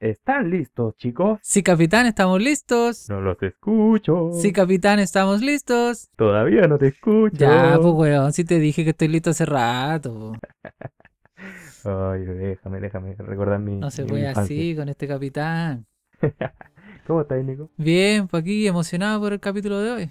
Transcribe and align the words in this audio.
¿Están 0.00 0.50
listos, 0.50 0.96
chicos? 0.96 1.40
Sí, 1.42 1.62
capitán, 1.62 2.06
estamos 2.06 2.40
listos. 2.40 3.08
No 3.08 3.20
los 3.20 3.42
escucho. 3.42 4.30
Sí, 4.32 4.52
capitán, 4.52 4.98
estamos 4.98 5.40
listos. 5.40 6.08
Todavía 6.16 6.66
no 6.68 6.78
te 6.78 6.88
escucho. 6.88 7.36
Ya, 7.38 7.78
pues, 7.80 7.94
weón, 7.94 8.32
si 8.32 8.44
te 8.44 8.58
dije 8.58 8.84
que 8.84 8.90
estoy 8.90 9.08
listo 9.08 9.30
hace 9.30 9.44
rato. 9.44 10.32
Ay, 11.84 12.24
déjame, 12.24 12.80
déjame 12.80 13.14
recordar 13.18 13.58
mi. 13.60 13.76
No 13.80 13.90
se 13.90 14.02
mi 14.02 14.10
puede 14.10 14.22
infancia. 14.22 14.42
así 14.42 14.74
con 14.76 14.88
este 14.88 15.06
capitán. 15.08 15.86
¿Cómo 17.06 17.22
estás, 17.22 17.44
Nico? 17.44 17.70
Bien, 17.78 18.28
pues 18.28 18.42
aquí 18.42 18.66
emocionado 18.66 19.20
por 19.20 19.32
el 19.32 19.40
capítulo 19.40 19.80
de 19.80 19.90
hoy. 19.90 20.10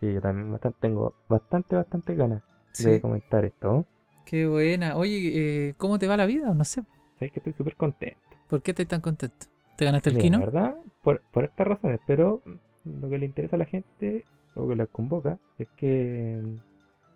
Sí, 0.00 0.12
yo 0.12 0.20
también 0.20 0.50
bastante, 0.50 0.78
tengo 0.80 1.14
bastante, 1.28 1.76
bastante 1.76 2.14
ganas 2.16 2.42
Sí, 2.72 2.84
de 2.84 3.00
comentar 3.00 3.44
esto. 3.44 3.86
qué 4.24 4.46
buena. 4.46 4.96
Oye, 4.96 5.68
eh, 5.68 5.74
¿cómo 5.76 5.98
te 5.98 6.06
va 6.06 6.16
la 6.16 6.26
vida? 6.26 6.54
No 6.54 6.64
sé. 6.64 6.82
Sabes 7.18 7.32
que 7.32 7.38
estoy 7.40 7.52
súper 7.52 7.76
contento. 7.76 8.29
¿Por 8.50 8.62
qué 8.62 8.72
estás 8.72 8.88
tan 8.88 9.00
contento? 9.00 9.46
¿Te 9.76 9.84
ganaste 9.86 10.10
el 10.10 10.16
Mira, 10.16 10.22
kino? 10.24 10.38
La 10.38 10.44
verdad, 10.46 10.76
por, 11.02 11.22
por 11.32 11.44
estas 11.44 11.66
razones, 11.66 12.00
pero 12.06 12.42
lo 12.84 13.08
que 13.08 13.18
le 13.18 13.26
interesa 13.26 13.56
a 13.56 13.58
la 13.58 13.64
gente, 13.64 14.24
o 14.54 14.68
que 14.68 14.76
la 14.76 14.86
convoca, 14.86 15.38
es 15.58 15.68
que 15.76 16.42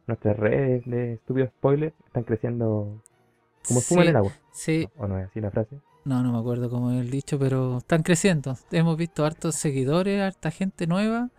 nuestras 0.06 0.36
redes 0.36 0.84
de 0.86 1.14
estúpidos 1.14 1.50
spoilers 1.50 1.95
están 2.06 2.24
creciendo 2.24 3.02
como 3.66 3.80
espuma 3.80 4.02
en 4.02 4.09
el 4.09 4.16
agua. 4.16 4.32
Sí, 4.52 4.88
¿O 4.96 5.06
no 5.09 5.18
es 5.18 5.26
así 5.26 5.40
la 5.40 5.50
frase? 5.50 5.80
no, 6.04 6.23
no 6.23 6.32
me 6.32 6.38
acuerdo 6.38 6.70
cómo 6.70 6.90
es 6.92 7.00
el 7.00 7.10
dicho, 7.10 7.38
pero 7.38 7.78
están 7.78 8.02
creciendo. 8.02 8.56
Hemos 8.70 8.96
visto 8.96 9.24
hartos 9.24 9.56
seguidores, 9.56 10.20
harta 10.20 10.51
gente 10.51 10.87
nueva. 10.87 11.30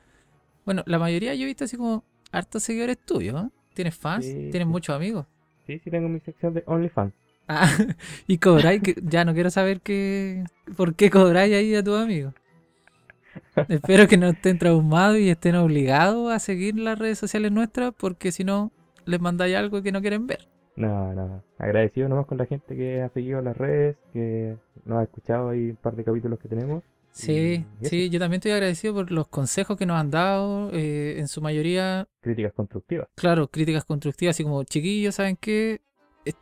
Bueno, 0.66 0.84
la 0.88 1.00
mayoría 1.00 1.36
yo 1.36 1.44
he 1.44 1.48
visto 1.48 1.66
así 1.66 1.78
como 1.78 2.04
hartos 2.32 2.64
seguidores 2.64 3.00
tuyos, 3.00 3.46
¿eh? 3.46 3.50
¿Tienes 3.74 3.96
fans? 3.96 4.26
Sí, 4.26 4.50
¿Tienes 4.50 4.68
sí. 4.68 4.72
muchos 4.72 4.96
amigos? 4.96 5.28
Sí, 5.68 5.80
sí 5.80 5.92
tengo 5.92 6.08
mi 6.10 6.20
sección 6.22 6.54
de 6.54 6.64
OnlyFans. 6.66 7.14
Ah, 7.48 7.70
y 8.28 8.38
cobráis, 8.38 8.82
que 8.82 8.96
ya 9.04 9.24
no 9.26 9.34
quiero 9.34 9.50
saber 9.50 9.82
qué, 9.82 10.44
por 10.76 10.96
qué 10.96 11.10
cobráis 11.10 11.54
ahí 11.54 11.76
a 11.76 11.84
tus 11.84 12.00
amigos. 12.00 12.34
Espero 13.70 14.08
que 14.08 14.18
no 14.18 14.28
estén 14.28 14.58
traumados 14.58 15.18
y 15.20 15.30
estén 15.30 15.56
obligados 15.56 16.32
a 16.32 16.40
seguir 16.40 16.78
las 16.78 16.98
redes 16.98 17.20
sociales 17.20 17.52
nuestras, 17.52 17.94
porque 17.96 18.32
si 18.32 18.44
no, 18.44 18.72
les 19.06 19.20
mandáis 19.20 19.56
algo 19.56 19.82
que 19.82 19.92
no 19.92 20.02
quieren 20.02 20.28
ver. 20.28 20.48
No, 20.76 21.14
no, 21.14 21.44
agradecido 21.58 22.10
nomás 22.10 22.26
con 22.26 22.38
la 22.38 22.46
gente 22.46 22.76
que 22.76 23.02
ha 23.02 23.10
seguido 23.10 23.42
las 23.42 23.56
redes, 23.56 23.96
que 24.12 24.58
nos 24.84 25.00
ha 25.00 25.04
escuchado 25.04 25.50
ahí 25.50 25.70
un 25.70 25.76
par 25.78 25.96
de 25.96 26.04
capítulos 26.04 26.40
que 26.40 26.50
tenemos. 26.50 26.84
Sí, 27.12 27.66
sí, 27.82 28.10
yo 28.10 28.20
también 28.20 28.40
estoy 28.40 28.52
agradecido 28.52 28.94
por 28.94 29.10
los 29.10 29.30
consejos 29.30 29.78
que 29.78 29.86
nos 29.86 29.98
han 29.98 30.12
dado, 30.12 30.70
eh, 30.74 31.16
en 31.18 31.30
su 31.30 31.42
mayoría, 31.42 32.10
Críticas 32.20 32.52
constructivas. 32.52 33.08
claro, 33.16 33.48
críticas 33.48 33.86
constructivas, 33.86 34.36
así 34.36 34.44
como 34.44 34.64
chiquillos, 34.66 35.16
¿saben 35.16 35.38
qué? 35.38 35.80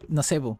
No 0.08 0.24
sé, 0.24 0.42
po. 0.42 0.60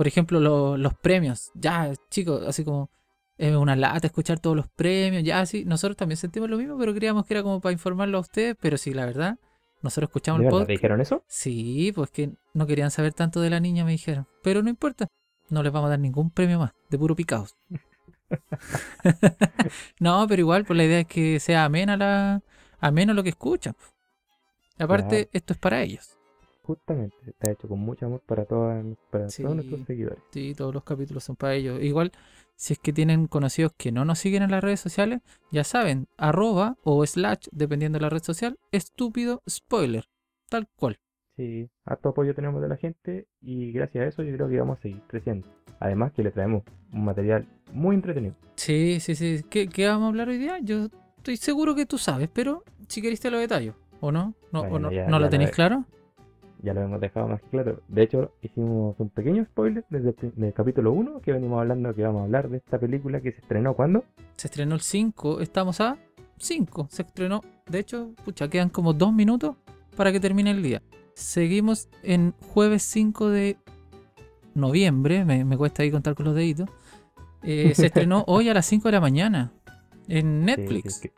Por 0.00 0.06
ejemplo, 0.06 0.40
lo- 0.40 0.78
los 0.78 0.94
premios, 0.94 1.50
ya, 1.54 1.92
chicos, 2.08 2.42
así 2.48 2.64
como 2.64 2.88
es 3.36 3.54
una 3.54 3.76
lata 3.76 4.06
escuchar 4.06 4.38
todos 4.40 4.56
los 4.56 4.66
premios, 4.68 5.22
ya, 5.22 5.44
sí, 5.44 5.66
nosotros 5.66 5.94
también 5.94 6.16
sentimos 6.16 6.48
lo 6.48 6.56
mismo, 6.56 6.78
pero 6.78 6.94
creíamos 6.94 7.26
que 7.26 7.34
era 7.34 7.42
como 7.42 7.60
para 7.60 7.74
informarlo 7.74 8.16
a 8.16 8.22
ustedes, 8.22 8.56
pero 8.58 8.78
sí, 8.78 8.94
la 8.94 9.04
verdad, 9.04 9.36
nosotros 9.82 10.08
escuchamos 10.08 10.38
¿De 10.40 10.46
el 10.46 10.52
verdad 10.52 10.58
te 10.60 10.64
podcast. 10.64 10.78
dijeron 10.80 11.00
eso? 11.02 11.22
Sí, 11.28 11.92
pues 11.94 12.10
que 12.10 12.30
no 12.54 12.66
querían 12.66 12.90
saber 12.90 13.12
tanto 13.12 13.42
de 13.42 13.50
la 13.50 13.60
niña, 13.60 13.84
me 13.84 13.90
dijeron, 13.90 14.26
pero 14.42 14.62
no 14.62 14.70
importa, 14.70 15.06
no 15.50 15.62
les 15.62 15.70
vamos 15.70 15.88
a 15.88 15.90
dar 15.90 15.98
ningún 16.00 16.30
premio 16.30 16.58
más, 16.58 16.72
de 16.88 16.96
puro 16.98 17.14
picados. 17.14 17.54
no, 20.00 20.26
pero 20.28 20.40
igual, 20.40 20.64
pues 20.64 20.78
la 20.78 20.84
idea 20.84 21.00
es 21.00 21.06
que 21.06 21.40
sea 21.40 21.66
amena 21.66 21.98
la, 21.98 22.42
ameno 22.78 23.12
lo 23.12 23.22
que 23.22 23.28
escuchan. 23.30 23.74
Aparte, 24.78 25.08
Claro. 25.24 25.30
esto 25.34 25.52
es 25.52 25.58
para 25.58 25.82
ellos. 25.82 26.16
Justamente, 26.62 27.16
está 27.26 27.50
hecho 27.50 27.68
con 27.68 27.80
mucho 27.80 28.06
amor 28.06 28.20
para, 28.26 28.44
todas, 28.44 28.84
para 29.10 29.28
Sí. 29.28 29.42
todos 29.42 29.56
nuestros 29.56 29.80
seguidores. 29.86 30.18
Sí, 30.30 30.54
todos 30.54 30.72
los 30.74 30.84
capítulos 30.84 31.24
son 31.24 31.36
para 31.36 31.54
ellos. 31.54 31.82
Igual, 31.82 32.12
si 32.54 32.74
es 32.74 32.78
que 32.78 32.92
tienen 32.92 33.26
conocidos 33.26 33.72
que 33.76 33.90
no 33.92 34.04
nos 34.04 34.18
siguen 34.18 34.42
en 34.42 34.50
las 34.50 34.62
redes 34.62 34.80
sociales, 34.80 35.20
ya 35.50 35.64
saben, 35.64 36.06
arroba 36.16 36.76
o 36.84 37.04
slash, 37.06 37.46
dependiendo 37.50 37.98
de 37.98 38.02
la 38.02 38.10
red 38.10 38.22
social, 38.22 38.58
estúpido 38.72 39.42
spoiler. 39.48 40.04
Tal 40.48 40.68
cual. 40.76 40.98
Sí, 41.36 41.68
harto 41.86 42.10
apoyo 42.10 42.34
tenemos 42.34 42.60
de 42.60 42.68
la 42.68 42.76
gente 42.76 43.26
y 43.40 43.72
gracias 43.72 44.04
a 44.04 44.08
eso 44.08 44.22
yo 44.22 44.34
creo 44.36 44.48
que 44.48 44.58
vamos 44.58 44.78
a 44.78 44.82
seguir 44.82 45.00
creciendo. 45.06 45.48
Además 45.78 46.12
que 46.12 46.22
le 46.22 46.30
traemos 46.30 46.62
un 46.92 47.04
material 47.04 47.46
muy 47.72 47.94
entretenido. 47.96 48.34
Sí, 48.56 48.98
sí, 49.00 49.14
sí. 49.14 49.40
¿Qué, 49.48 49.66
qué 49.68 49.86
vamos 49.86 50.04
a 50.04 50.08
hablar 50.08 50.28
hoy 50.28 50.36
día? 50.36 50.58
Yo 50.60 50.88
estoy 51.16 51.36
seguro 51.38 51.74
que 51.74 51.86
tú 51.86 51.96
sabes, 51.96 52.28
pero 52.30 52.62
si 52.88 53.00
querés 53.00 53.20
te 53.20 53.30
lo 53.30 53.38
detallo. 53.38 53.74
¿O 54.02 54.12
no? 54.12 54.34
¿No, 54.52 54.62
o 54.62 54.78
no, 54.78 54.90
ya- 54.92 55.06
¿no 55.06 55.12
ya 55.12 55.18
lo 55.20 55.28
tenéis 55.30 55.50
claro? 55.50 55.84
Ya 56.62 56.74
lo 56.74 56.82
hemos 56.82 57.00
dejado 57.00 57.28
más 57.28 57.40
que 57.42 57.48
claro. 57.48 57.80
De 57.88 58.02
hecho, 58.02 58.32
hicimos 58.42 58.94
un 58.98 59.08
pequeño 59.10 59.44
spoiler 59.44 59.84
desde 59.90 60.14
el, 60.22 60.32
del 60.36 60.52
capítulo 60.52 60.92
1 60.92 61.20
que 61.20 61.32
venimos 61.32 61.60
hablando 61.60 61.94
que 61.94 62.02
vamos 62.02 62.20
a 62.20 62.24
hablar 62.24 62.48
de 62.48 62.58
esta 62.58 62.78
película 62.78 63.20
que 63.20 63.32
se 63.32 63.38
estrenó 63.40 63.74
cuando. 63.74 64.04
Se 64.36 64.46
estrenó 64.48 64.74
el 64.74 64.80
5, 64.80 65.40
estamos 65.40 65.80
a 65.80 65.96
5. 66.38 66.88
Se 66.90 67.02
estrenó, 67.02 67.40
de 67.68 67.78
hecho, 67.78 68.10
pucha, 68.24 68.48
quedan 68.48 68.68
como 68.70 68.92
dos 68.92 69.12
minutos 69.12 69.56
para 69.96 70.12
que 70.12 70.20
termine 70.20 70.50
el 70.50 70.62
día. 70.62 70.82
Seguimos 71.14 71.88
en 72.02 72.32
jueves 72.52 72.82
5 72.84 73.28
de 73.30 73.56
noviembre, 74.54 75.24
me, 75.24 75.44
me 75.44 75.56
cuesta 75.56 75.82
ahí 75.82 75.90
contar 75.90 76.14
con 76.14 76.26
los 76.26 76.34
deditos. 76.34 76.68
Eh, 77.42 77.72
se 77.74 77.86
estrenó 77.86 78.24
hoy 78.26 78.48
a 78.48 78.54
las 78.54 78.66
5 78.66 78.88
de 78.88 78.92
la 78.92 79.00
mañana 79.00 79.52
en 80.08 80.44
Netflix. 80.44 80.94
Sí, 80.96 81.08
que- 81.08 81.14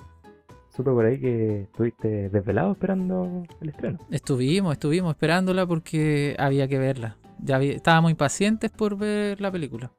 supe 0.75 0.91
por 0.91 1.05
ahí 1.05 1.21
que 1.21 1.62
estuviste 1.62 2.28
desvelado 2.31 2.72
esperando 2.72 3.43
el 3.60 3.69
estreno. 3.69 3.99
Estuvimos, 4.10 4.72
estuvimos 4.72 5.10
esperándola 5.15 5.66
porque 5.66 6.34
había 6.38 6.66
que 6.69 6.78
verla. 6.78 7.16
Ya 7.41 7.56
había- 7.56 7.72
estábamos 7.75 8.10
impacientes 8.10 8.71
por 8.71 8.97
ver 8.97 9.41
la 9.41 9.50
película. 9.50 9.93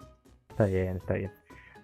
Está 0.50 0.66
bien, 0.66 0.97
está 0.97 1.13
bien. 1.16 1.31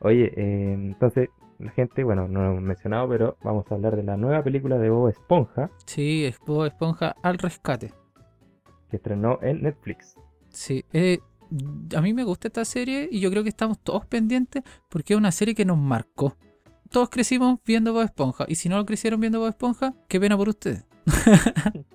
Oye, 0.02 0.32
eh, 0.38 0.74
entonces, 0.74 1.30
la 1.60 1.72
gente, 1.72 2.04
bueno, 2.04 2.28
no 2.28 2.42
lo 2.42 2.52
hemos 2.52 2.62
mencionado, 2.64 3.10
pero 3.10 3.38
vamos 3.44 3.66
a 3.70 3.76
hablar 3.76 3.96
de 3.96 4.04
la 4.04 4.16
nueva 4.16 4.44
película 4.44 4.78
de 4.78 4.90
Bob 4.90 5.10
Esponja 5.10 5.70
Sí, 5.86 6.26
es 6.26 6.40
Bob 6.46 6.66
Esponja 6.66 7.16
al 7.22 7.38
rescate. 7.38 7.92
que 8.90 8.96
estrenó 8.98 9.38
en 9.42 9.62
Netflix. 9.64 10.16
Sí, 10.50 10.84
eh, 10.94 11.20
a 11.96 12.02
mí 12.02 12.14
me 12.14 12.24
gusta 12.24 12.48
esta 12.48 12.66
serie 12.66 13.08
y 13.12 13.20
yo 13.20 13.30
creo 13.30 13.44
que 13.44 13.50
estamos 13.50 13.78
todos 13.80 14.06
pendientes 14.08 14.64
porque 14.90 15.14
es 15.14 15.18
una 15.20 15.32
serie 15.32 15.54
que 15.54 15.66
nos 15.66 15.78
marcó. 15.78 16.36
Todos 16.90 17.10
crecimos 17.10 17.60
viendo 17.66 17.94
Bob 17.94 18.04
Esponja 18.04 18.46
y 18.48 18.56
si 18.56 18.68
no 18.70 18.78
lo 18.78 18.86
crecieron 18.86 19.20
viendo 19.20 19.40
Bob 19.40 19.50
Esponja, 19.50 19.94
qué 20.08 20.20
pena 20.20 20.36
por 20.38 20.50
ustedes. 20.50 20.86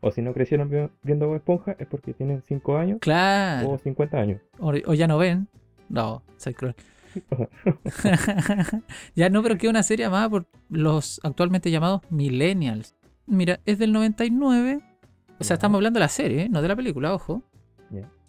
O 0.00 0.10
si 0.12 0.22
no 0.22 0.32
crecieron 0.34 0.68
vi- 0.70 0.88
viendo 1.02 1.26
Bob 1.26 1.36
Esponja 1.36 1.74
es 1.78 1.86
porque 1.88 2.12
tienen 2.12 2.42
5 2.46 2.76
años 2.76 2.98
Claro. 3.00 3.70
o 3.70 3.78
50 3.78 4.18
años. 4.18 4.40
O, 4.58 4.68
o 4.86 4.94
ya 4.94 5.06
no 5.08 5.18
ven. 5.18 5.48
No, 5.88 6.22
soy 6.36 6.54
cruel. 6.54 6.74
ya 9.14 9.30
no, 9.30 9.42
pero 9.42 9.56
que 9.56 9.66
es 9.66 9.70
una 9.70 9.82
serie 9.82 10.04
amada 10.06 10.28
por 10.28 10.46
los 10.68 11.20
actualmente 11.24 11.70
llamados 11.70 12.02
millennials. 12.10 12.94
Mira, 13.26 13.60
es 13.66 13.78
del 13.78 13.92
99. 13.92 14.80
O 15.38 15.44
sea, 15.44 15.54
estamos 15.54 15.76
hablando 15.76 15.98
de 15.98 16.04
la 16.04 16.08
serie, 16.08 16.48
no 16.48 16.62
de 16.62 16.68
la 16.68 16.76
película, 16.76 17.14
ojo. 17.14 17.42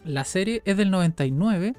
La 0.04 0.24
serie 0.24 0.62
es 0.66 0.78
del 0.78 0.90
99 0.90 1.74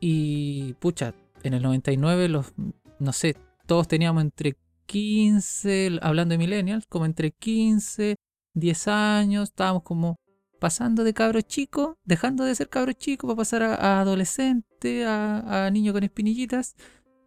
y, 0.00 0.72
pucha, 0.74 1.14
en 1.42 1.54
el 1.54 1.62
99 1.62 2.28
los, 2.28 2.54
no 2.98 3.12
sé, 3.12 3.36
todos 3.68 3.86
teníamos 3.86 4.22
entre 4.22 4.56
15, 4.86 5.98
hablando 6.00 6.32
de 6.32 6.38
millennials, 6.38 6.86
como 6.86 7.04
entre 7.04 7.32
15, 7.32 8.16
10 8.54 8.88
años, 8.88 9.50
estábamos 9.50 9.82
como 9.82 10.16
pasando 10.58 11.04
de 11.04 11.12
cabro 11.12 11.42
chico, 11.42 11.98
dejando 12.02 12.44
de 12.44 12.54
ser 12.54 12.70
cabro 12.70 12.94
chico 12.94 13.26
para 13.26 13.36
pasar 13.36 13.62
a, 13.62 13.74
a 13.74 14.00
adolescente, 14.00 15.04
a, 15.04 15.66
a 15.66 15.70
niño 15.70 15.92
con 15.92 16.02
espinillitas, 16.02 16.76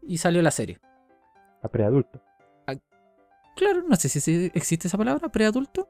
y 0.02 0.18
salió 0.18 0.42
la 0.42 0.50
serie. 0.50 0.80
A 1.62 1.70
preadulto. 1.70 2.20
Claro, 3.56 3.84
no 3.88 3.96
sé 3.96 4.10
si 4.10 4.52
existe 4.56 4.88
esa 4.88 4.98
palabra, 4.98 5.30
preadulto. 5.30 5.88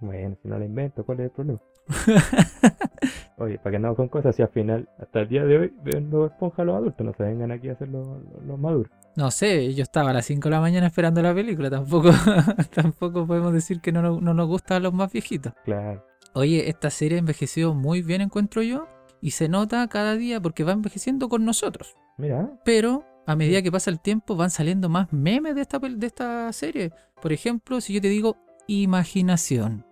Bueno, 0.00 0.36
si 0.42 0.48
no 0.48 0.58
la 0.58 0.64
invento, 0.64 1.04
¿cuál 1.04 1.20
es 1.20 1.24
el 1.26 1.30
problema? 1.30 1.60
Oye, 3.38 3.56
para 3.58 3.70
que 3.70 3.76
andamos 3.76 3.96
con 3.96 4.08
cosas, 4.08 4.34
si 4.34 4.42
al 4.42 4.48
final, 4.48 4.88
hasta 4.98 5.20
el 5.20 5.28
día 5.28 5.44
de 5.44 5.58
hoy, 5.58 5.72
ven 5.84 6.10
Bob 6.10 6.26
Esponja 6.26 6.62
a 6.62 6.64
los 6.64 6.76
adultos, 6.76 7.06
no 7.06 7.12
se 7.14 7.22
vengan 7.22 7.52
aquí 7.52 7.68
a 7.68 7.72
hacer 7.72 7.88
los, 7.88 8.06
los- 8.06 8.44
los 8.46 8.58
maduros. 8.58 8.90
No 9.16 9.30
sé, 9.30 9.74
yo 9.74 9.82
estaba 9.82 10.10
a 10.10 10.12
las 10.12 10.26
5 10.26 10.48
de 10.48 10.54
la 10.54 10.60
mañana 10.60 10.86
esperando 10.86 11.22
la 11.22 11.34
película, 11.34 11.70
tampoco, 11.70 12.10
tampoco 12.74 13.26
podemos 13.26 13.52
decir 13.52 13.80
que 13.80 13.90
no, 13.92 14.20
no 14.20 14.34
nos 14.34 14.46
gusta 14.48 14.76
a 14.76 14.80
los 14.80 14.92
más 14.92 15.12
viejitos. 15.12 15.52
Claro. 15.64 16.04
Oye, 16.34 16.68
esta 16.68 16.90
serie 16.90 17.16
ha 17.16 17.20
envejecido 17.20 17.74
muy 17.74 18.02
bien, 18.02 18.20
encuentro 18.20 18.62
yo, 18.62 18.86
y 19.20 19.32
se 19.32 19.48
nota 19.48 19.86
cada 19.88 20.14
día 20.16 20.40
porque 20.40 20.62
va 20.64 20.72
envejeciendo 20.72 21.28
con 21.28 21.44
nosotros. 21.44 21.96
Mira, 22.18 22.50
Pero 22.64 23.04
a 23.26 23.34
medida 23.36 23.62
que 23.62 23.72
pasa 23.72 23.90
el 23.90 24.00
tiempo 24.00 24.36
van 24.36 24.50
saliendo 24.50 24.88
más 24.88 25.12
memes 25.12 25.54
de 25.54 25.62
esta, 25.62 25.78
de 25.78 26.06
esta 26.06 26.52
serie. 26.52 26.92
Por 27.20 27.32
ejemplo, 27.32 27.80
si 27.80 27.94
yo 27.94 28.00
te 28.00 28.08
digo 28.08 28.36
imaginación. 28.66 29.84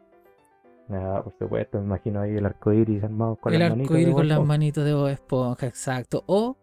Nada, 0.89 1.23
por 1.23 1.35
supuesto, 1.39 1.79
me 1.79 1.85
imagino 1.87 2.21
ahí 2.21 2.37
el 2.37 2.47
arco 2.47 2.73
iris 2.73 3.03
armado 3.05 3.37
con 3.37 3.53
el 3.53 3.59
las 3.61 3.67
arco 3.73 3.77
manitos 3.77 3.95
de 3.97 4.03
iris 4.03 4.13
Bob 4.13 4.21
con 4.21 4.29
las 4.29 4.45
manitos 4.47 4.85
de 4.85 4.95
Bob 4.95 5.09
Esponja, 5.09 5.67
exacto. 5.67 6.25
O 6.27 6.57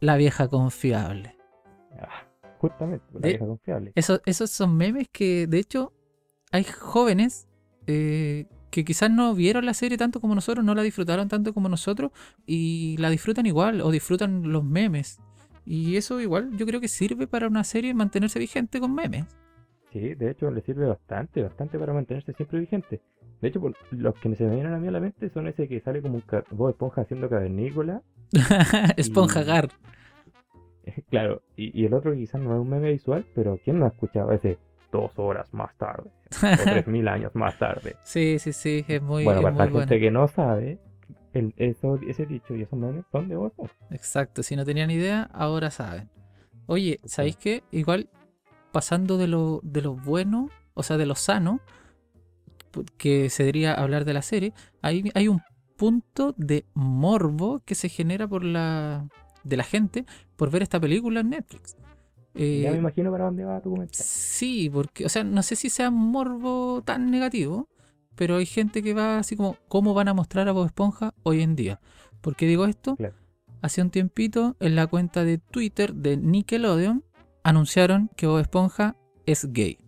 la 0.00 0.16
vieja 0.16 0.48
confiable. 0.48 1.36
Ah, 2.00 2.26
justamente, 2.58 3.04
la 3.14 3.20
De- 3.20 3.28
vieja 3.30 3.46
confiable. 3.46 3.92
Esos, 3.94 4.20
esos 4.26 4.50
son 4.50 4.76
memes 4.76 5.08
que, 5.10 5.46
de 5.46 5.58
hecho, 5.58 5.92
hay 6.52 6.64
jóvenes 6.64 7.48
eh, 7.86 8.46
que 8.70 8.84
quizás 8.84 9.10
no 9.10 9.34
vieron 9.34 9.64
la 9.66 9.74
serie 9.74 9.96
tanto 9.96 10.20
como 10.20 10.34
nosotros, 10.34 10.64
no 10.64 10.74
la 10.74 10.82
disfrutaron 10.82 11.28
tanto 11.28 11.54
como 11.54 11.68
nosotros, 11.68 12.12
y 12.46 12.96
la 12.98 13.10
disfrutan 13.10 13.46
igual, 13.46 13.80
o 13.80 13.90
disfrutan 13.90 14.52
los 14.52 14.62
memes. 14.64 15.20
Y 15.64 15.96
eso 15.96 16.20
igual 16.20 16.56
yo 16.56 16.64
creo 16.66 16.80
que 16.80 16.88
sirve 16.88 17.26
para 17.26 17.46
una 17.46 17.64
serie 17.64 17.92
mantenerse 17.94 18.38
vigente 18.38 18.80
con 18.80 18.94
memes. 18.94 19.24
Sí, 19.92 20.14
de 20.14 20.30
hecho 20.30 20.50
le 20.50 20.60
sirve 20.62 20.86
bastante, 20.86 21.42
bastante 21.42 21.78
para 21.78 21.92
mantenerse 21.94 22.32
siempre 22.34 22.60
vigente. 22.60 23.00
De 23.40 23.48
hecho, 23.48 23.60
por- 23.60 23.74
los 23.90 24.14
que 24.16 24.34
se 24.34 24.44
me 24.44 24.54
vienen 24.56 24.72
a 24.74 24.78
mí 24.78 24.88
a 24.88 24.90
la 24.90 25.00
mente 25.00 25.28
son 25.30 25.46
ese 25.46 25.68
que 25.68 25.80
sale 25.80 26.02
como 26.02 26.16
un 26.16 26.24
Bob 26.50 26.70
Esponja 26.70 27.02
haciendo 27.02 27.28
cavernícola. 27.28 28.02
Esponja 28.96 29.42
Y- 29.42 29.44
Gar. 29.44 29.68
claro, 31.10 31.42
y, 31.56 31.80
y 31.80 31.86
el 31.86 31.94
otro 31.94 32.14
quizás 32.14 32.40
no 32.40 32.54
es 32.54 32.60
un 32.60 32.68
meme 32.70 32.92
visual, 32.92 33.24
pero 33.34 33.58
¿quién 33.62 33.78
no 33.78 33.84
ha 33.86 33.88
escuchado 33.88 34.32
ese 34.32 34.58
dos 34.90 35.12
horas 35.18 35.52
más 35.52 35.74
tarde? 35.76 36.10
O 36.30 36.62
tres 36.64 36.86
mil 36.88 37.06
años 37.08 37.34
más 37.34 37.58
tarde. 37.58 37.96
Sí, 38.04 38.38
sí, 38.38 38.52
sí, 38.52 38.84
es 38.88 39.02
muy, 39.02 39.24
bueno, 39.24 39.42
para 39.42 39.54
la 39.54 39.64
gente 39.64 39.76
bueno. 39.76 39.90
que 40.00 40.10
no 40.10 40.28
sabe, 40.28 40.78
el, 41.34 41.52
eso, 41.58 41.98
ese 42.06 42.26
dicho 42.26 42.54
y 42.56 42.62
esos 42.62 42.78
memes 42.78 43.04
son 43.12 43.28
de 43.28 43.36
Bob 43.36 43.48
Esponja. 43.48 43.74
Exacto, 43.90 44.42
si 44.42 44.56
no 44.56 44.64
tenían 44.64 44.90
idea, 44.90 45.28
ahora 45.32 45.70
saben. 45.70 46.08
Oye, 46.66 47.00
¿sabéis 47.04 47.36
qué? 47.36 47.62
Igual, 47.70 48.08
pasando 48.72 49.16
de 49.18 49.26
lo, 49.26 49.60
de 49.62 49.82
lo 49.82 49.94
bueno, 49.94 50.48
o 50.74 50.82
sea, 50.82 50.96
de 50.96 51.06
lo 51.06 51.14
sano, 51.14 51.60
que 52.96 53.30
se 53.30 53.42
debería 53.42 53.74
hablar 53.74 54.04
de 54.04 54.14
la 54.14 54.22
serie, 54.22 54.52
hay, 54.82 55.10
hay 55.14 55.28
un 55.28 55.40
punto 55.76 56.34
de 56.36 56.64
morbo 56.74 57.60
que 57.64 57.74
se 57.74 57.88
genera 57.88 58.26
por 58.26 58.44
la 58.44 59.08
de 59.44 59.56
la 59.56 59.64
gente 59.64 60.04
por 60.36 60.50
ver 60.50 60.62
esta 60.62 60.80
película 60.80 61.20
en 61.20 61.30
Netflix. 61.30 61.76
Eh, 62.34 62.62
Ya 62.62 62.72
me 62.72 62.78
imagino 62.78 63.10
para 63.10 63.24
dónde 63.24 63.44
va 63.44 63.60
tu 63.60 63.70
comentario. 63.70 64.04
Sí, 64.06 64.70
porque, 64.70 65.06
o 65.06 65.08
sea, 65.08 65.24
no 65.24 65.42
sé 65.42 65.56
si 65.56 65.70
sea 65.70 65.88
un 65.88 66.10
morbo 66.10 66.82
tan 66.84 67.10
negativo, 67.10 67.68
pero 68.14 68.36
hay 68.36 68.46
gente 68.46 68.82
que 68.82 68.94
va 68.94 69.18
así 69.18 69.36
como, 69.36 69.56
¿cómo 69.68 69.94
van 69.94 70.08
a 70.08 70.14
mostrar 70.14 70.48
a 70.48 70.52
Bob 70.52 70.66
Esponja 70.66 71.14
hoy 71.22 71.42
en 71.42 71.56
día? 71.56 71.80
¿Por 72.20 72.36
qué 72.36 72.46
digo 72.46 72.66
esto? 72.66 72.96
Claro. 72.96 73.14
Hace 73.62 73.82
un 73.82 73.90
tiempito, 73.90 74.56
en 74.60 74.76
la 74.76 74.86
cuenta 74.86 75.24
de 75.24 75.38
Twitter 75.38 75.94
de 75.94 76.16
Nickelodeon, 76.16 77.04
anunciaron 77.42 78.10
que 78.16 78.26
Bob 78.26 78.40
Esponja 78.40 78.96
es 79.26 79.52
gay. 79.52 79.78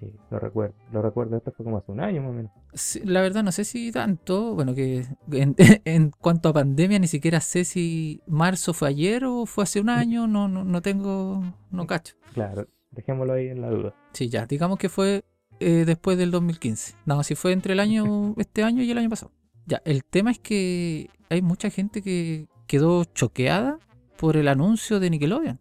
Sí, 0.00 0.06
lo 0.30 0.38
recuerdo. 0.38 0.74
Lo 0.92 1.02
recuerdo, 1.02 1.36
esto 1.36 1.52
fue 1.52 1.64
como 1.64 1.76
hace 1.76 1.92
un 1.92 2.00
año 2.00 2.22
más 2.22 2.30
o 2.30 2.34
menos. 2.34 2.52
Sí, 2.72 3.00
La 3.04 3.20
verdad 3.20 3.42
no 3.42 3.52
sé 3.52 3.64
si 3.64 3.92
tanto, 3.92 4.54
bueno, 4.54 4.74
que 4.74 5.04
en, 5.32 5.54
en 5.84 6.10
cuanto 6.10 6.48
a 6.48 6.52
pandemia 6.54 6.98
ni 6.98 7.06
siquiera 7.06 7.40
sé 7.40 7.64
si 7.64 8.22
marzo 8.26 8.72
fue 8.72 8.88
ayer 8.88 9.24
o 9.26 9.44
fue 9.46 9.64
hace 9.64 9.80
un 9.80 9.90
año, 9.90 10.26
no, 10.26 10.48
no, 10.48 10.64
no 10.64 10.80
tengo, 10.82 11.42
no 11.70 11.86
cacho. 11.86 12.14
Claro, 12.32 12.66
dejémoslo 12.92 13.34
ahí 13.34 13.48
en 13.48 13.60
la 13.60 13.68
duda. 13.70 13.94
Sí, 14.12 14.28
ya, 14.30 14.46
digamos 14.46 14.78
que 14.78 14.88
fue 14.88 15.24
eh, 15.60 15.84
después 15.86 16.16
del 16.16 16.30
2015. 16.30 16.94
No, 17.04 17.22
si 17.22 17.34
fue 17.34 17.52
entre 17.52 17.74
el 17.74 17.80
año, 17.80 18.34
este 18.38 18.62
año 18.64 18.82
y 18.82 18.90
el 18.90 18.96
año 18.98 19.10
pasado. 19.10 19.32
Ya, 19.66 19.82
el 19.84 20.02
tema 20.04 20.30
es 20.30 20.38
que 20.38 21.10
hay 21.28 21.42
mucha 21.42 21.68
gente 21.68 22.00
que 22.00 22.48
quedó 22.66 23.04
choqueada 23.04 23.78
por 24.16 24.36
el 24.38 24.48
anuncio 24.48 24.98
de 24.98 25.10
Nickelodeon. 25.10 25.60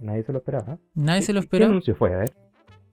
Nadie 0.00 0.22
se 0.22 0.32
lo 0.32 0.38
esperaba. 0.38 0.78
Nadie 0.94 1.20
¿Qué- 1.20 1.26
se 1.26 1.32
lo 1.32 1.40
esperaba. 1.40 1.68
¿Qué 1.68 1.72
anuncio 1.72 1.94
fue? 1.94 2.14
A 2.14 2.18
ver. 2.18 2.32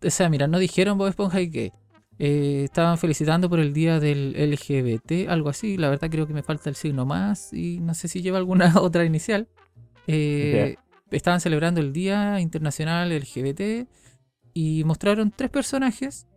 O 0.04 0.10
sea, 0.10 0.30
mira, 0.30 0.48
no 0.48 0.60
dijeron 0.60 0.98
Bob 0.98 1.08
Esponja 1.08 1.42
y 1.42 1.50
que 1.50 1.72
eh, 2.20 2.64
estaban 2.64 2.98
felicitando 2.98 3.50
por 3.50 3.60
el 3.60 3.74
día 3.74 4.00
del 4.00 4.34
LGBT, 4.34 5.30
algo 5.30 5.50
así. 5.50 5.78
La 5.78 5.90
verdad 5.90 6.10
creo 6.10 6.28
que 6.28 6.34
me 6.34 6.44
falta 6.44 6.70
el 6.70 6.76
signo 6.76 7.06
más 7.06 7.54
y 7.54 7.80
no 7.80 7.94
sé 7.94 8.08
si 8.08 8.22
lleva 8.22 8.38
alguna 8.38 8.74
otra 8.82 9.06
inicial. 9.06 9.48
Eh, 10.08 10.76
Estaban 11.12 11.40
celebrando 11.40 11.80
el 11.80 11.94
Día 11.94 12.40
Internacional 12.42 13.18
LGBT 13.18 13.88
y 14.54 14.84
mostraron 14.84 15.32
tres 15.32 15.50
personajes 15.50 16.28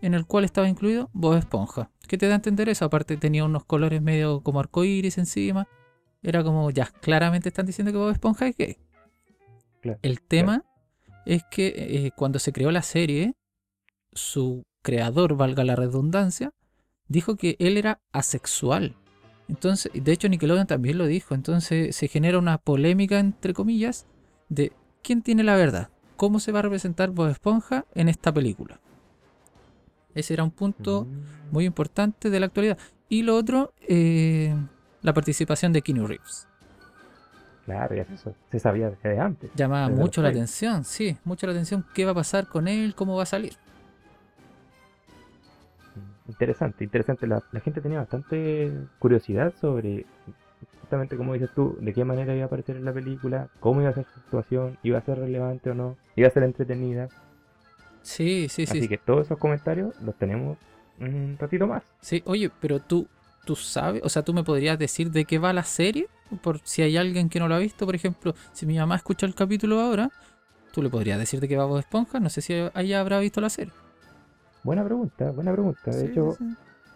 en 0.00 0.14
el 0.14 0.26
cual 0.26 0.44
estaba 0.44 0.68
incluido 0.68 1.10
Bob 1.12 1.36
Esponja. 1.36 1.90
¿Qué 2.06 2.16
te 2.16 2.26
da 2.26 2.34
a 2.34 2.36
entender 2.36 2.68
eso? 2.68 2.84
Aparte 2.84 3.16
tenía 3.16 3.44
unos 3.44 3.64
colores 3.64 4.00
medio 4.00 4.42
como 4.42 4.60
arcoíris 4.60 5.18
encima. 5.18 5.66
Era 6.22 6.44
como, 6.44 6.70
ya, 6.70 6.86
claramente 6.86 7.48
están 7.48 7.66
diciendo 7.66 7.90
que 7.90 7.98
Bob 7.98 8.10
Esponja 8.10 8.46
es 8.46 8.56
gay. 8.56 8.78
Claro, 9.80 9.98
El 10.02 10.20
tema 10.20 10.64
es 11.26 11.44
que 11.50 11.74
eh, 11.76 12.12
cuando 12.16 12.38
se 12.38 12.52
creó 12.52 12.70
la 12.70 12.82
serie, 12.82 13.34
su 14.12 14.62
creador, 14.82 15.36
valga 15.36 15.64
la 15.64 15.76
redundancia, 15.76 16.52
dijo 17.08 17.36
que 17.36 17.56
él 17.58 17.76
era 17.76 18.00
asexual. 18.12 18.94
Entonces, 19.48 19.92
de 19.94 20.12
hecho 20.12 20.28
Nickelodeon 20.28 20.66
también 20.66 20.98
lo 20.98 21.06
dijo. 21.06 21.34
Entonces 21.34 21.94
se 21.94 22.08
genera 22.08 22.38
una 22.38 22.58
polémica, 22.58 23.18
entre 23.18 23.52
comillas, 23.52 24.06
de 24.48 24.72
quién 25.02 25.22
tiene 25.22 25.42
la 25.42 25.56
verdad. 25.56 25.90
¿Cómo 26.16 26.40
se 26.40 26.52
va 26.52 26.60
a 26.60 26.62
representar 26.62 27.10
Bob 27.10 27.28
Esponja 27.28 27.84
en 27.94 28.08
esta 28.08 28.32
película? 28.32 28.80
Ese 30.14 30.32
era 30.32 30.44
un 30.44 30.50
punto 30.50 31.04
Mm, 31.04 31.52
muy 31.52 31.64
importante 31.66 32.30
de 32.30 32.40
la 32.40 32.46
actualidad. 32.46 32.78
Y 33.08 33.22
lo 33.22 33.36
otro, 33.36 33.72
eh, 33.86 34.54
la 35.02 35.12
participación 35.12 35.72
de 35.72 35.82
Keanu 35.82 36.06
Reeves. 36.06 36.48
Claro, 37.66 37.94
ya 37.96 38.02
eso 38.02 38.32
se 38.50 38.58
sabía 38.60 38.88
desde 38.90 39.18
antes. 39.18 39.50
Llamaba 39.54 39.88
Desde 39.88 40.00
mucho 40.00 40.22
la 40.22 40.28
atención, 40.28 40.84
sí, 40.84 41.16
mucho 41.24 41.46
la 41.46 41.52
atención. 41.52 41.84
¿Qué 41.94 42.04
va 42.04 42.12
a 42.12 42.14
pasar 42.14 42.46
con 42.46 42.68
él? 42.68 42.94
¿Cómo 42.94 43.16
va 43.16 43.24
a 43.24 43.26
salir? 43.26 43.54
Mm, 45.96 46.30
Interesante, 46.30 46.84
interesante. 46.84 47.26
La, 47.26 47.42
la 47.52 47.60
gente 47.60 47.80
tenía 47.80 47.98
bastante 47.98 48.72
curiosidad 49.00 49.52
sobre, 49.60 50.06
justamente 50.80 51.16
como 51.16 51.32
dices 51.34 51.50
tú, 51.54 51.76
de 51.80 51.92
qué 51.92 52.04
manera 52.04 52.34
iba 52.34 52.44
a 52.44 52.46
aparecer 52.46 52.76
en 52.76 52.84
la 52.84 52.92
película, 52.92 53.48
cómo 53.60 53.80
iba 53.80 53.90
a 53.90 53.94
ser 53.94 54.04
su 54.04 54.20
actuación, 54.20 54.78
iba 54.84 54.98
a 54.98 55.02
ser 55.02 55.18
relevante 55.18 55.70
o 55.70 55.74
no, 55.74 55.96
iba 56.14 56.28
a 56.28 56.30
ser 56.30 56.44
entretenida. 56.44 57.08
Sí, 58.02 58.48
sí, 58.48 58.66
sí. 58.66 58.78
Así 58.78 58.88
que 58.88 58.98
todos 58.98 59.26
esos 59.26 59.38
comentarios 59.38 60.00
los 60.00 60.14
tenemos 60.14 60.56
un 61.00 61.36
ratito 61.38 61.66
más. 61.66 61.82
Sí, 62.00 62.22
oye, 62.26 62.50
pero 62.60 62.78
tú, 62.78 63.08
tú 63.46 63.56
sabes, 63.56 64.02
o 64.04 64.10
sea, 64.10 64.24
tú 64.24 64.34
me 64.34 64.44
podrías 64.44 64.78
decir 64.78 65.10
de 65.12 65.24
qué 65.26 65.38
va 65.38 65.54
la 65.54 65.64
serie, 65.64 66.08
por 66.42 66.60
si 66.64 66.82
hay 66.82 66.98
alguien 66.98 67.30
que 67.30 67.40
no 67.40 67.48
lo 67.48 67.54
ha 67.56 67.58
visto, 67.60 67.86
por 67.86 67.94
ejemplo, 67.96 68.34
si 68.52 68.66
mi 68.66 68.76
mamá 68.78 68.96
escucha 68.96 69.26
el 69.26 69.34
capítulo 69.36 69.80
ahora, 69.80 70.12
tú 70.72 70.82
le 70.82 70.90
podrías 70.90 71.18
decir 71.18 71.40
de 71.40 71.48
qué 71.48 71.56
va 71.56 71.66
Bob 71.66 71.78
Esponja, 71.80 72.20
no 72.20 72.30
sé 72.30 72.42
si 72.42 72.54
ella 72.74 73.00
habrá 73.00 73.20
visto 73.20 73.40
la 73.40 73.50
serie. 73.50 73.74
Buena 74.62 74.84
pregunta, 74.84 75.30
buena 75.32 75.52
pregunta. 75.52 75.94
De 75.94 76.04
Sí, 76.04 76.06
hecho, 76.06 76.38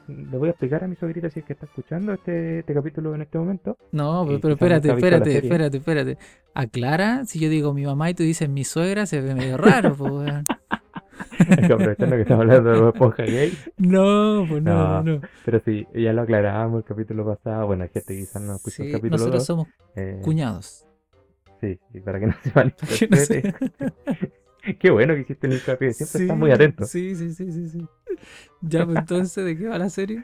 sí, 0.07 0.25
le 0.31 0.39
voy 0.39 0.49
a 0.49 0.53
explicar 0.53 0.85
a 0.85 0.89
mi 0.89 0.97
sobrita 0.97 1.31
si 1.31 1.41
es 1.41 1.45
que 1.47 1.53
está 1.55 1.67
escuchando 1.67 2.13
este, 2.13 2.61
este 2.61 2.75
capítulo 2.75 3.15
en 3.15 3.23
este 3.23 3.39
momento. 3.39 3.79
No, 3.93 4.25
pero, 4.27 4.41
pero 4.41 4.55
espérate, 4.55 4.91
ha 4.91 4.95
visto 4.95 5.17
la 5.17 5.27
espérate, 5.27 5.31
serie. 5.31 5.39
espérate, 5.41 5.77
espérate. 5.79 6.19
Aclara, 6.55 7.25
si 7.27 7.41
yo 7.41 7.49
digo 7.49 7.75
mi 7.75 7.85
mamá 7.85 8.11
y 8.11 8.15
tú 8.15 8.23
dices 8.23 8.49
mi 8.49 8.65
suegra, 8.65 9.07
se 9.07 9.21
ve 9.21 9.35
medio 9.35 9.57
raro, 9.57 9.97
pues. 9.97 10.45
que 11.67 11.73
aprovechando 11.73 12.17
que 12.17 12.23
estamos 12.23 12.43
hablando 12.43 12.83
de 12.85 12.89
Esponja 12.91 13.23
gay. 13.25 13.59
No, 13.79 14.47
pues 14.49 14.63
no, 14.63 15.03
No, 15.03 15.03
no. 15.03 15.21
Pero 15.45 15.61
sí, 15.65 15.87
ya 15.95 16.13
lo 16.13 16.23
aclaramos 16.23 16.79
el 16.79 16.85
capítulo 16.85 17.25
pasado. 17.25 17.67
Bueno, 17.67 17.85
hay 17.85 17.91
gente 17.91 18.15
que 18.15 18.21
quizás 18.21 18.43
no 18.43 18.57
escuchó 18.57 18.83
el 18.83 18.89
Sí, 18.89 18.93
capítulo 18.93 19.17
nosotros 19.17 19.39
2. 19.39 19.47
somos 19.47 19.69
eh, 19.97 20.21
cuñados. 20.23 20.87
Sí, 21.61 21.79
sí, 21.93 22.01
para 22.01 22.21
que 22.21 22.27
no 22.27 22.35
se 22.43 22.51
malinterprete. 22.55 23.55
Qué 24.79 24.91
bueno 24.91 25.15
que 25.15 25.21
hiciste 25.21 25.47
el 25.47 25.55
hincapié, 25.55 25.95
siempre 25.95 26.19
Sí, 26.19 26.23
estás 26.25 26.39
muy 26.39 26.51
atento. 26.53 26.85
Sí, 26.87 27.15
sí, 27.17 27.33
sí, 27.33 27.51
sí, 27.53 27.69
sí. 27.69 27.89
Ya, 28.63 28.85
pues 28.85 28.99
entonces, 28.99 29.45
¿de 29.45 29.57
qué 29.57 29.67
va 29.69 29.79
la 29.79 29.89
serie? 29.89 30.23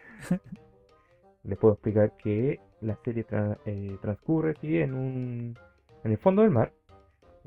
Les 1.45 1.57
puedo 1.59 1.75
explicar 1.75 2.13
que 2.23 2.61
la 2.83 2.97
serie 3.05 3.27
tra- 3.27 3.59
eh, 3.65 3.97
transcurre 4.03 4.55
sí, 4.61 4.77
en 4.79 4.95
un 4.95 5.59
en 6.05 6.11
el 6.13 6.19
fondo 6.19 6.43
del 6.43 6.51
mar, 6.51 6.73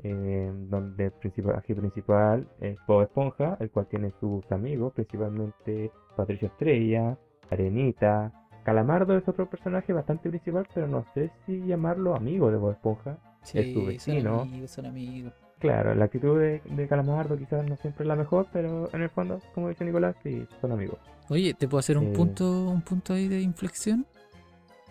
eh, 0.02 0.50
donde 0.70 1.06
el 1.06 1.12
personaje 1.12 1.74
principal 1.74 2.48
es 2.60 2.78
Bob 2.86 3.02
Esponja, 3.02 3.56
el 3.60 3.70
cual 3.70 3.86
tiene 3.88 4.12
sus 4.20 4.50
amigos, 4.52 4.92
principalmente 4.94 5.90
Patricio 6.16 6.48
Estrella, 6.48 7.18
Arenita, 7.50 8.32
Calamardo 8.64 9.16
es 9.16 9.26
otro 9.28 9.48
personaje 9.48 9.92
bastante 9.92 10.28
principal, 10.28 10.66
pero 10.74 10.86
no 10.86 11.04
sé 11.14 11.30
si 11.46 11.64
llamarlo 11.66 12.14
amigo 12.14 12.50
de 12.50 12.58
Bob 12.58 12.72
Esponja. 12.72 13.18
Es 13.54 13.68
su 13.72 13.84
Sí, 13.84 13.84
vecino. 13.86 14.30
Son 14.38 14.48
amigos, 14.48 14.70
son 14.70 14.86
amigos. 14.86 15.32
Claro, 15.58 15.94
la 15.94 16.06
actitud 16.06 16.38
de, 16.40 16.62
de 16.64 16.88
Calamardo 16.88 17.36
quizás 17.38 17.64
no 17.64 17.76
siempre 17.76 18.04
es 18.04 18.08
la 18.08 18.16
mejor, 18.16 18.48
pero 18.52 18.88
en 18.94 19.02
el 19.02 19.10
fondo, 19.10 19.42
como 19.54 19.68
dice 19.68 19.84
Nicolás, 19.84 20.16
sí, 20.22 20.46
son 20.60 20.72
amigos. 20.72 20.98
Oye, 21.28 21.54
¿te 21.54 21.68
puedo 21.68 21.78
hacer 21.80 21.96
un 21.98 22.08
Eh, 22.08 22.12
punto, 22.12 22.68
un 22.70 22.82
punto 22.82 23.14
ahí 23.14 23.28
de 23.28 23.40
inflexión? 23.40 24.06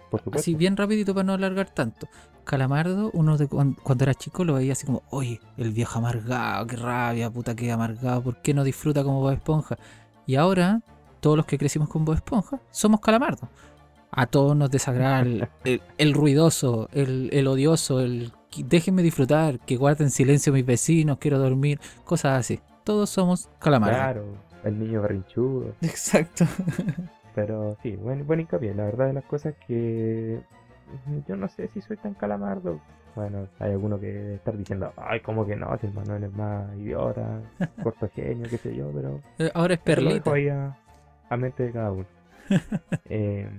Por 0.09 0.21
supuesto. 0.21 0.39
Así 0.41 0.55
bien 0.55 0.77
rapidito 0.77 1.13
para 1.13 1.25
no 1.25 1.33
alargar 1.33 1.69
tanto. 1.73 2.07
Calamardo, 2.49 3.11
uno 3.13 3.37
de 3.37 3.47
cuan- 3.47 3.75
cuando, 3.83 4.03
era 4.05 4.15
chico 4.15 4.43
lo 4.43 4.55
veía 4.55 4.73
así 4.73 4.85
como, 4.87 5.03
oye, 5.11 5.39
el 5.57 5.71
viejo 5.71 5.99
amargado, 5.99 6.65
qué 6.65 6.75
rabia, 6.77 7.29
puta 7.29 7.55
que 7.55 7.71
amargado, 7.71 8.23
¿por 8.23 8.41
qué 8.41 8.55
no 8.55 8.63
disfruta 8.63 9.03
como 9.03 9.21
Bob 9.21 9.33
Esponja? 9.33 9.77
Y 10.25 10.35
ahora, 10.35 10.81
todos 11.19 11.37
los 11.37 11.45
que 11.45 11.59
crecimos 11.59 11.89
con 11.89 12.05
Bob 12.05 12.15
Esponja, 12.15 12.59
somos 12.71 13.01
Calamardo. 13.01 13.47
A 14.11 14.25
todos 14.25 14.55
nos 14.57 14.71
desagrada 14.71 15.19
el, 15.19 15.47
el- 15.63 15.81
el 15.99 16.13
ruidoso, 16.15 16.89
el, 16.91 17.29
el 17.33 17.45
odioso, 17.47 17.99
el 17.99 18.31
déjenme 18.65 19.03
disfrutar, 19.03 19.59
que 19.59 19.77
guarden 19.77 20.09
silencio 20.09 20.51
mis 20.51 20.65
vecinos, 20.65 21.19
quiero 21.19 21.37
dormir, 21.37 21.79
cosas 22.03 22.39
así. 22.39 22.59
Todos 22.83 23.11
somos 23.11 23.47
Calamardo. 23.59 23.95
Claro, 23.95 24.25
el 24.63 24.79
niño 24.79 25.03
berrinchudo. 25.03 25.75
Exacto. 25.81 26.45
Pero 27.35 27.77
sí, 27.83 27.95
buen, 27.95 28.25
buen 28.25 28.39
hincapié. 28.39 28.73
La 28.73 28.85
verdad 28.85 29.05
de 29.05 29.13
las 29.13 29.23
cosas 29.25 29.53
que 29.67 30.41
yo 31.27 31.35
no 31.35 31.47
sé 31.47 31.67
si 31.69 31.81
soy 31.81 31.97
tan 31.97 32.13
calamardo. 32.13 32.79
Bueno, 33.15 33.47
hay 33.59 33.71
alguno 33.71 33.99
que 33.99 34.07
debe 34.07 34.35
estar 34.35 34.55
diciendo, 34.55 34.93
ay, 34.97 35.19
¿cómo 35.21 35.45
que 35.45 35.55
no? 35.55 35.75
Si 35.79 35.87
el 35.87 35.93
Manuel 35.93 36.23
es 36.25 36.33
más 36.33 36.73
idiota, 36.77 37.41
corto 37.83 38.07
genio, 38.13 38.47
qué 38.49 38.57
sé 38.57 38.75
yo, 38.75 38.91
pero 38.93 39.19
Eh, 39.39 39.51
Ahora 39.53 39.73
es 39.73 39.79
lo 39.79 39.85
Perlita. 39.85 40.31
ahí 40.33 40.47
a, 40.49 40.77
a 41.29 41.37
mente 41.37 41.63
de 41.63 41.71
cada 41.71 41.91
uno. 41.91 42.05
Eh, 43.09 43.49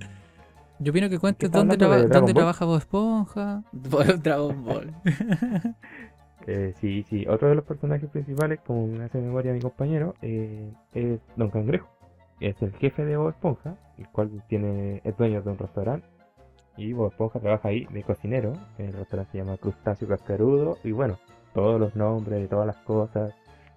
Yo 0.78 0.90
opino 0.92 1.08
que 1.10 1.18
cuentes 1.18 1.50
dónde, 1.50 1.76
traba- 1.76 1.98
de 1.98 2.08
dónde 2.08 2.32
trabaja 2.34 2.64
Bob 2.64 2.78
Esponja. 2.78 3.62
Dragon 3.72 4.64
Ball. 4.64 4.94
Eh, 6.46 6.72
sí, 6.80 7.04
sí, 7.08 7.26
otro 7.28 7.48
de 7.50 7.54
los 7.54 7.64
personajes 7.64 8.08
principales, 8.08 8.60
como 8.66 8.86
me 8.86 9.04
hace 9.04 9.18
memoria 9.20 9.52
mi 9.52 9.60
compañero, 9.60 10.14
eh, 10.22 10.72
es 10.94 11.20
Don 11.36 11.50
Cangrejo. 11.50 11.88
Es 12.40 12.60
el 12.62 12.72
jefe 12.76 13.04
de 13.04 13.16
Bob 13.18 13.28
Esponja, 13.30 13.76
el 13.98 14.08
cual 14.08 14.30
tiene, 14.48 15.02
es 15.04 15.16
dueño 15.18 15.42
de 15.42 15.50
un 15.50 15.58
restaurante. 15.58 16.06
Y 16.76 16.92
Bob 16.92 17.10
Esponja 17.10 17.40
trabaja 17.40 17.68
ahí 17.68 17.86
de 17.90 18.02
cocinero. 18.02 18.52
El 18.78 18.92
restaurante 18.92 19.32
se 19.32 19.38
llama 19.38 19.56
Crustáceo 19.56 20.08
Cascarudo. 20.08 20.78
Y 20.84 20.92
bueno, 20.92 21.18
todos 21.54 21.78
los 21.80 21.94
nombres 21.96 22.48
todas 22.48 22.66
las 22.66 22.76
cosas 22.78 23.32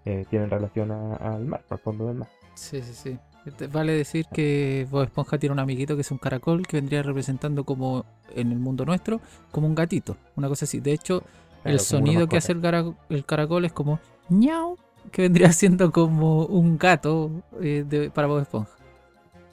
eh, 0.06 0.26
tienen 0.30 0.50
relación 0.50 0.92
a- 0.92 1.16
al 1.16 1.46
mar, 1.46 1.64
al 1.70 1.80
fondo 1.80 2.08
del 2.08 2.18
mar. 2.18 2.28
Sí, 2.56 2.82
sí, 2.82 2.94
sí. 2.94 3.18
Te- 3.58 3.68
Vale 3.68 3.92
decir 3.94 4.26
que 4.32 4.88
Bob 4.90 5.04
Esponja 5.04 5.38
tiene 5.38 5.54
un 5.54 5.60
amiguito 5.60 5.96
que 5.96 6.02
es 6.02 6.12
un 6.12 6.18
caracol 6.18 6.66
que 6.66 6.78
vendría 6.78 7.04
representando 7.04 7.64
como 7.66 8.06
en 8.36 8.52
el 8.52 8.60
mundo 8.60 8.86
nuestro, 8.86 9.20
como 9.52 9.68
un 9.68 9.76
gatito, 9.76 10.16
una 10.36 10.48
cosa 10.48 10.66
así. 10.66 10.80
De 10.80 10.94
hecho, 10.94 11.22
Claro, 11.62 11.76
el 11.76 11.80
sonido 11.80 12.28
que 12.28 12.38
hace 12.38 12.52
el, 12.54 12.62
cara- 12.62 12.94
el 13.10 13.26
caracol 13.26 13.66
es 13.66 13.74
como 13.74 14.00
ñau, 14.30 14.78
que 15.12 15.24
vendría 15.24 15.52
siendo 15.54 15.92
como 15.92 16.46
un 16.46 16.78
gato 16.78 17.32
eh, 17.62 17.84
de- 17.88 18.10
para 18.12 18.28
Bob 18.28 18.40
Esponja. 18.42 18.72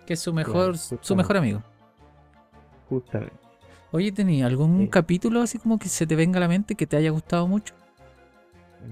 Que 0.07 0.15
es 0.15 0.21
su 0.21 0.33
mejor, 0.33 0.77
su 0.79 1.17
mejor 1.17 1.37
amigo. 1.37 1.63
Justamente. 2.91 3.35
Oye, 3.93 4.13
¿tenía 4.13 4.47
algún 4.47 4.81
Sí. 4.83 4.89
capítulo 4.89 5.41
así 5.41 5.59
como 5.59 5.79
que 5.79 5.89
se 5.89 6.07
te 6.07 6.15
venga 6.15 6.37
a 6.37 6.41
la 6.41 6.49
mente 6.49 6.75
que 6.75 6.87
te 6.87 6.97
haya 6.97 7.11
gustado 7.11 7.49
mucho? 7.49 7.75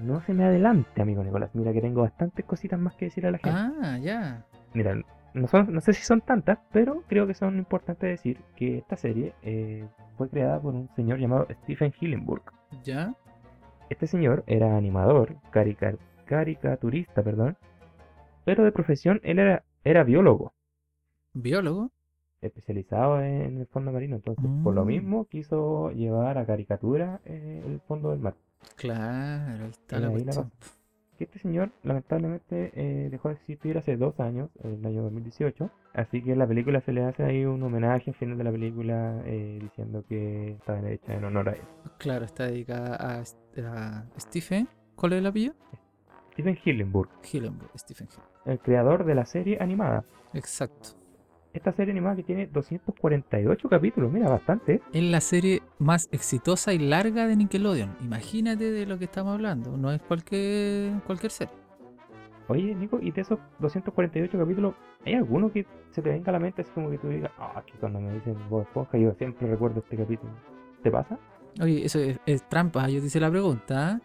No 0.03 0.21
se 0.21 0.33
me 0.33 0.43
adelante, 0.45 1.01
amigo 1.01 1.23
Nicolás. 1.23 1.51
Mira 1.53 1.71
que 1.73 1.81
tengo 1.81 2.01
bastantes 2.01 2.43
cositas 2.45 2.79
más 2.79 2.95
que 2.95 3.05
decir 3.05 3.25
a 3.27 3.31
la 3.31 3.37
gente. 3.37 3.59
Ah, 3.59 3.97
ya. 4.01 4.45
Mira, 4.73 4.95
no, 5.33 5.47
son, 5.47 5.71
no 5.73 5.81
sé 5.81 5.93
si 5.93 6.03
son 6.03 6.21
tantas, 6.21 6.59
pero 6.71 7.03
creo 7.07 7.27
que 7.27 7.33
son 7.33 7.57
importantes 7.57 8.09
decir 8.09 8.39
que 8.55 8.79
esta 8.79 8.95
serie 8.97 9.33
eh, 9.41 9.85
fue 10.17 10.29
creada 10.29 10.59
por 10.59 10.73
un 10.75 10.89
señor 10.95 11.19
llamado 11.19 11.47
Stephen 11.63 11.93
Hillenburg. 11.99 12.43
Ya. 12.83 13.13
Este 13.89 14.05
señor 14.05 14.43
era 14.47 14.75
animador, 14.77 15.35
carica- 15.51 15.97
caricaturista, 16.25 17.23
perdón, 17.23 17.57
pero 18.45 18.63
de 18.63 18.71
profesión 18.71 19.19
él 19.23 19.39
era, 19.39 19.63
era 19.83 20.03
biólogo, 20.03 20.53
Biólogo. 21.33 21.91
Especializado 22.41 23.21
en 23.21 23.57
el 23.59 23.67
fondo 23.67 23.91
marino. 23.91 24.15
Entonces, 24.17 24.43
por 24.63 24.73
lo 24.73 24.83
Mm. 24.83 24.87
mismo, 24.87 25.25
quiso 25.25 25.91
llevar 25.91 26.37
a 26.37 26.45
caricatura 26.45 27.19
eh, 27.25 27.63
el 27.65 27.79
fondo 27.81 28.11
del 28.11 28.19
mar. 28.19 28.35
Claro, 28.75 29.65
ahí 29.65 29.69
está 29.71 29.99
la 29.99 30.09
la 30.09 30.49
que 31.17 31.25
este 31.25 31.39
señor 31.39 31.69
lamentablemente 31.83 32.71
eh, 32.75 33.09
dejó 33.09 33.27
de 33.27 33.35
existir 33.35 33.77
hace 33.77 33.97
dos 33.97 34.17
años, 34.21 34.49
en 34.63 34.75
el 34.75 34.85
año 34.85 35.03
2018. 35.03 35.69
Así 35.93 36.21
que 36.23 36.31
en 36.31 36.39
la 36.39 36.47
película 36.47 36.79
se 36.79 36.93
le 36.93 37.03
hace 37.03 37.23
ahí 37.23 37.43
un 37.43 37.61
homenaje 37.61 38.11
al 38.11 38.15
final 38.15 38.37
de 38.37 38.43
la 38.45 38.51
película 38.51 39.21
eh, 39.25 39.59
diciendo 39.61 40.05
que 40.07 40.51
estaba 40.51 40.89
hecha 40.89 41.13
en 41.13 41.25
honor 41.25 41.49
a 41.49 41.51
él. 41.53 41.61
Claro, 41.97 42.23
está 42.23 42.45
dedicada 42.45 42.95
a, 42.95 43.19
a 43.19 44.05
Stephen. 44.17 44.69
¿Cuál 44.95 45.11
es 45.13 45.19
el 45.19 45.25
apellido? 45.25 45.55
Steven 46.31 46.57
Hillenburg, 46.63 47.09
Hillenburg, 47.33 47.71
Stephen 47.77 48.07
Hill. 48.07 48.23
el 48.53 48.59
creador 48.59 49.03
de 49.03 49.15
la 49.15 49.25
serie 49.25 49.57
animada. 49.59 50.05
Exacto. 50.33 50.91
Esta 51.51 51.73
serie 51.73 51.91
animada 51.91 52.15
que 52.15 52.23
tiene 52.23 52.45
248 52.47 53.69
capítulos, 53.69 54.11
mira, 54.11 54.29
bastante. 54.29 54.81
Es 54.93 55.03
la 55.03 55.19
serie 55.19 55.63
más 55.79 56.07
exitosa 56.11 56.73
y 56.73 56.79
larga 56.79 57.25
de 57.25 57.35
Nickelodeon. 57.35 57.95
Imagínate 58.01 58.71
de 58.71 58.85
lo 58.85 58.99
que 58.99 59.05
estamos 59.05 59.33
hablando. 59.33 59.75
No 59.75 59.91
es 59.91 60.01
cualquier, 60.01 61.01
cualquier 61.07 61.31
serie. 61.31 61.53
Oye, 62.49 62.75
Nico, 62.75 62.99
y 63.01 63.11
de 63.11 63.21
esos 63.21 63.39
248 63.59 64.37
capítulos, 64.37 64.73
¿hay 65.05 65.15
alguno 65.15 65.51
que 65.51 65.65
se 65.91 66.01
te 66.01 66.09
venga 66.09 66.29
a 66.29 66.33
la 66.33 66.39
mente 66.39 66.61
así 66.61 66.71
como 66.71 66.89
que 66.91 66.97
tú 66.97 67.07
digas, 67.09 67.31
ah, 67.37 67.63
que 67.65 67.73
cuando 67.79 67.99
me 67.99 68.13
dicen 68.13 68.35
Bob 68.49 68.63
Esponja 68.63 68.97
yo 68.97 69.13
siempre 69.15 69.47
recuerdo 69.47 69.79
este 69.79 69.97
capítulo? 69.97 70.31
¿Te 70.83 70.91
pasa? 70.91 71.17
Oye, 71.61 71.85
eso 71.85 71.99
es, 71.99 72.19
es 72.25 72.47
trampa. 72.47 72.87
Yo 72.89 72.99
te 72.99 73.07
hice 73.07 73.19
la 73.19 73.29
pregunta. 73.31 74.01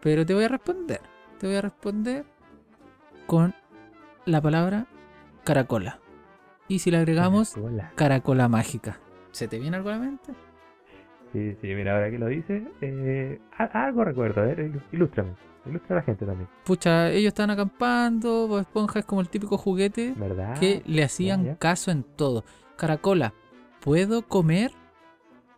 Pero 0.00 0.26
te 0.26 0.34
voy 0.34 0.44
a 0.44 0.48
responder. 0.48 1.00
Te 1.38 1.46
voy 1.46 1.56
a 1.56 1.62
responder 1.62 2.24
con 3.26 3.54
la 4.24 4.40
palabra 4.40 4.86
caracola. 5.44 6.00
Y 6.70 6.78
si 6.78 6.90
le 6.90 6.98
agregamos 6.98 7.54
caracola 7.96 8.48
mágica. 8.48 8.98
¿Se 9.32 9.46
te 9.48 9.58
viene 9.58 9.76
algo 9.76 9.90
a 9.90 9.92
la 9.92 9.98
mente? 9.98 10.32
Sí, 11.32 11.54
sí, 11.60 11.68
mira, 11.74 11.94
ahora 11.94 12.10
que 12.10 12.18
lo 12.18 12.26
dices, 12.28 12.62
eh, 12.80 13.38
algo 13.72 14.04
recuerdo, 14.04 14.40
a 14.40 14.44
ver, 14.46 14.58
ilu- 14.58 14.82
ilústrame, 14.92 15.30
ilustra 15.66 15.96
a 15.96 15.98
la 16.00 16.02
gente 16.04 16.26
también, 16.26 16.48
Pucha, 16.64 17.10
ellos 17.10 17.28
estaban 17.28 17.50
acampando. 17.50 18.48
Bob 18.48 18.60
Esponja 18.60 18.98
es 19.00 19.04
como 19.04 19.20
el 19.20 19.28
típico 19.28 19.56
juguete 19.56 20.14
¿verdad? 20.16 20.58
que 20.58 20.82
le 20.86 21.04
hacían 21.04 21.44
ya. 21.44 21.56
caso 21.56 21.90
en 21.92 22.02
todo. 22.02 22.44
Caracola, 22.76 23.32
¿puedo 23.80 24.22
comer? 24.22 24.72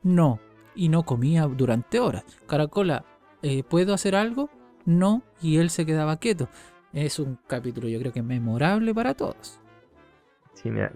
No. 0.03 0.41
Y 0.75 0.89
no 0.89 1.05
comía 1.05 1.47
durante 1.47 2.01
horas. 2.01 2.25
Caracola, 2.47 3.05
eh, 3.43 3.63
¿puedo 3.63 3.95
hacer 3.95 4.15
algo? 4.15 4.51
No. 4.85 5.23
Y 5.41 5.57
él 5.59 5.71
se 5.71 5.87
quedaba 5.87 6.17
quieto. 6.19 6.49
Es 6.93 7.19
un 7.19 7.39
capítulo 7.47 7.89
yo 7.89 7.99
creo 7.99 8.13
que 8.13 8.23
memorable 8.23 8.93
para 8.95 9.15
todos. 9.15 9.59
Sí, 10.55 10.71
mira, 10.71 10.93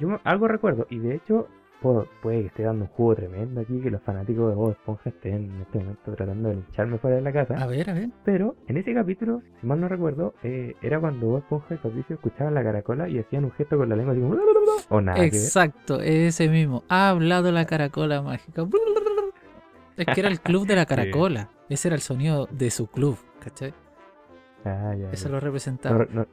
yo 0.00 0.18
algo 0.24 0.48
recuerdo, 0.48 0.86
y 0.90 0.98
de 0.98 1.14
hecho, 1.16 1.46
puedo- 1.82 2.08
puede 2.22 2.40
que 2.40 2.46
esté 2.46 2.62
dando 2.62 2.84
un 2.84 2.90
juego 2.90 3.14
tremendo 3.16 3.60
aquí, 3.60 3.78
que 3.80 3.90
los 3.90 4.02
fanáticos 4.02 4.48
de 4.48 4.54
Bob 4.54 4.70
Esponja 4.72 5.10
estén 5.10 5.34
en 5.50 5.60
este 5.60 5.78
momento 5.78 6.14
tratando 6.14 6.48
de 6.48 6.54
lincharme 6.56 6.98
fuera 6.98 7.16
de 7.16 7.22
la 7.22 7.32
casa, 7.32 7.54
A 7.62 7.66
ver, 7.66 7.90
a 7.90 7.92
ver. 7.94 8.08
pero 8.24 8.56
en 8.66 8.78
ese 8.78 8.94
capítulo, 8.94 9.42
si 9.60 9.66
mal 9.66 9.80
no 9.80 9.88
recuerdo, 9.88 10.34
eh, 10.42 10.74
era 10.80 10.98
cuando 10.98 11.26
Bob 11.26 11.38
Esponja 11.38 11.74
y 11.74 11.78
Patricio 11.78 12.14
escuchaban 12.16 12.54
la 12.54 12.62
caracola 12.62 13.08
y 13.08 13.18
hacían 13.18 13.44
un 13.44 13.52
gesto 13.52 13.76
con 13.76 13.88
la 13.90 13.96
lengua 13.96 14.12
así 14.14 14.22
como, 14.22 14.36
o 14.88 15.00
nada. 15.00 15.24
Exacto, 15.24 16.00
ese 16.00 16.48
mismo. 16.48 16.82
Ha 16.88 17.10
hablado 17.10 17.52
la 17.52 17.66
caracola 17.66 18.22
mágica. 18.22 18.66
Es 19.96 20.06
que 20.06 20.20
era 20.20 20.28
el 20.28 20.40
club 20.40 20.66
de 20.66 20.76
la 20.76 20.86
caracola. 20.86 21.50
Ese 21.68 21.88
era 21.88 21.94
el 21.96 22.00
sonido 22.02 22.48
de 22.50 22.70
su 22.70 22.86
club, 22.88 23.16
¿cachai? 23.40 23.72
Ah, 24.64 24.94
ya, 24.98 25.10
Eso 25.12 25.28
lo 25.28 25.38
representaba. 25.40 25.98
No, 26.10 26.22
no- 26.22 26.26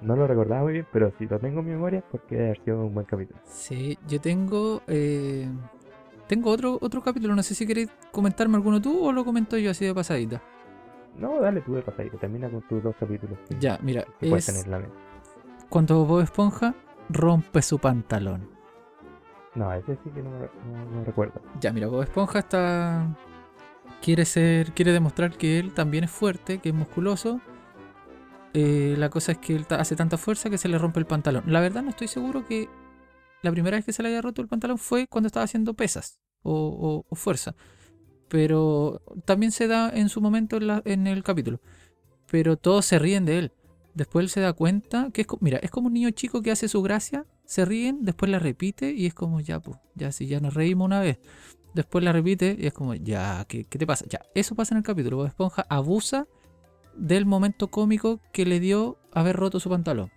no 0.00 0.16
lo 0.16 0.26
recordaba 0.26 0.62
muy 0.62 0.72
bien, 0.74 0.86
pero 0.92 1.12
si 1.18 1.26
lo 1.26 1.38
tengo 1.38 1.60
en 1.60 1.66
mi 1.66 1.72
memoria 1.72 1.98
es 2.00 2.04
porque 2.10 2.34
debe 2.36 2.46
haber 2.48 2.64
sido 2.64 2.80
un 2.86 2.94
buen 2.94 3.06
capítulo. 3.06 3.38
Sí, 3.44 3.98
yo 4.08 4.20
tengo. 4.20 4.82
eh, 4.86 5.48
tengo 6.26 6.50
otro, 6.50 6.78
otro 6.80 7.02
capítulo. 7.02 7.34
No 7.34 7.42
sé 7.42 7.54
si 7.54 7.66
queréis 7.66 7.90
comentarme 8.10 8.56
alguno 8.56 8.80
tú 8.80 9.04
o 9.06 9.12
lo 9.12 9.24
comento 9.24 9.56
yo 9.58 9.70
así 9.70 9.84
de 9.84 9.94
pasadita. 9.94 10.42
No, 11.18 11.40
dale 11.40 11.60
tú 11.60 11.74
de 11.74 11.82
pasadito, 11.82 12.16
termina 12.18 12.48
con 12.50 12.62
tus 12.62 12.82
dos 12.82 12.94
capítulos. 12.98 13.38
que- 13.48 13.58
Ya, 13.60 13.78
mira, 13.82 14.04
que 14.18 14.34
es 14.34 14.46
tener 14.46 14.64
en 14.64 14.70
la 14.70 14.78
mente. 14.78 14.94
cuando 15.68 16.04
Bob 16.04 16.20
Esponja 16.22 16.74
rompe 17.08 17.62
su 17.62 17.78
pantalón. 17.78 18.48
No, 19.54 19.72
ese 19.72 19.96
sí 20.02 20.10
que 20.10 20.22
no, 20.22 20.30
no- 20.30 20.90
no 20.92 21.04
recuerdo. 21.04 21.40
Ya, 21.60 21.72
mira, 21.72 21.86
Bob 21.86 22.02
Esponja 22.02 22.40
está. 22.40 23.06
Quiere 24.02 24.24
ser. 24.24 24.72
Quiere 24.72 24.92
demostrar 24.92 25.36
que 25.36 25.58
él 25.58 25.72
también 25.72 26.04
es 26.04 26.10
fuerte, 26.10 26.58
que 26.58 26.70
es 26.70 26.74
musculoso. 26.74 27.40
Eh, 28.54 28.94
la 28.96 29.10
cosa 29.10 29.32
es 29.32 29.38
que 29.38 29.56
él 29.56 29.66
hace 29.70 29.96
tanta 29.96 30.16
fuerza 30.16 30.48
que 30.48 30.58
se 30.58 30.68
le 30.68 30.78
rompe 30.78 31.00
el 31.00 31.06
pantalón. 31.06 31.42
La 31.48 31.60
verdad, 31.60 31.82
no 31.82 31.90
estoy 31.90 32.06
seguro 32.06 32.46
que 32.46 32.68
la 33.42 33.50
primera 33.50 33.76
vez 33.76 33.84
que 33.84 33.92
se 33.92 34.02
le 34.02 34.10
haya 34.10 34.22
roto 34.22 34.40
el 34.40 34.48
pantalón 34.48 34.78
fue 34.78 35.08
cuando 35.08 35.26
estaba 35.26 35.44
haciendo 35.44 35.74
pesas 35.74 36.20
o, 36.42 37.04
fuerza. 37.12 37.56
Pero 38.28 39.02
también 39.24 39.50
se 39.50 39.66
da 39.66 39.90
en 39.90 40.08
su 40.08 40.20
momento 40.20 40.58
en, 40.84 41.06
el 41.08 41.24
capítulo. 41.24 41.60
Pero 42.30 42.56
todos 42.56 42.86
se 42.86 42.98
ríen 42.98 43.24
de 43.24 43.38
él. 43.38 43.52
Después 43.94 44.24
él 44.24 44.30
se 44.30 44.40
da 44.40 44.52
cuenta 44.52 45.10
que 45.12 45.22
es, 45.22 45.26
mira, 45.40 45.58
es 45.58 45.70
como 45.70 45.88
un 45.88 45.92
niño 45.92 46.10
chico 46.10 46.40
que 46.40 46.50
hace 46.50 46.68
su 46.68 46.80
gracia, 46.82 47.26
se 47.44 47.64
ríen, 47.64 48.04
después 48.04 48.30
la 48.30 48.38
repite 48.38 48.92
y 48.92 49.06
es 49.06 49.14
como, 49.14 49.40
ya, 49.40 49.60
pues, 49.60 49.78
ya, 49.94 50.10
si 50.10 50.26
ya 50.26 50.40
nos 50.40 50.54
reímos 50.54 50.86
una 50.86 51.00
vez. 51.00 51.18
Después 51.74 52.04
la 52.04 52.12
repite 52.12 52.56
y 52.58 52.66
es 52.66 52.72
como, 52.72 52.94
ya, 52.94 53.44
¿qué, 53.48 53.64
qué 53.64 53.78
te 53.78 53.86
pasa? 53.86 54.04
Ya, 54.08 54.20
eso 54.34 54.54
pasa 54.54 54.74
en 54.74 54.78
el 54.78 54.84
capítulo. 54.84 55.16
Bob 55.18 55.26
Esponja 55.26 55.66
abusa 55.68 56.26
del 56.96 57.26
momento 57.26 57.68
cómico 57.68 58.20
que 58.32 58.46
le 58.46 58.60
dio 58.60 58.98
haber 59.12 59.36
roto 59.36 59.60
su 59.60 59.68
pantalón. 59.70 60.10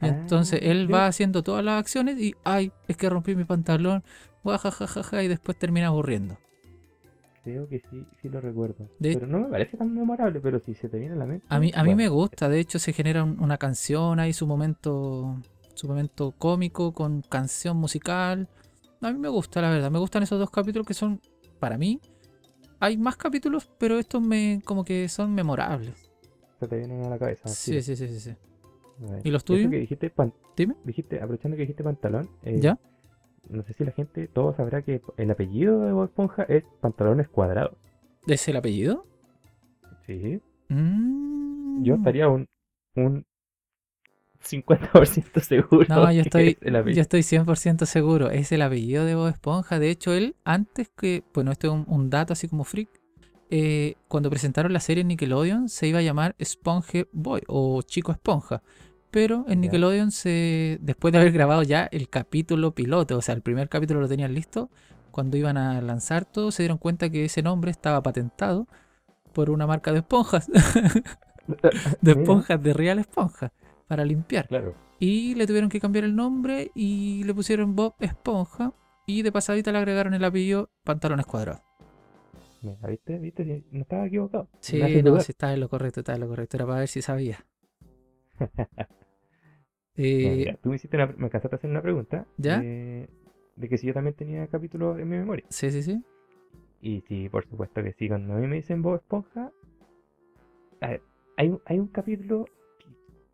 Ah, 0.00 0.08
entonces 0.08 0.60
él 0.62 0.92
va 0.92 1.06
haciendo 1.06 1.42
todas 1.42 1.64
las 1.64 1.78
acciones 1.80 2.18
y, 2.20 2.34
ay, 2.44 2.72
es 2.88 2.96
que 2.96 3.08
rompí 3.08 3.34
mi 3.36 3.44
pantalón, 3.44 4.02
guajajajaja, 4.42 5.22
y 5.22 5.28
después 5.28 5.58
termina 5.58 5.86
aburriendo. 5.88 6.38
Creo 7.42 7.68
que 7.68 7.78
sí, 7.90 8.06
sí 8.22 8.28
lo 8.28 8.40
recuerdo. 8.40 8.88
De- 8.98 9.14
Pero 9.14 9.26
no 9.26 9.40
me 9.40 9.48
parece 9.50 9.76
tan 9.76 9.94
memorable, 9.94 10.40
pero 10.40 10.58
si 10.60 10.74
se 10.74 10.88
te 10.88 10.98
viene 10.98 11.14
a 11.14 11.18
la 11.18 11.26
mente. 11.26 11.44
A 11.48 11.58
mí, 11.60 11.70
a 11.74 11.82
mí 11.82 11.90
bueno, 11.90 11.96
me 11.96 12.08
gusta, 12.08 12.48
de 12.48 12.58
hecho 12.58 12.78
se 12.78 12.92
genera 12.94 13.22
un- 13.22 13.38
una 13.40 13.58
canción 13.58 14.18
ahí, 14.18 14.32
su 14.32 14.46
momento, 14.46 15.36
su 15.74 15.86
momento 15.86 16.32
cómico 16.38 16.92
con 16.92 17.20
canción 17.22 17.76
musical. 17.76 18.48
A 19.02 19.12
mí 19.12 19.18
me 19.18 19.28
gusta, 19.28 19.60
la 19.60 19.68
verdad, 19.70 19.90
me 19.90 19.98
gustan 19.98 20.22
esos 20.22 20.38
dos 20.38 20.50
capítulos 20.50 20.86
que 20.86 20.94
son, 20.94 21.20
para 21.60 21.76
mí, 21.76 22.00
hay 22.80 22.96
más 22.96 23.16
capítulos, 23.16 23.70
pero 23.78 23.98
estos 23.98 24.22
me 24.22 24.62
como 24.64 24.84
que 24.84 25.08
son 25.10 25.34
memorables. 25.34 26.03
Se 26.64 26.68
te 26.68 26.76
vienen 26.76 27.04
a 27.04 27.10
la 27.10 27.18
cabeza. 27.18 27.48
Sí, 27.48 27.82
sí, 27.82 27.96
sí, 27.96 28.08
sí. 28.08 28.20
sí. 28.20 28.36
¿Y 29.24 29.30
los 29.30 29.44
tuyos? 29.44 29.70
que 29.70 29.78
dijiste, 29.78 30.12
Dime. 30.56 30.76
dijiste, 30.84 31.16
aprovechando 31.16 31.56
que 31.56 31.62
dijiste 31.62 31.82
pantalón, 31.82 32.30
eh, 32.44 32.60
¿Ya? 32.60 32.78
no 33.48 33.62
sé 33.64 33.74
si 33.74 33.84
la 33.84 33.92
gente, 33.92 34.28
todo 34.28 34.54
sabrá 34.54 34.82
que 34.82 35.02
el 35.16 35.30
apellido 35.30 35.80
de 35.80 35.92
Bob 35.92 36.04
Esponja 36.04 36.44
es 36.44 36.64
pantalones 36.80 37.28
cuadrados. 37.28 37.76
¿Es 38.26 38.48
el 38.48 38.56
apellido? 38.56 39.04
Sí. 40.06 40.40
Mm. 40.68 41.82
Yo 41.82 41.96
estaría 41.96 42.28
un, 42.28 42.48
un 42.94 43.26
50% 44.42 45.40
seguro. 45.40 45.86
No, 45.88 46.12
yo 46.12 46.22
estoy, 46.22 46.56
es 46.60 46.96
yo 46.96 47.02
estoy 47.02 47.20
100% 47.20 47.84
seguro. 47.86 48.30
Es 48.30 48.52
el 48.52 48.62
apellido 48.62 49.04
de 49.04 49.14
Bob 49.14 49.28
Esponja. 49.28 49.78
De 49.78 49.90
hecho, 49.90 50.12
él, 50.12 50.36
antes 50.44 50.88
que. 50.88 51.24
Bueno, 51.34 51.52
esto 51.52 51.66
es 51.66 51.72
un, 51.72 51.84
un 51.88 52.10
dato 52.10 52.32
así 52.32 52.48
como 52.48 52.64
freak. 52.64 52.88
Eh, 53.50 53.94
cuando 54.08 54.30
presentaron 54.30 54.72
la 54.72 54.80
serie 54.80 55.02
en 55.02 55.08
Nickelodeon, 55.08 55.68
se 55.68 55.86
iba 55.86 55.98
a 55.98 56.02
llamar 56.02 56.34
Sponge 56.42 57.08
Boy 57.12 57.42
o 57.46 57.82
Chico 57.82 58.12
Esponja. 58.12 58.62
Pero 59.10 59.44
en. 59.48 59.60
Nickelodeon, 59.60 60.10
se, 60.10 60.78
después 60.80 61.12
de 61.12 61.18
haber 61.18 61.32
grabado 61.32 61.62
ya 61.62 61.88
el 61.92 62.08
capítulo 62.08 62.74
piloto, 62.74 63.16
o 63.16 63.22
sea, 63.22 63.34
el 63.34 63.42
primer 63.42 63.68
capítulo 63.68 64.00
lo 64.00 64.08
tenían 64.08 64.34
listo, 64.34 64.70
cuando 65.10 65.36
iban 65.36 65.56
a 65.56 65.80
lanzar 65.80 66.24
todo, 66.24 66.50
se 66.50 66.64
dieron 66.64 66.78
cuenta 66.78 67.08
que 67.08 67.26
ese 67.26 67.42
nombre 67.42 67.70
estaba 67.70 68.02
patentado 68.02 68.66
por 69.32 69.50
una 69.50 69.66
marca 69.66 69.92
de 69.92 69.98
esponjas, 69.98 70.50
de 72.00 72.10
esponjas 72.12 72.60
de 72.60 72.72
Real 72.72 72.98
Esponja, 72.98 73.52
para 73.86 74.04
limpiar. 74.04 74.48
Claro. 74.48 74.74
Y 74.98 75.34
le 75.34 75.46
tuvieron 75.46 75.68
que 75.68 75.80
cambiar 75.80 76.04
el 76.04 76.16
nombre 76.16 76.70
y 76.74 77.22
le 77.24 77.34
pusieron 77.34 77.76
Bob 77.76 77.94
Esponja. 78.00 78.72
Y 79.06 79.22
de 79.22 79.30
pasadita 79.30 79.70
le 79.70 79.78
agregaron 79.78 80.14
el 80.14 80.24
apellido 80.24 80.70
Pantalones 80.82 81.26
Cuadrados. 81.26 81.62
Mira, 82.64 82.88
¿viste? 82.88 83.18
¿Viste? 83.18 83.64
No 83.70 83.82
estaba 83.82 84.06
equivocado. 84.06 84.48
Sí, 84.60 85.02
no, 85.02 85.20
si 85.20 85.32
estaba 85.32 85.52
en 85.54 85.60
lo 85.60 85.68
correcto, 85.68 86.00
estaba 86.00 86.16
en 86.16 86.22
lo 86.22 86.28
correcto. 86.28 86.56
Era 86.56 86.66
para 86.66 86.78
ver 86.80 86.88
si 86.88 87.02
sabía. 87.02 87.46
Eh, 89.96 90.36
mira, 90.38 90.56
tú 90.62 90.70
me 90.70 90.76
hiciste 90.76 90.96
una, 90.96 91.06
me 91.06 91.26
alcanzaste 91.26 91.54
a 91.54 91.58
hacer 91.58 91.70
una 91.70 91.82
pregunta 91.82 92.26
¿Ya? 92.36 92.58
De, 92.58 93.08
de 93.56 93.68
que 93.68 93.78
si 93.78 93.86
yo 93.86 93.94
también 93.94 94.16
tenía 94.16 94.46
capítulos 94.48 94.98
en 94.98 95.08
mi 95.08 95.16
memoria. 95.16 95.44
sí, 95.50 95.70
sí, 95.70 95.82
sí. 95.82 96.02
Y 96.80 97.00
sí, 97.08 97.28
por 97.28 97.44
supuesto 97.46 97.82
que 97.82 97.92
sí. 97.92 98.08
Cuando 98.08 98.34
a 98.34 98.36
mí 98.38 98.46
me 98.46 98.56
dicen 98.56 98.82
Bob 98.82 98.96
Esponja, 98.96 99.50
a 100.80 100.88
ver, 100.88 101.02
hay, 101.36 101.48
un- 101.48 101.60
hay 101.64 101.78
un 101.78 101.88
capítulo 101.88 102.46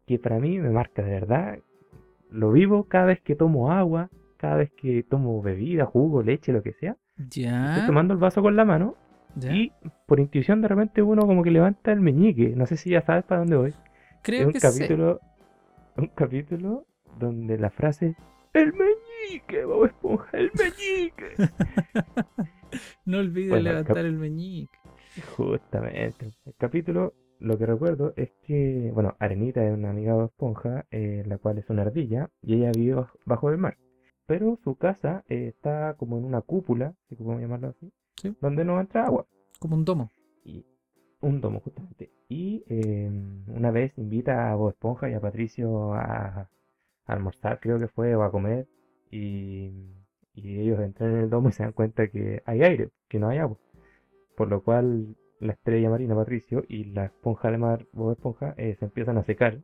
que, 0.06 0.18
para 0.18 0.38
mí 0.40 0.58
me 0.58 0.70
marca 0.70 1.02
de 1.02 1.10
verdad. 1.12 1.58
Lo 2.30 2.52
vivo 2.52 2.84
cada 2.84 3.06
vez 3.06 3.20
que 3.22 3.36
tomo 3.36 3.72
agua, 3.72 4.10
cada 4.38 4.56
vez 4.56 4.70
que 4.72 5.02
tomo 5.02 5.42
bebida, 5.42 5.86
jugo, 5.86 6.22
leche, 6.22 6.52
lo 6.52 6.62
que 6.62 6.74
sea. 6.74 6.96
Estoy 7.66 7.82
Ya. 7.82 7.86
tomando 7.86 8.14
el 8.14 8.20
vaso 8.20 8.42
con 8.42 8.56
la 8.56 8.64
mano 8.64 8.96
ya. 9.36 9.52
y 9.54 9.72
por 10.06 10.20
intuición 10.20 10.60
de 10.62 10.68
repente 10.68 11.02
uno 11.02 11.26
como 11.26 11.42
que 11.42 11.50
levanta 11.50 11.92
el 11.92 12.00
meñique. 12.00 12.54
No 12.56 12.66
sé 12.66 12.76
si 12.76 12.90
ya 12.90 13.02
sabes 13.02 13.24
para 13.24 13.40
dónde 13.40 13.56
voy. 13.56 13.68
es 13.70 13.76
Creo 14.22 14.46
un 14.48 14.52
que 14.52 14.60
sé. 14.60 14.68
capítulo, 14.68 15.20
un 15.96 16.06
capítulo 16.08 16.86
donde 17.18 17.58
la 17.58 17.70
frase 17.70 18.14
el 18.52 18.72
meñique, 18.72 19.64
Bob 19.64 19.86
Esponja, 19.86 20.28
el 20.36 20.50
meñique. 20.56 21.34
No 23.04 23.18
olvides 23.18 23.50
Bueno, 23.50 23.70
levantar 23.70 23.98
el 24.04 24.12
meñique. 24.16 24.78
Justamente. 25.36 26.30
El 26.46 26.54
capítulo, 26.56 27.14
lo 27.40 27.58
que 27.58 27.66
recuerdo 27.66 28.12
es 28.16 28.30
que, 28.46 28.90
bueno, 28.94 29.16
Arenita 29.18 29.64
es 29.66 29.72
una 29.72 29.90
amiga 29.90 30.14
de 30.16 30.26
Esponja, 30.26 30.86
eh, 30.90 31.24
la 31.26 31.38
cual 31.38 31.58
es 31.58 31.68
una 31.68 31.82
ardilla, 31.82 32.30
y 32.42 32.54
ella 32.54 32.70
vive 32.72 32.96
baj- 32.96 33.18
bajo 33.24 33.50
el 33.50 33.58
mar. 33.58 33.76
Pero 34.26 34.56
su 34.62 34.76
casa 34.76 35.24
eh, 35.28 35.48
está 35.48 35.94
como 35.98 36.16
en 36.18 36.24
una 36.24 36.42
cúpula, 36.42 36.94
si 37.08 37.16
podemos 37.16 37.40
llamarlo 37.40 37.68
así, 37.68 37.90
Sí. 38.20 38.34
donde 38.40 38.64
no 38.64 38.80
entra 38.80 39.06
agua. 39.06 39.26
Como 39.58 39.76
un 39.76 39.84
domo. 39.84 40.10
Y 40.44 40.64
un 41.20 41.40
domo, 41.40 41.60
justamente. 41.60 42.10
Y 42.28 42.64
eh, 42.68 43.10
una 43.48 43.70
vez 43.70 43.92
invita 43.98 44.50
a 44.50 44.54
Bob 44.56 44.70
Esponja 44.70 45.10
y 45.10 45.14
a 45.14 45.20
Patricio 45.20 45.94
a, 45.94 46.00
a 46.42 46.48
almorzar, 47.06 47.60
creo 47.60 47.78
que 47.78 47.88
fue, 47.88 48.14
o 48.14 48.22
a 48.22 48.30
comer. 48.30 48.66
Y, 49.10 49.70
y 50.34 50.60
ellos 50.60 50.80
entran 50.80 51.12
en 51.12 51.18
el 51.18 51.30
domo 51.30 51.48
y 51.48 51.52
se 51.52 51.62
dan 51.64 51.72
cuenta 51.72 52.08
que 52.08 52.42
hay 52.46 52.62
aire, 52.62 52.90
que 53.08 53.18
no 53.18 53.28
hay 53.28 53.38
agua. 53.38 53.58
Por 54.36 54.48
lo 54.48 54.62
cual 54.62 55.16
la 55.40 55.52
estrella 55.54 55.90
marina 55.90 56.14
Patricio 56.16 56.64
y 56.68 56.84
la 56.84 57.06
esponja 57.06 57.50
de 57.50 57.58
mar 57.58 57.86
Bob 57.92 58.12
Esponja 58.12 58.54
eh, 58.58 58.76
se 58.78 58.84
empiezan 58.86 59.18
a 59.18 59.24
secar. 59.24 59.58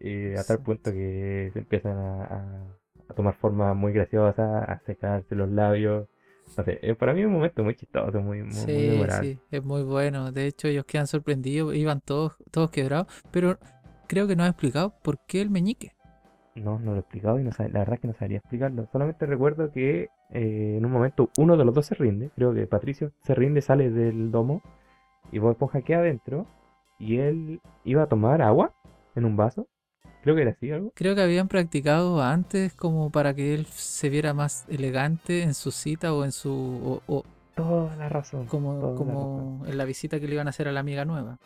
eh, 0.00 0.36
a 0.38 0.44
tal 0.44 0.60
punto 0.62 0.90
que 0.92 1.50
se 1.52 1.58
empiezan 1.60 1.96
a, 1.96 2.24
a- 2.24 2.76
a 3.08 3.14
tomar 3.14 3.34
forma 3.34 3.74
muy 3.74 3.92
graciosa, 3.92 4.64
a 4.64 4.78
secarse 4.86 5.34
los 5.34 5.48
labios. 5.50 6.08
No 6.56 6.64
sé, 6.64 6.78
eh, 6.82 6.94
para 6.94 7.14
mí 7.14 7.20
es 7.20 7.26
un 7.26 7.32
momento 7.32 7.62
muy 7.64 7.74
chistoso, 7.74 8.20
muy, 8.20 8.38
muy, 8.38 8.46
muy 8.46 8.52
Sí, 8.52 8.72
memorable. 8.88 9.34
sí, 9.34 9.40
es 9.50 9.64
muy 9.64 9.82
bueno. 9.82 10.32
De 10.32 10.46
hecho, 10.46 10.68
ellos 10.68 10.84
quedan 10.84 11.06
sorprendidos, 11.06 11.74
iban 11.74 12.00
todos, 12.00 12.34
todos 12.50 12.70
quebrados. 12.70 13.06
Pero 13.30 13.58
creo 14.08 14.26
que 14.26 14.36
no 14.36 14.44
ha 14.44 14.48
explicado 14.48 14.94
por 15.02 15.18
qué 15.26 15.40
el 15.40 15.50
meñique. 15.50 15.92
No, 16.56 16.78
no 16.78 16.90
lo 16.90 16.96
he 16.96 17.00
explicado 17.00 17.38
y 17.38 17.44
no 17.44 17.50
la 17.58 17.66
verdad 17.78 17.94
es 17.94 18.00
que 18.00 18.08
no 18.08 18.14
sabría 18.14 18.38
explicarlo. 18.38 18.86
Solamente 18.92 19.24
recuerdo 19.24 19.70
que 19.70 20.08
eh, 20.30 20.74
en 20.76 20.84
un 20.84 20.90
momento 20.90 21.30
uno 21.38 21.56
de 21.56 21.64
los 21.64 21.74
dos 21.74 21.86
se 21.86 21.94
rinde. 21.94 22.30
Creo 22.34 22.52
que 22.52 22.66
Patricio 22.66 23.12
se 23.22 23.34
rinde, 23.34 23.62
sale 23.62 23.90
del 23.90 24.30
domo 24.30 24.62
y 25.32 25.38
Bob 25.38 25.52
Esponja 25.52 25.82
queda 25.82 25.98
adentro. 26.00 26.46
Y 26.98 27.18
él 27.18 27.60
iba 27.84 28.02
a 28.02 28.06
tomar 28.08 28.42
agua 28.42 28.74
en 29.14 29.24
un 29.24 29.36
vaso. 29.36 29.68
Creo 30.22 30.34
que 30.36 30.42
era 30.42 30.50
así 30.52 30.70
algo. 30.70 30.92
Creo 30.94 31.14
que 31.14 31.22
habían 31.22 31.48
practicado 31.48 32.22
antes 32.22 32.74
como 32.74 33.10
para 33.10 33.34
que 33.34 33.54
él 33.54 33.66
se 33.66 34.08
viera 34.10 34.34
más 34.34 34.66
elegante 34.68 35.42
en 35.42 35.54
su 35.54 35.70
cita 35.72 36.12
o 36.14 36.24
en 36.24 36.32
su 36.32 36.52
o, 37.08 37.14
o 37.14 37.24
Toda 37.54 37.94
la 37.96 38.08
razón. 38.08 38.46
como, 38.46 38.78
toda 38.80 39.04
la 39.06 39.16
razón. 39.16 39.54
como 39.56 39.66
en 39.66 39.78
la 39.78 39.84
visita 39.84 40.20
que 40.20 40.26
le 40.28 40.34
iban 40.34 40.46
a 40.46 40.50
hacer 40.50 40.68
a 40.68 40.72
la 40.72 40.80
amiga 40.80 41.04
nueva. 41.04 41.38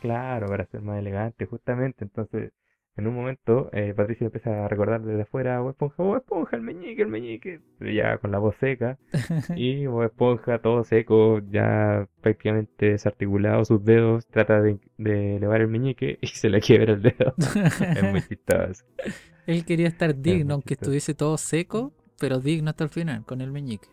Claro, 0.00 0.48
para 0.48 0.66
ser 0.66 0.82
más 0.82 0.98
elegante, 0.98 1.46
justamente. 1.46 2.04
Entonces, 2.04 2.52
en 3.00 3.08
un 3.08 3.14
momento, 3.14 3.70
eh, 3.72 3.92
Patricio 3.96 4.26
empieza 4.26 4.64
a 4.64 4.68
recordar 4.68 5.02
desde 5.02 5.22
afuera 5.22 5.56
a 5.56 5.60
Bob 5.60 5.70
Esponja, 5.70 6.02
Bob 6.02 6.16
Esponja, 6.18 6.56
el 6.56 6.62
meñique, 6.62 7.02
el 7.02 7.08
meñique. 7.08 7.60
Ya 7.80 8.18
con 8.18 8.30
la 8.30 8.38
voz 8.38 8.54
seca. 8.60 8.98
Y 9.56 9.86
Bob 9.86 10.04
Esponja, 10.04 10.58
todo 10.58 10.84
seco, 10.84 11.40
ya 11.50 12.06
prácticamente 12.20 12.90
desarticulado 12.90 13.64
sus 13.64 13.84
dedos, 13.84 14.26
trata 14.26 14.60
de, 14.60 14.78
de 14.98 15.36
elevar 15.36 15.62
el 15.62 15.68
meñique 15.68 16.18
y 16.20 16.26
se 16.28 16.48
le 16.50 16.60
quiebra 16.60 16.92
el 16.92 17.02
dedo. 17.02 17.34
Es 17.96 18.02
muy 18.02 18.22
chistoso. 18.22 18.84
Él 19.46 19.64
quería 19.64 19.88
estar 19.88 20.14
digno, 20.14 20.54
aunque 20.54 20.74
estuviese 20.74 21.14
todo 21.14 21.36
seco, 21.38 21.92
pero 22.20 22.38
digno 22.38 22.70
hasta 22.70 22.84
el 22.84 22.90
final, 22.90 23.24
con 23.24 23.40
el 23.40 23.50
meñique. 23.50 23.88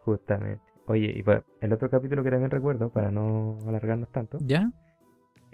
Justamente. 0.00 0.62
Oye, 0.86 1.06
y 1.16 1.24
el 1.64 1.72
otro 1.72 1.88
capítulo 1.90 2.22
que 2.22 2.30
también 2.30 2.50
recuerdo, 2.50 2.90
para 2.90 3.10
no 3.10 3.58
alargarnos 3.66 4.10
tanto, 4.10 4.38
¿Ya? 4.40 4.70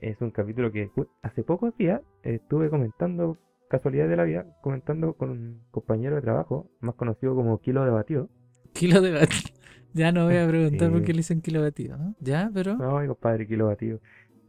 Es 0.00 0.20
un 0.20 0.30
capítulo 0.30 0.72
que 0.72 0.90
hace 1.22 1.42
pocos 1.42 1.76
días 1.76 2.00
estuve 2.22 2.70
comentando, 2.70 3.38
casualidad 3.68 4.08
de 4.08 4.16
la 4.16 4.24
vida, 4.24 4.46
comentando 4.62 5.14
con 5.14 5.30
un 5.30 5.62
compañero 5.70 6.16
de 6.16 6.22
trabajo, 6.22 6.70
más 6.80 6.94
conocido 6.94 7.34
como 7.34 7.58
Kilo 7.60 7.84
de 7.84 7.90
Batido. 7.90 8.28
Kilo 8.72 9.00
de 9.00 9.12
batido. 9.12 9.54
Ya 9.92 10.12
no 10.12 10.26
voy 10.26 10.36
a 10.36 10.46
preguntar 10.46 10.92
por 10.92 11.02
qué 11.02 11.12
le 11.12 11.16
dicen 11.16 11.40
kilo 11.40 11.62
batido. 11.62 11.96
¿no? 11.98 12.14
¿Ya? 12.20 12.48
Pero. 12.54 12.76
No, 12.76 13.00
mi 13.00 13.08
compadre, 13.08 13.44
Kilo 13.44 13.66
Batido. 13.66 13.98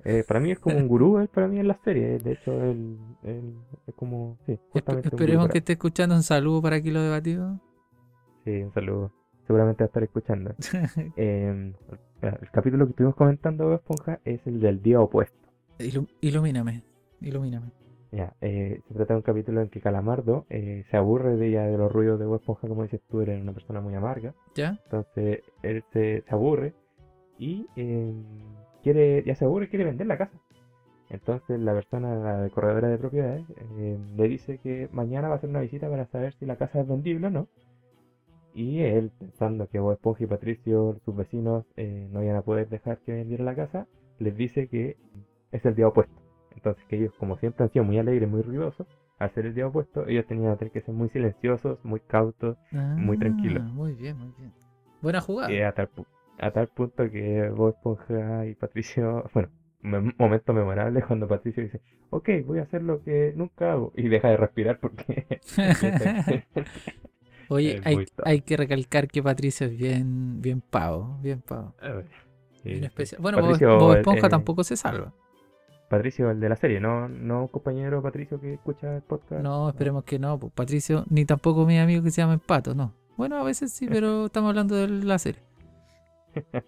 Eh, 0.03 0.23
para 0.27 0.39
mí 0.39 0.51
es 0.51 0.59
como 0.59 0.77
un 0.77 0.87
gurú, 0.87 1.17
él 1.17 1.29
para 1.29 1.47
mí 1.47 1.59
en 1.59 1.67
la 1.67 1.79
serie. 1.83 2.19
De 2.19 2.33
hecho, 2.33 2.51
él, 2.63 2.97
él 3.23 3.55
es 3.87 3.95
como, 3.95 4.37
sí, 4.45 4.59
justamente 4.69 5.09
esperemos 5.09 5.49
que 5.49 5.57
esté 5.57 5.73
escuchando 5.73 6.15
un 6.15 6.21
saludo 6.21 6.61
para 6.61 6.79
Kilo 6.81 7.01
de 7.01 7.09
batido. 7.09 7.59
Sí, 8.45 8.51
un 8.61 8.71
saludo. 8.71 9.11
Seguramente 9.47 9.83
va 9.83 9.85
a 9.85 9.87
estar 9.87 10.03
escuchando. 10.03 10.53
Eh, 11.17 11.73
el 12.21 12.51
capítulo 12.51 12.85
que 12.85 12.91
estuvimos 12.91 13.15
comentando, 13.15 13.65
Bob 13.65 13.73
Esponja, 13.73 14.19
es 14.25 14.45
el 14.45 14.59
del 14.59 14.81
día 14.83 14.99
opuesto. 14.99 15.40
Ilu- 15.85 16.07
ilumíname. 16.21 16.83
Ilumíname. 17.21 17.67
Ya, 18.11 18.33
eh, 18.41 18.81
se 18.87 18.93
trata 18.93 19.13
de 19.13 19.17
un 19.19 19.23
capítulo 19.23 19.61
en 19.61 19.69
que 19.69 19.79
Calamardo 19.79 20.45
eh, 20.49 20.83
se 20.91 20.97
aburre 20.97 21.37
de 21.37 21.47
ella 21.47 21.65
de 21.65 21.77
los 21.77 21.91
ruidos 21.91 22.19
de 22.19 22.25
Bob 22.25 22.39
Esponja, 22.41 22.67
como 22.67 22.83
dices 22.83 22.99
tú, 23.09 23.21
eres 23.21 23.41
una 23.41 23.53
persona 23.53 23.79
muy 23.79 23.95
amarga. 23.95 24.33
¿Ya? 24.55 24.77
Entonces 24.83 25.43
él 25.63 25.83
se, 25.93 26.21
se 26.27 26.33
aburre 26.35 26.73
y 27.39 27.67
eh, 27.77 28.13
quiere, 28.83 29.23
ya 29.25 29.35
se 29.35 29.45
aburre 29.45 29.69
quiere 29.69 29.85
vender 29.85 30.07
la 30.07 30.17
casa. 30.17 30.37
Entonces 31.09 31.59
la 31.59 31.73
persona, 31.73 32.15
la 32.43 32.49
corredora 32.49 32.89
de 32.89 32.97
propiedades, 32.97 33.45
eh, 33.77 33.97
le 34.15 34.27
dice 34.27 34.57
que 34.57 34.89
mañana 34.91 35.27
va 35.29 35.35
a 35.35 35.37
hacer 35.37 35.49
una 35.49 35.61
visita 35.61 35.89
para 35.89 36.05
saber 36.07 36.33
si 36.33 36.45
la 36.45 36.57
casa 36.57 36.81
es 36.81 36.87
vendible 36.87 37.27
o 37.27 37.29
no. 37.29 37.47
Y 38.53 38.81
él, 38.81 39.11
pensando 39.17 39.67
que 39.67 39.79
Bob 39.79 39.93
Esponja 39.93 40.25
y 40.25 40.27
Patricio, 40.27 40.97
sus 41.05 41.15
vecinos, 41.15 41.65
eh, 41.77 42.09
no 42.11 42.21
iban 42.21 42.35
a 42.35 42.41
poder 42.41 42.67
dejar 42.67 42.97
que 42.99 43.13
vendiera 43.13 43.45
la 43.45 43.55
casa, 43.55 43.87
les 44.19 44.35
dice 44.35 44.67
que 44.67 44.97
es 45.51 45.65
el 45.65 45.75
día 45.75 45.87
opuesto. 45.87 46.13
Entonces 46.55 46.83
que 46.85 46.97
ellos, 46.97 47.13
como 47.17 47.37
siempre 47.37 47.63
han 47.63 47.71
sido 47.71 47.85
muy 47.85 47.97
alegres, 47.97 48.29
muy 48.29 48.41
ruidosos, 48.41 48.87
al 49.19 49.31
ser 49.33 49.45
el 49.45 49.53
día 49.55 49.67
opuesto, 49.67 50.07
ellos 50.07 50.25
tenían 50.27 50.57
que 50.57 50.81
ser 50.81 50.93
muy 50.93 51.09
silenciosos, 51.09 51.83
muy 51.83 51.99
cautos, 52.01 52.57
Muy. 52.71 53.17
Ah, 53.21 53.69
Muy 53.73 53.93
bien, 53.93 54.17
muy 54.17 54.33
bien. 54.37 54.53
Buena 55.01 55.21
jugada. 55.21 55.49
que 55.49 55.63
a 55.65 55.73
tal, 55.73 55.89
pu- 55.91 56.05
a 56.39 56.51
tal 56.51 56.67
punto 56.67 57.09
que 57.09 57.49
Bob 57.49 57.69
Esponja 57.69 58.45
y 58.45 58.55
Patricio, 58.55 59.23
bueno, 59.33 59.49
un 59.83 60.13
momento 60.17 60.53
memorable 60.53 61.01
cuando 61.07 61.27
Patricio 61.27 61.63
dice, 61.63 61.81
ok, 62.09 62.29
voy 62.45 62.59
a 62.59 62.63
hacer 62.63 62.83
lo 62.83 63.03
que 63.03 63.33
nunca 63.35 63.71
hago, 63.73 63.91
y 63.95 64.07
deja 64.07 64.29
de 64.29 64.37
respirar 64.37 64.79
porque... 64.79 65.25
Oye, 67.49 67.81
hay, 67.83 68.07
hay 68.23 68.41
que 68.41 68.55
recalcar 68.55 69.07
que 69.07 69.21
Patricio 69.21 69.67
es 69.67 69.77
bien, 69.77 70.41
bien 70.41 70.61
pavo, 70.61 71.17
bien 71.21 71.41
pavo. 71.41 71.75
Bien 72.63 72.83
especial. 72.85 73.21
Bueno, 73.21 73.39
Patricio, 73.39 73.77
Bob 73.77 73.95
Esponja 73.97 74.27
eh, 74.27 74.29
tampoco 74.29 74.63
se 74.63 74.77
salva. 74.77 75.13
Patricio, 75.91 76.31
el 76.31 76.39
de 76.39 76.49
la 76.49 76.55
serie, 76.55 76.79
no, 76.79 77.07
no 77.09 77.41
un 77.41 77.47
compañero 77.49 78.01
Patricio 78.01 78.39
que 78.39 78.53
escucha 78.53 78.95
el 78.95 79.01
podcast. 79.03 79.43
No, 79.43 79.69
esperemos 79.69 80.05
que 80.05 80.17
no. 80.17 80.39
pues, 80.39 80.51
Patricio, 80.53 81.03
ni 81.09 81.25
tampoco 81.25 81.65
mi 81.65 81.77
amigo 81.77 82.01
que 82.01 82.11
se 82.11 82.21
llama 82.21 82.37
Pato, 82.37 82.73
no. 82.73 82.93
Bueno, 83.17 83.35
a 83.37 83.43
veces 83.43 83.71
sí, 83.73 83.87
pero 83.87 84.25
estamos 84.27 84.49
hablando 84.49 84.75
de 84.75 84.87
la 84.87 85.19
serie. 85.19 85.41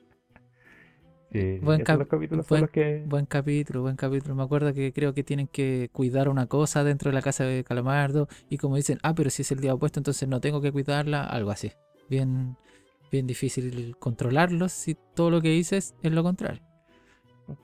Sí, 1.31 1.57
Buen 1.63 1.81
cap- 1.83 1.97
los 1.97 2.07
capítulos 2.07 2.47
buen- 2.47 2.62
los 2.62 2.69
que... 2.69 3.03
Buen 3.07 3.25
capítulo, 3.25 3.81
buen 3.81 3.95
capítulo. 3.95 4.36
Me 4.36 4.43
acuerdo 4.43 4.71
que 4.71 4.93
creo 4.93 5.15
que 5.15 5.23
tienen 5.23 5.47
que 5.47 5.89
cuidar 5.91 6.29
una 6.29 6.45
cosa 6.45 6.83
dentro 6.83 7.09
de 7.09 7.15
la 7.15 7.23
casa 7.23 7.43
de 7.43 7.63
Calamardo 7.63 8.27
y 8.49 8.59
como 8.59 8.75
dicen, 8.75 8.99
ah, 9.01 9.15
pero 9.15 9.31
si 9.31 9.41
es 9.41 9.51
el 9.51 9.59
día 9.59 9.73
opuesto, 9.73 9.99
entonces 9.99 10.29
no 10.29 10.39
tengo 10.41 10.62
que 10.62 10.71
cuidarla, 10.71 11.23
algo 11.23 11.49
así. 11.49 11.71
Bien, 12.07 12.55
bien 13.12 13.25
difícil 13.25 13.95
controlarlos 13.97 14.73
si 14.73 14.95
todo 15.15 15.31
lo 15.31 15.41
que 15.41 15.49
dices 15.49 15.95
es 16.03 16.12
lo 16.12 16.21
contrario. 16.21 16.62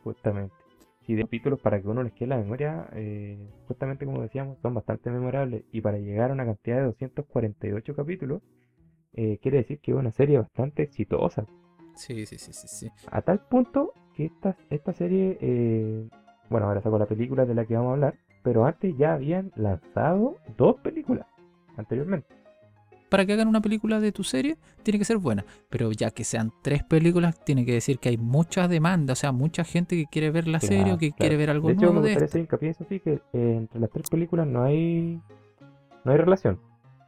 Justamente. 0.04 0.56
Y 1.10 1.16
de 1.16 1.24
capítulos 1.24 1.60
para 1.60 1.82
que 1.82 1.88
uno 1.88 2.04
les 2.04 2.14
quede 2.14 2.28
la 2.28 2.38
memoria, 2.38 2.88
eh, 2.94 3.36
justamente 3.68 4.06
como 4.06 4.22
decíamos, 4.22 4.60
son 4.60 4.76
bastante 4.76 5.10
memorables. 5.10 5.64
Y 5.72 5.82
para 5.82 5.98
llegar 5.98 6.30
a 6.30 6.34
una 6.34 6.46
cantidad 6.46 6.78
de 6.78 6.84
248 6.84 7.96
capítulos, 7.96 8.44
eh, 9.14 9.40
quiere 9.42 9.58
decir 9.58 9.80
que 9.80 9.90
es 9.90 9.98
una 9.98 10.12
serie 10.12 10.38
bastante 10.38 10.84
exitosa. 10.84 11.48
Sí, 11.96 12.28
sí, 12.28 12.38
sí, 12.38 12.54
sí, 12.54 12.68
sí. 12.68 12.92
A 13.08 13.24
tal 13.24 13.40
punto 13.40 13.94
que 14.16 14.26
esta, 14.26 14.56
esta 14.70 14.94
serie, 14.94 15.40
eh, 15.42 16.08
bueno, 16.48 16.68
ahora 16.68 16.80
sacó 16.80 17.00
la 17.00 17.08
película 17.08 17.48
de 17.48 17.56
la 17.56 17.66
que 17.66 17.74
vamos 17.74 17.90
a 17.90 17.94
hablar, 17.94 18.14
pero 18.44 18.66
antes 18.66 18.96
ya 18.96 19.14
habían 19.14 19.52
lanzado 19.56 20.36
dos 20.58 20.80
películas 20.82 21.26
anteriormente. 21.76 22.39
Para 23.10 23.26
que 23.26 23.34
hagan 23.34 23.48
una 23.48 23.62
película 23.62 24.00
de 24.00 24.12
tu 24.12 24.24
serie, 24.24 24.58
tiene 24.84 25.00
que 25.00 25.06
ser 25.06 25.18
buena. 25.18 25.46
Pero 25.70 25.92
ya 25.92 26.12
que 26.12 26.24
sean 26.24 26.52
tres 26.62 26.84
películas, 26.84 27.44
tiene 27.44 27.66
que 27.66 27.74
decir 27.74 28.00
que 28.00 28.10
hay 28.10 28.18
mucha 28.18 28.68
demanda, 28.68 29.14
o 29.14 29.16
sea, 29.16 29.32
mucha 29.32 29.64
gente 29.64 29.96
que 29.96 30.06
quiere 30.06 30.32
ver 30.32 30.48
la 30.48 30.60
serie 30.60 30.94
o 30.94 30.98
que 30.98 31.10
Claro, 31.10 31.18
quiere 31.18 31.38
ver 31.38 31.50
algo 31.50 31.68
De 31.68 31.74
hecho, 31.74 31.82
nuevo 31.82 32.02
me 32.02 32.02
gustaría 32.02 32.26
hacer 32.26 32.42
hincapié 32.42 32.74
sí, 32.74 33.00
que 33.00 33.14
eh, 33.14 33.22
entre 33.34 33.80
las 33.80 33.90
tres 33.90 34.10
películas 34.10 34.48
no 34.48 34.64
hay, 34.64 35.20
no 36.04 36.12
hay 36.12 36.18
relación. 36.18 36.60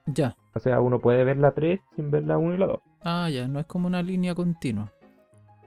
Ya. 0.08 0.36
O 0.54 0.60
sea, 0.60 0.82
uno 0.82 1.00
puede 1.00 1.24
ver 1.24 1.38
la 1.38 1.52
3 1.52 1.80
sin 1.96 2.12
ver 2.12 2.24
la 2.24 2.38
1 2.38 2.56
y 2.56 2.58
la 2.58 2.68
2. 2.68 2.80
Ah, 3.04 3.30
ya, 3.30 3.48
no 3.48 3.60
es 3.60 3.66
como 3.66 3.88
una 3.88 4.02
línea 4.02 4.36
continua. 4.36 4.92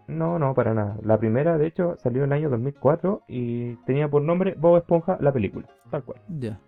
No, 0.07 0.39
no, 0.39 0.55
para 0.55 0.75
nada. 0.75 0.99
La 1.03 1.19
primera, 1.19 1.57
de 1.57 1.67
hecho, 1.67 1.97
salió 2.03 2.25
en 2.25 2.33
el 2.33 2.39
año 2.39 2.51
2004 2.51 3.23
y 3.29 3.77
tenía 3.87 4.09
por 4.09 4.23
nombre 4.23 4.55
Bob 4.59 4.77
Esponja, 4.77 5.17
la 5.21 5.33
película. 5.33 5.67
Tal 5.91 6.05
cual. 6.05 6.21
Ya. 6.29 6.61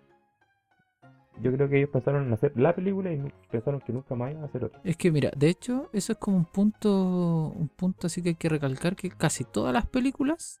Yo 1.41 1.51
creo 1.51 1.69
que 1.69 1.77
ellos 1.77 1.89
pensaron 1.91 2.25
en 2.25 2.33
hacer 2.33 2.51
la 2.55 2.75
película 2.75 3.11
y 3.11 3.21
pensaron 3.51 3.79
que 3.81 3.93
nunca 3.93 4.15
más 4.15 4.31
iban 4.31 4.43
a 4.43 4.47
hacer 4.47 4.65
otra. 4.65 4.79
Es 4.83 4.97
que 4.97 5.11
mira, 5.11 5.31
de 5.35 5.49
hecho, 5.49 5.89
eso 5.93 6.13
es 6.13 6.17
como 6.17 6.37
un 6.37 6.45
punto, 6.45 7.53
un 7.55 7.69
punto 7.69 8.07
así 8.07 8.21
que 8.21 8.29
hay 8.29 8.35
que 8.35 8.49
recalcar 8.49 8.95
que 8.95 9.09
casi 9.09 9.43
todas 9.43 9.73
las 9.73 9.85
películas 9.85 10.59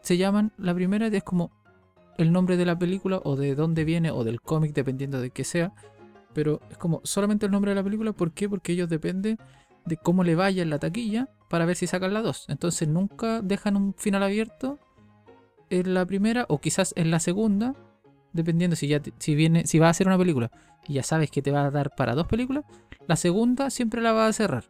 se 0.00 0.16
llaman, 0.16 0.52
la 0.58 0.74
primera 0.74 1.06
es 1.06 1.22
como 1.22 1.50
el 2.18 2.32
nombre 2.32 2.56
de 2.56 2.66
la 2.66 2.78
película 2.78 3.20
o 3.24 3.36
de 3.36 3.54
dónde 3.54 3.84
viene 3.84 4.10
o 4.10 4.24
del 4.24 4.40
cómic, 4.40 4.72
dependiendo 4.74 5.20
de 5.20 5.30
qué 5.30 5.44
sea, 5.44 5.72
pero 6.32 6.60
es 6.70 6.76
como 6.76 7.00
solamente 7.04 7.46
el 7.46 7.52
nombre 7.52 7.70
de 7.70 7.76
la 7.76 7.84
película, 7.84 8.12
¿por 8.12 8.32
qué? 8.32 8.48
Porque 8.48 8.72
ellos 8.72 8.88
dependen 8.88 9.38
de 9.86 9.96
cómo 9.96 10.24
le 10.24 10.34
vaya 10.34 10.62
en 10.62 10.70
la 10.70 10.78
taquilla 10.78 11.28
para 11.48 11.66
ver 11.66 11.76
si 11.76 11.86
sacan 11.86 12.14
la 12.14 12.22
2. 12.22 12.46
Entonces 12.48 12.88
nunca 12.88 13.40
dejan 13.42 13.76
un 13.76 13.94
final 13.94 14.22
abierto 14.22 14.78
en 15.70 15.94
la 15.94 16.04
primera 16.04 16.46
o 16.48 16.58
quizás 16.58 16.92
en 16.96 17.10
la 17.10 17.20
segunda, 17.20 17.74
dependiendo 18.34 18.76
si 18.76 18.88
ya 18.88 19.00
te- 19.00 19.14
si 19.18 19.34
viene 19.34 19.66
si 19.66 19.78
va 19.78 19.86
a 19.86 19.90
hacer 19.90 20.06
una 20.06 20.18
película 20.18 20.50
y 20.86 20.94
ya 20.94 21.02
sabes 21.02 21.30
que 21.30 21.40
te 21.40 21.50
va 21.50 21.64
a 21.64 21.70
dar 21.70 21.94
para 21.96 22.14
dos 22.14 22.26
películas, 22.26 22.64
la 23.06 23.16
segunda 23.16 23.70
siempre 23.70 24.02
la 24.02 24.12
va 24.12 24.26
a 24.26 24.32
cerrar. 24.34 24.64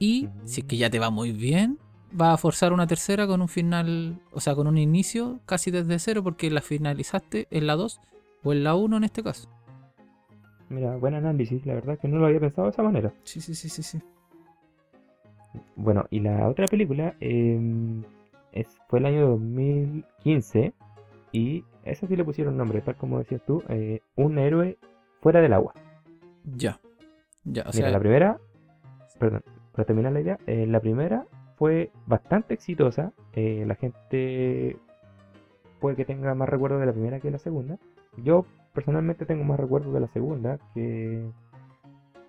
Y 0.00 0.28
si 0.44 0.62
es 0.62 0.66
que 0.66 0.76
ya 0.76 0.90
te 0.90 0.98
va 0.98 1.10
muy 1.10 1.30
bien, 1.30 1.78
va 2.20 2.32
a 2.32 2.36
forzar 2.36 2.72
una 2.72 2.86
tercera 2.86 3.26
con 3.26 3.40
un 3.40 3.48
final, 3.48 4.18
o 4.32 4.40
sea, 4.40 4.54
con 4.56 4.66
un 4.66 4.78
inicio 4.78 5.40
casi 5.46 5.70
desde 5.70 5.98
cero 6.00 6.24
porque 6.24 6.50
la 6.50 6.60
finalizaste 6.60 7.46
en 7.50 7.66
la 7.68 7.76
2 7.76 8.00
o 8.42 8.52
en 8.52 8.64
la 8.64 8.74
1 8.74 8.96
en 8.96 9.04
este 9.04 9.22
caso. 9.22 9.48
Mira, 10.68 10.96
buen 10.96 11.14
análisis, 11.14 11.64
la 11.66 11.74
verdad 11.74 11.98
que 11.98 12.08
no 12.08 12.18
lo 12.18 12.26
había 12.26 12.40
pensado 12.40 12.66
de 12.66 12.72
esa 12.72 12.82
manera. 12.82 13.12
Sí, 13.22 13.40
sí, 13.40 13.54
sí, 13.54 13.68
sí, 13.68 13.82
sí. 13.82 14.00
Bueno, 15.76 16.04
y 16.10 16.20
la 16.20 16.48
otra 16.48 16.66
película 16.66 17.14
em, 17.20 18.02
es, 18.52 18.66
fue 18.88 18.98
el 18.98 19.06
año 19.06 19.28
2015 19.28 20.72
y 21.32 21.64
esa 21.84 22.06
sí 22.06 22.16
le 22.16 22.24
pusieron 22.24 22.56
nombre, 22.56 22.80
tal 22.82 22.96
como 22.96 23.18
decías 23.18 23.42
tú, 23.46 23.62
eh, 23.68 24.00
Un 24.16 24.38
héroe 24.38 24.78
fuera 25.20 25.40
del 25.40 25.52
agua. 25.52 25.74
Ya. 26.44 26.80
Ya, 27.44 27.62
o 27.68 27.72
Mira, 27.72 27.72
sea, 27.72 27.90
la 27.90 27.98
primera, 28.00 28.38
perdón, 29.18 29.42
para 29.72 29.84
terminar 29.86 30.12
la 30.12 30.20
idea, 30.20 30.38
eh, 30.46 30.66
la 30.66 30.80
primera 30.80 31.26
fue 31.56 31.90
bastante 32.06 32.54
exitosa. 32.54 33.12
eh, 33.34 33.64
la 33.66 33.74
gente 33.76 34.76
puede 35.80 35.96
que 35.96 36.04
tenga 36.04 36.34
más 36.34 36.48
recuerdos 36.48 36.80
de 36.80 36.86
la 36.86 36.92
primera 36.92 37.20
que 37.20 37.28
de 37.28 37.32
la 37.32 37.38
segunda. 37.38 37.78
Yo 38.16 38.46
personalmente 38.74 39.26
tengo 39.26 39.44
más 39.44 39.60
recuerdos 39.60 39.92
de 39.94 40.00
la 40.00 40.08
segunda, 40.08 40.58
que, 40.74 41.30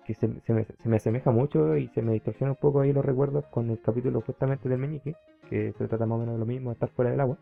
que 0.04 0.14
se, 0.14 0.28
se 0.42 0.52
me, 0.54 0.64
se 0.64 0.88
me 0.88 0.96
asemeja 0.96 1.30
mucho 1.30 1.76
y 1.76 1.88
se 1.88 2.02
me 2.02 2.12
distorsiona 2.12 2.52
un 2.52 2.58
poco 2.60 2.80
ahí 2.80 2.92
los 2.92 3.04
recuerdos 3.04 3.46
con 3.48 3.70
el 3.70 3.80
capítulo 3.80 4.20
justamente 4.20 4.68
del 4.68 4.78
meñique, 4.78 5.14
que 5.50 5.72
se 5.76 5.88
trata 5.88 6.06
más 6.06 6.16
o 6.16 6.20
menos 6.20 6.34
de 6.34 6.40
lo 6.40 6.46
mismo, 6.46 6.72
estar 6.72 6.88
fuera 6.90 7.10
del 7.10 7.20
agua. 7.20 7.38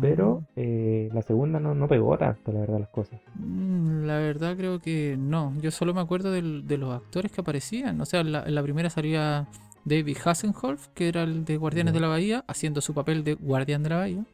Pero 0.00 0.44
eh, 0.56 1.08
la 1.12 1.22
segunda 1.22 1.58
no, 1.58 1.74
no 1.74 1.88
pegó 1.88 2.16
tanto, 2.18 2.52
la 2.52 2.60
verdad, 2.60 2.80
las 2.80 2.88
cosas. 2.90 3.20
Mm, 3.34 4.04
La 4.04 4.18
verdad 4.18 4.56
creo 4.56 4.78
que 4.78 5.16
no. 5.18 5.52
Yo 5.60 5.70
solo 5.70 5.94
me 5.94 6.00
acuerdo 6.00 6.30
del- 6.30 6.66
de 6.66 6.78
los 6.78 6.94
actores 6.94 7.32
que 7.32 7.40
aparecían. 7.40 8.00
O 8.00 8.04
sea, 8.04 8.20
en 8.20 8.32
la, 8.32 8.44
en 8.44 8.54
la 8.54 8.62
primera 8.62 8.88
salía 8.90 9.48
David 9.84 10.16
Hasselhoff, 10.24 10.88
que 10.94 11.08
era 11.08 11.22
el 11.24 11.44
de 11.44 11.56
Guardianes 11.56 11.92
de 11.94 12.00
la 12.00 12.08
Bahía, 12.08 12.44
haciendo 12.46 12.80
su 12.80 12.94
papel 12.94 13.24
de 13.24 13.34
Guardián 13.34 13.82
de 13.82 13.88
la 13.90 13.96
Bahía. 13.96 14.24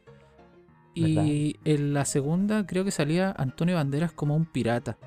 Y 0.93 1.55
en 1.63 1.93
la 1.93 2.05
segunda 2.05 2.65
creo 2.65 2.83
que 2.83 2.91
salía 2.91 3.31
Antonio 3.37 3.75
Banderas 3.75 4.11
como 4.11 4.35
un 4.35 4.45
pirata. 4.45 4.97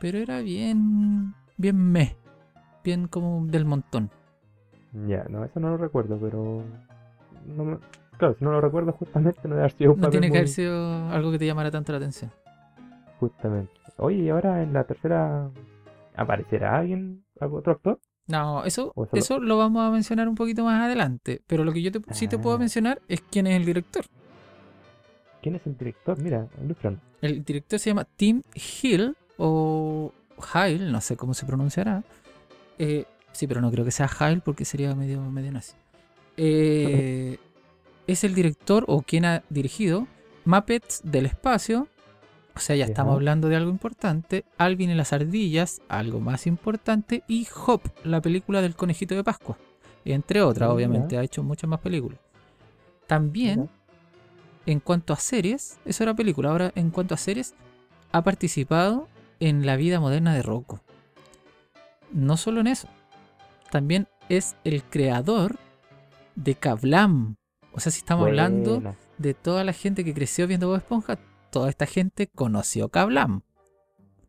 Pero 0.00 0.18
era 0.18 0.40
bien, 0.40 1.34
bien 1.56 1.76
meh. 1.76 2.16
Bien 2.84 3.06
como 3.08 3.44
del 3.46 3.64
montón. 3.64 4.10
Ya, 5.08 5.24
no, 5.30 5.44
eso 5.44 5.58
no 5.60 5.70
lo 5.70 5.76
recuerdo, 5.78 6.18
pero... 6.20 6.62
No 7.46 7.64
me- 7.64 7.78
Claro, 8.18 8.34
si 8.38 8.44
no 8.44 8.52
lo 8.52 8.60
recuerdo 8.60 8.92
justamente 8.92 9.40
no 9.44 9.50
debe 9.50 9.60
haber 9.62 9.72
sido 9.72 9.92
un 9.92 9.98
No 9.98 10.02
papel 10.06 10.10
tiene 10.12 10.26
que 10.26 10.30
muy- 10.30 10.38
haber 10.38 10.48
sido 10.48 11.08
algo 11.10 11.32
que 11.32 11.38
te 11.38 11.46
llamara 11.46 11.70
tanto 11.70 11.92
la 11.92 11.98
atención. 11.98 12.30
Justamente. 13.18 13.72
Oye, 13.98 14.18
y 14.18 14.28
ahora 14.30 14.62
en 14.62 14.72
la 14.72 14.84
tercera 14.84 15.50
aparecerá 16.16 16.78
alguien, 16.78 17.24
algún 17.40 17.60
otro 17.60 17.72
actor. 17.72 18.00
No, 18.28 18.64
eso, 18.64 18.92
solo- 18.94 19.08
eso 19.12 19.38
lo 19.40 19.58
vamos 19.58 19.82
a 19.86 19.90
mencionar 19.90 20.28
un 20.28 20.34
poquito 20.36 20.64
más 20.64 20.80
adelante. 20.82 21.42
Pero 21.46 21.64
lo 21.64 21.72
que 21.72 21.82
yo 21.82 21.90
te- 21.90 22.00
sí 22.14 22.28
te 22.28 22.38
puedo 22.38 22.56
Ah. 22.56 22.58
mencionar 22.60 23.00
es 23.08 23.20
quién 23.22 23.46
es 23.46 23.56
el 23.56 23.64
director. 23.64 24.04
¿Quién 25.42 25.56
es 25.56 25.66
el 25.66 25.76
director? 25.76 26.18
Mira, 26.22 26.46
ilústranos. 26.62 27.00
El 27.20 27.44
director 27.44 27.78
se 27.78 27.90
llama 27.90 28.04
Tim 28.04 28.42
Hill 28.82 29.16
o 29.38 30.12
Hyle, 30.54 30.90
no 30.92 31.00
sé 31.00 31.16
cómo 31.16 31.34
se 31.34 31.46
pronunciará. 31.46 32.04
Eh, 32.78 33.04
sí, 33.32 33.46
pero 33.48 33.60
no 33.60 33.70
creo 33.70 33.84
que 33.84 33.90
sea 33.90 34.08
Hyle 34.08 34.40
porque 34.40 34.64
sería 34.64 34.94
medio, 34.94 35.20
medio 35.22 35.50
nazi. 35.52 35.74
Eh, 36.36 37.38
es 38.06 38.24
el 38.24 38.34
director 38.34 38.84
o 38.88 39.02
quien 39.02 39.24
ha 39.24 39.42
dirigido 39.48 40.06
Muppets 40.44 41.02
del 41.04 41.26
espacio. 41.26 41.88
O 42.54 42.60
sea, 42.60 42.76
ya 42.76 42.84
estamos 42.84 43.14
hablando 43.14 43.48
de 43.48 43.56
algo 43.56 43.70
importante. 43.70 44.44
Alvin 44.58 44.90
y 44.90 44.94
las 44.94 45.12
ardillas, 45.12 45.80
algo 45.88 46.20
más 46.20 46.46
importante. 46.46 47.22
Y 47.26 47.48
Hop, 47.66 47.80
la 48.04 48.20
película 48.20 48.60
del 48.60 48.76
conejito 48.76 49.14
de 49.14 49.24
Pascua. 49.24 49.56
Entre 50.04 50.42
otras, 50.42 50.68
obviamente, 50.68 51.16
ha 51.16 51.22
hecho 51.22 51.42
muchas 51.42 51.70
más 51.70 51.80
películas. 51.80 52.18
También 53.06 53.70
en 54.66 54.80
cuanto 54.80 55.12
a 55.12 55.16
series, 55.16 55.78
eso 55.84 56.02
era 56.02 56.14
película. 56.14 56.50
Ahora, 56.50 56.72
en 56.74 56.90
cuanto 56.90 57.14
a 57.14 57.18
series, 57.18 57.54
ha 58.12 58.22
participado 58.22 59.08
en 59.40 59.66
la 59.66 59.76
vida 59.76 60.00
moderna 60.00 60.34
de 60.34 60.42
Rocco. 60.42 60.80
No 62.12 62.36
solo 62.36 62.60
en 62.60 62.66
eso, 62.66 62.88
también 63.70 64.06
es 64.28 64.56
el 64.64 64.82
creador 64.84 65.58
de 66.36 66.54
Kablam. 66.54 67.36
O 67.72 67.80
sea, 67.80 67.90
si 67.90 67.98
estamos 67.98 68.26
hablando 68.26 68.82
de 69.18 69.34
toda 69.34 69.64
la 69.64 69.72
gente 69.72 70.04
que 70.04 70.14
creció 70.14 70.46
viendo 70.46 70.68
Bob 70.68 70.76
Esponja, 70.76 71.18
toda 71.50 71.68
esta 71.70 71.86
gente 71.86 72.26
conoció 72.28 72.88
Kablam. 72.88 73.42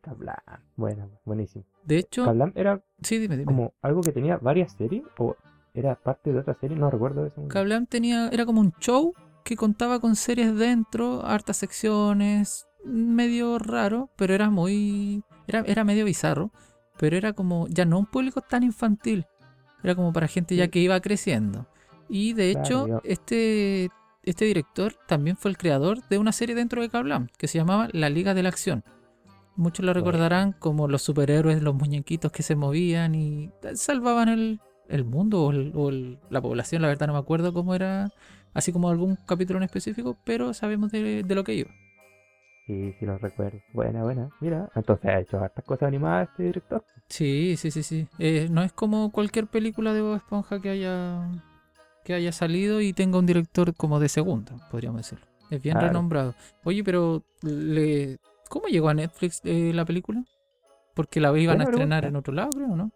Kablam. 0.01 0.35
Buena, 0.75 1.07
buenísimo. 1.25 1.65
De 1.83 1.97
hecho, 1.97 2.25
Kablam 2.25 2.51
era 2.55 2.83
sí, 3.01 3.19
dime, 3.19 3.37
dime. 3.37 3.45
como 3.45 3.73
algo 3.81 4.01
que 4.01 4.11
tenía 4.11 4.37
varias 4.37 4.73
series 4.73 5.03
o 5.17 5.35
era 5.73 5.95
parte 5.95 6.31
de 6.31 6.39
otra 6.39 6.53
serie, 6.53 6.77
no 6.77 6.89
recuerdo 6.89 7.25
eso. 7.25 7.47
Kablam 7.47 7.85
tenía, 7.85 8.29
era 8.29 8.45
como 8.45 8.61
un 8.61 8.73
show 8.79 9.13
que 9.43 9.55
contaba 9.55 9.99
con 9.99 10.15
series 10.15 10.55
dentro, 10.55 11.25
hartas 11.25 11.57
secciones, 11.57 12.67
medio 12.85 13.59
raro, 13.59 14.09
pero 14.15 14.33
era 14.33 14.49
muy, 14.49 15.23
era, 15.47 15.61
era 15.61 15.83
medio 15.83 16.05
bizarro, 16.05 16.51
pero 16.97 17.17
era 17.17 17.33
como, 17.33 17.67
ya 17.67 17.85
no 17.85 17.99
un 17.99 18.05
público 18.05 18.41
tan 18.41 18.63
infantil, 18.63 19.25
era 19.83 19.95
como 19.95 20.13
para 20.13 20.27
gente 20.27 20.55
ya 20.55 20.67
que 20.69 20.79
iba 20.79 20.99
creciendo. 21.01 21.67
Y 22.09 22.33
de 22.33 22.51
hecho, 22.51 22.87
este, 23.03 23.89
este 24.23 24.45
director 24.45 24.93
también 25.07 25.37
fue 25.37 25.51
el 25.51 25.57
creador 25.57 25.99
de 26.09 26.17
una 26.17 26.31
serie 26.31 26.55
dentro 26.55 26.81
de 26.81 26.89
Kablam, 26.89 27.27
que 27.37 27.47
se 27.47 27.57
llamaba 27.57 27.87
La 27.91 28.09
Liga 28.09 28.33
de 28.33 28.43
la 28.43 28.49
Acción. 28.49 28.83
Muchos 29.55 29.85
lo 29.85 29.93
recordarán 29.93 30.51
como 30.53 30.87
los 30.87 31.01
superhéroes, 31.03 31.61
los 31.61 31.75
muñequitos 31.75 32.31
que 32.31 32.41
se 32.43 32.55
movían 32.55 33.13
y 33.15 33.51
salvaban 33.75 34.29
el, 34.29 34.59
el 34.89 35.05
mundo 35.05 35.43
o, 35.43 35.51
el- 35.51 35.71
o 35.75 35.89
el- 35.89 36.17
la 36.29 36.41
población. 36.41 36.81
La 36.81 36.87
verdad 36.87 37.07
no 37.07 37.13
me 37.13 37.19
acuerdo 37.19 37.53
cómo 37.53 37.75
era, 37.75 38.09
así 38.53 38.71
como 38.73 38.89
algún 38.89 39.15
capítulo 39.27 39.57
en 39.57 39.63
específico, 39.63 40.17
pero 40.23 40.53
sabemos 40.53 40.91
de, 40.91 41.23
de 41.23 41.35
lo 41.35 41.43
que 41.43 41.53
iba. 41.53 41.69
Sí, 42.65 42.93
sí 42.99 43.05
lo 43.05 43.17
recuerdo. 43.17 43.59
Buena, 43.73 44.03
buena. 44.03 44.29
Mira, 44.39 44.69
entonces 44.75 45.05
ha 45.09 45.19
hecho 45.19 45.37
hartas 45.39 45.65
cosas 45.65 45.87
animadas 45.87 46.29
este 46.31 46.43
director. 46.43 46.83
Sí, 47.09 47.55
sí, 47.57 47.71
sí, 47.71 47.83
sí. 47.83 48.07
Eh, 48.19 48.47
no 48.49 48.63
es 48.63 48.71
como 48.71 49.11
cualquier 49.11 49.47
película 49.47 49.93
de 49.93 50.01
Bob 50.01 50.15
Esponja 50.15 50.61
que 50.61 50.69
haya 50.69 51.29
que 52.03 52.13
haya 52.13 52.31
salido 52.31 52.81
y 52.81 52.93
tenga 52.93 53.17
un 53.19 53.25
director 53.25 53.73
como 53.75 53.99
de 53.99 54.09
segunda, 54.09 54.53
podríamos 54.69 55.01
decirlo. 55.01 55.25
Es 55.49 55.61
bien 55.61 55.73
Claro. 55.75 55.87
renombrado. 55.87 56.35
Oye, 56.63 56.83
pero 56.83 57.23
le... 57.41 58.17
¿cómo 58.49 58.67
llegó 58.67 58.89
a 58.89 58.93
Netflix 58.93 59.41
eh, 59.45 59.71
la 59.73 59.85
película? 59.85 60.23
Porque 60.95 61.19
la 61.19 61.37
iban 61.37 61.61
a 61.61 61.63
estrenar 61.65 62.05
en 62.05 62.15
otro 62.15 62.33
lado, 62.33 62.51
creo, 62.51 62.75
¿no? 62.75 62.91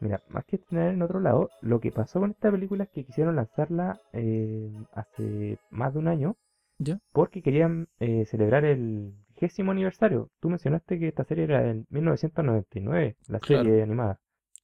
Mira, 0.00 0.22
más 0.28 0.44
que 0.46 0.58
tener 0.58 0.94
en 0.94 1.02
otro 1.02 1.20
lado, 1.20 1.50
lo 1.60 1.78
que 1.78 1.92
pasó 1.92 2.20
con 2.20 2.30
esta 2.30 2.50
película 2.50 2.84
es 2.84 2.90
que 2.90 3.04
quisieron 3.04 3.36
lanzarla 3.36 4.00
eh, 4.12 4.72
hace 4.92 5.58
más 5.70 5.92
de 5.92 5.98
un 5.98 6.08
año 6.08 6.36
¿Ya? 6.78 6.98
porque 7.12 7.42
querían 7.42 7.88
eh, 8.00 8.24
celebrar 8.24 8.64
el 8.64 9.12
vigésimo 9.34 9.72
aniversario. 9.72 10.30
Tú 10.40 10.48
mencionaste 10.48 10.98
que 10.98 11.08
esta 11.08 11.24
serie 11.24 11.44
era 11.44 11.68
en 11.70 11.86
1999, 11.90 13.16
la 13.28 13.40
Claro. 13.40 13.64
serie 13.64 13.82
animada. 13.82 14.18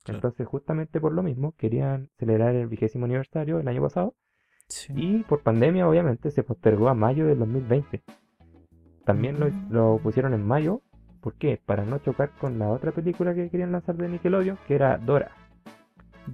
Claro. 0.06 0.18
Entonces, 0.18 0.46
justamente 0.46 1.00
por 1.00 1.12
lo 1.12 1.22
mismo, 1.22 1.52
querían 1.56 2.08
celebrar 2.18 2.54
el 2.54 2.66
vigésimo 2.68 3.04
aniversario 3.04 3.58
el 3.60 3.68
año 3.68 3.82
pasado 3.82 4.14
Sí. 4.68 4.92
y 4.96 5.22
por 5.24 5.42
pandemia, 5.42 5.88
obviamente, 5.88 6.30
se 6.30 6.42
postergó 6.42 6.88
a 6.88 6.94
mayo 6.94 7.26
del 7.26 7.38
2020. 7.38 8.02
También 9.04 9.38
lo, 9.38 9.46
Mm. 9.46 9.70
lo 9.72 9.98
pusieron 10.02 10.34
en 10.34 10.44
mayo, 10.46 10.82
¿por 11.20 11.34
qué? 11.34 11.60
Para 11.64 11.84
no 11.84 11.98
chocar 11.98 12.30
con 12.40 12.58
la 12.58 12.68
otra 12.70 12.92
película 12.92 13.34
que 13.34 13.48
querían 13.50 13.72
lanzar 13.72 13.96
de 13.96 14.08
Nickelodeon, 14.08 14.58
que 14.66 14.74
era 14.74 14.98
Dora. 14.98 15.30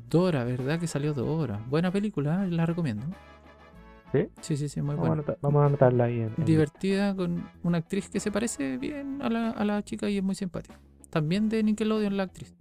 Dora, 0.08 0.44
¿verdad? 0.44 0.80
Que 0.80 0.86
salió 0.86 1.12
Dora. 1.12 1.60
Buena 1.68 1.90
película, 1.90 2.44
¿eh? 2.46 2.50
la 2.50 2.64
recomiendo. 2.66 3.04
¿Sí? 4.12 4.28
Sí, 4.40 4.56
sí, 4.56 4.68
sí, 4.68 4.80
muy 4.82 4.94
Vamos, 4.94 5.10
a 5.10 5.14
buena. 5.22 5.38
vamos 5.40 5.62
a 5.62 5.66
anotarla 5.66 6.04
ahí 6.04 6.20
en, 6.20 6.34
en- 6.36 6.44
Divertida 6.44 7.14
con 7.14 7.48
una 7.62 7.78
actriz 7.78 8.08
que 8.10 8.20
se 8.20 8.30
parece 8.30 8.76
bien 8.78 9.20
a 9.22 9.30
la, 9.30 9.50
a 9.50 9.64
la 9.64 9.82
chica 9.82 10.08
y 10.10 10.18
es 10.18 10.22
muy 10.22 10.34
simpática. 10.34 10.78
También 11.10 11.48
de 11.48 11.62
Nickelodeon 11.62 12.16
la 12.16 12.24
actriz. 12.24 12.54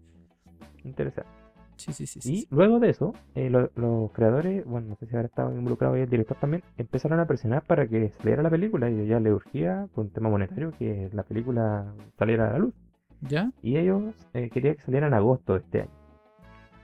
Interesante. 0.83 1.29
Sí, 1.77 1.93
sí, 1.93 2.05
sí. 2.05 2.19
Y 2.19 2.21
sí. 2.41 2.47
luego 2.51 2.79
de 2.79 2.89
eso, 2.91 3.13
eh, 3.33 3.49
lo- 3.49 3.71
los 3.75 4.11
creadores, 4.11 4.63
bueno, 4.65 4.89
no 4.89 4.95
sé 4.97 5.07
si 5.07 5.15
habrá 5.15 5.27
estado 5.27 5.51
involucrado 5.55 5.95
ahí 5.95 6.01
el 6.01 6.09
director 6.09 6.37
también, 6.39 6.63
empezaron 6.77 7.19
a 7.19 7.25
presionar 7.25 7.63
para 7.63 7.87
que 7.87 8.13
saliera 8.19 8.43
la 8.43 8.49
película 8.51 8.89
y 8.89 9.07
ya 9.07 9.19
le 9.19 9.33
urgía, 9.33 9.87
por 9.95 10.05
un 10.05 10.11
tema 10.11 10.29
monetario, 10.29 10.71
que 10.77 11.09
la 11.13 11.23
película 11.23 11.91
saliera 12.19 12.49
a 12.49 12.53
la 12.53 12.59
luz. 12.59 12.73
¿Ya? 13.21 13.51
Y 13.63 13.77
ellos 13.77 14.13
eh, 14.33 14.49
querían 14.51 14.75
que 14.75 14.81
saliera 14.81 15.07
en 15.07 15.13
agosto 15.15 15.53
de 15.53 15.59
este 15.59 15.81
año, 15.81 15.91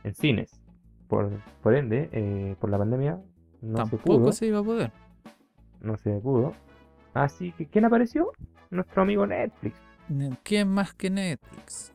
en 0.03 0.13
cines. 0.15 0.62
Por, 1.07 1.29
por 1.62 1.75
ende, 1.75 2.10
eh, 2.12 2.55
por 2.60 2.69
la 2.69 2.77
pandemia, 2.79 3.19
no 3.62 3.77
se 3.77 3.91
Tampoco 3.91 4.03
pudo, 4.03 4.31
se 4.31 4.47
iba 4.47 4.60
a 4.60 4.63
poder. 4.63 4.91
no 5.81 5.95
se 5.97 6.12
pudo. 6.19 6.53
Así 7.13 7.51
que, 7.53 7.65
¿quién 7.67 7.86
apareció? 7.86 8.31
Nuestro 8.71 9.03
amigo 9.03 9.25
Netflix. 9.27 9.75
Ne- 10.10 10.38
¿Quién 10.43 10.69
más 10.69 10.93
que 10.93 11.10
Netflix? 11.10 11.93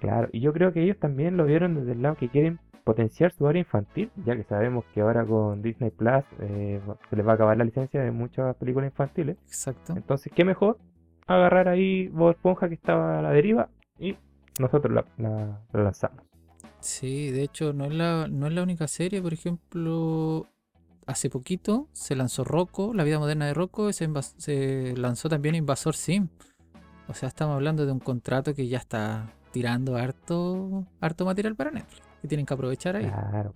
Claro, 0.00 0.28
y 0.32 0.40
yo 0.40 0.52
creo 0.52 0.72
que 0.72 0.82
ellos 0.82 0.98
también 0.98 1.36
lo 1.36 1.44
vieron 1.44 1.74
desde 1.74 1.92
el 1.92 2.02
lado 2.02 2.16
que 2.16 2.28
quieren 2.28 2.58
potenciar 2.84 3.32
su 3.32 3.46
área 3.46 3.60
infantil, 3.60 4.10
ya 4.26 4.36
que 4.36 4.44
sabemos 4.44 4.84
que 4.92 5.00
ahora 5.00 5.24
con 5.24 5.62
Disney 5.62 5.90
Plus 5.90 6.24
eh, 6.40 6.80
se 7.08 7.16
les 7.16 7.26
va 7.26 7.32
a 7.32 7.34
acabar 7.34 7.56
la 7.56 7.64
licencia 7.64 8.02
de 8.02 8.10
muchas 8.10 8.54
películas 8.56 8.90
infantiles. 8.90 9.36
Exacto. 9.46 9.94
Entonces, 9.96 10.32
¿qué 10.34 10.44
mejor? 10.44 10.78
Agarrar 11.26 11.68
ahí 11.68 12.08
Bob 12.08 12.32
Esponja 12.32 12.68
que 12.68 12.74
estaba 12.74 13.18
a 13.18 13.22
la 13.22 13.30
deriva 13.30 13.68
y 13.98 14.16
nosotros 14.58 14.92
la, 14.94 15.04
la- 15.16 15.60
la 15.72 15.82
lanzamos. 15.82 16.20
Sí, 16.80 17.30
de 17.30 17.42
hecho, 17.42 17.72
no 17.72 17.86
es 17.86 17.94
la, 17.94 18.28
no 18.28 18.46
es 18.46 18.52
la 18.52 18.62
única 18.62 18.86
serie. 18.88 19.22
Por 19.22 19.32
ejemplo, 19.32 20.46
hace 21.06 21.30
poquito 21.30 21.88
se 21.92 22.14
lanzó 22.14 22.44
Rocco, 22.44 22.92
La 22.92 23.04
vida 23.04 23.18
moderna 23.18 23.46
de 23.46 23.54
Rocco, 23.54 23.88
y 23.88 23.94
se, 23.94 24.08
se 24.36 24.94
lanzó 24.96 25.30
también 25.30 25.54
Invasor 25.54 25.94
Sim. 25.94 26.28
O 27.08 27.14
sea, 27.14 27.28
estamos 27.28 27.54
hablando 27.54 27.86
de 27.86 27.92
un 27.92 28.00
contrato 28.00 28.54
que 28.54 28.68
ya 28.68 28.78
está 28.78 29.30
tirando 29.54 29.94
harto, 29.94 30.84
harto 31.00 31.24
material 31.24 31.54
para 31.54 31.70
Netflix. 31.70 32.02
Que 32.20 32.26
tienen 32.26 32.44
que 32.44 32.54
aprovechar 32.54 32.96
ahí. 32.96 33.04
Claro, 33.04 33.54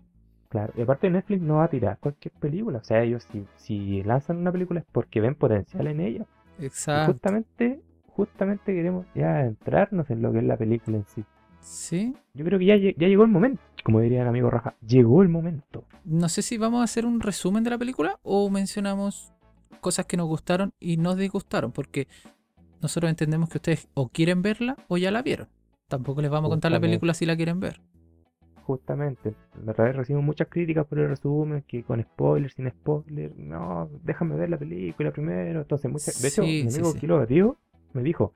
claro. 0.48 0.72
Y 0.76 0.82
aparte 0.82 1.11
Netflix 1.11 1.42
no 1.42 1.56
va 1.56 1.64
a 1.64 1.68
tirar 1.68 1.98
cualquier 1.98 2.32
película. 2.34 2.78
O 2.78 2.84
sea, 2.84 3.02
ellos 3.02 3.26
si, 3.32 3.44
si 3.56 4.04
lanzan 4.04 4.37
una 4.37 4.52
película 4.52 4.78
es 4.78 4.87
porque 4.92 5.20
ven 5.20 5.34
potencial 5.34 5.88
en 5.88 5.98
ella. 5.98 6.26
Y 6.61 6.66
Exacto. 6.66 7.12
justamente, 7.12 7.80
justamente 8.06 8.72
queremos 8.72 9.06
ya 9.12 9.38
adentrarnos 9.38 10.08
en 10.11 10.22
lo 10.22 10.30
que 10.32 10.38
es 10.38 10.44
la 10.44 10.56
película 10.56 10.98
en 10.98 11.04
sí. 11.06 11.24
Sí. 11.61 12.14
Yo 12.32 12.44
creo 12.44 12.61
que 12.61 12.66
ya, 12.66 12.76
ya 12.76 13.08
llegó 13.08 13.24
el 13.24 13.30
momento, 13.30 13.61
como 13.82 13.98
diría 13.98 14.22
el 14.22 14.28
amigo 14.28 14.50
Raja, 14.50 14.76
llegó 14.87 15.22
el 15.22 15.28
momento. 15.28 15.84
No 16.04 16.28
sé 16.28 16.42
si 16.42 16.58
vamos 16.58 16.80
a 16.80 16.84
hacer 16.84 17.06
un 17.06 17.18
resumen 17.18 17.64
de 17.64 17.70
la 17.70 17.78
película 17.78 18.20
o 18.22 18.48
mencionamos 18.50 19.32
cosas 19.80 20.06
que 20.06 20.16
nos 20.16 20.28
gustaron 20.28 20.72
y 20.78 20.96
nos 20.96 21.16
disgustaron, 21.16 21.72
porque 21.72 22.06
nosotros 22.80 23.11
entendemos 23.11 23.48
que 23.48 23.58
ustedes 23.58 23.88
o 23.94 24.08
quieren 24.08 24.42
verla 24.42 24.76
o 24.87 24.96
ya 24.96 25.11
la 25.11 25.22
vieron. 25.22 25.48
Tampoco 25.88 26.20
les 26.20 26.31
vamos 26.31 26.48
a 26.48 26.53
contar 26.53 26.70
la 26.70 26.81
película 26.81 27.14
si 27.14 27.24
la 27.24 27.35
quieren 27.35 27.61
ver. 27.61 27.81
Justamente, 28.62 29.35
recibimos 29.64 30.24
muchas 30.24 30.48
críticas 30.48 30.87
por 30.87 30.98
el 30.98 31.09
resumen, 31.09 31.64
que 31.66 31.83
con 31.83 32.03
spoiler, 32.03 32.51
sin 32.51 32.68
spoiler, 32.68 33.33
no, 33.38 33.88
déjame 34.05 34.37
ver 34.37 34.51
la 34.51 34.59
película 34.59 35.11
primero. 35.11 35.62
Entonces, 35.62 35.90
muchas, 35.90 36.20
de 36.20 36.29
hecho, 36.29 36.42
Sí, 36.42 36.64
mi 36.64 36.74
amigo 36.74 36.92
sí. 36.92 36.98
Kilo 36.98 37.27
me 37.94 38.03
dijo, 38.03 38.35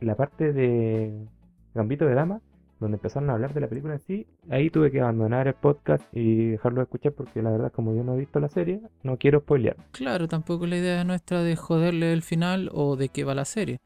la 0.00 0.14
parte 0.14 0.54
de 0.54 1.26
Gambito 1.74 2.06
de 2.06 2.14
Dama, 2.14 2.40
donde 2.80 2.96
empezaron 2.96 3.28
a 3.28 3.34
hablar 3.34 3.52
de 3.52 3.60
la 3.60 3.68
película 3.68 3.94
en 3.94 4.00
sí, 4.00 4.26
ahí 4.48 4.70
tuve 4.70 4.90
que 4.90 5.02
abandonar 5.02 5.48
el 5.48 5.54
podcast 5.54 6.02
y 6.12 6.52
dejarlo 6.52 6.78
de 6.78 6.84
escuchar 6.84 7.12
porque 7.12 7.42
la 7.42 7.50
verdad, 7.50 7.70
como 7.70 7.94
yo 7.94 8.02
no 8.04 8.14
he 8.14 8.18
visto 8.18 8.40
la 8.40 8.48
serie, 8.48 8.80
no 9.02 9.18
quiero 9.18 9.40
spoilear. 9.40 9.76
Claro, 9.90 10.28
tampoco 10.28 10.66
la 10.66 10.78
idea 10.78 11.04
nuestra 11.04 11.42
de 11.42 11.56
joderle 11.56 12.14
el 12.14 12.22
final 12.22 12.70
o 12.72 12.96
de 12.96 13.10
qué 13.10 13.24
va 13.24 13.34
la 13.34 13.44
serie. 13.44 13.80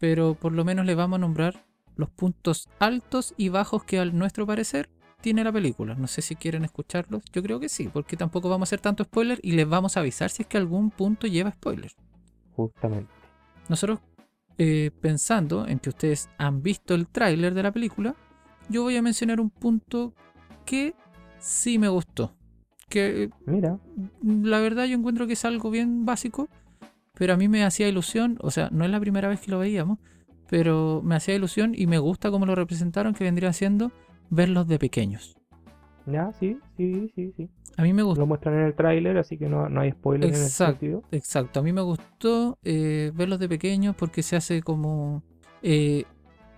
Pero 0.00 0.34
por 0.34 0.52
lo 0.52 0.64
menos 0.64 0.86
le 0.86 0.94
vamos 0.94 1.16
a 1.16 1.20
nombrar 1.20 1.54
los 1.96 2.10
puntos 2.10 2.68
altos 2.78 3.34
y 3.36 3.48
bajos 3.48 3.84
que 3.84 3.98
a 3.98 4.04
nuestro 4.04 4.46
parecer 4.46 4.88
tiene 5.20 5.44
la 5.44 5.52
película. 5.52 5.94
No 5.94 6.06
sé 6.06 6.20
si 6.20 6.36
quieren 6.36 6.64
escucharlos. 6.64 7.22
Yo 7.32 7.42
creo 7.42 7.60
que 7.60 7.68
sí, 7.68 7.88
porque 7.92 8.16
tampoco 8.16 8.48
vamos 8.48 8.66
a 8.66 8.68
hacer 8.68 8.80
tanto 8.80 9.04
spoiler 9.04 9.38
y 9.42 9.52
les 9.52 9.68
vamos 9.68 9.96
a 9.96 10.00
avisar 10.00 10.30
si 10.30 10.42
es 10.42 10.48
que 10.48 10.58
algún 10.58 10.90
punto 10.90 11.26
lleva 11.26 11.52
spoiler. 11.52 11.92
Justamente. 12.56 13.10
Nosotros, 13.68 14.00
eh, 14.58 14.90
pensando 15.00 15.66
en 15.66 15.78
que 15.78 15.88
ustedes 15.88 16.28
han 16.38 16.62
visto 16.62 16.94
el 16.94 17.06
tráiler 17.06 17.54
de 17.54 17.62
la 17.62 17.72
película, 17.72 18.16
yo 18.68 18.82
voy 18.82 18.96
a 18.96 19.02
mencionar 19.02 19.40
un 19.40 19.50
punto 19.50 20.12
que 20.64 20.94
sí 21.38 21.78
me 21.78 21.88
gustó. 21.88 22.34
Que 22.88 23.24
eh, 23.24 23.30
Mira, 23.46 23.78
la 24.22 24.60
verdad 24.60 24.84
yo 24.84 24.96
encuentro 24.96 25.26
que 25.26 25.32
es 25.34 25.44
algo 25.44 25.70
bien 25.70 26.04
básico, 26.04 26.48
pero 27.14 27.34
a 27.34 27.36
mí 27.36 27.48
me 27.48 27.64
hacía 27.64 27.88
ilusión, 27.88 28.38
o 28.40 28.50
sea, 28.50 28.68
no 28.70 28.84
es 28.84 28.90
la 28.90 29.00
primera 29.00 29.28
vez 29.28 29.40
que 29.40 29.50
lo 29.50 29.58
veíamos, 29.58 29.98
pero 30.48 31.00
me 31.04 31.14
hacía 31.16 31.34
ilusión 31.34 31.74
y 31.76 31.86
me 31.86 31.98
gusta 31.98 32.30
cómo 32.30 32.46
lo 32.46 32.54
representaron, 32.54 33.14
que 33.14 33.24
vendría 33.24 33.52
siendo 33.52 33.92
verlos 34.30 34.66
de 34.68 34.78
pequeños. 34.78 35.36
ya, 36.06 36.32
sí, 36.32 36.58
sí, 36.76 37.08
sí, 37.14 37.32
sí. 37.36 37.50
A 37.76 37.82
mí 37.82 37.92
me 37.92 38.02
gustó. 38.02 38.20
Lo 38.20 38.26
muestran 38.26 38.54
en 38.56 38.66
el 38.66 38.74
tráiler, 38.74 39.16
así 39.18 39.38
que 39.38 39.48
no, 39.48 39.68
no 39.68 39.80
hay 39.80 39.92
spoiler 39.92 40.34
en 40.34 40.44
ese 40.44 40.56
sentido. 40.56 41.04
Exacto, 41.10 41.60
a 41.60 41.62
mí 41.62 41.72
me 41.72 41.82
gustó 41.82 42.58
eh, 42.64 43.12
verlos 43.14 43.38
de 43.38 43.48
pequeños 43.48 43.94
porque 43.96 44.22
se 44.22 44.36
hace 44.36 44.62
como... 44.62 45.22
eh, 45.62 46.04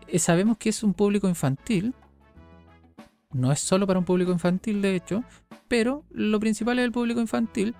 eh, 0.07 0.19
sabemos 0.19 0.59
que 0.59 0.69
es 0.71 0.83
un 0.85 0.95
público 0.95 1.29
infantil, 1.29 1.95
no 3.33 3.51
es 3.53 3.61
solo 3.61 3.87
para 3.87 3.99
un 3.99 4.05
público 4.05 4.33
infantil 4.33 4.81
de 4.83 4.95
hecho, 4.95 5.25
pero 5.69 6.05
lo 6.11 6.39
principal 6.41 6.79
es 6.79 6.85
el 6.85 6.93
público 6.93 7.21
infantil 7.21 7.75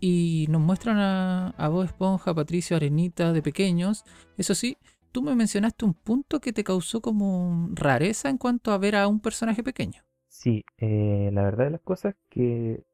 y 0.00 0.46
nos 0.50 0.60
muestran 0.60 0.98
a, 0.98 1.50
a 1.50 1.68
Bob 1.68 1.84
Esponja, 1.84 2.32
a 2.32 2.34
Patricio, 2.34 2.76
Arenita 2.76 3.32
de 3.32 3.42
pequeños. 3.42 4.04
Eso 4.36 4.54
sí, 4.54 4.76
tú 5.14 5.22
me 5.22 5.36
mencionaste 5.36 5.84
un 5.84 5.94
punto 5.94 6.40
que 6.40 6.52
te 6.52 6.64
causó 6.64 7.00
como 7.00 7.68
rareza 7.72 8.28
en 8.28 8.36
cuanto 8.36 8.72
a 8.72 8.78
ver 8.78 8.96
a 8.96 9.06
un 9.06 9.20
personaje 9.20 9.62
pequeño. 9.62 10.02
Sí, 10.26 10.64
eh, 10.78 11.30
la 11.32 11.44
verdad 11.44 11.66
de 11.66 11.70
las 11.70 11.80
cosas 11.82 12.16
es 12.16 12.20
que 12.30 12.84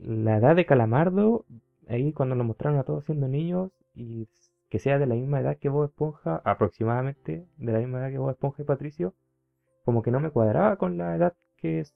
la 0.00 0.36
edad 0.38 0.56
de 0.56 0.66
Calamardo, 0.66 1.46
ahí 1.88 2.12
cuando 2.12 2.34
lo 2.34 2.42
mostraron 2.42 2.80
a 2.80 2.82
todos 2.82 3.04
siendo 3.04 3.28
niños 3.28 3.70
y 3.94 4.26
que 4.68 4.80
sea 4.80 4.98
de 4.98 5.06
la 5.06 5.14
misma 5.14 5.38
edad 5.38 5.56
que 5.56 5.68
Bob 5.68 5.84
Esponja, 5.84 6.42
aproximadamente 6.44 7.46
de 7.56 7.72
la 7.72 7.78
misma 7.78 8.00
edad 8.00 8.10
que 8.10 8.18
Bob 8.18 8.30
Esponja 8.30 8.62
y 8.62 8.66
Patricio, 8.66 9.14
como 9.84 10.02
que 10.02 10.10
no 10.10 10.18
me 10.18 10.30
cuadraba 10.30 10.74
con 10.74 10.98
la 10.98 11.14
edad 11.14 11.34
que 11.56 11.78
es 11.78 11.94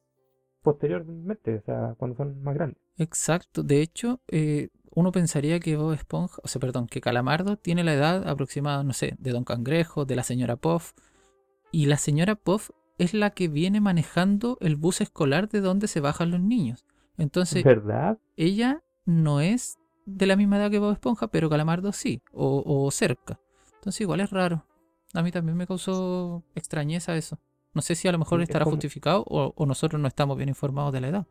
posteriormente, 0.62 1.57
o 1.57 1.62
sea, 1.62 1.97
cuando 1.99 2.16
son 2.16 2.40
más 2.44 2.55
grandes. 2.55 2.81
Exacto, 2.97 3.64
de 3.64 3.83
hecho, 3.83 4.21
eh, 4.29 4.68
uno 4.99 5.13
pensaría 5.13 5.61
que 5.61 5.77
Bob 5.77 5.93
Esponja, 5.93 6.41
o 6.43 6.49
sea, 6.49 6.61
perdón, 6.61 6.87
que 6.87 7.01
Calamardo 7.01 7.57
tiene 7.57 7.85
la 7.85 7.95
edad 7.95 8.29
aproximada, 8.29 8.83
no 8.83 8.93
sé, 8.93 9.17
de 9.19 9.31
Don 9.33 9.45
Cangrejo, 9.45 10.05
de 10.05 10.17
la 10.17 10.23
señora 10.23 10.57
Puff, 10.57 10.93
y 11.71 11.87
la 11.87 11.97
señora 11.99 12.35
Puff 12.35 12.71
es 12.99 13.15
la 13.15 13.31
que 13.31 13.49
viene 13.49 13.81
manejando 13.81 14.59
el 14.61 14.77
bus 14.77 15.01
escolar 15.01 15.49
de 15.49 15.61
donde 15.61 15.87
se 15.89 16.01
bajan 16.01 16.31
los 16.31 16.41
niños. 16.41 16.85
Entonces, 17.17 17.63
¿Verdad? 17.65 18.19
ella 18.37 18.83
no 19.05 19.41
es 19.41 19.79
de 20.07 20.27
la 20.27 20.37
misma 20.37 20.57
edad 20.57 20.71
que 20.71 20.79
Bob 20.79 20.93
Esponja, 20.93 21.29
pero 21.29 21.49
Calamardo 21.51 21.93
sí, 21.93 22.23
o, 22.33 22.63
o 22.67 22.91
cerca. 22.91 23.39
Entonces, 23.75 24.01
igual 24.01 24.21
es 24.21 24.31
raro. 24.31 24.65
A 25.15 25.23
mí 25.23 25.31
también 25.31 25.57
me 25.57 25.67
causó 25.67 26.43
extrañeza 26.55 27.17
eso. 27.17 27.39
No 27.75 27.83
sé 27.83 27.95
si 27.95 28.09
a 28.09 28.13
lo 28.13 28.19
mejor 28.19 28.41
es 28.41 28.49
estará 28.49 28.65
como- 28.65 28.77
justificado 28.77 29.23
o, 29.29 29.53
o 29.55 29.67
nosotros 29.67 30.01
no 30.01 30.09
estamos 30.09 30.37
bien 30.37 30.49
informados 30.49 30.93
de 30.93 31.01
la 31.01 31.09
edad. 31.09 31.27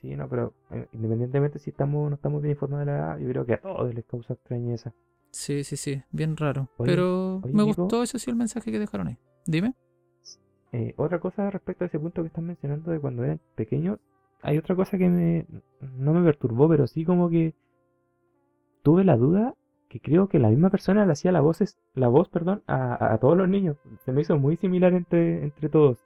Sí, 0.00 0.16
no, 0.16 0.28
pero 0.28 0.54
eh, 0.70 0.88
independientemente 0.92 1.58
si 1.58 1.70
estamos 1.70 2.06
o 2.06 2.08
no 2.10 2.14
estamos 2.16 2.42
bien 2.42 2.52
informados 2.52 2.86
de 2.86 2.92
la 2.92 2.98
edad, 2.98 3.18
yo 3.18 3.28
creo 3.28 3.46
que 3.46 3.54
a 3.54 3.60
todos 3.60 3.94
les 3.94 4.04
causa 4.06 4.34
extrañeza. 4.34 4.92
Sí, 5.30 5.62
sí, 5.64 5.76
sí, 5.76 6.02
bien 6.10 6.36
raro. 6.36 6.68
Oye, 6.76 6.90
Pero 6.90 7.36
oye, 7.42 7.52
me 7.52 7.64
Nico. 7.64 7.82
gustó 7.82 8.02
eso 8.02 8.18
sí 8.18 8.30
el 8.30 8.36
mensaje 8.36 8.72
que 8.72 8.78
dejaron 8.78 9.08
ahí. 9.08 9.18
Dime. 9.46 9.74
Eh, 10.72 10.94
otra 10.96 11.18
cosa 11.18 11.50
respecto 11.50 11.84
a 11.84 11.88
ese 11.88 11.98
punto 11.98 12.22
que 12.22 12.28
están 12.28 12.46
mencionando 12.46 12.90
de 12.92 13.00
cuando 13.00 13.24
eran 13.24 13.40
pequeños, 13.56 13.98
hay 14.42 14.56
otra 14.58 14.74
cosa 14.76 14.98
que 14.98 15.08
me, 15.08 15.46
no 15.98 16.12
me 16.14 16.24
perturbó, 16.24 16.68
pero 16.68 16.86
sí 16.86 17.04
como 17.04 17.28
que 17.28 17.54
tuve 18.82 19.04
la 19.04 19.16
duda 19.16 19.54
que 19.88 20.00
creo 20.00 20.28
que 20.28 20.38
la 20.38 20.48
misma 20.50 20.70
persona 20.70 21.04
le 21.04 21.12
hacía 21.12 21.32
la 21.32 21.40
voz, 21.40 21.58
la 21.94 22.08
voz 22.08 22.28
perdón, 22.28 22.62
a, 22.68 23.12
a 23.14 23.18
todos 23.18 23.36
los 23.36 23.48
niños. 23.48 23.76
Se 24.04 24.12
me 24.12 24.20
hizo 24.20 24.38
muy 24.38 24.56
similar 24.56 24.92
entre, 24.94 25.42
entre 25.42 25.68
todos. 25.68 25.98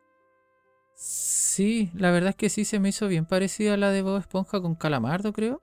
Sí, 0.95 1.91
la 1.95 2.11
verdad 2.11 2.31
es 2.31 2.37
que 2.37 2.49
sí 2.49 2.65
se 2.65 2.81
me 2.81 2.89
hizo 2.89 3.09
bien 3.09 3.27
parecida 3.27 3.75
a 3.75 3.77
la 3.77 3.91
de 3.91 4.03
Bob 4.03 4.19
Esponja 4.19 4.61
con 4.61 4.75
Calamardo, 4.75 5.33
creo. 5.33 5.61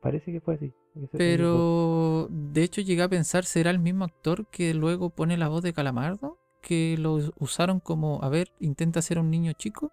Parece 0.00 0.32
que 0.32 0.40
fue 0.40 0.54
así. 0.54 0.72
Pero 1.12 2.28
de 2.30 2.62
hecho 2.62 2.80
llegué 2.80 3.02
a 3.02 3.08
pensar, 3.08 3.44
¿será 3.44 3.70
el 3.70 3.78
mismo 3.78 4.04
actor 4.04 4.46
que 4.48 4.74
luego 4.74 5.10
pone 5.10 5.36
la 5.36 5.48
voz 5.48 5.62
de 5.62 5.72
Calamardo? 5.72 6.38
Que 6.62 6.96
lo 6.98 7.18
usaron 7.38 7.80
como, 7.80 8.22
a 8.22 8.28
ver, 8.28 8.52
intenta 8.60 9.02
ser 9.02 9.18
un 9.18 9.30
niño 9.30 9.52
chico, 9.52 9.92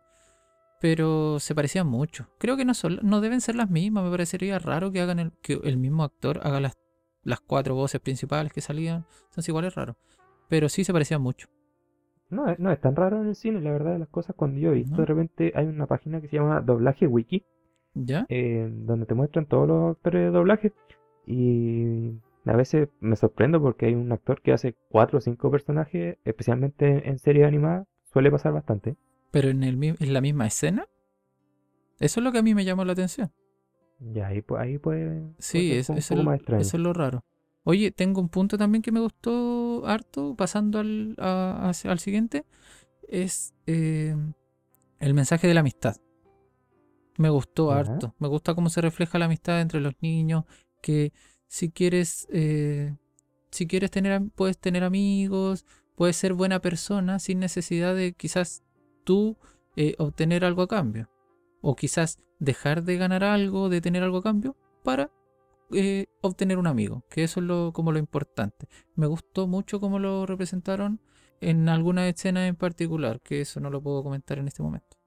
pero 0.79 1.39
se 1.39 1.55
parecían 1.55 1.87
mucho. 1.87 2.29
Creo 2.37 2.55
que 2.55 2.65
no, 2.65 2.73
son, 2.73 2.99
no 3.01 3.19
deben 3.21 3.41
ser 3.41 3.55
las 3.55 3.69
mismas, 3.69 4.03
me 4.03 4.11
parecería 4.11 4.59
raro 4.59 4.91
que 4.91 5.01
hagan 5.01 5.19
el, 5.19 5.31
que 5.41 5.59
el 5.63 5.77
mismo 5.77 6.03
actor 6.03 6.39
haga 6.43 6.59
las, 6.59 6.77
las 7.23 7.39
cuatro 7.39 7.75
voces 7.75 7.99
principales 7.99 8.53
que 8.53 8.61
salían. 8.61 9.05
Son 9.33 9.43
iguales 9.47 9.75
raros. 9.75 9.95
Pero 10.49 10.69
sí 10.69 10.83
se 10.83 10.93
parecían 10.93 11.21
mucho. 11.21 11.47
No, 12.31 12.45
no 12.57 12.71
es 12.71 12.79
tan 12.79 12.95
raro 12.95 13.21
en 13.21 13.27
el 13.27 13.35
cine, 13.35 13.61
la 13.61 13.71
verdad 13.71 13.93
de 13.93 13.99
las 13.99 14.07
cosas. 14.07 14.35
Cuando 14.35 14.59
yo 14.59 14.71
he 14.71 14.75
visto, 14.75 15.01
de 15.01 15.05
repente 15.05 15.51
hay 15.53 15.67
una 15.67 15.85
página 15.85 16.21
que 16.21 16.29
se 16.29 16.37
llama 16.37 16.61
Doblaje 16.61 17.05
Wiki, 17.05 17.43
¿Ya? 17.93 18.25
Eh, 18.29 18.69
donde 18.71 19.05
te 19.05 19.13
muestran 19.13 19.45
todos 19.45 19.67
los 19.67 19.91
actores 19.97 20.21
de 20.21 20.31
doblaje. 20.31 20.73
Y 21.25 22.13
a 22.45 22.55
veces 22.55 22.87
me 23.01 23.17
sorprendo 23.17 23.61
porque 23.61 23.87
hay 23.87 23.95
un 23.95 24.11
actor 24.13 24.41
que 24.41 24.53
hace 24.53 24.75
cuatro 24.89 25.17
o 25.17 25.21
cinco 25.21 25.51
personajes, 25.51 26.17
especialmente 26.23 27.09
en 27.09 27.19
series 27.19 27.45
animadas, 27.45 27.85
suele 28.13 28.31
pasar 28.31 28.53
bastante. 28.53 28.95
¿Pero 29.31 29.49
en, 29.49 29.63
el, 29.63 29.83
en 29.83 30.13
la 30.13 30.21
misma 30.21 30.47
escena? 30.47 30.85
Eso 31.99 32.19
es 32.19 32.23
lo 32.23 32.31
que 32.31 32.39
a 32.39 32.43
mí 32.43 32.55
me 32.55 32.65
llamó 32.65 32.85
la 32.85 32.93
atención. 32.93 33.29
Ya, 33.99 34.27
ahí, 34.27 34.43
ahí 34.57 34.77
puede. 34.79 35.33
Sí, 35.37 35.73
eso, 35.73 35.93
es 35.93 36.09
lo 36.79 36.93
raro. 36.93 37.23
Oye, 37.63 37.91
tengo 37.91 38.21
un 38.21 38.29
punto 38.29 38.57
también 38.57 38.81
que 38.81 38.91
me 38.91 38.99
gustó 38.99 39.85
harto, 39.85 40.35
pasando 40.35 40.79
al, 40.79 41.15
al 41.17 41.99
siguiente, 41.99 42.45
es 43.07 43.53
eh, 43.67 44.15
el 44.99 45.13
mensaje 45.13 45.47
de 45.47 45.53
la 45.53 45.59
amistad. 45.59 45.97
Me 47.17 47.29
gustó 47.29 47.71
harto. 47.71 48.15
Me 48.17 48.27
gusta 48.27 48.55
cómo 48.55 48.69
se 48.69 48.81
refleja 48.81 49.19
la 49.19 49.25
amistad 49.25 49.61
entre 49.61 49.79
los 49.79 49.93
niños. 50.01 50.45
Que 50.81 51.13
si 51.47 51.69
quieres, 51.69 52.27
eh, 52.31 52.95
si 53.51 53.67
quieres 53.67 53.91
tener, 53.91 54.21
puedes 54.33 54.57
tener 54.57 54.83
amigos, 54.83 55.65
puedes 55.95 56.15
ser 56.15 56.33
buena 56.33 56.61
persona 56.61 57.19
sin 57.19 57.39
necesidad 57.39 57.93
de 57.93 58.13
quizás 58.13 58.63
tú 59.03 59.37
eh, 59.75 59.93
obtener 59.99 60.45
algo 60.45 60.63
a 60.63 60.67
cambio. 60.67 61.11
O 61.61 61.75
quizás 61.75 62.17
dejar 62.39 62.83
de 62.83 62.97
ganar 62.97 63.23
algo, 63.23 63.69
de 63.69 63.81
tener 63.81 64.01
algo 64.01 64.17
a 64.17 64.23
cambio, 64.23 64.55
para 64.83 65.11
eh, 65.73 66.07
obtener 66.21 66.57
un 66.57 66.67
amigo. 66.67 67.03
Que 67.09 67.23
eso 67.23 67.39
es 67.39 67.45
lo, 67.45 67.71
como 67.73 67.91
lo 67.91 67.99
importante. 67.99 68.67
Me 68.95 69.07
gustó 69.07 69.47
mucho 69.47 69.79
cómo 69.79 69.99
lo 69.99 70.25
representaron 70.25 70.99
en 71.41 71.67
alguna 71.69 72.07
escena 72.07 72.47
en 72.47 72.55
particular, 72.55 73.19
que 73.21 73.41
eso 73.41 73.59
no 73.59 73.69
lo 73.69 73.81
puedo 73.81 74.03
comentar 74.03 74.37
en 74.37 74.47
este 74.47 74.63
momento. 74.63 74.97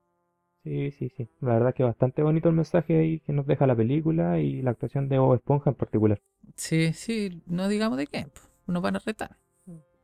Sí, 0.64 0.90
sí, 0.92 1.10
sí. 1.14 1.28
La 1.40 1.54
verdad 1.54 1.74
que 1.74 1.84
bastante 1.84 2.22
bonito 2.22 2.48
el 2.48 2.54
mensaje 2.54 2.98
ahí 2.98 3.20
que 3.20 3.34
nos 3.34 3.46
deja 3.46 3.66
la 3.66 3.76
película 3.76 4.40
y 4.40 4.62
la 4.62 4.70
actuación 4.70 5.08
de 5.10 5.18
Bob 5.18 5.34
Esponja 5.34 5.70
en 5.70 5.76
particular. 5.76 6.20
Sí, 6.56 6.92
sí, 6.94 7.42
no 7.46 7.68
digamos 7.68 7.98
de 7.98 8.06
qué, 8.06 8.26
nos 8.66 8.82
van 8.82 8.96
a 8.96 8.98
retar. 8.98 9.36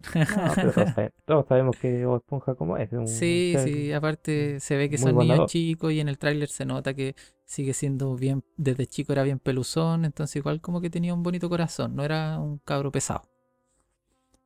todos, 1.27 1.47
sabemos, 1.47 1.77
que 1.77 2.05
Bob 2.05 2.19
Esponja 2.19 2.55
como 2.55 2.77
es. 2.77 2.91
sí, 3.07 3.55
sí, 3.65 3.93
aparte 3.93 4.61
se 4.61 4.77
ve 4.77 4.91
que 4.91 4.99
son 4.99 5.17
niños 5.17 5.51
chicos 5.51 5.93
y 5.93 6.01
en 6.01 6.09
el 6.09 6.19
tráiler 6.19 6.49
se 6.49 6.67
nota 6.67 6.93
que 6.93 7.15
sigue 7.51 7.75
siendo 7.75 8.15
bien, 8.17 8.45
desde 8.57 8.87
chico 8.87 9.13
era 9.13 9.23
bien 9.23 9.39
peluzón, 9.39 10.05
entonces 10.05 10.37
igual 10.37 10.61
como 10.61 10.81
que 10.81 10.91
tenía 10.91 11.15
un 11.15 11.23
bonito 11.23 11.49
corazón, 11.49 11.97
no 11.97 12.05
era 12.05 12.39
un 12.39 12.59
cabro 12.59 12.93
pesado. 12.93 13.23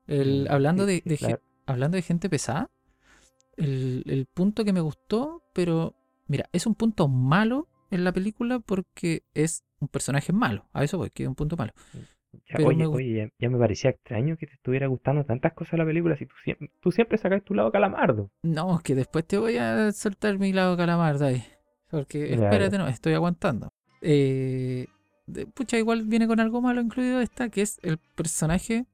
El, 0.06 0.44
mm, 0.44 0.52
hablando, 0.52 0.86
de, 0.86 1.02
hablando 1.66 1.96
de 1.96 2.02
gente 2.02 2.30
pesada, 2.30 2.70
el, 3.56 4.04
el 4.06 4.26
punto 4.26 4.64
que 4.64 4.72
me 4.72 4.80
gustó, 4.80 5.42
pero 5.52 5.94
Mira, 6.26 6.48
es 6.52 6.66
un 6.66 6.74
punto 6.74 7.08
malo 7.08 7.68
en 7.90 8.04
la 8.04 8.12
película 8.12 8.60
porque 8.60 9.22
es 9.34 9.64
un 9.80 9.88
personaje 9.88 10.32
malo. 10.32 10.66
A 10.72 10.84
eso 10.84 10.98
voy, 10.98 11.10
que 11.10 11.24
es 11.24 11.28
un 11.28 11.34
punto 11.34 11.56
malo. 11.56 11.72
oye, 12.64 12.86
oye 12.86 13.32
ya, 13.38 13.50
me 13.50 13.58
parecía 13.58 13.90
extraño 13.90 14.36
que 14.36 14.46
te 14.46 14.54
estuviera 14.54 14.86
gustando 14.86 15.24
tantas 15.24 15.52
cosas 15.52 15.78
la 15.78 15.84
película 15.84 16.16
si 16.16 16.26
tú, 16.26 16.34
siempre, 16.42 16.70
tú 16.80 16.92
siempre 16.92 17.18
sacas 17.18 17.44
tu 17.44 17.54
lado 17.54 17.70
calamardo. 17.70 18.30
No, 18.42 18.80
que 18.82 18.94
después 18.94 19.26
te 19.26 19.36
voy 19.36 19.58
a 19.58 19.92
soltar 19.92 20.38
mi 20.38 20.52
lado 20.52 20.76
calamardo 20.76 21.26
ahí. 21.26 21.44
Porque 21.90 22.32
espérate, 22.34 22.78
no, 22.78 22.88
estoy 22.88 23.14
aguantando. 23.14 23.72
Eh, 24.00 24.86
pucha, 25.54 25.78
igual 25.78 26.02
viene 26.04 26.26
con 26.26 26.40
algo 26.40 26.60
malo 26.60 26.80
incluido 26.80 27.20
esta, 27.20 27.48
que 27.48 27.62
es 27.62 27.78
el 27.82 27.98
personaje 27.98 28.86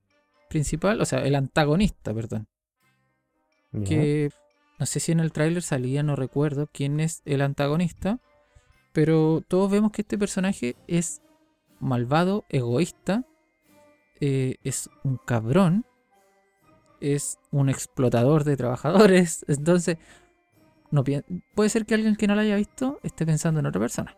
principal, 0.49 1.01
o 1.01 1.05
sea, 1.05 1.21
el 1.21 1.35
antagonista, 1.35 2.13
perdón. 2.13 2.47
Que 3.85 4.31
no 4.81 4.87
sé 4.87 4.99
si 4.99 5.13
en 5.13 5.21
el 5.21 5.31
tráiler 5.31 5.63
salía, 5.63 6.03
no 6.03 6.17
recuerdo 6.17 6.69
quién 6.73 7.01
es 7.01 7.23
el 7.25 7.43
antagonista. 7.43 8.19
Pero 8.93 9.43
todos 9.47 9.71
vemos 9.71 9.93
que 9.93 10.03
este 10.03 10.19
personaje 10.19 10.75
es 10.89 11.23
malvado, 11.79 12.45
egoísta, 12.49 13.25
eh, 14.21 14.57
es 14.65 14.91
un 15.05 15.17
cabrón, 15.17 15.85
es 17.01 17.39
un 17.51 17.69
explotador 17.69 18.45
de 18.45 18.57
trabajadores. 18.57 19.45
Entonces, 19.49 19.99
no 20.91 21.05
puede 21.55 21.71
ser 21.71 21.87
que 21.87 21.95
alguien 21.95 22.17
que 22.17 22.27
no 22.27 22.35
lo 22.35 22.41
haya 22.41 22.57
visto 22.57 22.99
esté 23.03 23.27
pensando 23.27 23.61
en 23.61 23.67
otra 23.67 23.81
persona. 23.81 24.17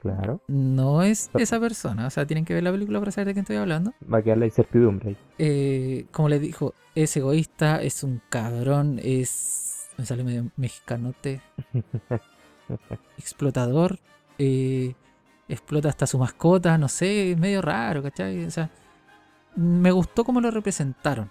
Claro. 0.00 0.40
No 0.46 1.02
es 1.02 1.30
esa 1.34 1.58
persona. 1.58 2.06
O 2.06 2.10
sea, 2.10 2.26
tienen 2.26 2.44
que 2.44 2.54
ver 2.54 2.62
la 2.62 2.70
película 2.70 3.00
para 3.00 3.10
saber 3.10 3.28
de 3.28 3.32
quién 3.34 3.42
estoy 3.42 3.56
hablando. 3.56 3.92
Va 4.12 4.18
a 4.18 4.22
quedar 4.22 4.38
la 4.38 4.46
incertidumbre. 4.46 5.16
Eh, 5.38 6.06
como 6.12 6.28
le 6.28 6.38
dijo, 6.38 6.74
es 6.94 7.16
egoísta, 7.16 7.82
es 7.82 8.04
un 8.04 8.22
cabrón, 8.28 9.00
es. 9.02 9.88
Me 9.96 10.06
sale 10.06 10.22
medio 10.22 10.50
mexicanote. 10.56 11.40
explotador. 13.18 13.98
Eh, 14.38 14.94
explota 15.48 15.88
hasta 15.88 16.06
su 16.06 16.18
mascota, 16.18 16.78
no 16.78 16.88
sé, 16.88 17.32
es 17.32 17.38
medio 17.38 17.62
raro, 17.62 18.02
¿cachai? 18.02 18.44
O 18.44 18.50
sea, 18.50 18.70
me 19.56 19.90
gustó 19.90 20.24
cómo 20.24 20.40
lo 20.40 20.50
representaron. 20.50 21.30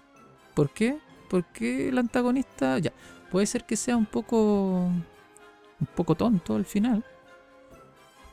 ¿Por 0.54 0.70
qué? 0.70 0.98
Porque 1.30 1.88
el 1.88 1.98
antagonista, 1.98 2.78
ya, 2.78 2.92
puede 3.30 3.46
ser 3.46 3.64
que 3.64 3.76
sea 3.76 3.96
un 3.96 4.06
poco. 4.06 4.86
un 5.80 5.86
poco 5.94 6.14
tonto 6.14 6.54
al 6.56 6.64
final 6.64 7.04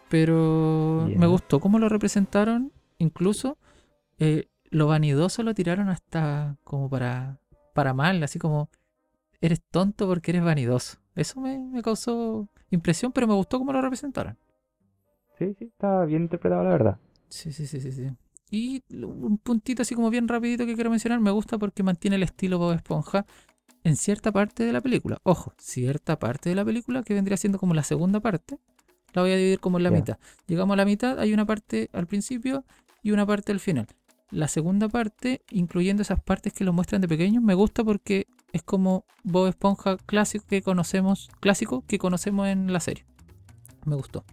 pero 0.10 1.10
me 1.18 1.28
gustó 1.28 1.60
cómo 1.60 1.80
lo 1.80 1.90
representaron. 1.90 2.72
Incluso 2.98 3.58
eh, 4.20 4.48
lo 4.70 4.88
vanidoso 4.88 5.44
lo 5.44 5.54
tiraron 5.54 5.90
hasta 5.90 6.58
como 6.64 6.90
para, 6.90 7.40
para 7.74 7.94
mal, 7.94 8.24
así 8.24 8.40
como 8.40 8.70
eres 9.42 9.62
tonto 9.70 10.08
porque 10.08 10.32
eres 10.32 10.44
vanidoso. 10.44 11.00
Eso 11.16 11.42
me, 11.42 11.82
causó 11.82 12.48
impresión, 12.70 13.12
pero 13.12 13.28
me 13.28 13.34
gustó 13.34 13.60
cómo 13.60 13.74
lo 13.74 13.82
representaron. 13.82 14.38
Sí, 15.38 15.54
sí, 15.60 15.66
está 15.66 16.06
bien 16.06 16.24
interpretado, 16.24 16.64
la 16.64 16.70
verdad. 16.70 16.98
Sí, 17.28 17.52
sí, 17.52 17.68
sí, 17.68 17.82
sí, 17.82 17.92
sí. 17.92 18.10
Y 18.50 18.84
un 19.04 19.38
puntito 19.38 19.82
así 19.82 19.96
como 19.96 20.10
bien 20.10 20.28
rapidito 20.28 20.66
que 20.66 20.76
quiero 20.76 20.90
mencionar, 20.90 21.20
me 21.20 21.32
gusta 21.32 21.58
porque 21.58 21.84
mantiene 21.84 22.16
el 22.16 22.24
estilo 22.24 22.58
Bob 22.58 22.74
Esponja 22.74 23.26
en 23.84 23.96
cierta 23.96 24.32
parte 24.32 24.64
de 24.64 24.74
la 24.74 24.82
película. 24.82 25.20
Ojo, 25.24 25.54
cierta 25.58 26.18
parte 26.18 26.50
de 26.50 26.56
la 26.56 26.66
película 26.66 27.04
que 27.04 27.14
vendría 27.14 27.38
siendo 27.38 27.60
como 27.60 27.74
la 27.74 27.84
segunda 27.84 28.20
parte, 28.20 28.60
la 29.14 29.22
voy 29.22 29.32
a 29.32 29.38
dividir 29.38 29.60
como 29.60 29.78
en 29.78 29.84
la 29.84 29.92
mitad. 29.92 30.18
Llegamos 30.48 30.74
a 30.74 30.78
la 30.78 30.86
mitad, 30.86 31.20
hay 31.20 31.34
una 31.34 31.46
parte 31.46 31.90
al 31.94 32.08
principio 32.08 32.66
y 33.02 33.12
una 33.12 33.26
parte 33.26 33.52
al 33.52 33.60
final. 33.60 33.88
La 34.32 34.48
segunda 34.48 34.90
parte, 34.90 35.42
incluyendo 35.52 36.02
esas 36.02 36.22
partes 36.22 36.52
que 36.52 36.64
lo 36.64 36.74
muestran 36.74 37.00
de 37.00 37.08
pequeño, 37.08 37.42
me 37.42 37.54
gusta 37.54 37.84
porque 37.84 38.28
es 38.52 38.64
como 38.64 39.06
Bob 39.24 39.48
Esponja 39.48 39.98
clásico 39.98 40.46
que 40.48 40.62
conocemos, 40.62 41.30
clásico 41.40 41.84
que 41.88 42.00
conocemos 42.00 42.48
en 42.48 42.74
la 42.74 42.80
serie. 42.80 43.06
Me 43.86 43.96
gustó. 43.96 44.26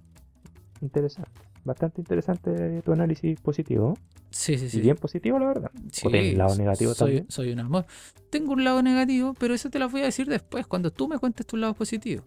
Interesante. 0.80 1.51
Bastante 1.64 2.00
interesante 2.00 2.82
tu 2.82 2.92
análisis 2.92 3.40
positivo. 3.40 3.96
Sí, 4.30 4.58
sí, 4.58 4.68
sí. 4.68 4.78
Y 4.78 4.80
bien 4.80 4.96
positivo, 4.96 5.38
la 5.38 5.46
verdad. 5.46 5.70
Sí, 5.92 6.08
un 6.08 6.38
lado 6.38 6.56
negativo 6.56 6.94
soy, 6.94 6.98
también. 6.98 7.26
Soy 7.28 7.52
un 7.52 7.60
amor. 7.60 7.86
Tengo 8.30 8.52
un 8.52 8.64
lado 8.64 8.82
negativo, 8.82 9.34
pero 9.38 9.54
eso 9.54 9.70
te 9.70 9.78
lo 9.78 9.88
voy 9.88 10.00
a 10.02 10.04
decir 10.06 10.26
después, 10.26 10.66
cuando 10.66 10.90
tú 10.90 11.06
me 11.06 11.18
cuentes 11.18 11.46
tu 11.46 11.56
lado 11.56 11.74
positivo. 11.74 12.24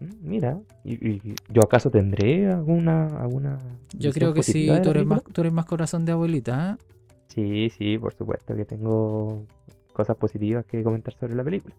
Mm, 0.00 0.28
mira, 0.28 0.60
¿y, 0.84 1.20
yo 1.48 1.62
acaso 1.62 1.90
tendré 1.90 2.50
alguna... 2.52 3.06
alguna 3.18 3.58
yo 3.94 4.12
creo 4.12 4.34
que 4.34 4.42
sí, 4.42 4.68
tú 4.82 4.90
eres, 4.90 5.06
más, 5.06 5.22
tú 5.22 5.40
eres 5.40 5.52
más 5.52 5.64
corazón 5.64 6.04
de 6.04 6.12
abuelita. 6.12 6.76
¿eh? 6.78 6.84
Sí, 7.28 7.70
sí, 7.70 7.96
por 7.96 8.12
supuesto 8.14 8.54
que 8.54 8.64
tengo 8.64 9.46
cosas 9.92 10.16
positivas 10.16 10.66
que 10.66 10.82
comentar 10.82 11.14
sobre 11.14 11.34
la 11.34 11.44
película. 11.44 11.74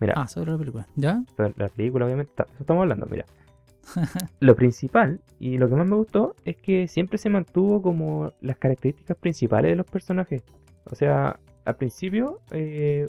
Mira, 0.00 0.14
ah, 0.16 0.26
sobre 0.26 0.50
la 0.50 0.58
película, 0.58 0.88
¿ya? 0.96 1.22
Sobre 1.36 1.54
la 1.56 1.68
película, 1.68 2.06
obviamente, 2.06 2.32
eso 2.34 2.60
estamos 2.60 2.82
hablando, 2.82 3.06
mira. 3.06 3.26
Lo 4.40 4.56
principal 4.56 5.20
y 5.38 5.58
lo 5.58 5.68
que 5.68 5.74
más 5.76 5.86
me 5.86 5.96
gustó 5.96 6.34
es 6.44 6.56
que 6.56 6.88
siempre 6.88 7.18
se 7.18 7.28
mantuvo 7.30 7.82
como 7.82 8.32
las 8.40 8.56
características 8.58 9.16
principales 9.16 9.72
de 9.72 9.76
los 9.76 9.86
personajes. 9.86 10.42
O 10.84 10.94
sea, 10.94 11.38
al 11.64 11.76
principio, 11.76 12.40
eh, 12.50 13.08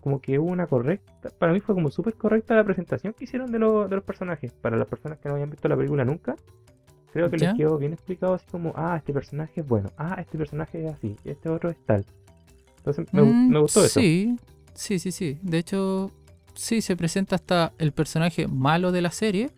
como 0.00 0.20
que 0.20 0.38
hubo 0.38 0.50
una 0.50 0.66
correcta, 0.66 1.30
para 1.38 1.52
mí 1.52 1.60
fue 1.60 1.74
como 1.74 1.90
súper 1.90 2.14
correcta 2.14 2.54
la 2.54 2.64
presentación 2.64 3.14
que 3.14 3.24
hicieron 3.24 3.50
de, 3.52 3.58
lo- 3.58 3.88
de 3.88 3.96
los 3.96 4.04
personajes. 4.04 4.52
Para 4.52 4.76
las 4.76 4.86
personas 4.88 5.18
que 5.18 5.28
no 5.28 5.34
habían 5.34 5.50
visto 5.50 5.68
la 5.68 5.76
película 5.76 6.04
nunca, 6.04 6.36
creo 7.12 7.30
que 7.30 7.38
¿Ya? 7.38 7.48
les 7.50 7.56
quedó 7.58 7.78
bien 7.78 7.92
explicado 7.94 8.34
así 8.34 8.44
como, 8.50 8.72
ah, 8.76 8.96
este 8.98 9.12
personaje 9.12 9.60
es 9.62 9.66
bueno, 9.66 9.90
ah, 9.96 10.16
este 10.20 10.36
personaje 10.36 10.86
es 10.86 10.94
así, 10.94 11.16
este 11.24 11.48
otro 11.48 11.70
es 11.70 11.78
tal. 11.86 12.04
Entonces 12.78 13.06
me, 13.14 13.22
Mm, 13.22 13.48
me 13.48 13.58
gustó 13.60 13.82
eso. 13.84 13.98
Sí, 14.00 14.36
sí, 14.74 14.98
sí, 14.98 15.10
sí. 15.10 15.38
De 15.42 15.56
hecho, 15.58 16.10
sí, 16.54 16.82
se 16.82 16.96
presenta 16.96 17.36
hasta 17.36 17.72
el 17.78 17.92
personaje 17.92 18.46
malo 18.46 18.92
de 18.92 19.00
la 19.00 19.10
serie. 19.10 19.50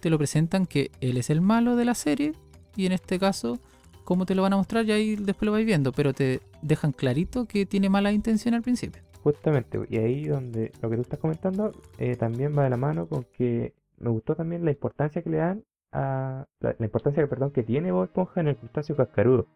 Te 0.00 0.10
lo 0.10 0.18
presentan 0.18 0.66
que 0.66 0.90
él 1.00 1.16
es 1.16 1.30
el 1.30 1.40
malo 1.40 1.76
de 1.76 1.84
la 1.84 1.94
serie. 1.94 2.32
Y 2.76 2.86
en 2.86 2.92
este 2.92 3.18
caso, 3.18 3.58
cómo 4.04 4.26
te 4.26 4.34
lo 4.34 4.42
van 4.42 4.52
a 4.52 4.56
mostrar, 4.56 4.84
y 4.86 4.92
ahí 4.92 5.16
después 5.16 5.46
lo 5.46 5.52
vais 5.52 5.66
viendo. 5.66 5.92
Pero 5.92 6.12
te 6.14 6.40
dejan 6.62 6.92
clarito 6.92 7.46
que 7.46 7.66
tiene 7.66 7.88
mala 7.88 8.12
intención 8.12 8.54
al 8.54 8.62
principio. 8.62 9.02
Justamente, 9.22 9.78
y 9.90 9.98
ahí 9.98 10.26
donde 10.26 10.72
lo 10.80 10.88
que 10.88 10.96
tú 10.96 11.02
estás 11.02 11.18
comentando 11.18 11.72
eh, 11.98 12.16
también 12.16 12.56
va 12.56 12.64
de 12.64 12.70
la 12.70 12.78
mano 12.78 13.06
con 13.06 13.24
que 13.36 13.74
me 13.98 14.08
gustó 14.08 14.34
también 14.34 14.64
la 14.64 14.70
importancia 14.70 15.20
que 15.20 15.28
le 15.28 15.36
dan 15.36 15.64
a 15.92 16.46
la, 16.60 16.74
la 16.78 16.84
importancia, 16.86 17.26
perdón, 17.28 17.50
que 17.50 17.62
tiene 17.62 17.92
Bob 17.92 18.04
Esponja 18.04 18.40
en 18.40 18.48
el 18.48 18.56
crustáceo 18.56 18.96
cascarudo. 18.96 19.46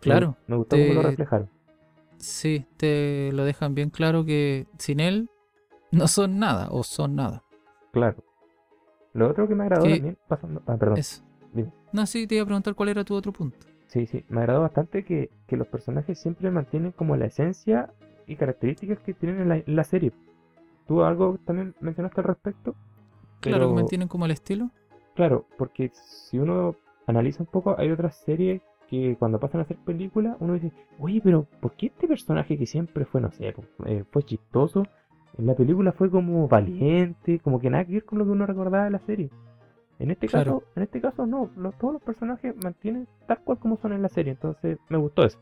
Claro, 0.00 0.36
Me 0.46 0.56
gustó 0.56 0.76
cómo 0.76 0.92
lo 0.92 1.00
te- 1.00 1.08
reflejaron. 1.08 1.48
sí, 2.18 2.66
te 2.76 3.30
lo 3.32 3.44
dejan 3.44 3.74
bien 3.74 3.88
claro 3.88 4.24
que 4.26 4.66
sin 4.78 5.00
él 5.00 5.30
no 5.90 6.08
son 6.08 6.38
nada 6.38 6.68
o 6.70 6.82
son 6.82 7.16
nada. 7.16 7.42
Claro. 7.92 8.22
Lo 9.14 9.28
otro 9.30 9.48
que 9.48 9.54
me 9.54 9.62
agradó 9.64 9.84
Que- 9.84 9.94
también, 9.94 10.18
pasando. 10.28 10.62
Ah, 10.66 10.76
perdón. 10.76 10.98
Eso. 10.98 11.22
dime. 11.52 11.72
No, 11.92 12.04
sí, 12.06 12.26
te 12.26 12.34
iba 12.34 12.42
a 12.42 12.46
preguntar 12.46 12.74
cuál 12.74 12.90
era 12.90 13.04
tu 13.04 13.14
otro 13.14 13.32
punto. 13.32 13.58
Sí, 13.86 14.06
sí. 14.06 14.24
Me 14.28 14.40
agradó 14.40 14.60
bastante 14.62 15.04
que, 15.04 15.30
que 15.46 15.56
los 15.56 15.68
personajes 15.68 16.18
siempre 16.20 16.50
mantienen 16.50 16.92
como 16.92 17.16
la 17.16 17.26
esencia 17.26 17.92
y 18.26 18.36
características 18.36 18.98
que 19.00 19.14
tienen 19.14 19.40
en 19.42 19.48
la, 19.48 19.56
en 19.58 19.76
la 19.76 19.84
serie. 19.84 20.12
¿Tú 20.86 21.02
algo 21.02 21.38
también 21.46 21.74
mencionaste 21.80 22.20
al 22.20 22.26
respecto? 22.26 22.74
Claro, 23.40 23.58
Pero- 23.58 23.68
que 23.70 23.74
mantienen 23.74 24.08
como 24.08 24.24
el 24.26 24.32
estilo. 24.32 24.70
Claro, 25.14 25.46
porque 25.56 25.90
si 25.94 26.38
uno 26.38 26.74
analiza 27.06 27.42
un 27.42 27.46
poco, 27.46 27.76
hay 27.78 27.90
otras 27.90 28.16
series 28.16 28.62
que 28.88 29.16
cuando 29.18 29.38
pasan 29.38 29.60
a 29.60 29.64
hacer 29.64 29.76
películas, 29.78 30.36
uno 30.40 30.54
dice, 30.54 30.72
oye, 30.98 31.20
pero 31.22 31.46
¿por 31.60 31.72
qué 31.72 31.86
este 31.86 32.08
personaje 32.08 32.58
que 32.58 32.66
siempre 32.66 33.04
fue, 33.04 33.20
no 33.20 33.30
sé, 33.30 33.54
eh, 33.86 34.04
fue 34.10 34.24
chistoso, 34.24 34.82
en 35.38 35.46
la 35.46 35.54
película 35.54 35.92
fue 35.92 36.10
como 36.10 36.48
valiente, 36.48 37.38
como 37.40 37.60
que 37.60 37.70
nada 37.70 37.84
que 37.84 37.94
ver 37.94 38.04
con 38.04 38.18
lo 38.18 38.24
que 38.24 38.30
uno 38.30 38.46
recordaba 38.46 38.84
de 38.84 38.90
la 38.90 39.00
serie? 39.00 39.30
En 39.98 40.10
este 40.10 40.26
Claro. 40.28 40.60
caso, 40.60 40.64
en 40.76 40.82
este 40.82 41.00
caso 41.00 41.26
no, 41.26 41.50
los- 41.56 41.76
todos 41.78 41.94
los 41.94 42.02
personajes 42.02 42.54
mantienen 42.56 43.06
tal 43.26 43.38
cual 43.40 43.58
como 43.58 43.76
son 43.78 43.92
en 43.92 44.02
la 44.02 44.08
serie, 44.08 44.32
entonces 44.32 44.78
me 44.88 44.98
gustó 44.98 45.24
eso. 45.24 45.38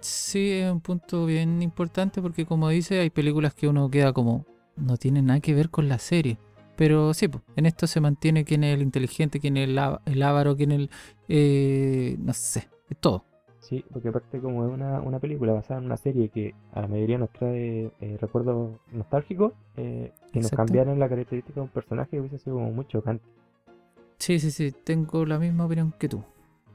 Sí, 0.00 0.50
es 0.52 0.72
un 0.72 0.80
punto 0.80 1.26
bien 1.26 1.62
importante 1.62 2.22
porque 2.22 2.46
como 2.46 2.68
dice, 2.70 3.00
hay 3.00 3.10
películas 3.10 3.54
que 3.54 3.68
uno 3.68 3.90
queda 3.90 4.12
como 4.12 4.46
no 4.76 4.96
tiene 4.96 5.20
nada 5.22 5.40
que 5.40 5.54
ver 5.54 5.70
con 5.70 5.88
la 5.88 5.98
serie. 5.98 6.38
Pero 6.76 7.12
sí, 7.12 7.28
pues, 7.28 7.44
en 7.56 7.66
esto 7.66 7.86
se 7.86 8.00
mantiene 8.00 8.44
quién 8.44 8.64
es 8.64 8.74
el 8.74 8.80
inteligente, 8.80 9.38
quién 9.38 9.58
es 9.58 9.68
el, 9.68 9.78
el 10.06 10.22
avaro, 10.22 10.56
quién 10.56 10.72
es 10.72 10.78
el... 10.78 10.90
eh, 11.28 12.16
no 12.18 12.32
sé, 12.32 12.68
es 12.88 12.96
todo. 12.98 13.24
Sí, 13.70 13.84
porque 13.92 14.08
aparte 14.08 14.40
como 14.40 14.66
es 14.66 14.72
una, 14.72 15.00
una 15.00 15.20
película 15.20 15.52
basada 15.52 15.78
en 15.78 15.86
una 15.86 15.96
serie 15.96 16.28
que 16.28 16.56
a 16.72 16.80
la 16.80 16.88
mayoría 16.88 17.18
nos 17.18 17.30
trae 17.30 17.92
eh, 18.00 18.18
recuerdos 18.20 18.72
nostálgicos, 18.90 19.52
eh, 19.76 20.10
que 20.32 20.40
nos 20.40 20.50
cambiaran 20.50 20.98
la 20.98 21.08
característica 21.08 21.54
de 21.54 21.60
un 21.60 21.68
personaje 21.68 22.18
hubiese 22.18 22.38
sido 22.38 22.56
como 22.56 22.72
muy 22.72 22.84
chocante. 22.86 23.24
Sí, 24.18 24.40
sí, 24.40 24.50
sí, 24.50 24.72
tengo 24.72 25.24
la 25.24 25.38
misma 25.38 25.66
opinión 25.66 25.94
que 25.96 26.08
tú. 26.08 26.20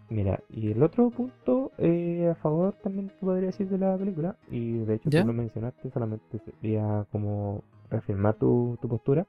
Mira, 0.10 0.40
y 0.50 0.72
el 0.72 0.82
otro 0.82 1.10
punto 1.10 1.74
eh, 1.80 2.30
a 2.32 2.36
favor 2.36 2.74
también 2.82 3.10
te 3.10 3.26
podría 3.26 3.48
decir 3.48 3.68
de 3.68 3.78
la 3.78 3.98
película, 3.98 4.38
y 4.50 4.78
de 4.78 4.94
hecho 4.96 5.10
¿Ya? 5.10 5.22
tú 5.22 5.28
lo 5.28 5.34
mencionaste, 5.34 5.92
solamente 5.92 6.40
sería 6.46 7.06
como 7.12 7.62
reafirmar 7.90 8.36
tu, 8.36 8.78
tu 8.82 8.88
postura, 8.88 9.28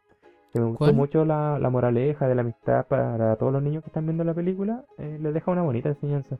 que 0.52 0.60
me 0.60 0.66
gustó 0.66 0.84
¿Cuál? 0.84 0.94
mucho 0.94 1.24
la, 1.24 1.58
la 1.58 1.68
moraleja 1.68 2.28
de 2.28 2.36
la 2.36 2.42
amistad 2.42 2.86
para 2.86 3.34
todos 3.34 3.52
los 3.52 3.62
niños 3.62 3.82
que 3.82 3.90
están 3.90 4.06
viendo 4.06 4.22
la 4.22 4.34
película, 4.34 4.84
eh, 4.98 5.18
les 5.20 5.34
deja 5.34 5.50
una 5.50 5.62
bonita 5.62 5.88
enseñanza. 5.88 6.38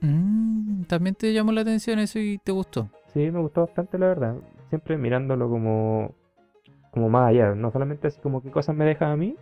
Mm, 0.00 0.84
También 0.84 1.14
te 1.14 1.32
llamó 1.32 1.52
la 1.52 1.60
atención 1.62 1.98
eso 1.98 2.18
y 2.18 2.38
te 2.38 2.52
gustó. 2.52 2.88
Sí, 3.12 3.30
me 3.30 3.40
gustó 3.40 3.62
bastante 3.62 3.98
la 3.98 4.06
verdad, 4.08 4.36
siempre 4.68 4.96
mirándolo 4.96 5.48
como, 5.48 6.14
como 6.92 7.08
más 7.08 7.28
allá, 7.30 7.54
no 7.54 7.70
solamente 7.70 8.06
así 8.08 8.20
como 8.20 8.42
qué 8.42 8.50
cosas 8.50 8.74
me 8.76 8.84
deja 8.84 9.10
a 9.12 9.16
mí, 9.16 9.36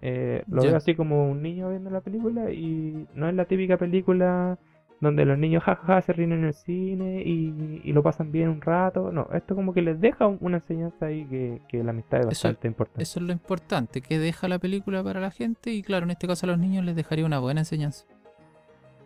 eh, 0.00 0.42
lo 0.48 0.62
Ya. 0.62 0.68
veo 0.70 0.76
así 0.76 0.94
como 0.94 1.30
un 1.30 1.40
niño 1.42 1.70
viendo 1.70 1.88
la 1.90 2.00
película 2.00 2.50
y 2.50 3.06
no 3.14 3.28
es 3.28 3.34
la 3.34 3.44
típica 3.44 3.76
película 3.76 4.58
donde 5.00 5.24
los 5.24 5.36
niños 5.38 5.62
jajaja 5.64 6.00
se 6.02 6.12
ríen 6.12 6.32
en 6.32 6.44
el 6.44 6.54
cine 6.54 7.22
y, 7.24 7.80
y 7.84 7.92
lo 7.92 8.02
pasan 8.04 8.30
bien 8.32 8.48
un 8.48 8.60
rato, 8.60 9.10
no, 9.12 9.28
esto 9.32 9.54
como 9.56 9.72
que 9.72 9.82
les 9.82 10.00
deja 10.00 10.26
un- 10.28 10.38
una 10.40 10.58
enseñanza 10.58 11.06
ahí 11.06 11.24
que, 11.26 11.60
que 11.68 11.82
la 11.82 11.90
amistad 11.90 12.20
es 12.20 12.26
Eso- 12.26 12.48
bastante 12.48 12.68
importante. 12.68 13.02
Eso 13.02 13.18
es 13.20 13.26
lo 13.26 13.32
importante, 13.32 14.00
que 14.00 14.18
deja 14.18 14.46
la 14.48 14.58
película 14.58 15.02
para 15.02 15.20
la 15.20 15.30
gente 15.32 15.70
y 15.72 15.82
claro, 15.82 16.04
en 16.04 16.10
este 16.12 16.26
caso 16.28 16.46
a 16.46 16.50
los 16.50 16.58
niños 16.58 16.84
les 16.84 16.94
dejaría 16.96 17.24
una 17.26 17.38
buena 17.40 17.60
enseñanza. 17.62 18.04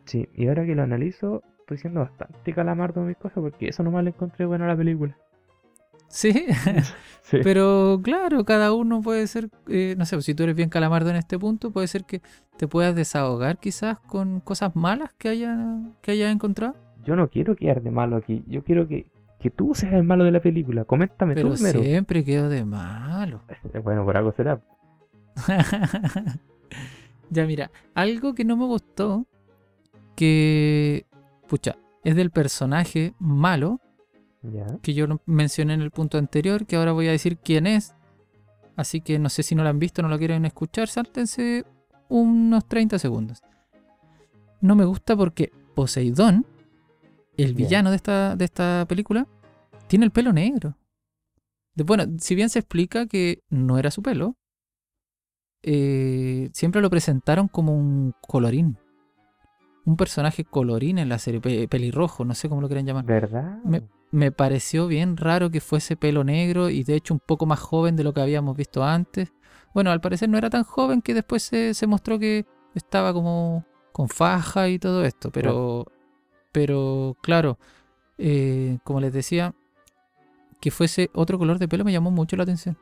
Sí, 0.06 0.28
y 0.34 0.48
ahora 0.48 0.64
que 0.64 0.74
lo 0.74 0.82
analizo, 0.82 1.42
estoy 1.60 1.78
siendo 1.78 2.00
bastante 2.00 2.52
calamardo 2.54 3.00
en 3.02 3.08
mis 3.08 3.16
cosas 3.16 3.38
porque 3.42 3.68
eso 3.68 3.82
nomás 3.82 4.04
le 4.04 4.10
encontré 4.10 4.46
bueno 4.46 4.64
a 4.64 4.68
la 4.68 4.76
película. 4.76 5.16
Sí, 6.08 6.46
Sí. 7.22 7.38
Pero 7.42 8.00
claro, 8.04 8.44
cada 8.44 8.72
uno 8.72 9.02
puede 9.02 9.26
ser, 9.26 9.48
eh, 9.68 9.96
no 9.98 10.04
sé, 10.06 10.22
si 10.22 10.32
tú 10.34 10.44
eres 10.44 10.54
bien 10.54 10.68
calamardo 10.68 11.10
en 11.10 11.16
este 11.16 11.36
punto, 11.40 11.72
puede 11.72 11.88
ser 11.88 12.04
que 12.04 12.22
te 12.56 12.68
puedas 12.68 12.94
desahogar 12.94 13.58
quizás 13.58 13.98
con 13.98 14.38
cosas 14.40 14.76
malas 14.76 15.12
que 15.18 15.28
haya 15.30 15.58
que 16.02 16.12
hayas 16.12 16.32
encontrado. 16.32 16.76
Yo 17.04 17.16
no 17.16 17.28
quiero 17.28 17.56
quedar 17.56 17.82
de 17.82 17.90
malo 17.90 18.14
aquí, 18.16 18.44
yo 18.46 18.62
quiero 18.62 18.86
que, 18.86 19.10
que 19.40 19.50
tú 19.50 19.74
seas 19.74 19.94
el 19.94 20.04
malo 20.04 20.22
de 20.22 20.30
la 20.30 20.40
película, 20.40 20.84
coméntame 20.84 21.34
tú 21.34 21.42
Pero 21.42 21.54
primero. 21.54 21.82
siempre 21.82 22.24
quedo 22.24 22.48
de 22.48 22.64
malo. 22.64 23.42
Eh, 23.74 23.80
Bueno, 23.80 24.04
por 24.04 24.16
algo 24.16 24.30
será. 24.30 24.60
ya 27.30 27.44
mira, 27.46 27.70
algo 27.94 28.34
que 28.34 28.44
no 28.44 28.56
me 28.56 28.66
gustó, 28.66 29.26
que, 30.16 31.06
pucha, 31.48 31.76
es 32.02 32.16
del 32.16 32.30
personaje 32.30 33.14
malo, 33.18 33.80
que 34.82 34.94
yo 34.94 35.06
lo 35.06 35.20
mencioné 35.26 35.74
en 35.74 35.82
el 35.82 35.90
punto 35.90 36.18
anterior, 36.18 36.66
que 36.66 36.76
ahora 36.76 36.92
voy 36.92 37.08
a 37.08 37.12
decir 37.12 37.38
quién 37.38 37.66
es. 37.66 37.94
Así 38.76 39.00
que 39.00 39.18
no 39.18 39.28
sé 39.28 39.42
si 39.42 39.54
no 39.54 39.62
lo 39.62 39.68
han 39.68 39.78
visto, 39.78 40.02
no 40.02 40.08
lo 40.08 40.18
quieren 40.18 40.44
escuchar, 40.44 40.88
sáltense 40.88 41.64
unos 42.08 42.66
30 42.68 42.98
segundos. 42.98 43.42
No 44.60 44.74
me 44.76 44.84
gusta 44.84 45.16
porque 45.16 45.50
Poseidón, 45.74 46.46
el 47.36 47.54
villano 47.54 47.90
de 47.90 47.96
esta, 47.96 48.36
de 48.36 48.44
esta 48.44 48.84
película, 48.88 49.26
tiene 49.88 50.04
el 50.04 50.10
pelo 50.10 50.32
negro. 50.32 50.76
De- 51.74 51.84
bueno, 51.84 52.04
si 52.18 52.34
bien 52.34 52.48
se 52.50 52.58
explica 52.60 53.06
que 53.06 53.40
no 53.50 53.78
era 53.78 53.90
su 53.90 54.02
pelo, 54.02 54.36
eh, 55.62 56.50
siempre 56.52 56.80
lo 56.80 56.90
presentaron 56.90 57.48
como 57.48 57.76
un 57.76 58.14
colorín. 58.20 58.78
Un 59.86 59.96
personaje 59.96 60.44
colorín 60.44 60.98
en 60.98 61.08
la 61.08 61.18
serie, 61.18 61.40
pe- 61.40 61.66
pelirrojo, 61.68 62.24
no 62.24 62.34
sé 62.34 62.48
cómo 62.48 62.60
lo 62.60 62.66
quieran 62.68 62.84
llamar 62.86 63.06
¿Verdad? 63.06 63.58
Me- 63.64 63.82
me 64.12 64.32
pareció 64.32 64.86
bien 64.86 65.16
raro 65.16 65.50
que 65.50 65.60
fuese 65.60 65.96
pelo 65.96 66.22
negro 66.24 66.68
y 66.68 66.84
de 66.84 66.94
hecho 66.94 67.14
un 67.14 67.20
poco 67.20 67.46
más 67.46 67.58
joven 67.60 67.96
de 67.96 68.04
lo 68.04 68.12
que 68.12 68.20
habíamos 68.20 68.56
visto 68.56 68.84
antes. 68.84 69.32
Bueno, 69.74 69.90
al 69.90 70.00
parecer 70.00 70.28
no 70.28 70.38
era 70.38 70.50
tan 70.50 70.64
joven 70.64 71.00
que 71.02 71.14
después 71.14 71.42
se, 71.42 71.72
se 71.74 71.86
mostró 71.86 72.18
que 72.18 72.44
estaba 72.74 73.12
como 73.12 73.64
con 73.92 74.08
faja 74.08 74.68
y 74.68 74.78
todo 74.78 75.04
esto, 75.04 75.30
pero, 75.30 75.86
pero 76.52 77.16
claro, 77.22 77.58
eh, 78.18 78.78
como 78.84 79.00
les 79.00 79.12
decía, 79.12 79.54
que 80.60 80.70
fuese 80.70 81.10
otro 81.14 81.38
color 81.38 81.58
de 81.58 81.68
pelo 81.68 81.84
me 81.84 81.92
llamó 81.92 82.10
mucho 82.10 82.36
la 82.36 82.42
atención. 82.44 82.76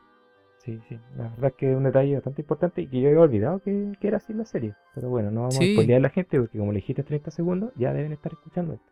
Sí, 0.65 0.79
sí. 0.89 0.99
La 1.15 1.29
verdad 1.29 1.51
es 1.51 1.53
que 1.53 1.71
es 1.71 1.77
un 1.77 1.83
detalle 1.83 2.15
bastante 2.15 2.41
importante 2.41 2.81
y 2.81 2.87
que 2.87 2.99
yo 2.99 3.09
había 3.09 3.21
olvidado 3.21 3.59
que, 3.59 3.93
que 3.99 4.07
era 4.07 4.17
así 4.17 4.33
la 4.33 4.45
serie. 4.45 4.73
Pero 4.95 5.09
bueno, 5.09 5.29
no 5.29 5.41
vamos 5.41 5.55
Sí. 5.55 5.71
a 5.71 5.73
spoilear 5.73 5.99
a 5.99 6.01
la 6.01 6.09
gente 6.09 6.39
porque 6.39 6.57
como 6.57 6.71
le 6.71 6.77
dijiste 6.79 7.03
30 7.03 7.29
segundos, 7.31 7.71
ya 7.75 7.93
deben 7.93 8.11
estar 8.13 8.31
escuchando 8.33 8.73
esto. 8.73 8.91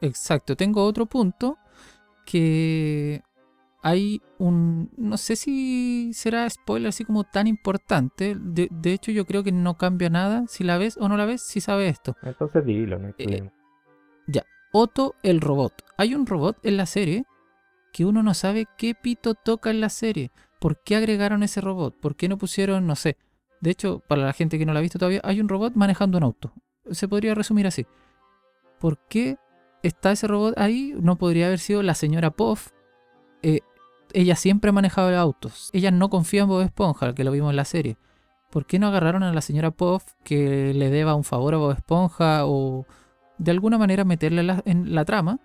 Exacto, 0.00 0.56
tengo 0.56 0.84
otro 0.84 1.06
punto 1.06 1.58
que 2.26 3.22
hay 3.82 4.20
un, 4.38 4.90
no 4.96 5.16
sé 5.16 5.36
si 5.36 6.10
será 6.12 6.48
spoiler 6.50 6.88
así 6.88 7.04
como 7.04 7.22
tan 7.24 7.46
importante, 7.46 8.36
de, 8.40 8.68
de 8.70 8.92
hecho 8.92 9.12
yo 9.12 9.24
creo 9.26 9.44
que 9.44 9.52
no 9.52 9.76
cambia 9.76 10.10
nada 10.10 10.44
si 10.48 10.64
la 10.64 10.78
ves 10.78 10.96
o 10.96 11.08
no 11.08 11.16
la 11.16 11.24
ves, 11.24 11.42
si 11.42 11.60
sabes 11.60 11.92
esto. 11.92 12.16
Entonces 12.22 12.64
dilo, 12.64 12.98
no 12.98 13.06
hay 13.08 13.14
Eh, 13.18 13.24
problema. 13.24 13.52
Otto 14.74 15.14
el 15.22 15.42
robot. 15.42 15.84
Hay 15.98 16.14
un 16.14 16.26
robot 16.26 16.56
en 16.62 16.78
la 16.78 16.86
serie 16.86 17.24
que 17.92 18.06
uno 18.06 18.22
no 18.22 18.32
sabe 18.32 18.66
qué 18.78 18.94
pito 18.94 19.34
toca 19.34 19.70
en 19.70 19.82
la 19.82 19.90
serie. 19.90 20.30
¿Por 20.62 20.80
qué 20.80 20.94
agregaron 20.94 21.42
ese 21.42 21.60
robot? 21.60 21.98
¿Por 21.98 22.14
qué 22.14 22.28
no 22.28 22.38
pusieron, 22.38 22.86
no 22.86 22.94
sé? 22.94 23.16
De 23.60 23.70
hecho, 23.72 24.00
para 24.06 24.22
la 24.22 24.32
gente 24.32 24.60
que 24.60 24.64
no 24.64 24.72
la 24.72 24.78
ha 24.78 24.82
visto 24.82 24.96
todavía, 24.96 25.20
hay 25.24 25.40
un 25.40 25.48
robot 25.48 25.74
manejando 25.74 26.18
un 26.18 26.22
auto. 26.22 26.52
Se 26.88 27.08
podría 27.08 27.34
resumir 27.34 27.66
así. 27.66 27.84
¿Por 28.78 28.96
qué 29.08 29.38
está 29.82 30.12
ese 30.12 30.28
robot 30.28 30.56
ahí? 30.56 30.94
No 31.00 31.18
podría 31.18 31.46
haber 31.46 31.58
sido 31.58 31.82
la 31.82 31.96
señora 31.96 32.30
Puff. 32.30 32.68
Eh, 33.42 33.62
ella 34.12 34.36
siempre 34.36 34.70
manejaba 34.70 35.18
autos. 35.18 35.68
Ella 35.72 35.90
no 35.90 36.08
confía 36.10 36.42
en 36.42 36.48
Bob 36.48 36.62
Esponja, 36.62 37.12
que 37.12 37.24
lo 37.24 37.32
vimos 37.32 37.50
en 37.50 37.56
la 37.56 37.64
serie. 37.64 37.96
¿Por 38.48 38.64
qué 38.64 38.78
no 38.78 38.86
agarraron 38.86 39.24
a 39.24 39.32
la 39.32 39.40
señora 39.40 39.72
Puff 39.72 40.04
que 40.22 40.72
le 40.74 40.90
deba 40.90 41.16
un 41.16 41.24
favor 41.24 41.54
a 41.54 41.56
Bob 41.56 41.72
Esponja 41.72 42.46
o 42.46 42.86
de 43.36 43.50
alguna 43.50 43.78
manera 43.78 44.04
meterla 44.04 44.42
en 44.42 44.46
la, 44.46 44.62
en 44.64 44.94
la 44.94 45.04
trama 45.04 45.40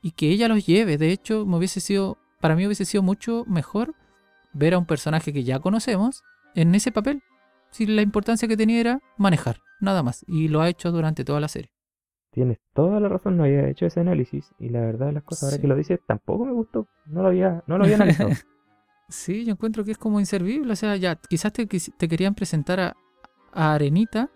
y 0.00 0.12
que 0.12 0.30
ella 0.30 0.48
los 0.48 0.64
lleve. 0.64 0.96
De 0.96 1.12
hecho, 1.12 1.44
me 1.44 1.58
hubiese 1.58 1.82
sido, 1.82 2.16
para 2.40 2.56
mí 2.56 2.64
hubiese 2.64 2.86
sido 2.86 3.02
mucho 3.02 3.44
mejor 3.46 3.94
ver 4.54 4.74
a 4.74 4.78
un 4.78 4.86
personaje 4.86 5.32
que 5.32 5.44
ya 5.44 5.58
conocemos 5.60 6.22
en 6.54 6.74
ese 6.74 6.92
papel. 6.92 7.22
Si 7.70 7.86
la 7.86 8.02
importancia 8.02 8.48
que 8.48 8.56
tenía 8.56 8.80
era 8.80 9.00
manejar, 9.18 9.58
nada 9.80 10.02
más. 10.02 10.24
Y 10.26 10.48
lo 10.48 10.60
ha 10.62 10.68
hecho 10.68 10.92
durante 10.92 11.24
toda 11.24 11.40
la 11.40 11.48
serie. 11.48 11.70
Tienes 12.30 12.58
toda 12.72 12.98
la 12.98 13.08
razón, 13.08 13.36
no 13.36 13.44
había 13.44 13.68
hecho 13.68 13.86
ese 13.86 14.00
análisis 14.00 14.52
y 14.58 14.68
la 14.68 14.80
verdad 14.80 15.06
de 15.06 15.12
las 15.12 15.22
cosas, 15.22 15.44
ahora 15.44 15.60
que 15.60 15.68
lo 15.68 15.76
dices, 15.76 16.00
tampoco 16.04 16.44
me 16.44 16.52
gustó, 16.52 16.88
no 17.06 17.22
lo 17.22 17.28
había, 17.28 17.62
no 17.68 17.78
lo 17.78 17.84
había 17.84 17.96
analizado. 17.96 18.30
Sí, 19.08 19.44
yo 19.44 19.52
encuentro 19.52 19.84
que 19.84 19.92
es 19.92 19.98
como 19.98 20.18
inservible. 20.18 20.72
O 20.72 20.76
sea, 20.76 20.96
ya, 20.96 21.16
quizás 21.16 21.52
te, 21.52 21.66
te 21.66 22.08
querían 22.08 22.34
presentar 22.34 22.80
a, 22.80 22.96
a 23.52 23.74
Arenita 23.74 24.30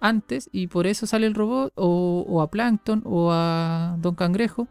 antes 0.00 0.48
y 0.52 0.68
por 0.68 0.86
eso 0.86 1.06
sale 1.06 1.26
el 1.26 1.34
robot, 1.34 1.72
o, 1.74 2.24
o 2.26 2.40
a 2.40 2.50
Plankton, 2.50 3.02
o 3.04 3.30
a 3.32 3.96
Don 3.98 4.14
Cangrejo. 4.14 4.68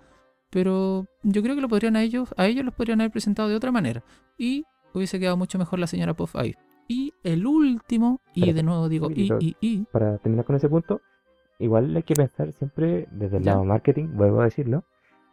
Pero 0.50 1.06
yo 1.24 1.44
creo 1.44 1.56
que 1.56 1.62
lo 1.62 1.68
podrían 1.68 1.98
a 1.98 2.04
ellos, 2.04 2.34
a 2.38 2.48
ellos 2.48 2.64
los 2.64 2.74
podrían 2.74 3.02
haber 3.02 3.12
presentado 3.12 3.50
de 3.50 3.56
otra 3.56 3.72
manera. 3.72 4.04
Y 4.38 4.64
hubiese 4.98 5.20
quedado 5.20 5.38
mucho 5.38 5.58
mejor 5.58 5.80
la 5.80 5.88
señora 5.88 6.14
Puff 6.14 6.36
ahí. 6.36 6.56
Y 6.88 7.14
el 7.24 7.48
último, 7.48 8.22
y 8.34 8.52
de 8.54 8.64
nuevo 8.64 8.90
digo, 8.90 9.10
y, 9.12 9.32
y, 9.40 9.56
y, 9.60 9.86
Para 9.92 10.18
terminar 10.20 10.46
con 10.46 10.56
ese 10.56 10.70
punto, 10.70 11.02
igual 11.58 11.96
hay 11.96 12.04
que 12.04 12.14
pensar 12.14 12.52
siempre 12.54 13.08
desde 13.12 13.38
el 13.38 13.44
Ya. 13.44 13.54
lado 13.54 13.66
marketing, 13.66 14.10
vuelvo 14.14 14.42
a 14.42 14.46
decirlo, 14.46 14.84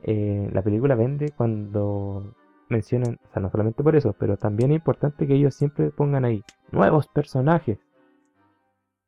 eh, 0.03 0.49
la 0.53 0.63
película 0.63 0.95
vende 0.95 1.31
cuando 1.37 2.35
mencionan, 2.71 3.19
o 3.29 3.33
sea, 3.33 3.43
no 3.43 3.51
solamente 3.51 3.83
por 3.83 3.95
eso, 3.97 4.15
pero 4.19 4.37
también 4.39 4.71
es 4.71 4.77
importante 4.77 5.27
que 5.27 5.35
ellos 5.35 5.55
siempre 5.55 5.91
pongan 5.91 6.25
ahí 6.25 6.43
nuevos 6.71 7.07
personajes. 7.09 7.79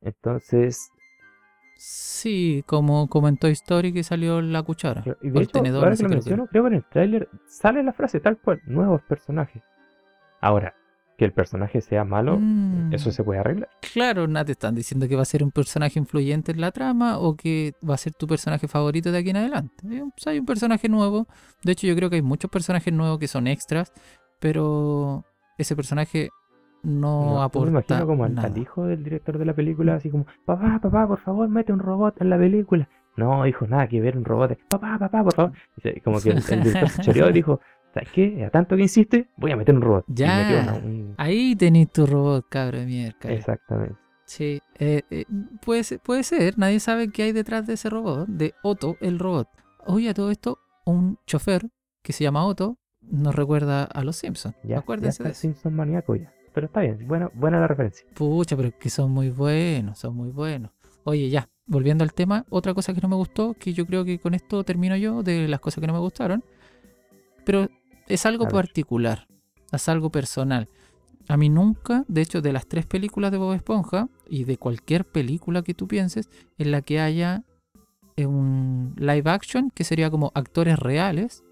Entonces, 0.02 0.90
sí, 1.76 2.62
como, 2.66 3.08
como 3.08 3.28
en 3.28 3.38
Toy 3.38 3.52
Story 3.52 3.92
que 3.94 4.02
salió 4.04 4.42
la 4.42 4.62
cuchara. 4.62 5.02
Y 5.22 5.30
de 5.30 5.38
el 5.38 5.44
hecho, 5.44 5.52
tenedor, 5.52 5.84
ahora 5.84 5.96
que 5.96 6.02
lo 6.02 6.08
menciono, 6.10 6.46
creo 6.46 6.64
que 6.64 6.68
en 6.68 6.74
el 6.74 6.84
tráiler 6.84 7.28
sale 7.46 7.82
la 7.82 7.94
frase 7.94 8.20
tal 8.20 8.36
cual, 8.38 8.60
nuevos 8.66 9.00
personajes. 9.02 9.62
Ahora, 10.44 10.74
que 11.16 11.24
el 11.24 11.32
personaje 11.32 11.80
sea 11.80 12.04
malo, 12.04 12.38
Mm. 12.40 12.92
eso 12.92 13.10
se 13.12 13.22
puede 13.24 13.38
arreglar. 13.40 13.68
Claro, 13.92 14.26
nada 14.26 14.44
te 14.46 14.52
están 14.52 14.74
diciendo 14.74 15.06
que 15.08 15.14
va 15.16 15.22
a 15.22 15.24
ser 15.24 15.42
un 15.44 15.52
personaje 15.52 15.98
influyente 15.98 16.52
en 16.52 16.60
la 16.60 16.72
trama 16.72 17.18
o 17.18 17.36
que 17.36 17.72
va 17.88 17.94
a 17.94 17.98
ser 17.98 18.12
tu 18.14 18.26
personaje 18.26 18.66
favorito 18.68 19.12
de 19.12 19.18
aquí 19.18 19.30
en 19.30 19.36
adelante. 19.36 19.74
Hay 20.26 20.38
un 20.40 20.44
personaje 20.46 20.88
nuevo. 20.88 21.26
De 21.62 21.72
hecho, 21.72 21.86
yo 21.86 21.94
creo 21.94 22.10
que 22.10 22.16
hay 22.16 22.22
muchos 22.22 22.50
personajes 22.50 22.92
nuevos 22.92 23.18
que 23.18 23.28
son 23.28 23.46
extras, 23.46 23.92
pero 24.40 25.24
ese 25.56 25.74
personaje 25.76 26.30
no, 26.82 27.24
No, 27.24 27.34
yo 27.36 27.42
aporta 27.42 27.70
me 27.70 27.78
imagino 27.78 28.06
como 28.06 28.24
al, 28.24 28.38
al 28.38 28.58
hijo 28.58 28.84
del 28.84 29.02
director 29.02 29.38
de 29.38 29.44
la 29.46 29.54
película, 29.54 29.94
así 29.94 30.10
como, 30.10 30.26
papá, 30.44 30.78
papá, 30.82 31.06
por 31.08 31.18
favor, 31.18 31.48
mete 31.48 31.72
un 31.72 31.78
robot 31.78 32.20
en 32.20 32.28
la 32.28 32.36
película. 32.36 32.88
No, 33.16 33.46
hijo, 33.46 33.66
nada 33.66 33.86
que 33.86 34.00
ver 34.00 34.18
un 34.18 34.24
robot. 34.24 34.58
Papá, 34.68 34.98
papá, 34.98 35.22
por 35.22 35.32
favor. 35.34 35.52
Y 35.84 36.00
como 36.00 36.20
que 36.20 36.30
el, 36.30 36.42
el 36.50 36.62
director 36.62 36.88
se 36.90 37.02
choreó 37.02 37.30
y 37.30 37.32
dijo, 37.32 37.60
¿sabes 37.94 38.08
qué? 38.12 38.44
A 38.44 38.50
tanto 38.50 38.76
que 38.76 38.82
insiste, 38.82 39.28
voy 39.36 39.52
a 39.52 39.56
meter 39.56 39.74
un 39.74 39.80
robot. 39.82 40.04
Ya. 40.08 40.36
metió 40.38 40.60
una- 40.60 40.74
un- 40.84 41.14
Ahí 41.16 41.54
tenés 41.56 41.90
tu 41.92 42.04
robot, 42.06 42.46
cabro 42.48 42.78
de 42.80 42.86
mierda. 42.86 43.32
Exactamente. 43.32 43.94
Sí, 44.26 44.60
eh, 44.78 45.02
eh, 45.10 45.24
puede, 45.64 45.84
ser, 45.84 46.00
puede 46.00 46.22
ser, 46.24 46.58
nadie 46.58 46.80
sabe 46.80 47.08
qué 47.08 47.24
hay 47.24 47.32
detrás 47.32 47.66
de 47.66 47.74
ese 47.74 47.90
robot, 47.90 48.26
de 48.26 48.54
Otto, 48.62 48.96
el 49.00 49.18
robot. 49.18 49.48
Oye, 49.86 50.08
a 50.08 50.14
todo 50.14 50.30
esto, 50.30 50.58
un 50.86 51.18
chofer 51.26 51.68
que 52.02 52.12
se 52.12 52.24
llama 52.24 52.44
Otto 52.46 52.78
nos 53.02 53.34
recuerda 53.34 53.84
a 53.84 54.02
los 54.02 54.16
Simpsons. 54.16 54.54
Ya, 54.62 54.68
ya 54.70 54.78
Acuérdense 54.78 55.10
está 55.10 55.24
de 55.24 55.28
el 55.28 55.32
eso. 55.32 55.40
Simpson 55.42 55.74
maníaco 55.74 56.16
ya. 56.16 56.32
Pero 56.54 56.66
está 56.68 56.80
bien, 56.80 57.06
buena, 57.06 57.30
buena 57.34 57.60
la 57.60 57.66
referencia. 57.68 58.06
Pucha, 58.14 58.56
pero 58.56 58.68
es 58.68 58.74
que 58.76 58.88
son 58.88 59.10
muy 59.10 59.28
buenos, 59.30 59.98
son 59.98 60.16
muy 60.16 60.30
buenos. 60.30 60.70
Oye, 61.04 61.28
ya, 61.28 61.48
volviendo 61.66 62.02
al 62.02 62.14
tema, 62.14 62.46
otra 62.48 62.72
cosa 62.72 62.94
que 62.94 63.00
no 63.02 63.08
me 63.08 63.16
gustó, 63.16 63.52
que 63.54 63.74
yo 63.74 63.84
creo 63.84 64.04
que 64.06 64.18
con 64.18 64.32
esto 64.32 64.64
termino 64.64 64.96
yo 64.96 65.22
de 65.22 65.48
las 65.48 65.60
cosas 65.60 65.80
que 65.82 65.86
no 65.86 65.92
me 65.92 65.98
gustaron, 65.98 66.42
pero 67.44 67.68
es 68.08 68.26
algo 68.26 68.48
particular, 68.48 69.26
es 69.72 69.88
algo 69.88 70.10
personal. 70.10 70.68
A 71.28 71.36
mí 71.36 71.48
nunca, 71.48 72.04
de 72.06 72.20
hecho, 72.20 72.42
de 72.42 72.52
las 72.52 72.66
tres 72.66 72.86
películas 72.86 73.32
de 73.32 73.38
Bob 73.38 73.54
Esponja 73.54 74.08
y 74.28 74.44
de 74.44 74.58
cualquier 74.58 75.06
película 75.06 75.62
que 75.62 75.74
tú 75.74 75.88
pienses 75.88 76.28
en 76.58 76.70
la 76.70 76.82
que 76.82 77.00
haya 77.00 77.44
eh, 78.16 78.26
un 78.26 78.94
live 78.98 79.30
action, 79.30 79.70
que 79.70 79.84
sería 79.84 80.10
como 80.10 80.32
actores 80.34 80.78
reales, 80.78 81.42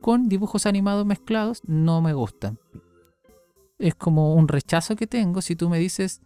con 0.00 0.28
dibujos 0.28 0.66
animados 0.66 1.06
mezclados, 1.06 1.62
no 1.66 2.02
me 2.02 2.12
gustan. 2.12 2.58
Es 3.78 3.94
como 3.94 4.34
un 4.34 4.48
rechazo 4.48 4.96
que 4.96 5.06
tengo 5.06 5.40
si 5.42 5.56
tú 5.56 5.70
me 5.70 5.78
dices, 5.78 6.20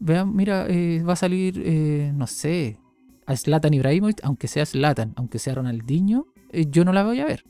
vean, 0.00 0.34
mira, 0.34 0.66
eh, 0.68 1.02
va 1.06 1.12
a 1.12 1.16
salir, 1.16 1.62
eh, 1.64 2.10
no 2.14 2.26
sé, 2.26 2.80
a 3.26 3.36
Zlatan 3.36 3.74
Ibrahimovic, 3.74 4.20
aunque 4.24 4.48
sea 4.48 4.66
Zlatan, 4.66 5.12
aunque 5.16 5.38
sea 5.38 5.54
Ronaldinho, 5.54 6.26
eh, 6.50 6.66
yo 6.68 6.84
no 6.84 6.92
la 6.92 7.04
voy 7.04 7.20
a 7.20 7.26
ver. 7.26 7.44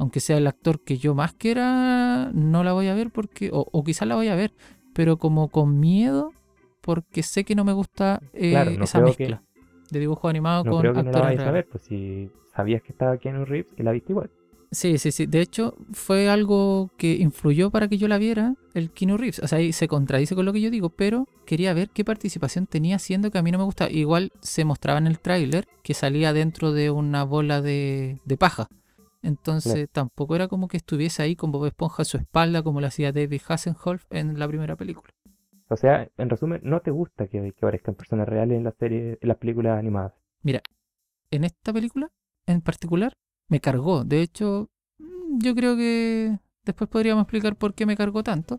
Aunque 0.00 0.18
sea 0.20 0.38
el 0.38 0.46
actor 0.46 0.80
que 0.82 0.96
yo 0.98 1.14
más 1.14 1.34
quiera, 1.34 2.30
no 2.32 2.64
la 2.64 2.72
voy 2.72 2.88
a 2.88 2.94
ver 2.94 3.10
porque, 3.10 3.50
o, 3.52 3.66
o 3.70 3.84
quizás 3.84 4.08
la 4.08 4.16
voy 4.16 4.28
a 4.28 4.34
ver, 4.34 4.52
pero 4.94 5.18
como 5.18 5.48
con 5.48 5.78
miedo, 5.78 6.32
porque 6.80 7.22
sé 7.22 7.44
que 7.44 7.54
no 7.54 7.64
me 7.64 7.72
gusta 7.74 8.20
eh, 8.32 8.50
Claro, 8.50 8.70
no 8.72 8.84
esa 8.84 8.98
que- 9.00 9.04
mezcla 9.04 9.42
de 9.90 9.98
dibujo 10.00 10.28
animado 10.28 10.64
No 10.64 10.70
con 10.70 10.80
creo 10.80 10.92
que 10.94 11.02
no 11.02 11.04
la 11.04 11.08
actores 11.10 11.36
vayas 11.38 11.48
a 11.48 11.52
ver, 11.52 11.66
pues 11.70 11.82
si 11.84 12.30
sabías 12.56 12.82
que 12.82 12.92
estaba 12.92 13.18
Keanu 13.18 13.44
Reeves 13.44 13.72
y 13.76 13.82
la 13.82 13.92
viste 13.92 14.12
igual. 14.12 14.30
Sí, 14.72 14.98
sí, 14.98 15.10
sí. 15.10 15.26
De 15.26 15.40
hecho, 15.40 15.74
fue 15.92 16.28
algo 16.30 16.90
que 16.96 17.16
influyó 17.16 17.70
para 17.70 17.88
que 17.88 17.98
yo 17.98 18.06
la 18.06 18.18
viera, 18.18 18.54
el 18.72 18.90
Keanu 18.92 19.16
Reeves. 19.16 19.40
O 19.40 19.48
sea, 19.48 19.58
ahí 19.58 19.72
se 19.72 19.88
contradice 19.88 20.36
con 20.36 20.46
lo 20.46 20.52
que 20.52 20.60
yo 20.60 20.70
digo, 20.70 20.90
pero 20.90 21.26
quería 21.44 21.74
ver 21.74 21.90
qué 21.90 22.04
participación 22.04 22.66
tenía, 22.68 23.00
siendo 23.00 23.30
que 23.32 23.38
a 23.38 23.42
mí 23.42 23.50
no 23.50 23.58
me 23.58 23.64
gusta. 23.64 23.90
Igual 23.90 24.30
se 24.40 24.64
mostraba 24.64 24.98
en 25.00 25.08
el 25.08 25.18
tráiler 25.18 25.66
que 25.82 25.92
salía 25.92 26.32
dentro 26.32 26.72
de 26.72 26.90
una 26.90 27.24
bola 27.24 27.60
de, 27.60 28.20
de 28.24 28.36
paja. 28.36 28.68
Entonces 29.22 29.88
tampoco 29.90 30.34
era 30.34 30.48
como 30.48 30.68
que 30.68 30.78
estuviese 30.78 31.22
ahí 31.22 31.36
con 31.36 31.52
Bob 31.52 31.66
Esponja 31.66 32.02
a 32.02 32.04
su 32.04 32.16
espalda, 32.16 32.62
como 32.62 32.80
lo 32.80 32.86
hacía 32.86 33.12
David 33.12 33.42
Hasselhoff 33.46 34.06
en 34.10 34.38
la 34.38 34.48
primera 34.48 34.76
película. 34.76 35.12
O 35.68 35.76
sea, 35.76 36.08
en 36.16 36.30
resumen, 36.30 36.60
no 36.64 36.80
te 36.80 36.90
gusta 36.90 37.28
que, 37.28 37.52
que 37.52 37.64
aparezcan 37.64 37.94
personas 37.94 38.28
reales 38.28 38.56
en 38.56 38.64
las 38.64 38.74
series, 38.76 39.18
en 39.20 39.28
las 39.28 39.36
películas 39.36 39.78
animadas. 39.78 40.14
En 41.30 41.44
esta 41.44 41.72
película, 41.72 42.10
en 42.46 42.60
particular, 42.60 43.12
me 43.48 43.60
cargó. 43.60 44.04
De 44.04 44.20
hecho, 44.20 44.68
mm, 44.98 45.38
yo 45.38 45.54
creo 45.54 45.76
que 45.76 46.38
después 46.64 46.90
podríamos 46.90 47.22
explicar 47.22 47.56
por 47.56 47.74
qué 47.74 47.86
me 47.86 47.96
cargó 47.96 48.22
tanto. 48.24 48.58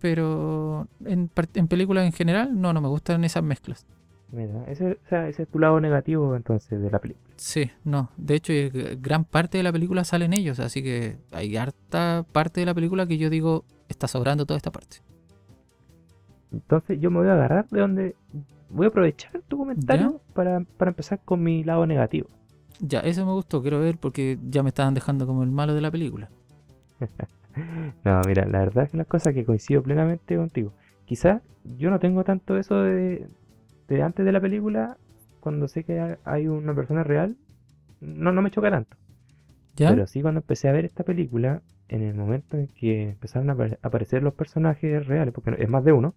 Pero 0.00 0.88
en, 1.04 1.30
en 1.54 1.68
películas 1.68 2.06
en 2.06 2.12
general, 2.12 2.60
no, 2.60 2.72
no 2.72 2.80
me 2.80 2.88
gustan 2.88 3.24
esas 3.24 3.42
mezclas. 3.42 3.86
Mira, 4.30 4.64
ese, 4.66 4.92
o 4.92 5.08
sea, 5.08 5.28
ese 5.28 5.44
es 5.44 5.48
tu 5.48 5.58
lado 5.58 5.80
negativo 5.80 6.36
entonces 6.36 6.80
de 6.80 6.90
la 6.90 6.98
película. 6.98 7.26
Sí, 7.36 7.70
no. 7.84 8.10
De 8.16 8.34
hecho, 8.34 8.52
eh, 8.52 8.98
gran 9.00 9.24
parte 9.24 9.56
de 9.58 9.64
la 9.64 9.72
película 9.72 10.04
salen 10.04 10.34
ellos. 10.34 10.60
Así 10.60 10.82
que 10.82 11.16
hay 11.32 11.56
harta 11.56 12.26
parte 12.32 12.60
de 12.60 12.66
la 12.66 12.74
película 12.74 13.06
que 13.06 13.16
yo 13.16 13.30
digo, 13.30 13.64
está 13.88 14.06
sobrando 14.06 14.44
toda 14.44 14.58
esta 14.58 14.70
parte. 14.70 14.98
Entonces 16.52 17.00
yo 17.00 17.10
me 17.10 17.18
voy 17.18 17.28
a 17.28 17.34
agarrar 17.34 17.68
de 17.68 17.80
donde 17.80 18.16
voy 18.70 18.86
a 18.86 18.88
aprovechar 18.88 19.40
tu 19.48 19.58
comentario 19.58 20.20
para, 20.34 20.60
para 20.76 20.90
empezar 20.90 21.20
con 21.24 21.42
mi 21.42 21.64
lado 21.64 21.86
negativo. 21.86 22.28
Ya, 22.80 23.00
eso 23.00 23.24
me 23.24 23.32
gustó, 23.32 23.62
quiero 23.62 23.80
ver 23.80 23.96
porque 23.98 24.38
ya 24.48 24.62
me 24.62 24.68
estaban 24.68 24.94
dejando 24.94 25.26
como 25.26 25.42
el 25.42 25.50
malo 25.50 25.74
de 25.74 25.80
la 25.80 25.90
película. 25.90 26.28
No, 28.04 28.20
mira, 28.24 28.46
la 28.46 28.60
verdad 28.60 28.84
es 28.84 28.90
que 28.90 28.96
las 28.96 29.08
cosas 29.08 29.34
que 29.34 29.44
coincido 29.44 29.82
plenamente 29.82 30.36
contigo. 30.36 30.72
Quizás 31.06 31.42
yo 31.76 31.90
no 31.90 31.98
tengo 31.98 32.22
tanto 32.22 32.56
eso 32.56 32.82
de, 32.82 33.26
de 33.88 34.02
antes 34.02 34.24
de 34.24 34.32
la 34.32 34.40
película, 34.40 34.96
cuando 35.40 35.66
sé 35.68 35.84
que 35.84 35.98
ha- 35.98 36.18
hay 36.24 36.46
una 36.48 36.74
persona 36.74 37.02
real, 37.04 37.36
no, 38.00 38.32
no 38.32 38.42
me 38.42 38.50
choca 38.50 38.70
tanto. 38.70 38.96
¿Ya? 39.76 39.90
Pero 39.90 40.06
sí 40.06 40.22
cuando 40.22 40.40
empecé 40.40 40.68
a 40.68 40.72
ver 40.72 40.84
esta 40.84 41.04
película, 41.04 41.62
en 41.88 42.02
el 42.02 42.14
momento 42.14 42.56
en 42.56 42.66
que 42.68 43.10
empezaron 43.10 43.48
a 43.50 43.54
apare- 43.54 43.78
aparecer 43.82 44.22
los 44.22 44.34
personajes 44.34 45.06
reales, 45.06 45.32
porque 45.32 45.54
es 45.58 45.68
más 45.68 45.84
de 45.84 45.92
uno, 45.92 46.14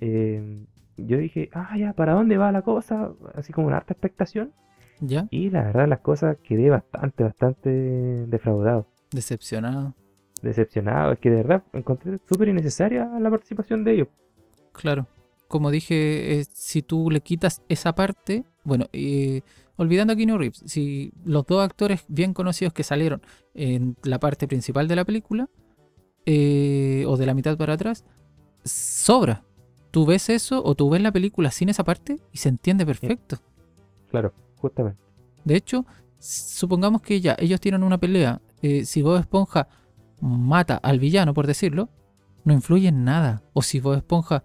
eh, 0.00 0.64
yo 0.96 1.18
dije, 1.18 1.50
ah, 1.52 1.76
ya, 1.78 1.92
¿para 1.92 2.12
dónde 2.14 2.36
va 2.38 2.52
la 2.52 2.62
cosa? 2.62 3.10
Así 3.34 3.52
como 3.52 3.66
una 3.68 3.76
harta 3.78 3.92
expectación. 3.92 4.52
¿Ya? 5.00 5.26
Y 5.30 5.50
la 5.50 5.62
verdad 5.64 5.88
las 5.88 6.00
cosas 6.00 6.38
quedé 6.42 6.70
bastante, 6.70 7.22
bastante 7.22 7.68
defraudado, 7.70 8.86
Decepcionado. 9.12 9.94
decepcionado. 10.42 11.12
Es 11.12 11.18
que 11.18 11.28
de 11.30 11.36
verdad 11.36 11.62
encontré 11.74 12.18
súper 12.28 12.48
innecesaria 12.48 13.04
la 13.20 13.30
participación 13.30 13.84
de 13.84 13.92
ellos. 13.92 14.08
Claro. 14.72 15.06
Como 15.48 15.70
dije, 15.70 16.40
eh, 16.40 16.44
si 16.52 16.82
tú 16.82 17.10
le 17.10 17.20
quitas 17.20 17.62
esa 17.68 17.94
parte, 17.94 18.44
bueno, 18.64 18.86
eh, 18.92 19.42
olvidando 19.76 20.12
a 20.12 20.16
Keanu 20.16 20.38
Reeves, 20.38 20.62
si 20.66 21.12
los 21.24 21.46
dos 21.46 21.62
actores 21.62 22.04
bien 22.08 22.34
conocidos 22.34 22.72
que 22.72 22.82
salieron 22.82 23.22
en 23.54 23.96
la 24.02 24.18
parte 24.18 24.48
principal 24.48 24.88
de 24.88 24.96
la 24.96 25.04
película, 25.04 25.48
eh, 26.24 27.04
o 27.06 27.16
de 27.16 27.26
la 27.26 27.34
mitad 27.34 27.56
para 27.56 27.74
atrás, 27.74 28.04
sobra. 28.64 29.44
Tú 29.92 30.04
ves 30.04 30.28
eso 30.28 30.62
o 30.64 30.74
tú 30.74 30.90
ves 30.90 31.00
la 31.00 31.12
película 31.12 31.50
sin 31.50 31.68
esa 31.68 31.84
parte 31.84 32.18
y 32.32 32.38
se 32.38 32.48
entiende 32.48 32.84
perfecto. 32.84 33.38
Claro, 34.10 34.34
justamente. 34.56 35.00
De 35.44 35.54
hecho, 35.54 35.86
supongamos 36.18 37.00
que 37.02 37.20
ya 37.20 37.36
ellos 37.38 37.60
tienen 37.60 37.84
una 37.84 37.98
pelea. 37.98 38.40
si 38.60 39.00
Bob 39.02 39.20
Esponja 39.20 39.68
mata 40.20 40.76
al 40.76 40.98
villano, 40.98 41.32
por 41.32 41.46
decirlo, 41.46 41.88
no 42.44 42.52
influye 42.52 42.88
en 42.88 43.04
nada. 43.04 43.42
O 43.52 43.62
si 43.62 43.80
Bob 43.80 43.94
Esponja 43.94 44.42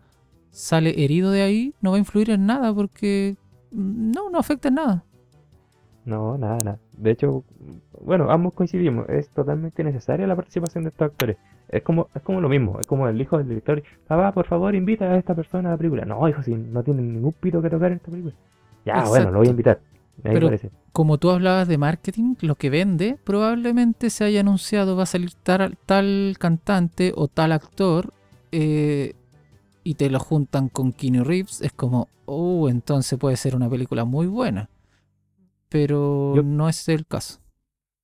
sale 0.51 1.03
herido 1.03 1.31
de 1.31 1.41
ahí, 1.41 1.73
no 1.81 1.91
va 1.91 1.95
a 1.97 1.99
influir 1.99 2.29
en 2.29 2.45
nada 2.45 2.73
porque 2.73 3.35
mm, 3.71 4.11
no, 4.11 4.29
no 4.29 4.37
afecta 4.39 4.67
en 4.67 4.75
nada. 4.75 5.03
No, 6.05 6.37
nada, 6.37 6.63
nada. 6.63 6.79
De 6.97 7.11
hecho, 7.11 7.43
bueno, 8.01 8.31
ambos 8.31 8.53
coincidimos. 8.53 9.07
Es 9.09 9.29
totalmente 9.29 9.83
necesaria 9.83 10.25
la 10.27 10.35
participación 10.35 10.83
de 10.83 10.89
estos 10.89 11.05
actores. 11.11 11.37
Es 11.69 11.83
como, 11.83 12.07
es 12.13 12.21
como 12.23 12.41
lo 12.41 12.49
mismo. 12.49 12.79
Es 12.79 12.87
como 12.87 13.07
el 13.07 13.19
hijo 13.21 13.37
del 13.37 13.47
director. 13.47 13.83
Papá, 14.07 14.31
por 14.31 14.45
favor, 14.47 14.73
invita 14.75 15.05
a 15.05 15.17
esta 15.17 15.35
persona 15.35 15.69
a 15.69 15.71
la 15.73 15.77
película. 15.77 16.03
No, 16.05 16.27
hijo, 16.27 16.41
si 16.43 16.55
no 16.55 16.83
tiene 16.83 17.01
ningún 17.03 17.33
pito 17.33 17.61
que 17.61 17.69
tocar 17.69 17.91
en 17.91 17.97
esta 17.97 18.09
película. 18.09 18.33
Ya, 18.85 19.03
bueno, 19.05 19.31
lo 19.31 19.39
voy 19.39 19.47
a 19.47 19.51
invitar. 19.51 19.79
Ahí 20.23 20.33
Pero- 20.33 20.47
parece. 20.47 20.71
Como 20.91 21.17
tú 21.17 21.29
hablabas 21.29 21.69
de 21.69 21.77
marketing, 21.77 22.35
lo 22.41 22.55
que 22.55 22.69
vende 22.69 23.17
probablemente 23.23 24.09
se 24.09 24.25
haya 24.25 24.41
anunciado 24.41 24.97
va 24.97 25.03
a 25.03 25.05
salir 25.05 25.31
tal, 25.41 25.77
tal 25.85 26.35
cantante 26.37 27.13
o 27.15 27.29
tal 27.29 27.53
actor 27.53 28.13
eh, 28.51 29.13
y 29.83 29.95
te 29.95 30.09
lo 30.09 30.19
juntan 30.19 30.69
con 30.69 30.91
Keanu 30.93 31.23
Reeves. 31.23 31.61
Es 31.61 31.71
como, 31.73 32.07
oh, 32.25 32.69
entonces 32.69 33.17
puede 33.19 33.35
ser 33.37 33.55
una 33.55 33.69
película 33.69 34.05
muy 34.05 34.27
buena. 34.27 34.69
Pero 35.69 36.35
Yo- 36.35 36.43
no 36.43 36.67
es 36.69 36.87
el 36.89 37.05
caso. 37.05 37.39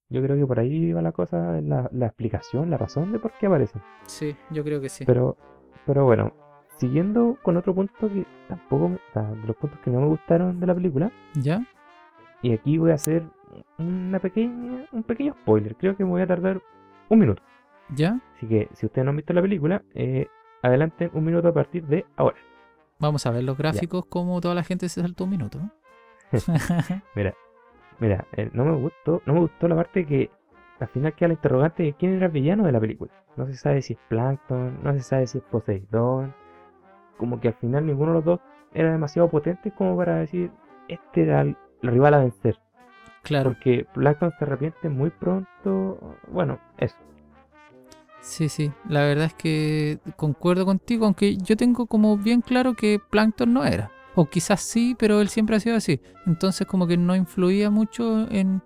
Yo 0.10 0.22
creo 0.24 0.38
que 0.38 0.46
por 0.48 0.58
ahí 0.60 0.94
va 0.94 1.02
la 1.02 1.12
cosa, 1.12 1.60
la, 1.62 1.90
la 1.92 2.06
explicación, 2.06 2.70
la 2.70 2.78
razón 2.78 3.12
de 3.12 3.20
por 3.20 3.34
qué 3.38 3.48
aparece. 3.48 3.80
Sí, 4.06 4.36
yo 4.52 4.64
creo 4.64 4.80
que 4.80 4.88
sí. 4.88 5.04
Pero, 5.06 5.36
pero 5.86 6.06
bueno, 6.06 6.32
siguiendo 6.78 7.38
con 7.44 7.58
otro 7.58 7.76
punto 7.76 7.94
que 8.08 8.26
tampoco, 8.48 8.88
me- 8.88 8.96
o 8.96 9.12
sea, 9.14 9.24
de 9.24 9.46
los 9.46 9.56
puntos 9.58 9.80
que 9.82 9.92
no 9.92 10.00
me 10.00 10.08
gustaron 10.08 10.62
de 10.62 10.68
la 10.68 10.74
película, 10.76 11.12
¿Ya? 11.36 11.66
y 12.42 12.54
aquí 12.54 12.78
voy 12.78 12.92
a 12.92 12.94
hacer 12.94 13.24
una 13.80 14.20
pequeña, 14.20 14.88
un 14.94 15.04
pequeño 15.04 15.34
spoiler. 15.42 15.76
Creo 15.76 15.98
que 15.98 16.06
me 16.06 16.12
voy 16.12 16.22
a 16.22 16.28
tardar 16.28 16.62
un 17.10 17.20
minuto. 17.20 17.42
¿Ya? 17.94 18.22
Así 18.38 18.48
que 18.48 18.70
si 18.76 18.86
ustedes 18.86 19.04
no 19.04 19.10
han 19.10 19.18
visto 19.18 19.34
la 19.34 19.42
película, 19.42 19.84
eh, 19.94 20.28
adelanten 20.62 21.12
un 21.14 21.24
minuto 21.26 21.48
a 21.48 21.54
partir 21.54 21.86
de 21.86 22.06
ahora. 22.16 22.38
Vamos 23.00 23.26
a 23.26 23.32
ver 23.32 23.44
los 23.44 23.58
gráficos 23.58 24.06
como 24.06 24.42
toda 24.42 24.56
la 24.56 24.64
gente 24.64 24.90
se 24.90 25.02
saltó 25.02 25.26
un 25.26 25.30
minuto. 25.32 25.60
Mira, 27.16 27.34
mira, 28.00 28.28
eh, 28.34 28.50
no 28.54 28.66
me 28.66 28.76
gustó, 28.76 29.22
no 29.26 29.34
me 29.34 29.40
gustó 29.40 29.68
la 29.68 29.76
parte 29.76 30.06
que 30.06 30.30
al 30.80 30.88
final 30.90 31.14
queda 31.14 31.30
la 31.30 31.34
interrogante 31.36 31.84
de 31.84 31.94
quién 31.94 32.14
era 32.16 32.26
el 32.26 32.32
villano 32.32 32.66
de 32.66 32.72
la 32.72 32.80
película. 32.80 33.12
No 33.36 33.46
se 33.48 33.56
sabe 33.56 33.82
si 33.82 33.94
es 33.94 34.00
Plankton, 34.10 34.84
no 34.84 34.94
se 34.94 35.02
sabe 35.02 35.28
si 35.28 35.38
es 35.38 35.44
Poseidón. 35.46 36.36
Como 37.18 37.40
que 37.40 37.48
al 37.48 37.54
final 37.56 37.86
ninguno 37.86 38.12
de 38.12 38.16
los 38.16 38.26
dos 38.26 38.40
era 38.74 38.92
demasiado 38.92 39.30
potente 39.30 39.72
como 39.72 39.96
para 39.96 40.18
decir 40.18 40.52
este 40.88 41.24
era 41.24 41.42
el, 41.42 41.56
el 41.82 41.90
rival 41.92 42.14
a 42.14 42.20
vencer. 42.20 42.60
claro. 43.24 43.52
Porque 43.52 43.86
Plankton 43.94 44.34
se 44.38 44.46
arrepiente 44.46 44.90
muy 44.90 45.10
pronto. 45.12 46.18
Bueno, 46.28 46.60
eso. 46.78 46.98
Sí, 48.28 48.50
sí. 48.50 48.72
La 48.90 49.04
verdad 49.04 49.28
es 49.28 49.34
que 49.34 50.00
concuerdo 50.18 50.66
contigo, 50.66 51.06
aunque 51.06 51.38
yo 51.38 51.56
tengo 51.56 51.86
como 51.86 52.18
bien 52.18 52.42
claro 52.42 52.76
que 52.76 53.00
Plankton 53.00 53.54
no 53.54 53.64
era. 53.64 53.90
O 54.16 54.26
quizás 54.30 54.60
sí, 54.60 54.96
pero 55.00 55.22
él 55.22 55.30
siempre 55.30 55.56
ha 55.56 55.62
sido 55.62 55.78
así. 55.78 56.02
Entonces 56.26 56.68
como 56.68 56.88
que 56.88 56.98
no 56.98 57.16
influía 57.16 57.70
mucho 57.70 58.30
en, 58.30 58.62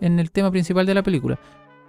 en 0.00 0.18
el 0.18 0.32
tema 0.32 0.50
principal 0.50 0.84
de 0.84 0.94
la 0.94 1.04
película. 1.04 1.38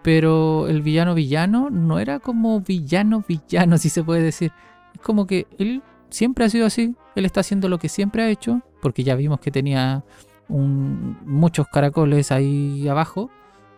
Pero 0.04 0.68
el 0.68 0.84
villano 0.84 1.16
villano 1.16 1.72
no 1.72 1.98
era 1.98 2.20
como 2.20 2.62
villano 2.62 3.24
villano, 3.28 3.78
si 3.80 3.90
se 3.90 4.04
puede 4.04 4.22
decir. 4.22 4.52
Es 4.94 5.02
como 5.02 5.26
que 5.26 5.48
él 5.58 5.82
siempre 6.12 6.46
ha 6.46 6.50
sido 6.50 6.68
así. 6.68 6.96
Él 7.16 7.26
está 7.26 7.40
haciendo 7.40 7.70
lo 7.70 7.80
que 7.80 7.90
siempre 7.90 8.22
ha 8.22 8.30
hecho, 8.30 8.62
porque 8.84 9.04
ya 9.04 9.16
vimos 9.16 9.40
que 9.40 9.50
tenía 9.50 10.04
muchos 10.48 11.68
caracoles 11.70 12.32
ahí 12.32 12.88
abajo. 12.88 13.32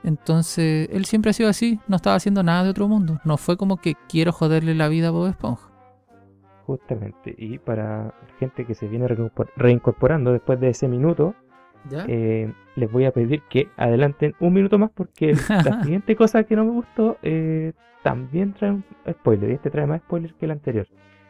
Entonces, 0.03 0.87
él 0.91 1.05
siempre 1.05 1.31
ha 1.31 1.33
sido 1.33 1.49
así, 1.49 1.79
no 1.87 1.95
estaba 1.97 2.15
haciendo 2.15 2.43
nada 2.43 2.63
de 2.63 2.69
otro 2.69 2.87
mundo. 2.87 3.19
No 3.25 3.37
fue 3.37 3.57
como 3.57 3.77
que 3.77 3.95
quiero 4.07 4.31
joderle 4.31 4.73
la 4.75 4.87
vida 4.87 5.09
a 5.09 5.11
Bob 5.11 5.27
Esponja. 5.27 5.69
Justamente. 6.65 7.33
Y 7.37 7.59
para 7.59 8.13
gente 8.39 8.65
que 8.65 8.75
se 8.75 8.87
viene 8.87 9.07
reincorpor- 9.07 9.49
reincorporando 9.55 10.31
después 10.33 10.59
de 10.59 10.69
ese 10.69 10.87
minuto, 10.87 11.33
¿Ya? 11.89 12.05
eh, 12.07 12.53
les 12.75 12.91
voy 12.91 13.05
a 13.05 13.11
pedir 13.11 13.41
que 13.49 13.69
adelanten 13.77 14.35
un 14.39 14.53
minuto 14.53 14.77
más 14.77 14.91
porque 14.93 15.33
la 15.49 15.83
siguiente 15.83 16.15
cosa 16.15 16.43
que 16.43 16.55
no 16.55 16.65
me 16.65 16.71
gustó 16.71 17.17
eh, 17.21 17.73
también 18.03 18.53
trae 18.53 18.71
un 18.71 18.83
spoiler. 19.09 19.51
Y 19.51 19.53
este 19.53 19.69
trae 19.69 19.87
más 19.87 20.01
spoiler 20.01 20.33
que 20.33 20.45
el 20.45 20.51
anterior. 20.51 20.87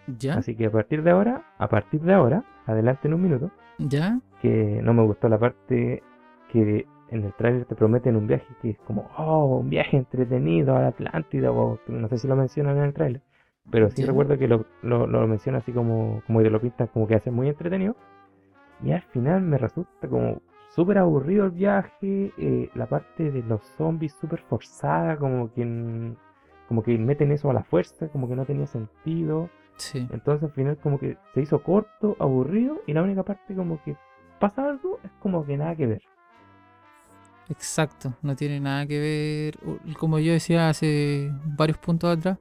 ¿Ya? 0.08 0.36
Así 0.36 0.56
que 0.56 0.66
a 0.68 0.72
partir 0.72 1.04
de 1.04 1.12
ahora, 1.12 1.44
a 1.60 1.68
partir 1.68 2.02
de 2.02 2.14
ahora, 2.14 2.44
adelanten 2.66 3.14
un 3.14 3.22
minuto. 3.22 3.52
¿Ya? 3.78 4.20
Que 4.42 4.80
no 4.84 4.94
me 4.94 5.04
gustó 5.04 5.30
la 5.30 5.38
parte 5.38 6.02
que 6.52 6.88
en 7.10 7.24
el 7.24 7.34
tráiler 7.34 7.66
te 7.66 7.76
prometen 7.76 8.16
un 8.16 8.28
viaje 8.28 8.48
que 8.62 8.72
es 8.72 8.80
como, 8.80 9.10
oh, 9.18 9.58
un 9.58 9.70
viaje 9.70 9.98
entretenido 9.98 10.76
a 10.76 10.82
la 10.82 10.88
Atlántida. 10.88 11.52
O, 11.52 11.80
no 11.88 12.08
sé 12.10 12.18
si 12.18 12.28
lo 12.28 12.36
mencionan 12.36 12.78
en 12.78 12.84
el 12.84 12.94
tráiler. 12.94 13.22
Pero 13.70 13.90
sí 13.90 14.06
recuerdo 14.06 14.38
que 14.38 14.48
lo, 14.48 14.66
lo, 14.82 15.08
lo 15.08 15.28
menciona 15.28 15.58
así 15.58 15.74
como, 15.74 16.22
como 16.26 16.42
te 16.42 16.50
lo 16.50 16.62
pintan 16.62 16.88
como 16.88 17.08
que 17.08 17.16
hace 17.16 17.32
muy 17.32 17.50
entretenido. 17.50 17.96
Y 18.84 18.92
al 18.92 19.02
final 19.02 19.42
me 19.42 19.58
resulta 19.58 20.08
como 20.08 20.42
súper 20.70 21.00
aburrido 21.00 21.46
el 21.46 21.52
viaje. 21.52 22.32
eh, 22.38 22.70
la 22.76 22.88
parte 22.88 23.32
de 23.32 23.44
los 23.44 23.62
zombies 23.78 24.14
súper 24.22 24.40
forzada, 24.42 25.18
como 25.18 25.52
que, 25.54 26.14
como 26.68 26.84
que 26.84 26.98
meten 26.98 27.32
eso 27.32 27.50
a 27.50 27.54
la 27.54 27.64
fuerza, 27.64 28.08
como 28.10 28.30
que 28.30 28.36
no 28.36 28.46
tenía 28.46 28.68
sentido. 28.68 29.50
Sí. 29.78 30.08
Entonces 30.12 30.44
al 30.44 30.52
final 30.52 30.78
como 30.78 31.00
que 31.00 31.18
se 31.34 31.42
hizo 31.42 31.62
corto, 31.62 32.16
aburrido. 32.20 32.82
Y 32.88 32.94
la 32.94 33.04
única 33.04 33.24
parte 33.24 33.56
como 33.56 33.82
que 33.84 33.96
pasa 34.40 34.70
algo 34.70 35.00
es 35.04 35.12
como 35.20 35.46
que 35.46 35.58
nada 35.58 35.76
que 35.76 35.88
ver. 35.88 36.02
Exacto, 37.50 38.14
no 38.22 38.36
tiene 38.36 38.60
nada 38.60 38.86
que 38.86 39.00
ver. 39.00 39.60
Como 39.98 40.20
yo 40.20 40.34
decía 40.34 40.70
hace 40.70 41.32
varios 41.46 41.78
puntos 41.78 42.18
atrás, 42.18 42.38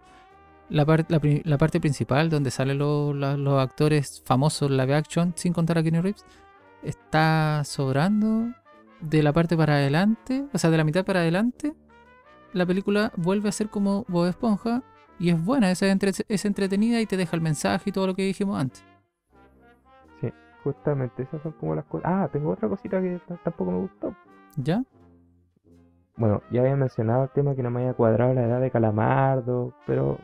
la, 0.69 0.85
par- 0.85 1.07
la, 1.09 1.59
parte 1.59 1.81
principal 1.81 2.29
donde 2.29 2.51
salen 2.51 2.79
los, 2.79 3.15
la- 3.15 3.37
los 3.37 3.61
actores 3.63 4.21
famosos 4.25 4.71
live 4.71 4.95
action, 4.95 5.33
sin 5.37 5.53
contar 5.53 5.79
a 5.79 5.83
Kenny 5.83 6.01
Reeves, 6.01 6.25
está 6.83 7.63
sobrando 7.65 8.53
de 9.01 9.23
la 9.23 9.33
parte 9.33 9.57
para 9.57 9.75
adelante, 9.75 10.45
o 10.53 10.59
sea, 10.59 10.71
de 10.71 10.77
la 10.77 10.85
mitad 10.85 11.05
para 11.05 11.21
adelante. 11.21 11.75
La 12.53 12.67
película 12.67 13.13
vuelve 13.17 13.49
a 13.49 13.53
ser 13.53 13.69
como 13.69 14.05
Bob 14.09 14.27
Esponja 14.27 14.83
y 15.21 15.31
es 15.31 15.41
buena, 15.45 15.71
es, 15.71 15.83
entre- 15.83 16.13
es 16.29 16.45
entretenida 16.45 17.01
y 17.01 17.07
te 17.07 17.17
deja 17.17 17.37
el 17.37 17.43
mensaje 17.43 17.91
y 17.91 17.93
todo 17.93 18.09
lo 18.09 18.15
que 18.17 18.23
dijimos 18.23 18.59
antes. 18.61 18.85
Sí, 20.21 20.31
justamente 20.65 21.23
esas 21.23 21.43
son 21.43 21.53
como 21.53 21.77
las 21.77 21.85
cosas. 21.85 22.11
Ah, 22.13 22.29
tengo 22.33 22.51
otra 22.51 22.69
cosita 22.69 23.01
que 23.01 23.21
tampoco 23.45 23.71
me 23.71 23.79
gustó. 23.79 24.17
¿Ya? 24.57 24.83
Bueno, 26.17 26.43
ya 26.51 26.63
había 26.63 26.77
mencionado 26.77 27.25
el 27.25 27.31
tema 27.31 27.55
que 27.55 27.63
no 27.63 27.71
me 27.71 27.81
había 27.81 27.95
cuadrado 27.95 28.33
la 28.35 28.45
edad 28.45 28.61
de 28.61 28.71
Calamardo, 28.71 29.73
pero 29.87 30.19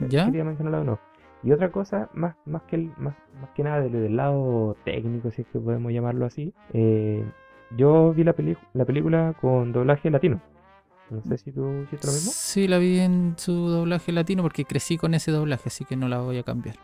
eh, 0.00 0.06
¿Ya? 0.08 0.24
quería 0.24 0.44
mencionarlo 0.44 0.80
o 0.80 0.84
no. 0.84 0.98
Y 1.42 1.52
otra 1.52 1.70
cosa, 1.70 2.08
más, 2.12 2.34
más, 2.44 2.62
que, 2.62 2.76
el- 2.76 2.92
más, 2.98 3.14
más 3.40 3.50
que 3.54 3.62
nada 3.62 3.80
del, 3.80 3.92
del 3.92 4.16
lado 4.16 4.76
técnico, 4.84 5.30
si 5.30 5.42
es 5.42 5.48
que 5.48 5.58
podemos 5.58 5.92
llamarlo 5.92 6.26
así, 6.26 6.52
eh, 6.72 7.24
yo 7.76 8.12
vi 8.12 8.24
la, 8.24 8.34
la 8.74 8.84
película 8.84 9.34
con 9.40 9.72
doblaje 9.72 10.10
latino. 10.10 10.40
No 11.10 11.22
sé 11.22 11.38
si 11.38 11.50
tú 11.50 11.68
hiciste 11.82 12.06
lo 12.06 12.12
mismo. 12.12 12.30
Sí, 12.32 12.68
la 12.68 12.78
vi 12.78 12.98
en 13.00 13.34
su 13.36 13.52
doblaje 13.68 14.12
latino 14.12 14.42
porque 14.42 14.64
crecí 14.64 14.96
con 14.96 15.14
ese 15.14 15.32
doblaje, 15.32 15.64
así 15.66 15.84
que 15.84 15.96
no 15.96 16.08
la 16.08 16.18
voy 16.20 16.38
a 16.38 16.42
cambiar. 16.44 16.76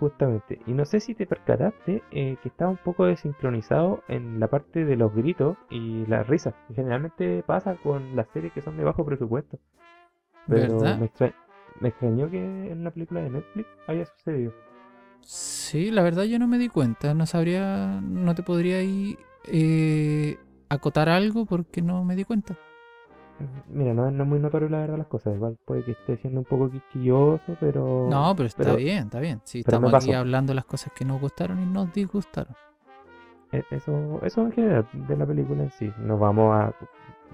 Justamente. 0.00 0.58
Y 0.66 0.72
no 0.72 0.84
sé 0.84 1.00
si 1.00 1.14
te 1.14 1.26
percataste 1.26 2.02
eh, 2.10 2.36
que 2.42 2.48
estaba 2.48 2.70
un 2.70 2.76
poco 2.76 3.04
desincronizado 3.06 4.02
en 4.08 4.40
la 4.40 4.48
parte 4.48 4.84
de 4.84 4.96
los 4.96 5.14
gritos 5.14 5.56
y 5.70 6.06
las 6.06 6.26
risas. 6.26 6.54
generalmente 6.74 7.42
pasa 7.46 7.76
con 7.76 8.16
las 8.16 8.26
series 8.32 8.52
que 8.52 8.62
son 8.62 8.76
de 8.76 8.84
bajo 8.84 9.04
presupuesto. 9.04 9.58
Pero 10.48 10.80
¿Verdad? 10.80 10.98
me, 10.98 11.06
extra- 11.06 11.34
me 11.80 11.88
extrañó 11.90 12.30
que 12.30 12.38
en 12.38 12.80
una 12.80 12.90
película 12.90 13.20
de 13.22 13.30
Netflix 13.30 13.68
haya 13.86 14.06
sucedido. 14.06 14.52
Sí, 15.20 15.90
la 15.90 16.02
verdad 16.02 16.24
yo 16.24 16.38
no 16.38 16.48
me 16.48 16.58
di 16.58 16.68
cuenta, 16.68 17.14
no 17.14 17.26
sabría, 17.26 18.00
no 18.02 18.34
te 18.34 18.42
podría 18.42 18.78
ahí 18.78 19.16
eh, 19.46 20.36
acotar 20.68 21.08
algo 21.08 21.46
porque 21.46 21.80
no 21.80 22.04
me 22.04 22.16
di 22.16 22.24
cuenta. 22.24 22.56
Mira, 23.68 23.94
no, 23.94 24.06
es- 24.08 24.12
no 24.14 24.22
es 24.24 24.28
muy 24.28 24.38
notorio 24.40 24.68
la 24.68 24.78
verdad 24.80 24.98
las 24.98 25.06
cosas. 25.06 25.34
Igual 25.34 25.56
puede 25.64 25.84
que 25.84 25.92
esté 25.92 26.16
siendo 26.18 26.40
un 26.40 26.46
poco 26.46 26.70
quisquilloso, 26.70 27.56
pero... 27.60 28.06
No, 28.10 28.34
pero 28.36 28.46
está 28.46 28.62
pero 28.64 28.76
bien, 28.76 29.04
está 29.04 29.20
bien. 29.20 29.40
Sí, 29.44 29.60
estamos 29.60 29.92
aquí 29.94 30.12
hablando 30.12 30.54
las 30.54 30.64
cosas 30.64 30.92
que 30.94 31.04
nos 31.04 31.20
gustaron 31.20 31.60
y 31.62 31.66
nos 31.66 31.92
disgustaron. 31.92 32.54
e- 33.52 33.64
Eso, 33.70 34.20
eso 34.22 34.42
en 34.42 34.52
general 34.52 34.86
de 34.92 35.16
la 35.16 35.26
película 35.26 35.62
en 35.62 35.70
sí. 35.72 35.92
No 35.98 36.18
vamos 36.18 36.54
a... 36.54 36.74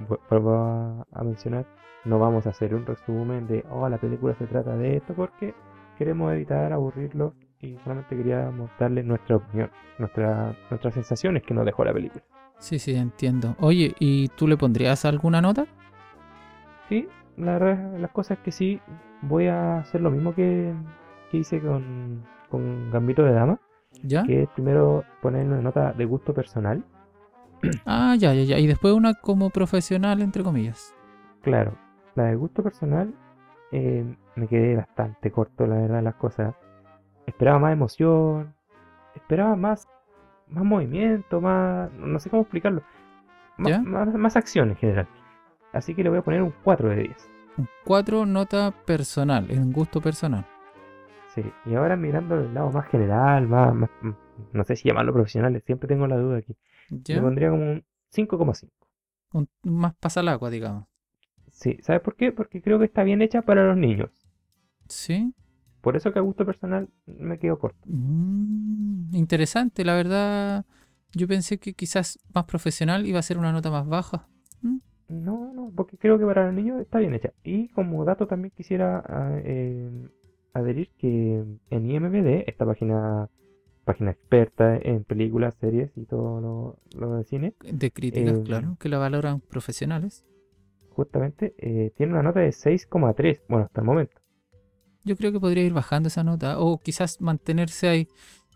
vu- 0.08 0.18
Vuelvo 0.30 0.54
a, 0.54 1.06
a 1.12 1.24
mencionar. 1.24 1.66
No 2.04 2.18
vamos 2.18 2.46
a 2.46 2.50
hacer 2.50 2.74
un 2.74 2.86
resumen 2.86 3.46
de, 3.48 3.64
oh, 3.70 3.88
la 3.88 3.98
película 3.98 4.34
se 4.34 4.46
trata 4.46 4.76
de 4.76 4.96
esto, 4.98 5.14
porque 5.14 5.54
queremos 5.98 6.32
evitar 6.32 6.72
aburrirlos 6.72 7.32
y 7.60 7.76
solamente 7.82 8.16
queríamos 8.16 8.70
darle 8.78 9.02
nuestra 9.02 9.36
opinión, 9.36 9.68
nuestra, 9.98 10.54
nuestras 10.70 10.94
sensaciones 10.94 11.42
que 11.42 11.52
nos 11.54 11.64
dejó 11.66 11.84
la 11.84 11.92
película. 11.92 12.22
Sí, 12.60 12.78
sí, 12.78 12.94
entiendo. 12.94 13.56
Oye, 13.60 13.94
¿y 13.98 14.28
tú 14.28 14.46
le 14.46 14.56
pondrías 14.56 15.04
alguna 15.04 15.40
nota? 15.40 15.66
Sí, 16.88 17.08
la 17.36 17.58
verdad, 17.58 17.98
las 17.98 18.10
cosas 18.10 18.38
que 18.38 18.50
sí, 18.50 18.80
voy 19.22 19.46
a 19.46 19.78
hacer 19.78 20.00
lo 20.00 20.10
mismo 20.10 20.34
que, 20.34 20.74
que 21.30 21.38
hice 21.38 21.60
con, 21.60 22.24
con 22.50 22.90
Gambito 22.90 23.22
de 23.22 23.32
Dama, 23.32 23.60
¿Ya? 24.02 24.22
que 24.24 24.44
es 24.44 24.48
primero 24.50 25.04
poner 25.20 25.46
una 25.46 25.60
nota 25.60 25.92
de 25.92 26.04
gusto 26.04 26.34
personal. 26.34 26.84
Ah, 27.86 28.14
ya, 28.16 28.32
ya, 28.34 28.44
ya. 28.44 28.58
Y 28.58 28.68
después 28.68 28.94
una 28.94 29.14
como 29.14 29.50
profesional, 29.50 30.22
entre 30.22 30.44
comillas. 30.44 30.94
Claro, 31.42 31.76
la 32.14 32.24
de 32.24 32.36
gusto 32.36 32.62
personal 32.62 33.12
eh, 33.72 34.04
me 34.36 34.46
quedé 34.46 34.76
bastante 34.76 35.32
corto, 35.32 35.66
la 35.66 35.74
verdad, 35.74 36.02
las 36.02 36.14
cosas. 36.14 36.54
Esperaba 37.26 37.58
más 37.58 37.72
emoción, 37.72 38.54
esperaba 39.16 39.56
más, 39.56 39.88
más 40.48 40.64
movimiento, 40.64 41.40
más... 41.40 41.92
no 41.92 42.18
sé 42.20 42.30
cómo 42.30 42.42
explicarlo. 42.42 42.82
más, 43.58 44.14
más 44.14 44.36
acción 44.36 44.70
en 44.70 44.76
general. 44.76 45.08
Así 45.72 45.94
que 45.94 46.02
le 46.02 46.08
voy 46.10 46.18
a 46.18 46.22
poner 46.22 46.42
un 46.42 46.52
4 46.64 46.88
de 46.88 46.96
10. 46.96 47.30
Un 47.58 47.68
4 47.84 48.24
nota 48.26 48.72
personal, 48.86 49.50
es 49.50 49.58
un 49.58 49.72
gusto 49.72 50.00
personal. 50.00 50.46
Sí, 51.34 51.42
y 51.66 51.74
ahora 51.74 51.96
mirando 51.96 52.36
el 52.36 52.54
lado 52.54 52.70
más 52.70 52.86
general, 52.88 53.46
más, 53.46 53.74
más- 53.74 53.90
mm, 54.02 54.10
no 54.52 54.64
sé 54.64 54.76
si 54.76 54.88
llamarlo 54.88 55.12
profesional, 55.12 55.60
siempre 55.64 55.88
tengo 55.88 56.06
la 56.06 56.16
duda 56.16 56.38
aquí. 56.38 56.56
Le 56.90 56.98
¿Ya? 57.04 57.20
pondría 57.20 57.50
como 57.50 57.62
un 57.62 57.84
5,5. 58.10 58.86
Un- 59.32 59.48
más 59.62 59.94
pasa 59.96 60.20
al 60.20 60.28
agua, 60.28 60.50
digamos. 60.50 60.86
Sí, 61.50 61.78
¿sabes 61.82 62.00
por 62.02 62.14
qué? 62.16 62.32
Porque 62.32 62.62
creo 62.62 62.78
que 62.78 62.84
está 62.86 63.02
bien 63.02 63.20
hecha 63.22 63.42
para 63.42 63.64
los 63.66 63.76
niños. 63.76 64.10
¿Sí? 64.88 65.34
Por 65.80 65.96
eso 65.96 66.12
que 66.12 66.18
a 66.18 66.22
gusto 66.22 66.44
personal 66.46 66.88
me 67.06 67.38
quedo 67.38 67.58
corto. 67.58 67.78
Mm, 67.86 69.14
interesante, 69.14 69.84
la 69.84 69.94
verdad. 69.94 70.64
Yo 71.12 71.26
pensé 71.28 71.58
que 71.58 71.74
quizás 71.74 72.18
más 72.34 72.44
profesional 72.44 73.06
iba 73.06 73.18
a 73.18 73.22
ser 73.22 73.38
una 73.38 73.52
nota 73.52 73.70
más 73.70 73.86
baja. 73.86 74.28
No, 75.08 75.52
no, 75.54 75.72
porque 75.74 75.96
creo 75.96 76.18
que 76.18 76.26
para 76.26 76.46
los 76.46 76.54
niños 76.54 76.80
está 76.80 76.98
bien 76.98 77.14
hecha. 77.14 77.32
Y 77.42 77.68
como 77.70 78.04
dato 78.04 78.26
también 78.26 78.52
quisiera 78.56 79.02
ah, 79.06 79.38
eh, 79.42 79.90
adherir 80.52 80.90
que 80.98 81.44
en 81.70 81.90
IMBD, 81.90 82.44
esta 82.46 82.66
página, 82.66 83.28
página 83.84 84.10
experta 84.12 84.76
en 84.76 85.04
películas, 85.04 85.54
series 85.60 85.90
y 85.96 86.04
todo 86.06 86.40
lo, 86.40 86.78
lo 86.98 87.16
de 87.16 87.24
cine, 87.24 87.54
De 87.62 87.90
críticas, 87.90 88.38
Eh, 88.38 88.42
claro, 88.44 88.76
que 88.78 88.88
la 88.90 88.98
valoran 88.98 89.40
profesionales. 89.40 90.24
justamente 90.90 91.54
eh, 91.58 91.92
tiene 91.96 92.12
una 92.12 92.22
nota 92.22 92.40
de 92.40 92.52
6,3, 92.52 93.40
bueno, 93.48 93.64
hasta 93.66 93.80
el 93.80 93.86
momento. 93.86 94.20
Yo 95.04 95.16
creo 95.16 95.32
que 95.32 95.40
podría 95.40 95.64
ir 95.64 95.72
bajando 95.72 96.08
esa 96.08 96.24
nota 96.24 96.58
o 96.58 96.78
quizás 96.78 97.20
mantenerse 97.20 97.88
ahí. 97.88 98.08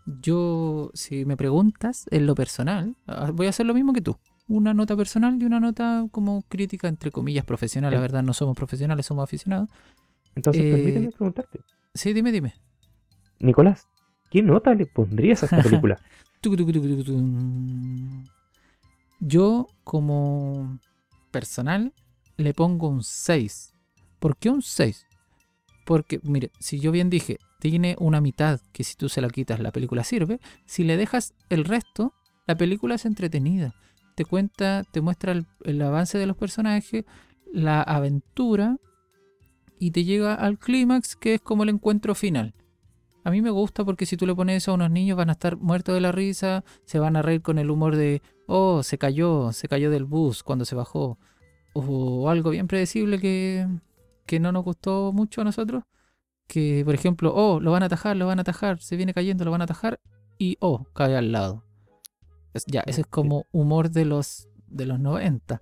Yo, 0.05 0.91
si 0.93 1.25
me 1.25 1.37
preguntas 1.37 2.05
en 2.11 2.25
lo 2.27 2.35
personal, 2.35 2.97
ah, 3.07 3.31
voy 3.33 3.47
a 3.47 3.49
hacer 3.49 3.65
lo 3.65 3.73
mismo 3.73 3.93
que 3.93 4.01
tú. 4.01 4.17
Una 4.47 4.73
nota 4.73 4.95
personal 4.97 5.41
y 5.41 5.45
una 5.45 5.59
nota 5.59 6.05
como 6.11 6.41
crítica, 6.49 6.87
entre 6.87 7.11
comillas, 7.11 7.45
profesional. 7.45 7.91
La 7.91 7.97
En- 7.97 8.01
verdad, 8.01 8.23
no 8.23 8.33
somos 8.33 8.55
profesionales, 8.55 9.05
somos 9.05 9.23
aficionados. 9.23 9.69
Entonces, 10.35 10.63
Eh, 10.63 10.71
permíteme 10.71 11.11
preguntarte, 11.11 11.61
Sí, 11.93 12.11
dime, 12.13 12.31
dime. 12.31 12.53
Nicolás, 13.39 13.87
¿qué 14.31 14.41
nota 14.41 14.73
le 14.73 14.85
pondrías 14.85 15.43
a 15.43 15.45
esta 15.45 15.61
película? 15.63 15.99
Yo, 19.19 19.67
como 19.83 20.79
personal, 21.31 21.93
le 22.37 22.53
pongo 22.53 22.89
un 22.89 23.03
6. 23.03 23.73
¿Por 24.19 24.37
qué 24.37 24.49
un 24.49 24.61
6? 24.61 25.05
Porque, 25.85 26.19
mire, 26.23 26.51
si 26.59 26.79
yo 26.79 26.91
bien 26.91 27.09
dije, 27.09 27.37
tiene 27.59 27.95
una 27.99 28.21
mitad 28.21 28.59
que 28.73 28.83
si 28.83 28.95
tú 28.95 29.09
se 29.09 29.21
la 29.21 29.29
quitas 29.29 29.59
la 29.59 29.71
película 29.71 30.03
sirve, 30.03 30.39
si 30.65 30.83
le 30.83 30.97
dejas 30.97 31.33
el 31.49 31.65
resto, 31.65 32.13
la 32.47 32.55
película 32.57 32.95
es 32.95 33.05
entretenida. 33.05 33.73
Te 34.15 34.25
cuenta, 34.25 34.83
te 34.91 35.01
muestra 35.01 35.33
el, 35.63 35.81
avance 35.81 36.17
de 36.17 36.27
los 36.27 36.37
personajes, 36.37 37.05
la 37.51 37.81
aventura 37.81 38.77
y 39.79 39.91
te 39.91 40.03
llega 40.03 40.35
al 40.35 40.59
clímax 40.59 41.15
que 41.15 41.35
es 41.35 41.41
como 41.41 41.63
el 41.63 41.69
encuentro 41.69 42.15
final. 42.15 42.53
A 43.23 43.31
mí 43.31 43.41
me 43.41 43.49
gusta 43.49 43.85
porque 43.85 44.05
si 44.05 44.17
tú 44.17 44.27
le 44.27 44.35
pones 44.35 44.57
eso 44.57 44.71
a 44.71 44.75
unos 44.75 44.91
niños 44.91 45.17
van 45.17 45.29
a 45.29 45.33
estar 45.33 45.57
muertos 45.57 45.95
de 45.95 46.01
la 46.01 46.11
risa, 46.11 46.63
se 46.85 46.99
van 46.99 47.15
a 47.15 47.21
reír 47.21 47.41
con 47.41 47.57
el 47.57 47.69
humor 47.69 47.95
de, 47.95 48.21
oh, 48.47 48.83
se 48.83 48.97
cayó, 48.97 49.51
se 49.53 49.67
cayó 49.67 49.89
del 49.89 50.05
bus 50.05 50.43
cuando 50.43 50.65
se 50.65 50.75
bajó. 50.75 51.17
O 51.73 52.29
algo 52.29 52.51
bien 52.51 52.67
predecible 52.67 53.19
que, 53.19 53.67
que 54.25 54.39
no 54.39 54.51
nos 54.51 54.63
gustó 54.63 55.11
mucho 55.13 55.41
a 55.41 55.45
nosotros. 55.45 55.83
Que, 56.47 56.83
por 56.85 56.93
ejemplo, 56.93 57.33
oh, 57.33 57.59
lo 57.61 57.71
van 57.71 57.83
a 57.83 57.85
atajar, 57.85 58.17
lo 58.17 58.27
van 58.27 58.39
a 58.39 58.41
atajar, 58.41 58.79
se 58.81 58.97
viene 58.97 59.13
cayendo, 59.13 59.45
lo 59.45 59.51
van 59.51 59.61
a 59.61 59.63
atajar 59.63 59.99
y, 60.37 60.57
oh, 60.59 60.85
cae 60.93 61.15
al 61.15 61.31
lado. 61.31 61.63
Es- 62.53 62.65
ya, 62.65 62.83
ese 62.85 63.01
es 63.01 63.07
como 63.07 63.45
humor 63.51 63.89
de 63.89 64.05
los, 64.05 64.47
de 64.67 64.85
los 64.85 64.99
90. 64.99 65.61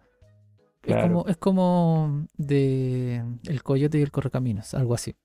Es, 0.84 0.96
como, 0.98 1.28
es 1.28 1.38
como 1.38 2.26
de 2.38 3.24
El 3.48 3.62
Coyote 3.64 4.00
y 4.00 4.02
el 4.02 4.12
Correcaminos, 4.12 4.74
algo 4.74 4.96
así. 4.96 5.16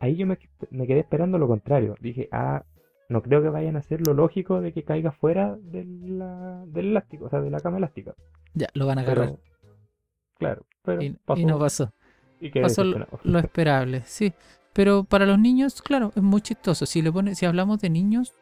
Ahí 0.00 0.16
yo 0.16 0.26
me, 0.26 0.38
me 0.70 0.86
quedé 0.86 1.00
esperando 1.00 1.36
lo 1.38 1.46
contrario. 1.46 1.94
Dije, 2.00 2.28
ah, 2.32 2.64
no 3.10 3.22
creo 3.22 3.42
que 3.42 3.48
vayan 3.50 3.76
a 3.76 3.80
hacer 3.80 4.06
lo 4.06 4.14
lógico 4.14 4.60
de 4.62 4.72
que 4.72 4.82
caiga 4.82 5.12
fuera 5.12 5.56
de 5.60 5.84
la- 5.84 6.64
del 6.66 6.86
elástico, 6.86 7.26
o 7.26 7.28
sea, 7.30 7.40
de 7.42 7.50
la 7.50 7.60
cama 7.60 7.76
elástica. 7.78 8.14
Ya, 8.54 8.68
lo 8.74 8.86
van 8.86 8.98
a 8.98 9.02
agarrar. 9.02 9.26
Pero, 9.28 9.40
claro, 10.38 10.66
pero 10.82 11.02
y, 11.02 11.10
pasó 11.10 11.40
y 11.40 11.44
no 11.44 11.58
pasó. 11.58 11.92
y 12.40 12.50
quedé 12.50 12.62
pasó 12.62 12.82
lo, 12.84 12.94
decepcionado. 12.98 13.20
lo 13.30 13.38
esperable, 13.38 14.02
sí. 14.06 14.32
Pero 14.72 15.04
para 15.04 15.26
los 15.26 15.38
niños, 15.38 15.80
claro, 15.82 16.12
es 16.16 16.22
muy 16.22 16.40
chistoso. 16.40 16.86
Si 16.86 17.00
le 17.02 17.12
pone, 17.12 17.34
si 17.34 17.46
hablamos 17.46 17.78
de 17.80 17.90
niños, 17.90 18.32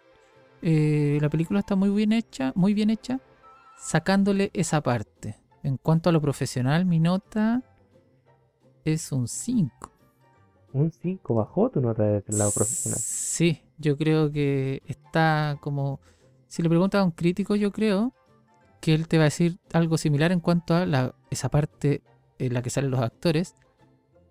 eh, 0.63 1.19
la 1.21 1.29
película 1.29 1.61
está 1.61 1.75
muy 1.77 1.91
bien 1.91 2.13
hecha, 2.13 2.53
muy 2.55 2.73
bien 2.73 2.91
hecha, 2.91 3.21
sacándole 3.77 4.51
esa 4.55 4.81
parte. 4.81 5.39
En 5.65 5.77
cuanto 5.77 6.09
a 6.09 6.13
lo 6.13 6.21
profesional, 6.21 6.87
mi 6.87 7.01
nota 7.01 7.63
es 8.85 9.13
un 9.13 9.29
5. 9.29 9.91
Un 10.73 10.91
5 10.91 11.35
bajó 11.35 11.71
tu 11.71 11.81
nota 11.81 12.05
desde 12.05 12.33
el 12.33 12.39
lado 12.39 12.51
profesional. 12.53 12.99
Sí, 12.99 13.61
yo 13.79 13.97
creo 13.97 14.31
que 14.33 14.83
está 14.87 15.59
como. 15.61 16.01
Si 16.49 16.63
le 16.63 16.69
preguntas 16.69 17.01
a 17.01 17.05
un 17.05 17.11
crítico, 17.11 17.57
yo 17.57 17.73
creo 17.73 18.15
que 18.81 18.95
él 18.95 19.09
te 19.09 19.19
va 19.19 19.25
a 19.25 19.25
decir 19.25 19.59
algo 19.73 19.97
similar 19.99 20.33
en 20.33 20.41
cuanto 20.41 20.75
a 20.75 20.87
la, 20.87 21.15
esa 21.31 21.49
parte 21.49 22.03
en 22.39 22.55
la 22.55 22.63
que 22.63 22.71
salen 22.71 22.91
los 22.91 23.01
actores. 23.01 23.55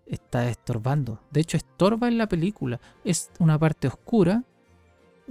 Está 0.06 0.50
estorbando. 0.50 1.22
De 1.32 1.42
hecho, 1.42 1.58
estorba 1.58 2.08
en 2.08 2.18
la 2.18 2.28
película. 2.28 2.80
Es 3.04 3.32
una 3.40 3.58
parte 3.58 3.88
oscura. 3.88 4.44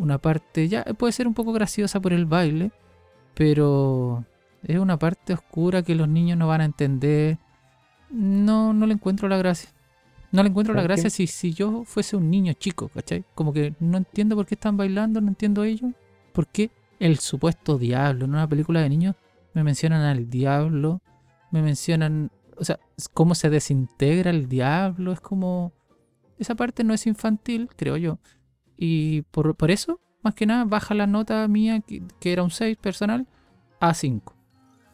Una 0.01 0.17
parte 0.17 0.67
ya 0.67 0.83
puede 0.85 1.13
ser 1.13 1.29
un 1.29 1.35
poco 1.35 1.53
graciosa 1.53 2.01
por 2.01 2.15
el 2.15 2.25
baile. 2.25 2.73
Pero 3.35 4.25
es 4.63 4.79
una 4.79 4.99
parte 4.99 5.35
oscura 5.35 5.83
que 5.83 5.95
los 5.95 6.09
niños 6.09 6.39
no 6.39 6.49
van 6.49 6.63
a 6.63 6.65
entender. 6.65 7.39
No, 8.11 8.73
no 8.73 8.87
le 8.87 8.95
encuentro 8.95 9.29
la 9.29 9.37
gracia. 9.37 9.71
No 10.33 10.43
le 10.43 10.49
encuentro 10.49 10.75
la 10.75 10.83
gracia 10.83 11.11
si, 11.11 11.27
si 11.27 11.53
yo 11.53 11.85
fuese 11.85 12.17
un 12.17 12.31
niño 12.31 12.55
chico, 12.55 12.89
¿cachai? 12.89 13.25
Como 13.35 13.53
que 13.53 13.75
no 13.79 13.99
entiendo 13.99 14.37
por 14.37 14.47
qué 14.47 14.55
están 14.55 14.77
bailando, 14.77 15.21
no 15.21 15.29
entiendo 15.29 15.65
ellos. 15.65 15.93
¿Por 16.33 16.47
qué 16.47 16.71
el 16.99 17.19
supuesto 17.19 17.77
diablo? 17.77 18.25
En 18.25 18.31
una 18.31 18.49
película 18.49 18.81
de 18.81 18.89
niños 18.89 19.17
me 19.53 19.65
mencionan 19.65 20.03
al 20.03 20.31
diablo, 20.31 21.03
me 21.51 21.61
mencionan, 21.61 22.31
o 22.57 22.65
sea, 22.65 22.79
cómo 23.13 23.35
se 23.35 23.51
desintegra 23.51 24.31
el 24.31 24.49
diablo, 24.49 25.13
es 25.13 25.21
como... 25.21 25.73
Esa 26.39 26.55
parte 26.55 26.85
no 26.85 26.95
es 26.95 27.07
infantil, 27.07 27.69
creo 27.77 27.99
yo. 27.99 28.19
Y 28.83 29.23
por, 29.31 29.55
por 29.57 29.71
eso, 29.71 30.01
más 30.23 30.35
que 30.35 30.47
nada, 30.47 30.65
baja 30.65 30.95
la 30.95 31.07
nota 31.07 31.47
mía, 31.49 31.81
que, 31.87 32.03
que 32.19 32.33
era 32.33 32.43
un 32.43 32.51
6 32.51 32.79
personal, 32.79 33.27
a 33.79 33.93
5. 33.93 34.35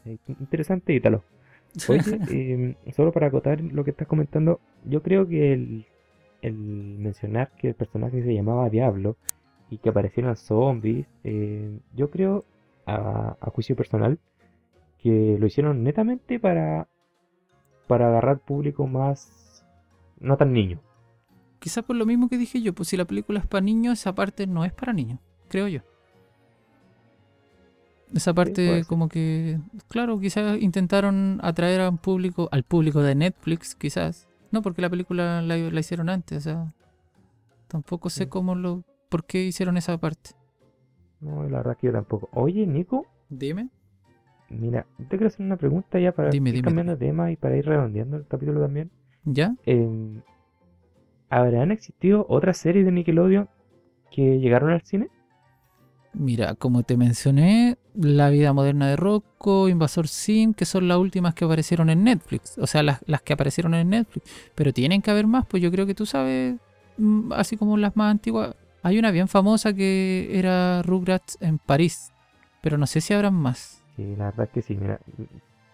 Eh, 0.07 0.19
Interesante, 0.41 0.93
Ítalo. 0.93 1.23
Oye, 1.89 2.19
em, 2.31 2.75
solo 2.97 3.13
para 3.13 3.29
acotar 3.29 3.61
lo 3.61 3.85
que 3.85 3.93
estás 3.93 4.09
comentando, 4.09 4.61
yo 4.85 5.03
creo 5.03 5.29
que 5.29 5.53
el, 5.53 5.87
el 6.43 6.55
mencionar 6.55 7.53
que 7.57 7.69
el 7.69 7.75
personaje 7.75 8.25
se 8.25 8.35
llamaba 8.35 8.69
Diablo 8.71 9.17
y 9.71 9.79
que 9.79 9.91
aparecieron 9.91 10.35
zombies, 10.37 11.07
eh, 11.23 11.79
yo 11.95 12.11
creo, 12.11 12.45
a, 12.87 13.37
a 13.41 13.51
juicio 13.51 13.77
personal, 13.77 14.19
que 14.99 15.37
lo 15.39 15.47
hicieron 15.47 15.85
netamente 15.85 16.41
para, 16.41 16.89
para 17.87 18.09
agarrar 18.09 18.41
público 18.41 18.89
más, 18.89 19.65
no 20.19 20.37
tan 20.37 20.53
niño. 20.53 20.81
Quizás 21.59 21.85
por 21.85 21.97
lo 21.97 22.07
mismo 22.07 22.29
que 22.29 22.39
dije 22.39 22.61
yo, 22.61 22.75
pues 22.75 22.89
si 22.89 22.97
la 22.97 23.05
película 23.07 23.41
es 23.41 23.47
para 23.47 23.63
niños, 23.63 23.99
esa 24.01 24.15
parte 24.15 24.47
no 24.47 24.65
es 24.65 24.73
para 24.73 24.93
niños, 24.93 25.19
creo 25.49 25.69
yo. 25.69 25.81
Esa 28.15 28.33
parte 28.35 28.85
como 28.87 29.09
que, 29.09 29.59
claro, 29.89 30.21
quizás 30.21 30.61
intentaron 30.61 31.41
atraer 31.43 31.81
a 31.81 31.89
un 31.91 31.99
público, 31.99 32.49
al 32.53 32.63
público 32.63 33.03
de 33.03 33.15
Netflix, 33.17 33.75
quizás. 33.75 34.29
No, 34.53 34.63
porque 34.63 34.81
la 34.81 34.89
película 34.89 35.43
la, 35.43 35.57
la 35.57 35.81
hicieron 35.81 36.09
antes, 36.09 36.39
o 36.39 36.41
sea, 36.41 36.75
tampoco 37.67 38.09
sé 38.11 38.29
cómo 38.29 38.55
lo, 38.55 38.85
por 39.09 39.25
qué 39.27 39.43
hicieron 39.45 39.77
esa 39.77 39.99
parte. 39.99 40.31
No, 41.21 41.43
la 41.49 41.59
verdad 41.59 41.77
que 41.77 41.89
yo 41.89 41.93
tampoco. 41.93 42.29
Oye, 42.33 42.67
Nico, 42.67 43.07
Dime. 43.29 43.71
mira, 44.49 44.87
te 44.99 45.17
quiero 45.17 45.27
hacer 45.27 45.45
una 45.45 45.57
pregunta 45.57 45.99
ya 45.99 46.13
para 46.13 46.31
Dime, 46.31 46.51
ir 46.51 46.57
dime, 46.57 46.65
cambiando 46.65 46.93
de 46.97 46.99
tema 47.07 47.31
y 47.33 47.37
para 47.37 47.57
ir 47.57 47.67
redondeando 47.67 48.17
el 48.19 48.27
capítulo 48.27 48.61
también. 48.61 48.91
¿Ya? 49.25 49.57
Em, 49.65 50.23
¿habrán 51.29 51.71
existido 51.71 52.27
otras 52.29 52.57
series 52.57 52.85
de 52.85 52.93
Nickelodeon 52.93 53.49
que 54.11 54.39
llegaron 54.39 54.71
al 54.71 54.83
cine? 54.83 55.09
Mira, 56.19 56.55
como 56.55 56.83
te 56.83 56.97
mencioné, 56.97 57.77
La 57.95 58.31
vida 58.31 58.53
moderna 58.55 58.89
de 58.89 58.97
Rocco, 58.97 59.69
Invasor 59.69 60.09
Sim, 60.09 60.55
que 60.55 60.65
son 60.65 60.89
las 60.89 60.97
últimas 60.97 61.35
que 61.35 61.45
aparecieron 61.45 61.91
en 61.91 62.05
Netflix. 62.05 62.57
O 62.59 62.67
sea, 62.67 62.83
las, 62.83 63.01
las 63.07 63.21
que 63.21 63.35
aparecieron 63.35 63.75
en 63.75 63.91
Netflix. 63.91 64.27
Pero 64.55 64.73
tienen 64.73 65.03
que 65.03 65.11
haber 65.11 65.27
más, 65.27 65.45
pues 65.47 65.63
yo 65.63 65.71
creo 65.71 65.87
que 65.87 65.95
tú 65.95 66.07
sabes, 66.07 66.57
mm, 66.97 67.33
así 67.35 67.57
como 67.57 67.77
las 67.77 67.97
más 67.97 68.11
antiguas. 68.11 68.55
Hay 68.83 68.99
una 68.99 69.11
bien 69.11 69.29
famosa 69.29 69.75
que 69.75 70.31
era 70.33 70.83
Rugrats 70.83 71.37
en 71.41 71.59
París. 71.59 72.13
Pero 72.63 72.79
no 72.79 72.87
sé 72.87 73.01
si 73.01 73.13
habrán 73.13 73.35
más. 73.35 73.83
Sí, 73.97 74.15
la 74.17 74.27
verdad 74.27 74.45
es 74.47 74.51
que 74.53 74.63
sí, 74.63 74.75
mira. 74.75 74.99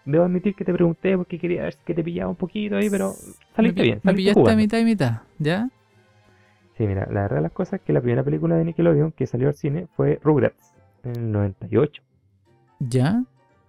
Debo 0.05 0.25
admitir 0.25 0.53
que 0.55 0.65
te 0.65 0.73
pregunté 0.73 1.17
porque 1.17 1.39
quería 1.39 1.63
ver 1.63 1.75
que 1.85 1.93
te 1.93 2.03
pillaba 2.03 2.29
un 2.29 2.35
poquito 2.35 2.75
ahí, 2.75 2.89
pero 2.89 3.13
saliste 3.55 3.79
me, 3.81 3.83
bien, 3.83 3.95
me 3.97 4.01
saliste 4.01 4.15
pillaste 4.15 4.39
a 4.39 4.43
jugando. 4.43 4.61
mitad 4.61 4.77
y 4.79 4.85
mitad, 4.85 5.21
¿ya? 5.39 5.69
Sí, 6.77 6.87
mira, 6.87 7.07
la 7.11 7.21
verdad 7.21 7.37
de 7.37 7.41
las 7.43 7.51
cosas 7.51 7.75
es 7.79 7.81
que 7.81 7.93
la 7.93 8.01
primera 8.01 8.23
película 8.23 8.55
de 8.57 8.65
Nickelodeon 8.65 9.11
que 9.11 9.27
salió 9.27 9.47
al 9.47 9.53
cine 9.53 9.87
fue 9.95 10.19
Rugrats, 10.23 10.73
en 11.03 11.11
el 11.15 11.31
98. 11.31 12.01
¿Ya? 12.79 13.23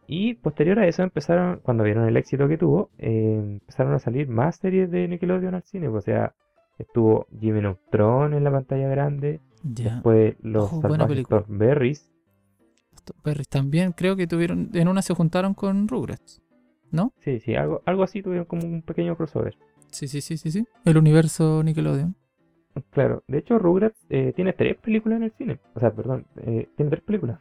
Y 0.06 0.34
posterior 0.34 0.78
a 0.78 0.86
eso 0.86 1.02
empezaron, 1.02 1.60
cuando 1.62 1.84
vieron 1.84 2.06
el 2.08 2.16
éxito 2.16 2.48
que 2.48 2.58
tuvo, 2.58 2.90
eh, 2.98 3.58
empezaron 3.60 3.94
a 3.94 3.98
salir 3.98 4.28
más 4.28 4.56
series 4.56 4.90
de 4.90 5.06
Nickelodeon 5.08 5.54
al 5.54 5.62
cine. 5.62 5.88
O 5.88 6.00
sea, 6.00 6.34
estuvo 6.78 7.26
Jimmy 7.40 7.60
Neutron 7.60 8.34
en 8.34 8.42
la 8.44 8.50
pantalla 8.50 8.88
grande, 8.88 9.40
Ya. 9.62 9.94
después 9.94 10.34
los 10.42 10.72
Oh, 10.72 10.80
salvajes 10.80 11.06
película. 11.08 11.44
Berries 13.24 13.48
también 13.48 13.92
creo 13.92 14.16
que 14.16 14.26
tuvieron. 14.26 14.70
En 14.74 14.88
una 14.88 15.02
se 15.02 15.14
juntaron 15.14 15.54
con 15.54 15.88
Rugrats. 15.88 16.42
¿No? 16.90 17.12
Sí, 17.18 17.40
sí, 17.40 17.56
algo, 17.56 17.82
algo 17.86 18.04
así 18.04 18.22
tuvieron 18.22 18.46
como 18.46 18.66
un 18.66 18.82
pequeño 18.82 19.16
crossover. 19.16 19.56
Sí, 19.90 20.06
sí, 20.06 20.20
sí, 20.20 20.36
sí, 20.36 20.50
sí. 20.50 20.64
El 20.84 20.96
universo 20.96 21.62
Nickelodeon. 21.64 22.14
Claro, 22.90 23.22
de 23.28 23.38
hecho 23.38 23.58
Rugrats 23.58 23.98
eh, 24.10 24.32
tiene 24.34 24.52
tres 24.52 24.76
películas 24.78 25.16
en 25.18 25.24
el 25.24 25.32
cine. 25.32 25.60
O 25.74 25.80
sea, 25.80 25.92
perdón, 25.92 26.26
eh, 26.36 26.68
tiene 26.76 26.90
tres 26.90 27.02
películas. 27.02 27.40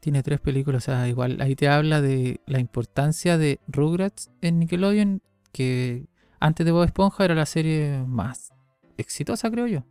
Tiene 0.00 0.22
tres 0.22 0.40
películas, 0.40 0.84
o 0.84 0.92
sea, 0.92 1.08
igual 1.08 1.40
ahí 1.40 1.56
te 1.56 1.68
habla 1.68 2.02
de 2.02 2.40
la 2.46 2.60
importancia 2.60 3.38
de 3.38 3.58
Rugrats 3.68 4.30
en 4.42 4.58
Nickelodeon, 4.58 5.22
que 5.52 6.06
antes 6.40 6.66
de 6.66 6.72
Bob 6.72 6.84
Esponja 6.84 7.24
era 7.24 7.34
la 7.34 7.46
serie 7.46 8.04
más 8.06 8.52
exitosa, 8.98 9.50
creo 9.50 9.66
yo. 9.66 9.84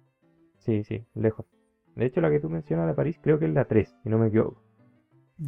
Sí, 0.59 0.84
sí, 0.84 1.03
lejos. 1.15 1.47
De 1.95 2.05
hecho, 2.05 2.21
la 2.21 2.30
que 2.30 2.39
tú 2.39 2.49
mencionas 2.49 2.88
de 2.88 2.93
París 2.93 3.19
creo 3.21 3.39
que 3.39 3.45
es 3.45 3.53
la 3.53 3.65
3, 3.65 3.95
si 4.03 4.09
no 4.09 4.19
me 4.19 4.28
equivoco. 4.28 4.61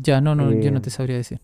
Ya, 0.01 0.19
no, 0.21 0.35
no, 0.35 0.51
yo 0.51 0.71
no 0.71 0.77
Eh, 0.77 0.81
te 0.81 0.89
sabría 0.89 1.15
decir. 1.17 1.39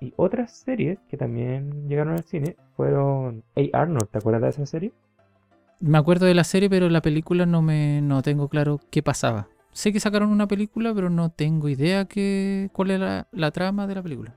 Y 0.00 0.12
otras 0.16 0.52
series 0.56 0.98
que 1.10 1.16
también 1.16 1.88
llegaron 1.88 2.14
al 2.14 2.24
cine 2.24 2.56
fueron 2.76 3.42
Hey 3.54 3.70
Arnold, 3.72 4.08
¿te 4.10 4.18
acuerdas 4.18 4.42
de 4.42 4.48
esa 4.50 4.66
serie? 4.66 4.92
Me 5.80 5.98
acuerdo 5.98 6.26
de 6.26 6.34
la 6.34 6.44
serie, 6.44 6.70
pero 6.70 6.88
la 6.88 7.02
película 7.02 7.46
no 7.46 7.62
me 7.62 8.00
no 8.02 8.22
tengo 8.22 8.48
claro 8.48 8.80
qué 8.90 9.02
pasaba. 9.02 9.48
Sé 9.72 9.92
que 9.92 10.00
sacaron 10.00 10.30
una 10.30 10.48
película, 10.48 10.92
pero 10.94 11.10
no 11.10 11.30
tengo 11.30 11.68
idea 11.68 12.06
que, 12.06 12.70
cuál 12.72 12.90
era 12.90 13.28
la 13.32 13.50
trama 13.52 13.86
de 13.86 13.94
la 13.94 14.02
película. 14.02 14.34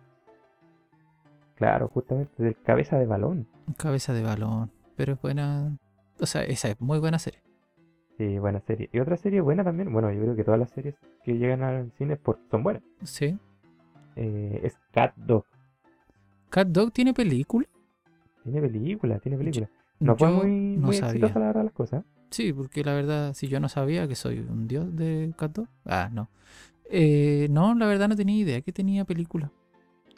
Claro, 1.56 1.88
justamente 1.90 2.44
del 2.44 2.56
cabeza 2.62 2.98
de 2.98 3.06
balón. 3.06 3.48
Cabeza 3.78 4.14
de 4.14 4.24
balón, 4.24 4.72
pero 4.96 5.14
es 5.14 5.22
buena. 5.22 5.78
O 6.20 6.26
sea, 6.26 6.44
esa 6.44 6.70
es 6.70 6.80
muy 6.82 7.00
buena 7.00 7.20
serie. 7.20 7.42
Sí, 8.22 8.38
buena 8.38 8.59
serie. 8.59 8.88
Y 8.93 8.99
otra 8.99 9.17
serie 9.17 9.41
buena 9.41 9.63
también, 9.63 9.91
bueno, 9.91 10.11
yo 10.13 10.22
creo 10.22 10.36
que 10.36 10.43
todas 10.43 10.59
las 10.59 10.69
series 10.69 10.93
que 11.24 11.39
llegan 11.39 11.63
al 11.63 11.91
cine 11.97 12.17
por- 12.17 12.38
son 12.51 12.61
buenas. 12.61 12.84
Sí. 13.01 13.36
Eh, 14.15 14.59
es 14.63 14.78
Cat 14.91 15.15
Dog. 15.15 15.43
Cat 16.51 16.67
Dog 16.67 16.91
tiene 16.91 17.15
película. 17.15 17.67
Tiene 18.43 18.61
película, 18.61 19.17
tiene 19.17 19.39
película. 19.39 19.67
No 19.99 20.15
fue 20.15 20.30
muy, 20.30 20.76
no 20.78 20.86
muy 20.88 20.95
sabía. 20.97 21.13
exitosa 21.13 21.39
la 21.39 21.47
verdad 21.47 21.63
las 21.63 21.74
cosas. 21.74 22.05
Sí, 22.30 22.53
porque 22.53 22.84
la 22.84 22.93
verdad, 22.93 23.34
si 23.34 23.47
yo 23.47 23.59
no 23.59 23.67
sabía 23.69 24.07
que 24.07 24.13
soy 24.13 24.38
un 24.41 24.67
dios 24.67 24.95
de 24.95 25.34
Cat 25.36 25.53
Dog. 25.53 25.67
Ah, 25.86 26.07
no. 26.13 26.30
Eh, 26.91 27.47
no, 27.49 27.74
la 27.74 27.88
verdad 27.88 28.07
no 28.07 28.15
tenía 28.15 28.36
idea 28.38 28.61
que 28.61 28.72
tenía 28.72 29.03
película. 29.03 29.51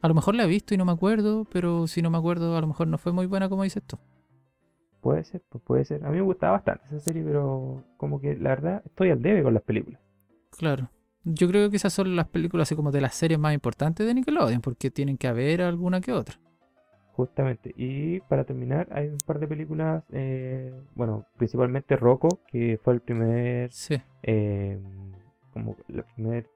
A 0.01 0.09
lo 0.09 0.13
mejor 0.13 0.35
la 0.35 0.43
he 0.43 0.47
visto 0.47 0.73
y 0.73 0.77
no 0.77 0.83
me 0.83 0.91
acuerdo, 0.91 1.45
pero 1.45 1.87
si 1.87 2.01
no 2.01 2.09
me 2.09 2.17
acuerdo, 2.17 2.57
a 2.57 2.59
lo 2.59 2.67
mejor 2.67 2.87
no 2.89 2.97
fue 2.97 3.13
muy 3.13 3.27
buena 3.27 3.47
como 3.47 3.63
dices 3.63 3.81
tú. 3.87 3.97
Puede 5.03 5.23
ser, 5.25 5.41
pues 5.49 5.61
puede 5.63 5.83
ser. 5.85 6.03
A 6.05 6.09
mí 6.09 6.15
me 6.15 6.21
gustaba 6.23 6.53
bastante 6.53 6.85
esa 6.87 6.99
serie, 7.01 7.23
pero 7.23 7.83
como 7.97 8.19
que 8.21 8.35
la 8.37 8.51
verdad 8.51 8.81
estoy 8.85 9.09
al 9.11 9.21
debe 9.21 9.43
con 9.43 9.53
las 9.53 9.61
películas. 9.63 9.99
Claro. 10.57 10.89
Yo 11.25 11.47
creo 11.49 11.69
que 11.69 11.75
esas 11.75 11.91
son 11.93 12.15
las 12.15 12.27
películas 12.29 12.67
así 12.69 12.75
como 12.75 12.89
de 12.91 13.01
las 13.01 13.13
series 13.13 13.37
más 13.39 13.53
importantes 13.53 14.07
de 14.07 14.13
Nickelodeon, 14.13 14.61
porque 14.61 14.89
tienen 14.91 15.17
que 15.17 15.27
haber 15.27 15.61
alguna 15.61 15.99
que 16.01 16.13
otra. 16.13 16.35
Justamente. 17.11 17.73
Y 17.77 18.21
para 18.21 18.43
terminar, 18.45 18.87
hay 18.91 19.09
un 19.09 19.17
par 19.19 19.39
de 19.39 19.47
películas, 19.47 20.03
eh, 20.13 20.73
bueno, 20.95 21.25
principalmente 21.37 21.95
Rocco, 21.97 22.39
que 22.47 22.79
fue 22.81 22.93
el 22.93 23.01
primer, 23.01 23.71
Sí. 23.71 24.01
eh, 24.23 24.79
como 25.51 25.75
el 25.89 26.03
primer 26.15 26.47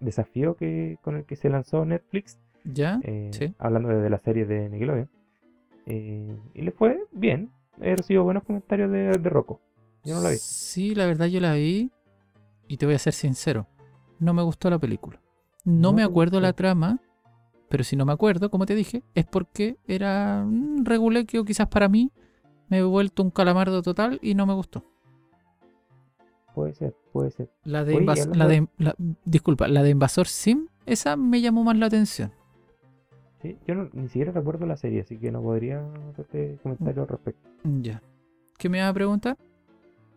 desafío 0.00 0.54
que, 0.56 0.98
con 1.02 1.16
el 1.16 1.24
que 1.24 1.36
se 1.36 1.48
lanzó 1.50 1.84
Netflix, 1.84 2.38
¿Ya? 2.64 3.00
eh, 3.02 3.30
Sí. 3.32 3.54
hablando 3.58 3.88
de 3.88 4.08
la 4.08 4.18
serie 4.18 4.46
de 4.46 4.68
Nickelodeon. 4.68 5.08
Y 5.86 6.62
le 6.62 6.70
fue 6.70 6.98
bien. 7.12 7.50
He 7.80 7.96
recibido 7.96 8.24
buenos 8.24 8.44
comentarios 8.44 8.90
de, 8.90 9.18
de 9.18 9.30
Rocco. 9.30 9.60
Yo 10.04 10.14
no 10.16 10.20
la 10.22 10.30
vi. 10.30 10.36
Sí, 10.38 10.94
la 10.94 11.06
verdad 11.06 11.26
yo 11.26 11.40
la 11.40 11.54
vi 11.54 11.90
y 12.68 12.76
te 12.76 12.86
voy 12.86 12.94
a 12.94 12.98
ser 12.98 13.12
sincero, 13.12 13.66
no 14.18 14.34
me 14.34 14.42
gustó 14.42 14.68
la 14.70 14.78
película. 14.78 15.20
No, 15.64 15.90
No 15.90 15.92
me 15.92 16.02
acuerdo 16.02 16.40
la 16.40 16.52
trama, 16.52 17.00
pero 17.68 17.84
si 17.84 17.96
no 17.96 18.04
me 18.04 18.12
acuerdo, 18.12 18.50
como 18.50 18.66
te 18.66 18.74
dije, 18.74 19.02
es 19.14 19.24
porque 19.26 19.76
era 19.86 20.42
un 20.44 20.84
regulequio 20.84 21.44
quizás 21.44 21.68
para 21.68 21.88
mí, 21.88 22.10
me 22.68 22.78
he 22.78 22.82
vuelto 22.82 23.22
un 23.22 23.30
calamardo 23.30 23.82
total 23.82 24.18
y 24.22 24.34
no 24.34 24.46
me 24.46 24.54
gustó. 24.54 24.84
Puede 26.54 26.74
ser, 26.74 26.94
puede 27.12 27.30
ser. 27.30 27.50
La 27.64 27.84
de, 27.84 27.94
Oye, 27.96 28.06
la 28.34 28.46
de- 28.46 28.60
de- 28.60 28.68
la- 28.78 28.94
disculpa, 29.24 29.68
la 29.68 29.82
de 29.82 29.90
Invasor 29.90 30.26
Sim, 30.26 30.66
esa 30.84 31.16
me 31.16 31.40
llamó 31.40 31.64
más 31.64 31.76
la 31.78 31.86
atención. 31.86 32.32
Sí, 33.42 33.58
yo 33.66 33.74
no- 33.74 33.88
ni 33.92 34.06
siquiera 34.08 34.32
recuerdo 34.32 34.66
la 34.66 34.76
serie, 34.76 35.00
así 35.00 35.18
que 35.18 35.32
no 35.32 35.42
podría 35.42 35.82
hacerte 36.10 36.58
comentarios 36.62 36.98
al 37.02 37.08
respecto. 37.08 37.48
Ya. 37.80 38.00
¿Qué 38.56 38.68
me 38.68 38.80
vas 38.80 38.90
a 38.90 38.94
preguntar? 38.94 39.36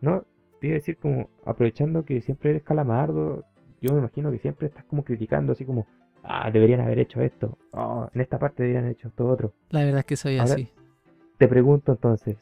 No, 0.00 0.22
te 0.60 0.68
iba 0.68 0.74
a 0.74 0.78
decir 0.78 0.96
como, 0.98 1.28
aprovechando 1.44 2.04
que 2.04 2.20
siempre 2.20 2.50
eres 2.50 2.62
calamardo, 2.62 3.44
yo 3.80 3.92
me 3.92 3.98
imagino 3.98 4.30
que 4.30 4.38
siempre 4.38 4.68
estás 4.68 4.84
como 4.84 5.02
criticando, 5.04 5.52
así 5.52 5.64
como, 5.64 5.86
ah, 6.22 6.50
deberían 6.52 6.80
haber 6.80 7.00
hecho 7.00 7.20
esto, 7.20 7.58
oh, 7.72 8.08
en 8.14 8.20
esta 8.20 8.38
parte 8.38 8.62
deberían 8.62 8.84
haber 8.84 8.96
hecho 8.96 9.08
esto 9.08 9.26
otro. 9.26 9.52
La 9.70 9.80
verdad 9.84 10.00
es 10.00 10.06
que 10.06 10.16
soy 10.16 10.38
Ahora- 10.38 10.54
así. 10.54 10.68
Te 11.38 11.48
pregunto 11.48 11.92
entonces, 11.92 12.36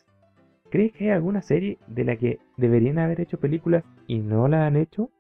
¿crees 0.71 0.93
que 0.93 1.05
hay 1.05 1.11
alguna 1.11 1.43
serie 1.43 1.79
de 1.87 2.05
la 2.05 2.17
que 2.17 2.39
deberían 2.57 2.99
haber 2.99 3.21
hecho 3.21 3.41
películas 3.41 3.85
y 4.07 4.19
no 4.19 4.47
la 4.49 4.67
han 4.67 4.77
hecho? 4.77 5.11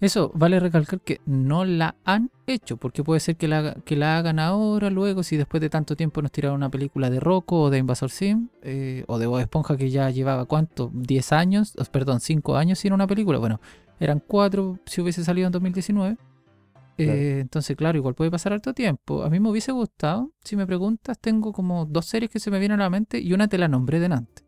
Eso, 0.00 0.30
vale 0.34 0.60
recalcar 0.60 1.00
que 1.00 1.20
no 1.24 1.64
la 1.64 1.94
han 2.04 2.30
hecho, 2.46 2.76
porque 2.76 3.02
puede 3.02 3.20
ser 3.20 3.36
que 3.36 3.48
la, 3.48 3.74
que 3.84 3.96
la 3.96 4.18
hagan 4.18 4.38
ahora, 4.38 4.90
luego, 4.90 5.22
si 5.22 5.36
después 5.36 5.60
de 5.60 5.70
tanto 5.70 5.96
tiempo 5.96 6.20
nos 6.20 6.32
tiraron 6.32 6.56
una 6.56 6.68
película 6.68 7.10
de 7.10 7.20
Rocco 7.20 7.62
o 7.62 7.70
de 7.70 7.78
Invasor 7.78 8.10
Sim, 8.10 8.48
eh, 8.62 9.04
o 9.06 9.18
de 9.18 9.26
Bob 9.26 9.40
Esponja 9.40 9.76
que 9.76 9.90
ya 9.90 10.10
llevaba, 10.10 10.44
¿cuánto? 10.44 10.90
¿10 10.90 11.32
años? 11.32 11.74
Perdón, 11.90 12.20
5 12.20 12.56
años 12.56 12.80
sin 12.80 12.92
una 12.92 13.06
película. 13.06 13.38
Bueno, 13.38 13.60
eran 14.00 14.20
4 14.20 14.78
si 14.84 15.00
hubiese 15.00 15.24
salido 15.24 15.46
en 15.46 15.52
2019. 15.52 16.12
Eh, 16.12 16.16
Claro. 16.96 17.20
Entonces, 17.40 17.76
claro, 17.76 17.98
igual 17.98 18.14
puede 18.14 18.30
pasar 18.30 18.52
harto 18.52 18.72
tiempo. 18.72 19.22
A 19.24 19.30
mí 19.30 19.40
me 19.40 19.48
hubiese 19.48 19.72
gustado, 19.72 20.30
si 20.44 20.54
me 20.54 20.66
preguntas, 20.66 21.18
tengo 21.18 21.52
como 21.52 21.86
dos 21.86 22.06
series 22.06 22.30
que 22.30 22.38
se 22.38 22.50
me 22.50 22.58
vienen 22.58 22.80
a 22.80 22.84
la 22.84 22.90
mente 22.90 23.18
y 23.18 23.32
una 23.32 23.48
te 23.48 23.58
la 23.58 23.68
nombré 23.68 23.98
delante. 23.98 24.44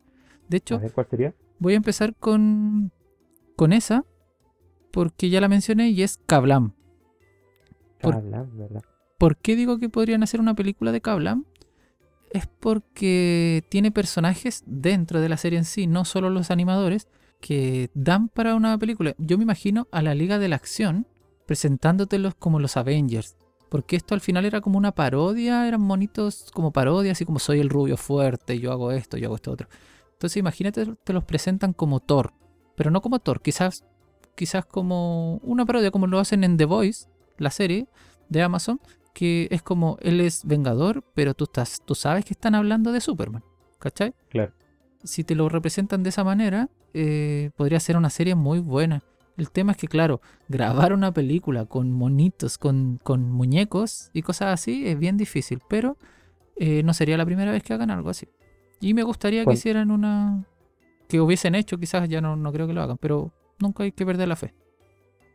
De 0.49 0.59
hecho, 0.59 0.81
cuál 0.95 1.07
sería. 1.11 1.35
Voy 1.59 1.73
a 1.73 1.77
empezar 1.77 2.15
con, 2.15 2.93
con 3.57 3.73
esa, 3.73 4.05
porque 4.97 5.29
ya 5.29 5.43
la 5.43 5.49
mencioné 5.49 5.91
y 5.91 6.03
es 6.03 6.17
Kablam. 6.25 6.73
por- 8.01 8.15
Kablam, 8.15 8.57
¿verdad? 8.57 8.83
¿Por 9.19 9.37
qué 9.37 9.55
digo 9.55 9.79
que 9.79 9.91
podrían 9.91 10.23
hacer 10.23 10.41
una 10.41 10.55
película 10.55 10.91
de 10.91 11.03
Kablam? 11.03 11.45
Es 12.31 12.47
porque 12.47 13.63
tiene 13.69 13.91
personajes 13.91 14.63
dentro 14.67 15.21
de 15.21 15.29
la 15.29 15.37
serie 15.37 15.59
en 15.59 15.67
sí, 15.67 15.87
no 15.87 16.07
solo 16.07 16.31
los 16.31 16.51
animadores, 16.51 17.09
que 17.43 17.91
dan 17.93 18.29
para 18.31 18.55
una 18.55 18.79
película. 18.79 19.15
Yo 19.19 19.37
me 19.37 19.45
imagino 19.45 19.87
a 19.93 20.01
la 20.01 20.15
Liga 20.15 20.39
de 20.39 20.49
la 20.49 20.57
Acción 20.57 21.07
presentándotelos 21.45 22.35
como 22.35 22.59
los 22.59 22.79
Avengers. 22.79 23.37
Porque 23.69 23.97
esto 23.97 24.15
al 24.15 24.23
final 24.23 24.47
era 24.47 24.63
como 24.63 24.79
una 24.79 24.93
parodia, 24.93 25.69
eran 25.69 25.83
monitos 25.83 26.51
como 26.55 26.73
parodias, 26.73 27.19
así 27.19 27.27
como 27.27 27.39
soy 27.39 27.61
el 27.61 27.69
rubio 27.69 27.99
fuerte, 27.99 28.59
yo 28.61 28.73
hago 28.73 28.93
esto, 28.93 29.19
yo 29.19 29.27
hago 29.27 29.37
esto 29.37 29.53
otro. 29.53 29.69
Entonces 30.13 30.39
imagínate, 30.39 30.87
te 31.05 31.13
los 31.13 31.25
presentan 31.25 31.75
como 31.75 32.01
Thor, 32.01 32.33
pero 32.77 32.91
no 32.91 33.03
como 33.03 33.19
Thor, 33.19 33.43
quizás, 33.43 33.85
quizás 34.37 34.64
como 34.64 35.39
una 35.39 35.66
parodia, 35.66 35.91
como 35.91 36.07
lo 36.07 36.20
hacen 36.20 36.45
en 36.45 36.57
The 36.57 36.66
Voice, 36.66 37.09
la 37.39 37.51
serie 37.51 37.89
de 38.28 38.43
Amazon, 38.43 38.80
que 39.12 39.49
es 39.51 39.62
como 39.62 39.97
él 40.03 40.20
es 40.20 40.45
vengador, 40.45 41.03
pero 41.14 41.34
tú, 41.34 41.45
estás, 41.45 41.82
tú 41.84 41.95
sabes 41.95 42.24
que 42.24 42.34
están 42.34 42.55
hablando 42.55 42.93
de 42.93 43.01
Superman, 43.01 43.43
¿cachai? 43.78 44.14
Claro. 44.28 44.53
Si 45.03 45.24
te 45.24 45.34
lo 45.34 45.49
representan 45.49 46.03
de 46.03 46.11
esa 46.11 46.22
manera, 46.22 46.68
eh, 46.93 47.51
podría 47.57 47.80
ser 47.80 47.97
una 47.97 48.11
serie 48.11 48.34
muy 48.34 48.61
buena. 48.61 49.03
El 49.37 49.51
tema 49.51 49.72
es 49.72 49.78
que, 49.78 49.89
claro, 49.89 50.20
grabar 50.49 50.93
una 50.93 51.12
película 51.12 51.66
con 51.66 51.93
monitos, 51.93 52.59
con, 52.59 52.99
con 53.03 53.30
muñecos 53.30 54.11
y 54.12 54.22
cosas 54.22 54.49
así 54.53 54.87
es 54.87 54.99
bien 54.99 55.16
difícil, 55.16 55.61
pero 55.68 55.99
eh, 56.57 56.82
no 56.82 56.95
sería 56.95 57.18
la 57.18 57.26
primera 57.26 57.53
vez 57.53 57.62
que 57.62 57.74
hagan 57.74 57.91
algo 57.91 58.11
así. 58.11 58.28
Y 58.80 58.95
me 58.95 59.03
gustaría 59.03 59.45
que 59.45 59.53
hicieran 59.53 59.91
una... 59.91 60.47
que 61.09 61.20
hubiesen 61.20 61.55
hecho, 61.55 61.78
quizás 61.78 62.09
ya 62.09 62.20
no, 62.20 62.37
no 62.37 62.53
creo 62.53 62.66
que 62.66 62.72
lo 62.72 62.82
hagan, 62.82 62.99
pero 62.99 63.32
nunca 63.61 63.83
hay 63.85 63.93
que 63.93 64.07
perder 64.07 64.29
la 64.29 64.37
fe. 64.37 64.55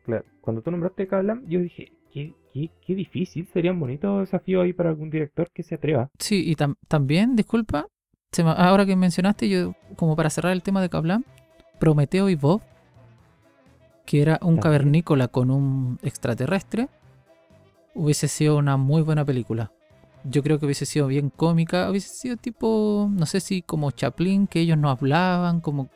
Claro. 0.06 0.26
Cuando 0.42 0.62
tú 0.62 0.72
nombraste 0.72 1.08
Kablam, 1.08 1.46
yo 1.48 1.60
dije, 1.60 1.92
qué, 2.12 2.34
qué, 2.54 2.70
qué 2.86 2.96
difícil, 2.96 3.48
sería 3.54 3.72
un 3.72 3.80
bonito 3.80 4.20
desafío 4.20 4.62
ahí 4.62 4.74
para 4.74 4.90
algún 4.90 5.10
director 5.10 5.50
que 5.54 5.64
se 5.64 5.76
atreva. 5.76 6.10
Sí, 6.20 6.44
y 6.50 6.56
tam- 6.56 6.76
también, 6.88 7.36
disculpa, 7.36 7.88
se 8.32 8.44
me- 8.44 8.52
ahora 8.52 8.86
que 8.86 8.96
mencionaste, 8.96 9.48
yo 9.50 9.76
como 9.96 10.16
para 10.16 10.30
cerrar 10.30 10.54
el 10.54 10.64
tema 10.64 10.82
de 10.82 10.90
Kablam, 10.90 11.24
Prometeo 11.80 12.30
y 12.30 12.36
Bob, 12.36 12.62
que 14.06 14.22
era 14.22 14.40
un 14.42 14.58
cavernícola 14.58 15.28
con 15.28 15.52
un 15.52 16.00
extraterrestre, 16.02 16.90
hubiese 17.94 18.28
sido 18.28 18.58
una 18.58 18.78
muy 18.78 19.02
buena 19.02 19.24
película. 19.24 19.72
Yo 20.24 20.44
creo 20.44 20.60
que 20.60 20.66
hubiese 20.66 20.86
sido 20.86 21.08
bien 21.08 21.30
cómica, 21.30 21.90
hubiese 21.90 22.10
sido 22.14 22.38
tipo, 22.38 23.10
no 23.12 23.26
sé 23.26 23.40
si 23.40 23.62
como 23.62 23.92
Chaplin, 23.92 24.48
que 24.48 24.60
ellos 24.60 24.78
no 24.78 24.90
hablaban, 24.90 25.62
como 25.62 25.90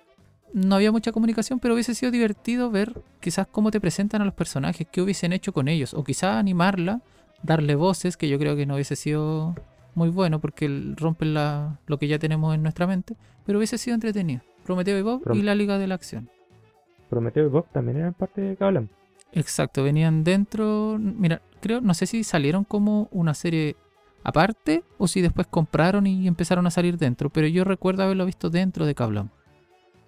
no 0.56 0.76
había 0.76 0.92
mucha 0.94 1.12
comunicación, 1.12 1.60
pero 1.60 1.74
hubiese 1.74 1.94
sido 1.94 2.14
divertido 2.14 2.72
ver 2.72 3.02
quizás 3.20 3.46
cómo 3.46 3.72
te 3.72 3.82
presentan 3.82 4.22
a 4.22 4.26
los 4.26 4.34
personajes, 4.34 4.88
qué 4.90 5.02
hubiesen 5.02 5.34
hecho 5.34 5.52
con 5.52 5.68
ellos, 5.68 5.94
o 5.94 6.06
quizás 6.06 6.38
animarla 6.38 7.02
darle 7.44 7.76
voces, 7.76 8.16
que 8.16 8.30
yo 8.30 8.40
creo 8.40 8.56
que 8.56 8.66
no 8.66 8.76
hubiese 8.76 8.96
sido 8.96 9.54
muy 9.96 10.10
bueno 10.10 10.40
porque 10.40 10.94
rompen 10.96 11.34
la, 11.34 11.80
lo 11.88 12.00
que 12.00 12.08
ya 12.08 12.20
tenemos 12.20 12.56
en 12.56 12.64
nuestra 12.64 12.88
mente, 12.88 13.18
pero 13.46 13.60
hubiese 13.60 13.78
sido 13.78 13.96
entretenido. 13.96 14.42
Prometeo 14.64 14.98
y 14.98 15.02
Bob 15.02 15.24
y 15.34 15.42
la 15.42 15.56
Liga 15.56 15.78
de 15.78 15.88
la 15.88 15.96
Acción. 15.96 16.30
Prometeo 17.10 17.46
y 17.46 17.50
Bob 17.50 17.66
también 17.74 17.98
eran 17.98 18.14
parte 18.14 18.40
de 18.40 18.56
Kablam. 18.56 18.88
Exacto, 19.34 19.84
venían 19.84 20.24
dentro. 20.24 20.98
Mira, 20.98 21.42
creo, 21.62 21.82
no 21.82 21.94
sé 21.94 22.06
si 22.06 22.24
salieron 22.24 22.64
como 22.64 23.10
una 23.12 23.34
serie 23.34 23.76
aparte 24.24 24.84
o 24.98 25.10
si 25.10 25.22
después 25.22 25.48
compraron 25.48 26.08
y 26.08 26.30
empezaron 26.30 26.66
a 26.66 26.72
salir 26.72 26.98
dentro, 26.98 27.30
pero 27.30 27.46
yo 27.48 27.66
recuerdo 27.66 28.04
haberlo 28.04 28.26
visto 28.26 28.50
dentro 28.50 28.86
de 28.86 28.96
Kablam. 28.96 29.30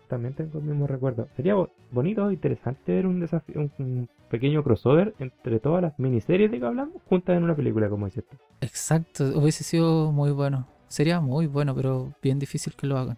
También 0.08 0.34
tengo 0.34 0.60
el 0.60 0.66
mismo 0.66 0.88
recuerdo. 0.88 1.28
Sería 1.36 1.56
bo- 1.56 1.70
bonito, 1.92 2.32
interesante 2.32 2.94
ver 2.94 3.08
un 3.08 3.20
desafío, 3.20 3.60
un, 3.60 3.72
un 3.80 4.10
pequeño 4.30 4.64
crossover 4.64 5.14
entre 5.20 5.60
todas 5.60 5.82
las 5.82 6.00
miniseries 6.00 6.50
de 6.50 6.60
Kablam 6.60 6.92
juntas 7.10 7.36
en 7.38 7.44
una 7.44 7.56
película, 7.56 7.90
como 7.90 8.06
dices 8.06 8.24
tú. 8.30 8.38
Exacto, 8.62 9.26
hubiese 9.38 9.64
sido 9.64 10.12
muy 10.12 10.32
bueno. 10.32 10.68
Sería 10.88 11.20
muy 11.20 11.48
bueno, 11.48 11.76
pero 11.76 12.14
bien 12.22 12.40
difícil 12.40 12.74
que 12.76 12.88
lo 12.88 12.98
hagan. 12.98 13.18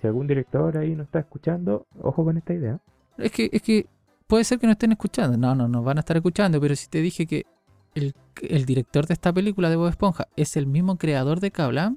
Si 0.00 0.06
algún 0.06 0.26
director 0.26 0.76
ahí 0.76 0.94
nos 0.94 1.06
está 1.06 1.20
escuchando, 1.20 1.86
ojo 2.02 2.24
con 2.24 2.36
esta 2.36 2.52
idea. 2.52 2.78
Es 3.16 3.32
que, 3.32 3.48
es 3.50 3.62
que 3.62 3.86
puede 4.26 4.44
ser 4.44 4.58
que 4.58 4.66
no 4.66 4.72
estén 4.72 4.92
escuchando. 4.92 5.36
No, 5.38 5.54
no, 5.54 5.66
no 5.66 5.82
van 5.82 5.96
a 5.96 6.00
estar 6.00 6.16
escuchando, 6.16 6.60
pero 6.60 6.76
si 6.76 6.88
te 6.88 7.00
dije 7.00 7.26
que 7.26 7.46
el, 7.94 8.14
el 8.42 8.66
director 8.66 9.06
de 9.06 9.14
esta 9.14 9.32
película 9.32 9.70
de 9.70 9.76
Bob 9.76 9.88
Esponja 9.88 10.28
es 10.36 10.56
el 10.56 10.66
mismo 10.66 10.98
creador 10.98 11.40
de 11.40 11.50
Kablam, 11.50 11.96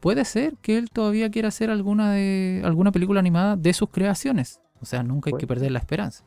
puede 0.00 0.24
ser 0.24 0.56
que 0.58 0.78
él 0.78 0.90
todavía 0.90 1.30
quiera 1.30 1.48
hacer 1.48 1.70
alguna 1.70 2.12
de 2.12 2.62
alguna 2.64 2.92
película 2.92 3.20
animada 3.20 3.56
de 3.56 3.72
sus 3.72 3.90
creaciones. 3.90 4.60
O 4.80 4.84
sea, 4.84 5.02
nunca 5.02 5.28
hay 5.30 5.32
que 5.32 5.46
Puede 5.46 5.58
perder 5.58 5.72
la 5.72 5.78
esperanza. 5.78 6.24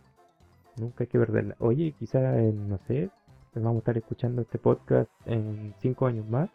Nunca 0.77 1.03
hay 1.03 1.07
que 1.07 1.19
perderla. 1.19 1.55
Oye, 1.59 1.93
quizá, 1.99 2.37
en, 2.39 2.69
no 2.69 2.79
sé, 2.87 3.09
vamos 3.55 3.75
a 3.75 3.79
estar 3.79 3.97
escuchando 3.97 4.41
este 4.41 4.57
podcast 4.57 5.09
en 5.25 5.73
cinco 5.81 6.07
años 6.07 6.27
más 6.29 6.49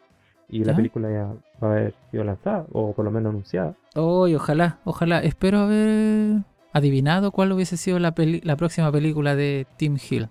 y 0.49 0.63
la 0.63 0.75
película 0.75 1.09
ya 1.11 1.25
va 1.63 1.67
a 1.69 1.71
haber 1.71 1.95
sido 2.11 2.23
lanzada 2.23 2.65
o 2.71 2.93
por 2.93 3.05
lo 3.05 3.11
menos 3.11 3.29
anunciada. 3.31 3.75
Oh, 3.95 4.27
y 4.27 4.35
ojalá, 4.35 4.79
ojalá. 4.83 5.19
Espero 5.19 5.59
haber 5.59 6.37
adivinado 6.73 7.31
cuál 7.31 7.51
hubiese 7.51 7.77
sido 7.77 7.99
la, 7.99 8.13
peli- 8.13 8.41
la 8.43 8.55
próxima 8.55 8.91
película 8.91 9.35
de 9.35 9.65
Tim 9.77 9.97
Hill. 10.09 10.29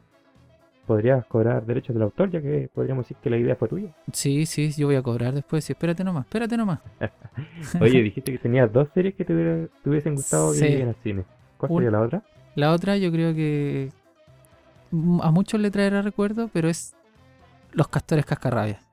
Podrías 0.86 1.24
cobrar 1.26 1.64
derechos 1.64 1.94
del 1.94 2.02
autor, 2.02 2.30
ya 2.30 2.42
que 2.42 2.68
podríamos 2.74 3.04
decir 3.06 3.16
que 3.22 3.30
la 3.30 3.38
idea 3.38 3.56
fue 3.56 3.68
tuya. 3.68 3.94
Sí, 4.12 4.44
sí, 4.44 4.70
yo 4.72 4.86
voy 4.86 4.96
a 4.96 5.02
cobrar 5.02 5.32
después. 5.32 5.64
Sí, 5.64 5.72
espérate 5.72 6.04
nomás, 6.04 6.24
espérate 6.26 6.56
nomás. 6.58 6.80
Oye, 7.80 8.02
dijiste 8.02 8.32
que 8.32 8.38
tenías 8.38 8.70
dos 8.72 8.88
series 8.92 9.14
que 9.14 9.24
te, 9.24 9.34
hubiera- 9.34 9.68
te 9.82 9.88
hubiesen 9.90 10.14
gustado 10.14 10.52
que 10.52 10.58
Sí. 10.58 10.64
lleguen 10.66 10.88
al 10.88 10.96
cine. 11.02 11.24
¿Cuál 11.56 11.72
Un- 11.72 11.78
sería 11.78 11.90
la 11.90 12.02
otra? 12.02 12.22
La 12.54 12.72
otra 12.72 12.96
yo 12.98 13.10
creo 13.10 13.34
que 13.34 13.90
a 15.22 15.30
muchos 15.30 15.60
le 15.60 15.70
traerá 15.70 16.02
recuerdo, 16.02 16.48
pero 16.52 16.68
es 16.68 16.94
Los 17.72 17.88
Castores 17.88 18.24
Cascarrabias. 18.26 18.86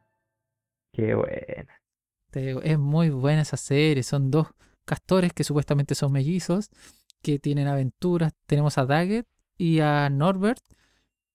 Qué 0.94 1.14
buena. 1.14 1.68
Te 2.32 2.40
digo, 2.40 2.62
es 2.62 2.80
muy 2.80 3.10
buena 3.10 3.42
esa 3.42 3.58
serie. 3.58 4.02
Son 4.04 4.32
dos 4.32 4.48
castores 4.86 5.34
que 5.34 5.44
supuestamente 5.44 5.94
son 5.96 6.12
mellizos, 6.14 6.70
que 7.22 7.38
tienen 7.38 7.68
aventuras. 7.68 8.34
Tenemos 8.48 8.78
a 8.78 8.86
Daggett 8.86 9.28
y 9.58 9.80
a 9.82 10.10
Norbert, 10.10 10.60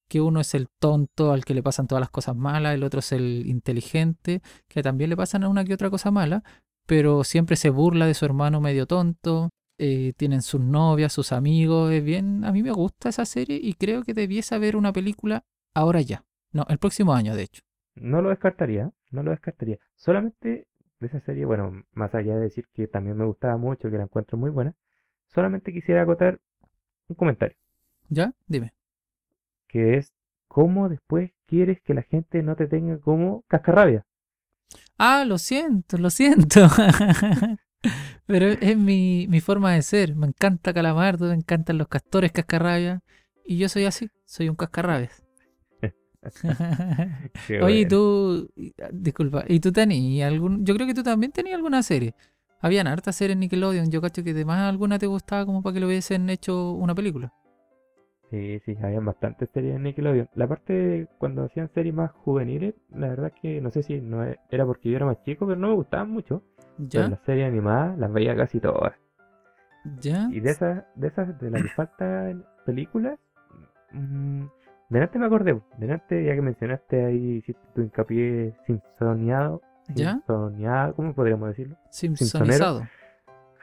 que 0.08 0.20
uno 0.20 0.40
es 0.40 0.54
el 0.54 0.68
tonto 0.78 1.32
al 1.32 1.44
que 1.44 1.54
le 1.54 1.62
pasan 1.62 1.86
todas 1.86 2.00
las 2.00 2.10
cosas 2.10 2.36
malas, 2.36 2.74
el 2.74 2.84
otro 2.84 3.00
es 3.00 3.12
el 3.12 3.44
inteligente, 3.46 4.40
que 4.68 4.82
también 4.82 5.10
le 5.10 5.16
pasan 5.16 5.44
una 5.44 5.64
que 5.64 5.74
otra 5.74 5.90
cosa 5.90 6.10
mala, 6.10 6.42
pero 6.86 7.24
siempre 7.24 7.56
se 7.56 7.70
burla 7.70 8.06
de 8.06 8.14
su 8.14 8.24
hermano 8.24 8.60
medio 8.60 8.86
tonto. 8.86 9.50
eh, 9.78 10.14
tienen 10.16 10.40
sus 10.42 10.60
novias, 10.60 11.12
sus 11.12 11.32
amigos. 11.32 11.92
Es 11.92 12.02
bien, 12.04 12.44
a 12.44 12.52
mí 12.52 12.62
me 12.62 12.72
gusta 12.72 13.10
esa 13.10 13.26
serie 13.26 13.58
y 13.62 13.74
creo 13.74 14.02
que 14.04 14.14
debiese 14.14 14.54
haber 14.54 14.76
una 14.76 14.92
película 14.92 15.44
ahora 15.74 16.00
ya. 16.00 16.24
No, 16.52 16.64
el 16.68 16.78
próximo 16.78 17.12
año, 17.14 17.34
de 17.36 17.42
hecho. 17.42 17.62
No 17.96 18.22
lo 18.22 18.30
descartaría, 18.30 18.90
no 19.10 19.22
lo 19.22 19.30
descartaría. 19.32 19.78
Solamente 19.96 20.66
de 21.00 21.06
esa 21.06 21.20
serie, 21.20 21.44
bueno, 21.44 21.82
más 21.92 22.14
allá 22.14 22.36
de 22.36 22.42
decir 22.42 22.66
que 22.72 22.86
también 22.88 23.16
me 23.18 23.26
gustaba 23.26 23.56
mucho, 23.58 23.90
que 23.90 23.98
la 23.98 24.04
encuentro 24.04 24.38
muy 24.38 24.50
buena, 24.50 24.74
solamente 25.26 25.72
quisiera 25.72 26.02
acotar 26.02 26.40
un 27.08 27.16
comentario, 27.16 27.56
¿Ya? 28.08 28.32
Dime. 28.46 28.72
Que 29.68 29.96
es 29.98 30.12
cómo 30.48 30.88
después 30.88 31.32
quieres 31.46 31.80
que 31.82 31.94
la 31.94 32.02
gente 32.02 32.42
no 32.42 32.56
te 32.56 32.66
tenga 32.66 32.98
como 33.00 33.42
cascarrabia. 33.48 34.06
Ah, 34.98 35.24
lo 35.26 35.38
siento, 35.38 35.98
lo 35.98 36.10
siento. 36.10 36.68
Pero 38.26 38.46
es 38.48 38.76
mi, 38.76 39.26
mi 39.28 39.40
forma 39.40 39.72
de 39.74 39.82
ser. 39.82 40.16
Me 40.16 40.26
encanta 40.26 40.72
Calamardo, 40.74 41.28
me 41.28 41.34
encantan 41.34 41.78
los 41.78 41.88
castores 41.88 42.32
cascarrabias. 42.32 43.00
Y 43.44 43.58
yo 43.58 43.68
soy 43.68 43.84
así, 43.84 44.08
soy 44.24 44.48
un 44.48 44.56
cascarrabias. 44.56 45.22
Oye, 47.60 47.86
bueno. 47.86 47.88
tú, 47.88 48.50
y- 48.56 48.74
ah, 48.82 48.88
disculpa, 48.92 49.44
¿y 49.48 49.60
tú 49.60 49.72
tenías 49.72 50.30
algún? 50.30 50.64
Yo 50.64 50.74
creo 50.74 50.86
que 50.86 50.94
tú 50.94 51.02
también 51.02 51.32
tenías 51.32 51.56
alguna 51.56 51.82
serie. 51.82 52.14
Habían 52.60 52.86
hartas 52.86 53.16
series 53.16 53.34
en 53.34 53.40
Nickelodeon. 53.40 53.90
Yo 53.90 54.00
cacho 54.00 54.24
que 54.24 54.30
además 54.30 54.60
alguna 54.68 54.98
te 54.98 55.06
gustaba 55.06 55.46
como 55.46 55.62
para 55.62 55.74
que 55.74 55.80
lo 55.80 55.86
hubiesen 55.86 56.28
hecho 56.30 56.72
una 56.72 56.94
película. 56.94 57.32
Sí, 58.30 58.60
sí, 58.64 58.76
habían 58.82 59.04
bastantes 59.04 59.48
series 59.50 59.76
en 59.76 59.84
Nickelodeon. 59.84 60.28
La 60.34 60.48
parte 60.48 60.72
de 60.72 61.06
cuando 61.18 61.44
hacían 61.44 61.70
series 61.72 61.94
más 61.94 62.10
juveniles, 62.10 62.74
la 62.90 63.08
verdad 63.08 63.32
es 63.32 63.40
que 63.40 63.60
no 63.60 63.70
sé 63.70 63.82
si 63.82 64.00
no 64.00 64.24
e- 64.24 64.38
era 64.50 64.66
porque 64.66 64.90
yo 64.90 64.96
era 64.96 65.06
más 65.06 65.22
chico, 65.22 65.46
pero 65.46 65.58
no 65.58 65.68
me 65.68 65.74
gustaban 65.74 66.10
mucho. 66.10 66.42
Pero 66.90 67.08
las 67.08 67.20
series 67.20 67.46
animadas 67.46 67.96
las 67.98 68.12
veía 68.12 68.36
casi 68.36 68.58
todas. 68.60 68.94
¿Ya? 70.00 70.28
Y 70.30 70.40
de 70.40 70.50
esas, 70.50 70.84
de 70.96 71.06
esas, 71.06 71.38
de 71.38 71.50
las 71.50 71.62
que 71.62 71.68
faltan 71.68 72.44
películas, 72.64 73.18
mm, 73.92 74.44
delante 74.90 75.18
me 75.18 75.26
acordé, 75.26 75.60
delante 75.78 76.24
ya 76.24 76.34
que 76.34 76.42
mencionaste 76.42 77.04
ahí, 77.04 77.36
hiciste 77.36 77.62
tu 77.74 77.82
hincapié 77.82 78.54
Simpsoniado, 78.66 79.62
¿Ya? 79.88 80.14
Simpsoniado, 80.14 80.94
¿cómo 80.96 81.14
podríamos 81.14 81.48
decirlo? 81.50 81.76
Simpsonizado. 81.90 82.88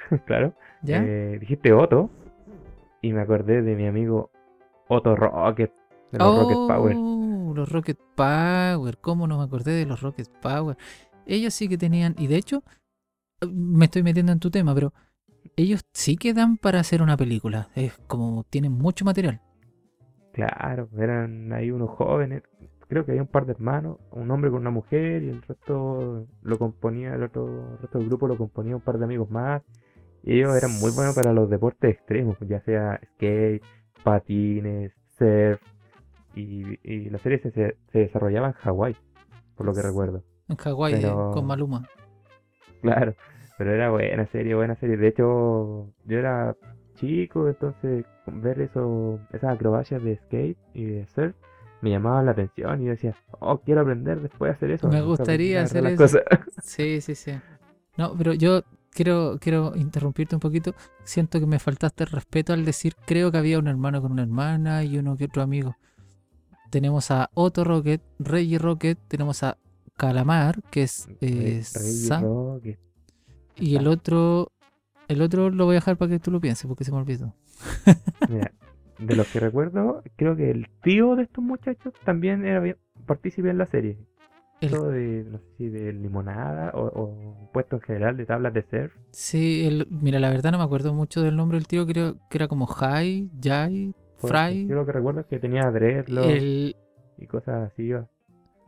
claro. 0.25 0.53
¿Ya? 0.81 1.03
Eh, 1.03 1.37
dijiste 1.39 1.73
Otto, 1.73 2.09
y 3.01 3.11
me 3.11 3.21
acordé 3.21 3.61
de 3.61 3.75
mi 3.75 3.85
amigo 3.87 4.29
Otto 4.93 5.15
Rocket, 5.15 5.71
de 6.11 6.19
los 6.19 6.39
Rocket 6.39 6.57
Power. 6.67 6.95
Oh, 6.97 7.53
Los 7.55 7.71
Rocket 7.71 7.99
Power. 8.15 8.97
¿Cómo 8.99 9.27
no 9.27 9.37
me 9.37 9.43
acordé 9.43 9.71
de 9.71 9.85
los 9.85 10.01
Rocket 10.01 10.29
Power? 10.41 10.77
Ellos 11.25 11.53
sí 11.53 11.67
que 11.67 11.77
tenían, 11.77 12.15
y 12.17 12.27
de 12.27 12.37
hecho, 12.37 12.63
me 13.51 13.85
estoy 13.85 14.03
metiendo 14.03 14.31
en 14.31 14.39
tu 14.39 14.51
tema, 14.51 14.73
pero 14.73 14.93
ellos 15.55 15.85
sí 15.93 16.17
que 16.17 16.33
dan 16.33 16.57
para 16.57 16.79
hacer 16.79 17.01
una 17.01 17.17
película. 17.17 17.69
Es 17.75 17.97
como 18.07 18.43
tienen 18.49 18.71
mucho 18.71 19.05
material. 19.05 19.41
Claro, 20.33 20.89
eran 20.97 21.53
ahí 21.53 21.69
unos 21.69 21.91
jóvenes, 21.91 22.41
creo 22.87 23.05
que 23.05 23.11
había 23.11 23.21
un 23.21 23.27
par 23.27 23.45
de 23.45 23.53
hermanos, 23.53 23.97
un 24.11 24.29
hombre 24.31 24.49
con 24.49 24.61
una 24.61 24.71
mujer 24.71 25.23
y 25.23 25.29
el 25.29 25.41
resto 25.43 26.27
lo 26.41 26.59
componía, 26.59 27.13
el 27.13 27.23
otro 27.23 27.73
el 27.73 27.77
resto 27.79 27.99
del 27.99 28.07
grupo 28.07 28.27
lo 28.27 28.37
componía 28.37 28.75
un 28.75 28.81
par 28.81 28.97
de 28.97 29.05
amigos 29.05 29.29
más. 29.29 29.61
Y 30.23 30.37
ellos 30.37 30.55
eran 30.55 30.71
muy 30.79 30.91
buenos 30.91 31.15
para 31.15 31.33
los 31.33 31.49
deportes 31.49 31.91
extremos, 31.95 32.37
ya 32.47 32.61
sea 32.61 32.99
skate, 33.15 33.61
patines, 34.03 34.91
surf. 35.17 35.61
Y, 36.35 36.79
y 36.83 37.09
la 37.09 37.19
serie 37.19 37.39
se, 37.39 37.51
se, 37.51 37.77
se 37.91 37.99
desarrollaba 37.99 38.47
en 38.47 38.53
Hawái, 38.53 38.95
por 39.55 39.65
lo 39.65 39.73
que 39.73 39.81
recuerdo. 39.81 40.23
En 40.49 40.55
Hawái, 40.57 40.93
eh, 40.95 41.13
con 41.33 41.45
Maluma. 41.45 41.87
Claro, 42.81 43.15
pero 43.57 43.73
era 43.73 43.89
buena 43.91 44.25
serie, 44.25 44.55
buena 44.55 44.75
serie. 44.75 44.97
De 44.97 45.07
hecho, 45.07 45.87
yo 46.03 46.19
era 46.19 46.53
chico, 46.95 47.47
entonces 47.47 48.05
ver 48.27 48.59
eso, 48.59 49.19
esas 49.31 49.55
acrobacias 49.55 50.03
de 50.03 50.17
skate 50.17 50.57
y 50.73 50.83
de 50.83 51.07
surf 51.07 51.33
me 51.81 51.89
llamaban 51.89 52.25
la 52.25 52.31
atención 52.31 52.81
y 52.81 52.85
yo 52.85 52.91
decía, 52.91 53.13
oh, 53.39 53.59
quiero 53.59 53.81
aprender 53.81 54.21
después 54.21 54.51
a 54.51 54.55
hacer 54.55 54.71
eso. 54.71 54.87
Me 54.87 55.01
gustaría 55.01 55.61
hacer 55.61 55.85
eso. 55.85 55.97
cosas. 55.97 56.23
Sí, 56.61 57.01
sí, 57.01 57.13
sí. 57.13 57.33
No, 57.97 58.15
pero 58.17 58.33
yo 58.33 58.63
quiero, 58.93 59.37
quiero 59.39 59.73
interrumpirte 59.75 60.35
un 60.35 60.39
poquito. 60.39 60.73
Siento 61.03 61.39
que 61.39 61.45
me 61.45 61.59
faltaste 61.59 62.03
el 62.03 62.09
respeto 62.09 62.53
al 62.53 62.65
decir 62.65 62.95
creo 63.05 63.31
que 63.31 63.37
había 63.37 63.59
un 63.59 63.67
hermano 63.67 64.01
con 64.01 64.11
una 64.11 64.23
hermana 64.23 64.83
y 64.83 64.97
uno 64.97 65.17
que 65.17 65.25
otro 65.25 65.41
amigo. 65.41 65.75
Tenemos 66.69 67.11
a 67.11 67.29
Otto 67.33 67.63
Rocket, 67.63 68.01
Reggie 68.19 68.57
Rocket, 68.57 68.97
tenemos 69.07 69.43
a 69.43 69.57
Calamar, 69.95 70.61
que 70.71 70.83
es 70.83 71.07
eh, 71.21 71.61
Sam, 71.63 72.23
Rocket. 72.23 72.79
y 73.55 73.75
el 73.75 73.87
otro, 73.87 74.51
el 75.07 75.21
otro 75.21 75.51
lo 75.51 75.65
voy 75.65 75.75
a 75.75 75.79
dejar 75.79 75.97
para 75.97 76.09
que 76.09 76.19
tú 76.19 76.31
lo 76.31 76.41
pienses 76.41 76.65
porque 76.65 76.83
se 76.83 76.91
me 76.91 76.97
olvidó. 76.97 77.35
Mira, 78.29 78.51
de 78.97 79.15
los 79.15 79.27
que 79.27 79.39
recuerdo, 79.39 80.01
creo 80.15 80.35
que 80.35 80.49
el 80.49 80.67
tío 80.81 81.15
de 81.15 81.23
estos 81.23 81.43
muchachos 81.43 81.93
también 82.03 82.45
era 82.45 82.75
partícipe 83.05 83.49
en 83.49 83.57
la 83.57 83.67
serie. 83.67 83.97
El- 84.65 84.91
de, 84.91 85.23
no 85.31 85.37
sé 85.39 85.43
si 85.57 85.69
de 85.69 85.93
limonada 85.93 86.71
o, 86.73 86.85
o 86.85 87.49
puesto 87.51 87.75
en 87.77 87.81
general 87.81 88.17
de 88.17 88.25
tablas 88.25 88.53
de 88.53 88.63
surf. 88.63 88.93
Sí, 89.11 89.65
el, 89.65 89.87
mira, 89.89 90.19
la 90.19 90.29
verdad 90.29 90.51
no 90.51 90.57
me 90.57 90.63
acuerdo 90.63 90.93
mucho 90.93 91.21
del 91.21 91.35
nombre 91.35 91.57
del 91.57 91.67
tío, 91.67 91.85
creo 91.85 92.15
que 92.29 92.37
era 92.37 92.47
como 92.47 92.65
Jai, 92.65 93.29
Jai, 93.41 93.93
Fry. 94.17 94.67
Yo 94.67 94.75
lo 94.75 94.85
que 94.85 94.91
recuerdo 94.91 95.21
es 95.21 95.27
que 95.27 95.39
tenía 95.39 95.69
dreadlocks 95.69 96.27
El, 96.29 96.75
y 97.17 97.27
cosas 97.27 97.71
así. 97.71 97.91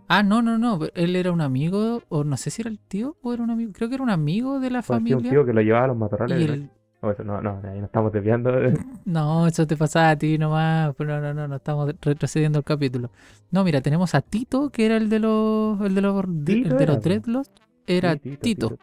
Ah, 0.07 0.21
no, 0.21 0.41
no, 0.41 0.57
no. 0.57 0.79
Él 0.93 1.15
era 1.15 1.31
un 1.31 1.41
amigo, 1.41 2.03
o 2.09 2.23
no 2.23 2.37
sé 2.37 2.51
si 2.51 2.61
era 2.61 2.69
el 2.69 2.79
tío 2.79 3.17
o 3.23 3.33
era 3.33 3.41
un 3.41 3.49
amigo. 3.49 3.71
Creo 3.73 3.89
que 3.89 3.95
era 3.95 4.03
un 4.03 4.11
amigo 4.11 4.59
de 4.59 4.69
la 4.69 4.81
Parecía 4.83 5.17
un 5.17 5.23
familia. 5.23 5.31
tío 5.31 5.45
que 5.45 5.53
lo 5.53 5.61
llevaba 5.61 5.85
a 5.85 5.87
los 5.87 5.97
matorrales. 5.97 6.41
y 6.41 6.45
¿no? 6.47 6.53
el, 6.53 6.69
O 7.05 7.11
eso, 7.11 7.23
no, 7.23 7.41
no, 7.41 7.61
ahí 7.63 7.77
nos 7.79 7.85
estamos 7.85 8.11
desviando. 8.11 8.51
de- 8.51 8.73
No, 9.05 9.45
eso 9.47 9.65
te 9.67 9.77
pasa 9.77 10.09
a 10.09 10.15
ti 10.17 10.37
nomás. 10.37 10.93
Pero 10.97 11.21
no, 11.21 11.27
no, 11.27 11.33
no, 11.33 11.47
no 11.47 11.55
estamos 11.57 11.93
retrocediendo 12.01 12.59
el 12.59 12.65
capítulo. 12.65 13.11
No, 13.51 13.63
mira, 13.63 13.81
tenemos 13.81 14.15
a 14.15 14.21
Tito, 14.21 14.69
que 14.69 14.85
era 14.85 14.97
el 14.97 15.09
de 15.09 15.19
los, 15.19 15.79
el 15.81 15.95
de 15.95 16.01
los, 16.01 16.23
el 16.25 16.43
de 16.77 16.85
los. 16.87 17.01
Dreadlocks. 17.01 17.51
Era 17.87 18.13
Sí, 18.21 18.37
Tito. 18.37 18.77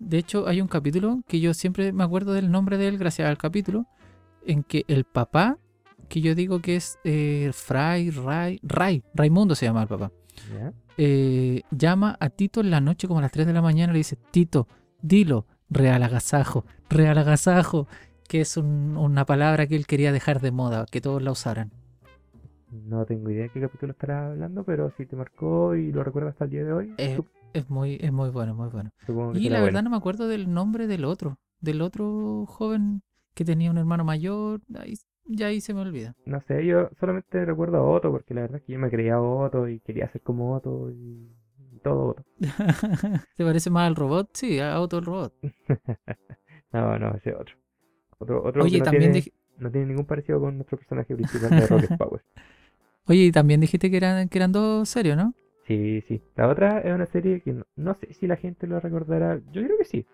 De 0.00 0.18
hecho, 0.18 0.46
hay 0.48 0.60
un 0.60 0.68
capítulo 0.68 1.20
que 1.26 1.40
yo 1.40 1.54
siempre 1.54 1.92
me 1.92 2.04
acuerdo 2.04 2.32
del 2.32 2.50
nombre 2.50 2.76
de 2.78 2.88
él 2.88 2.98
gracias 2.98 3.28
al 3.28 3.36
capítulo, 3.38 3.86
en 4.46 4.62
que 4.62 4.84
el 4.88 5.04
papá, 5.04 5.58
que 6.08 6.20
yo 6.20 6.34
digo 6.34 6.60
que 6.60 6.76
es 6.76 6.98
eh, 7.04 7.50
Fray, 7.52 8.10
Ray, 8.10 8.60
Ray, 8.62 9.02
Raimundo 9.14 9.54
se 9.56 9.66
llama 9.66 9.82
el 9.82 9.88
papá, 9.88 10.12
eh, 10.96 11.62
llama 11.70 12.16
a 12.20 12.30
Tito 12.30 12.60
en 12.60 12.70
la 12.70 12.80
noche 12.80 13.06
como 13.08 13.18
a 13.18 13.22
las 13.22 13.32
3 13.32 13.46
de 13.46 13.52
la 13.52 13.62
mañana 13.62 13.90
y 13.92 13.94
le 13.94 13.98
dice, 13.98 14.16
Tito, 14.30 14.68
dilo, 15.02 15.46
real 15.70 16.02
agasajo, 16.02 16.64
real 16.90 17.18
agasajo, 17.18 17.86
que 18.28 18.40
es 18.42 18.56
un- 18.56 18.96
una 18.96 19.24
palabra 19.24 19.66
que 19.66 19.76
él 19.76 19.86
quería 19.86 20.12
dejar 20.12 20.40
de 20.40 20.50
moda, 20.52 20.86
que 20.90 21.00
todos 21.00 21.22
la 21.22 21.32
usaran. 21.32 21.70
No 22.70 23.04
tengo 23.06 23.30
idea 23.30 23.44
de 23.44 23.50
qué 23.50 23.60
capítulo 23.60 23.92
estará 23.92 24.26
hablando, 24.28 24.62
pero 24.62 24.90
si 24.96 25.06
te 25.06 25.16
marcó 25.16 25.74
y 25.74 25.90
lo 25.90 26.04
recuerdas 26.04 26.32
hasta 26.32 26.44
el 26.44 26.50
día 26.50 26.64
de 26.64 26.72
hoy, 26.72 26.94
Eh, 26.98 27.18
Es 27.54 27.68
muy, 27.70 27.98
es 28.00 28.12
muy 28.12 28.28
bueno, 28.30 28.54
muy 28.54 28.68
bueno. 28.68 28.90
Y 29.32 29.48
la 29.48 29.60
bueno. 29.60 29.64
verdad 29.64 29.82
no 29.82 29.90
me 29.90 29.96
acuerdo 29.96 30.28
del 30.28 30.52
nombre 30.52 30.86
del 30.86 31.04
otro, 31.06 31.38
del 31.60 31.80
otro 31.80 32.44
joven 32.46 33.02
que 33.34 33.44
tenía 33.44 33.70
un 33.70 33.78
hermano 33.78 34.04
mayor, 34.04 34.60
ahí, 34.78 34.94
ya 35.24 35.46
ahí 35.46 35.60
se 35.62 35.72
me 35.72 35.80
olvida. 35.80 36.14
No 36.26 36.40
sé, 36.46 36.64
yo 36.66 36.90
solamente 37.00 37.44
recuerdo 37.44 37.78
a 37.78 37.82
Otto, 37.90 38.10
porque 38.10 38.34
la 38.34 38.42
verdad 38.42 38.58
es 38.58 38.64
que 38.64 38.72
yo 38.74 38.78
me 38.78 38.90
creía 38.90 39.20
Otto 39.20 39.66
y 39.66 39.80
quería 39.80 40.08
ser 40.12 40.20
como 40.20 40.54
Otto 40.54 40.90
y, 40.90 41.30
y 41.72 41.78
todo 41.82 42.08
Otto. 42.10 42.22
¿Te 43.36 43.44
parece 43.44 43.70
más 43.70 43.86
al 43.88 43.96
robot? 43.96 44.30
Sí, 44.34 44.58
a 44.60 44.78
Otto 44.80 44.98
el 44.98 45.04
robot. 45.06 45.34
No, 46.72 46.98
no, 46.98 47.14
ese 47.14 47.34
otro. 47.34 47.56
Otro, 48.18 48.42
otro 48.44 48.64
Oye, 48.64 48.72
que 48.72 48.78
no 48.78 48.84
también 48.84 49.12
tiene, 49.12 49.20
dij- 49.20 49.32
no 49.58 49.70
tiene 49.70 49.86
ningún 49.86 50.04
parecido 50.06 50.40
con 50.40 50.56
nuestro 50.56 50.76
personaje 50.78 51.14
principal 51.14 51.50
de 51.50 51.66
Rocket 51.66 51.90
Power. 51.98 52.22
Oye, 53.06 53.24
y 53.24 53.32
también 53.32 53.60
dijiste 53.60 53.90
que 53.90 53.96
eran, 53.96 54.28
que 54.28 54.38
eran 54.38 54.52
dos 54.52 54.88
serios, 54.88 55.16
¿no? 55.16 55.34
Sí, 55.66 56.02
sí. 56.08 56.22
La 56.36 56.48
otra 56.48 56.80
es 56.80 56.94
una 56.94 57.06
serie 57.06 57.40
que 57.42 57.52
no, 57.52 57.64
no 57.76 57.94
sé 57.94 58.12
si 58.14 58.26
la 58.26 58.36
gente 58.36 58.66
lo 58.66 58.80
recordará. 58.80 59.38
Yo 59.52 59.62
creo 59.62 59.78
que 59.78 59.84
sí. 59.84 60.06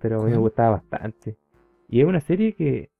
Pero 0.00 0.20
a 0.20 0.24
mí 0.24 0.30
me 0.32 0.38
gustaba 0.38 0.70
bastante. 0.78 1.36
Y 1.88 2.00
es 2.00 2.06
una 2.06 2.20
serie 2.20 2.54
que, 2.54 2.90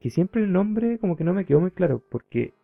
que 0.00 0.10
siempre 0.10 0.42
el 0.42 0.52
nombre 0.52 0.98
como 0.98 1.16
que 1.16 1.24
no 1.24 1.34
me 1.34 1.44
quedó 1.46 1.60
muy 1.60 1.70
claro. 1.72 2.02
Porque 2.10 2.54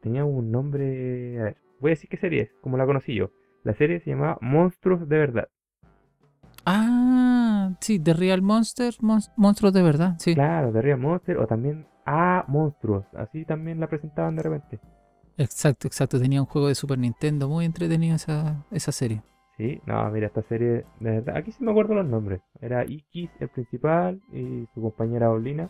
tenía 0.00 0.24
un 0.24 0.50
nombre... 0.50 1.40
A 1.40 1.44
ver, 1.44 1.56
voy 1.80 1.90
a 1.90 1.94
decir 1.94 2.10
qué 2.10 2.16
serie 2.18 2.42
es, 2.42 2.50
como 2.62 2.76
la 2.78 2.86
conocí 2.86 3.14
yo. 3.14 3.30
La 3.64 3.74
serie 3.74 4.00
se 4.00 4.10
llamaba 4.10 4.38
Monstruos 4.40 5.08
de 5.08 5.18
Verdad. 5.18 5.48
Ah, 6.66 7.27
sí, 7.80 7.98
The 7.98 8.14
Real 8.14 8.42
Monster, 8.42 8.94
Mon- 9.00 9.20
monstruos 9.36 9.72
de 9.72 9.82
verdad, 9.82 10.16
sí. 10.18 10.34
Claro, 10.34 10.72
de 10.72 10.82
Real 10.82 10.98
Monster 10.98 11.38
o 11.38 11.46
también 11.46 11.86
A 12.04 12.44
Monstruos. 12.48 13.04
Así 13.16 13.44
también 13.44 13.80
la 13.80 13.86
presentaban 13.88 14.36
de 14.36 14.42
repente. 14.42 14.80
Exacto, 15.36 15.86
exacto. 15.86 16.18
Tenía 16.20 16.40
un 16.40 16.46
juego 16.46 16.68
de 16.68 16.74
Super 16.74 16.98
Nintendo 16.98 17.48
muy 17.48 17.64
entretenido 17.64 18.16
esa, 18.16 18.64
esa 18.70 18.92
serie. 18.92 19.22
Sí, 19.56 19.80
no, 19.86 20.08
mira, 20.10 20.28
esta 20.28 20.42
serie, 20.42 20.84
de 21.00 21.10
verdad, 21.10 21.36
aquí 21.36 21.50
sí 21.52 21.62
me 21.64 21.70
acuerdo 21.70 21.94
los 21.94 22.06
nombres. 22.06 22.40
Era 22.60 22.84
Ikis, 22.84 23.30
el 23.40 23.48
principal, 23.48 24.20
y 24.32 24.66
su 24.74 24.80
compañera 24.80 25.30
Olina. 25.30 25.68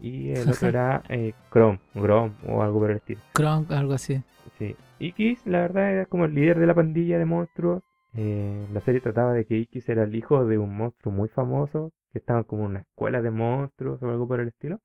Y 0.00 0.30
el 0.30 0.50
otro 0.50 0.68
era 0.68 1.02
eh, 1.08 1.32
Chrome, 1.52 1.78
Grom 1.94 2.32
o 2.48 2.62
algo 2.62 2.80
por 2.80 2.90
el 2.90 2.96
estilo. 2.98 3.20
Kronk, 3.32 3.70
algo 3.70 3.92
así. 3.94 4.20
Sí. 4.58 4.74
Ikis, 4.98 5.46
la 5.46 5.60
verdad, 5.60 5.92
era 5.92 6.06
como 6.06 6.24
el 6.24 6.34
líder 6.34 6.58
de 6.58 6.66
la 6.66 6.74
pandilla 6.74 7.18
de 7.18 7.24
monstruos. 7.24 7.82
Eh, 8.14 8.68
la 8.72 8.80
serie 8.82 9.00
trataba 9.00 9.32
de 9.32 9.44
que 9.44 9.56
Ikis 9.56 9.88
era 9.88 10.04
el 10.04 10.14
hijo 10.14 10.44
de 10.46 10.58
un 10.58 10.76
monstruo 10.76 11.12
muy 11.12 11.28
famoso, 11.28 11.92
que 12.12 12.18
estaba 12.18 12.44
como 12.44 12.64
en 12.64 12.70
una 12.70 12.80
escuela 12.80 13.20
de 13.22 13.30
monstruos 13.30 14.02
o 14.02 14.08
algo 14.08 14.28
por 14.28 14.40
el 14.40 14.48
estilo. 14.48 14.80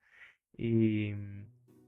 Y, 0.58 1.14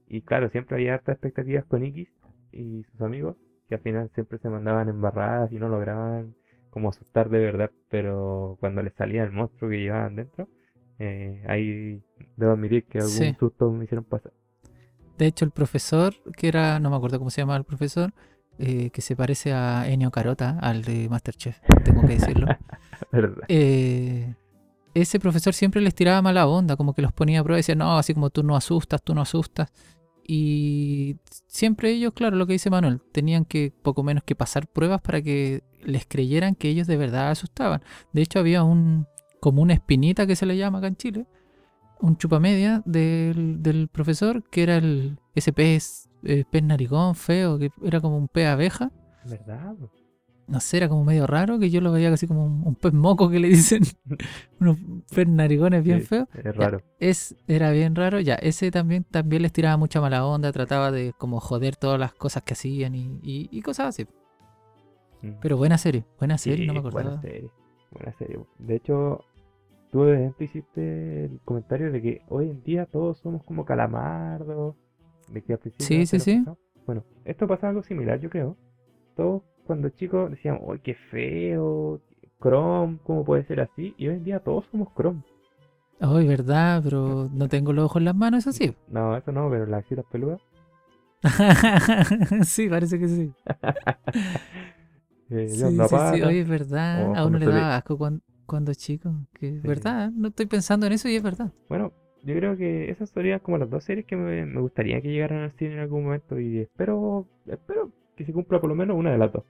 y 0.08 0.22
claro, 0.22 0.50
siempre 0.50 0.76
había 0.76 0.94
hartas 0.94 1.14
expectativas 1.14 1.64
con 1.66 1.82
Ikis 1.82 2.08
y 2.52 2.84
sus 2.84 3.00
amigos, 3.02 3.36
que 3.68 3.76
al 3.76 3.80
final 3.80 4.10
siempre 4.14 4.38
se 4.38 4.48
mandaban 4.48 4.88
embarradas 4.88 5.50
y 5.52 5.56
no 5.56 5.68
lograban 5.68 6.34
como 6.70 6.88
asustar 6.88 7.28
de 7.28 7.38
verdad, 7.38 7.70
pero 7.90 8.56
cuando 8.60 8.82
les 8.82 8.94
salía 8.94 9.24
el 9.24 9.32
monstruo 9.32 9.70
que 9.70 9.78
llevaban 9.78 10.16
dentro, 10.16 10.48
eh, 10.98 11.42
ahí 11.46 12.02
debo 12.36 12.52
admitir 12.52 12.84
que 12.86 12.98
algún 12.98 13.12
Sí. 13.12 13.36
susto 13.38 13.70
me 13.70 13.84
hicieron 13.84 14.04
pasar. 14.04 14.32
De 15.18 15.26
hecho, 15.26 15.44
el 15.44 15.50
profesor, 15.50 16.14
que 16.36 16.48
era, 16.48 16.80
no 16.80 16.90
me 16.90 16.96
acuerdo 16.96 17.18
cómo 17.18 17.30
se 17.30 17.42
llamaba 17.42 17.58
el 17.58 17.64
profesor, 17.64 18.12
eh, 18.58 18.90
que 18.90 19.02
se 19.02 19.16
parece 19.16 19.52
a 19.52 19.88
Ennio 19.88 20.10
Carota, 20.10 20.58
al 20.60 20.82
de 20.82 21.08
Masterchef, 21.08 21.58
tengo 21.84 22.02
que 22.02 22.14
decirlo. 22.18 22.46
Eh, 23.48 24.34
ese 24.94 25.18
profesor 25.18 25.52
siempre 25.54 25.80
les 25.80 25.94
tiraba 25.94 26.22
mala 26.22 26.46
onda, 26.46 26.76
como 26.76 26.94
que 26.94 27.02
los 27.02 27.12
ponía 27.12 27.40
a 27.40 27.44
prueba 27.44 27.58
y 27.58 27.60
decía, 27.60 27.74
no, 27.74 27.98
así 27.98 28.14
como 28.14 28.30
tú 28.30 28.42
no 28.42 28.54
asustas, 28.56 29.02
tú 29.02 29.12
no 29.12 29.22
asustas. 29.22 29.72
Y 30.24 31.16
siempre 31.46 31.90
ellos, 31.90 32.12
claro, 32.14 32.36
lo 32.36 32.46
que 32.46 32.52
dice 32.52 32.70
Manuel, 32.70 33.00
tenían 33.12 33.44
que 33.44 33.72
poco 33.82 34.02
menos 34.02 34.22
que 34.22 34.36
pasar 34.36 34.68
pruebas 34.68 35.00
para 35.00 35.20
que 35.20 35.64
les 35.82 36.06
creyeran 36.06 36.54
que 36.54 36.68
ellos 36.68 36.86
de 36.86 36.96
verdad 36.96 37.30
asustaban. 37.30 37.82
De 38.12 38.22
hecho, 38.22 38.38
había 38.38 38.62
un, 38.62 39.06
como 39.40 39.62
una 39.62 39.74
espinita 39.74 40.26
que 40.26 40.36
se 40.36 40.46
le 40.46 40.56
llama 40.56 40.78
acá 40.78 40.86
en 40.86 40.96
Chile, 40.96 41.26
un 42.00 42.16
chupamedia 42.16 42.82
del, 42.84 43.62
del 43.62 43.88
profesor, 43.88 44.42
que 44.48 44.62
era 44.62 44.76
el, 44.76 45.18
ese 45.34 45.52
pez, 45.52 46.08
eh, 46.24 46.44
pez 46.50 46.62
narigón 46.62 47.14
feo, 47.14 47.58
que 47.58 47.70
era 47.84 48.00
como 48.00 48.16
un 48.18 48.28
pez 48.28 48.46
abeja 48.48 48.90
¿Verdad? 49.24 49.76
no 50.46 50.60
sé, 50.60 50.76
era 50.76 50.88
como 50.88 51.04
medio 51.04 51.26
raro, 51.26 51.58
que 51.58 51.70
yo 51.70 51.80
lo 51.80 51.92
veía 51.92 52.10
casi 52.10 52.26
como 52.26 52.44
un, 52.44 52.62
un 52.66 52.74
pez 52.74 52.92
moco 52.92 53.30
que 53.30 53.38
le 53.40 53.48
dicen, 53.48 53.82
unos 54.60 54.76
pez 55.14 55.26
narigones 55.28 55.82
bien 55.82 56.00
Sí, 56.00 56.06
feos. 56.06 56.28
Es 56.34 56.56
raro. 56.56 56.82
Es, 56.98 57.36
era 57.46 57.70
bien 57.70 57.94
raro, 57.94 58.20
ya, 58.20 58.34
ese 58.34 58.70
también, 58.70 59.04
también 59.04 59.42
les 59.42 59.52
tiraba 59.52 59.76
mucha 59.76 60.00
mala 60.00 60.26
onda, 60.26 60.52
trataba 60.52 60.90
de 60.90 61.14
como 61.16 61.40
joder 61.40 61.76
todas 61.76 61.98
las 61.98 62.12
cosas 62.14 62.42
que 62.42 62.52
hacían 62.54 62.94
y, 62.94 63.18
y- 63.22 63.48
y 63.50 63.62
cosas 63.62 63.86
así. 63.88 64.06
Mm. 65.22 65.32
Pero 65.40 65.56
buena 65.56 65.78
serie, 65.78 66.04
buena 66.18 66.36
serie, 66.38 66.66
no 66.66 66.74
me 66.74 66.80
Sí, 66.80 66.86
acordaba. 66.88 67.10
Buena 67.10 67.22
serie, 67.22 67.50
buena 67.90 68.12
serie. 68.18 68.38
De 68.58 68.76
hecho, 68.76 69.24
tú 69.90 70.04
de 70.04 70.32
hiciste 70.40 71.26
el 71.26 71.40
comentario 71.44 71.92
de 71.92 72.02
que 72.02 72.22
hoy 72.28 72.50
en 72.50 72.62
día 72.62 72.86
todos 72.86 73.18
somos 73.18 73.42
como 73.44 73.64
calamardos, 73.64 74.76
de 75.32 75.42
que 75.42 75.52
al 75.54 75.58
principio 75.58 75.86
Sí, 75.86 76.06
sí, 76.06 76.18
sí. 76.20 76.44
Bueno, 76.86 77.04
esto 77.24 77.46
pasa 77.46 77.68
algo 77.68 77.82
similar, 77.82 78.20
yo 78.20 78.28
creo. 78.30 78.56
Todos 79.16 79.42
cuando 79.64 79.88
chicos 79.90 80.30
decían, 80.30 80.60
¡ay, 80.68 80.78
qué 80.82 80.94
feo! 81.10 82.00
Chrome, 82.40 82.98
¿cómo 83.04 83.24
puede 83.24 83.44
ser 83.44 83.60
así? 83.60 83.94
Y 83.96 84.08
hoy 84.08 84.16
en 84.16 84.24
día 84.24 84.40
todos 84.40 84.66
somos 84.70 84.88
Chrome. 84.96 85.22
Ay, 86.00 86.26
verdad, 86.26 86.80
pero 86.82 87.30
no 87.32 87.48
tengo 87.48 87.72
los 87.72 87.84
ojos 87.84 88.00
en 88.00 88.06
las 88.06 88.16
manos, 88.16 88.46
eso 88.46 88.52
sí. 88.52 88.74
No, 88.88 89.16
eso 89.16 89.30
no, 89.32 89.48
pero 89.48 89.66
las 89.66 89.80
axilas 89.84 90.04
peludas. 90.10 90.40
sí, 92.44 92.68
parece 92.68 92.98
que 92.98 93.08
sí. 93.08 93.32
eh, 95.30 95.48
Sí, 95.48 95.78
sí, 95.78 95.96
sí, 96.12 96.22
oye, 96.22 96.40
es 96.40 96.48
verdad. 96.48 97.16
A 97.16 97.24
uno 97.26 97.38
le 97.38 97.46
daba 97.46 97.76
asco 97.76 97.96
cuando, 97.96 98.22
cuando 98.46 98.74
chico, 98.74 99.14
que 99.34 99.48
es 99.48 99.62
Sí. 99.62 99.68
verdad, 99.68 100.10
no 100.10 100.28
estoy 100.28 100.46
pensando 100.46 100.86
en 100.86 100.94
eso 100.94 101.08
y 101.08 101.14
es 101.14 101.22
verdad. 101.22 101.52
Bueno, 101.68 101.92
yo 102.24 102.34
creo 102.36 102.56
que 102.56 102.90
esas 102.90 103.10
serían 103.10 103.40
como 103.40 103.58
las 103.58 103.68
dos 103.70 103.84
series 103.84 104.06
que 104.06 104.16
me, 104.16 104.60
gustaría 104.60 105.00
que 105.00 105.08
llegaran 105.08 105.42
al 105.42 105.52
cine 105.52 105.74
en 105.74 105.80
algún 105.80 106.04
momento 106.04 106.38
y 106.38 106.58
espero, 106.60 107.26
espero 107.46 107.90
que 108.16 108.24
se 108.24 108.32
cumpla 108.32 108.60
por 108.60 108.68
lo 108.70 108.76
menos 108.76 108.96
una 108.96 109.10
de 109.12 109.18
las 109.18 109.32
dos. 109.32 109.44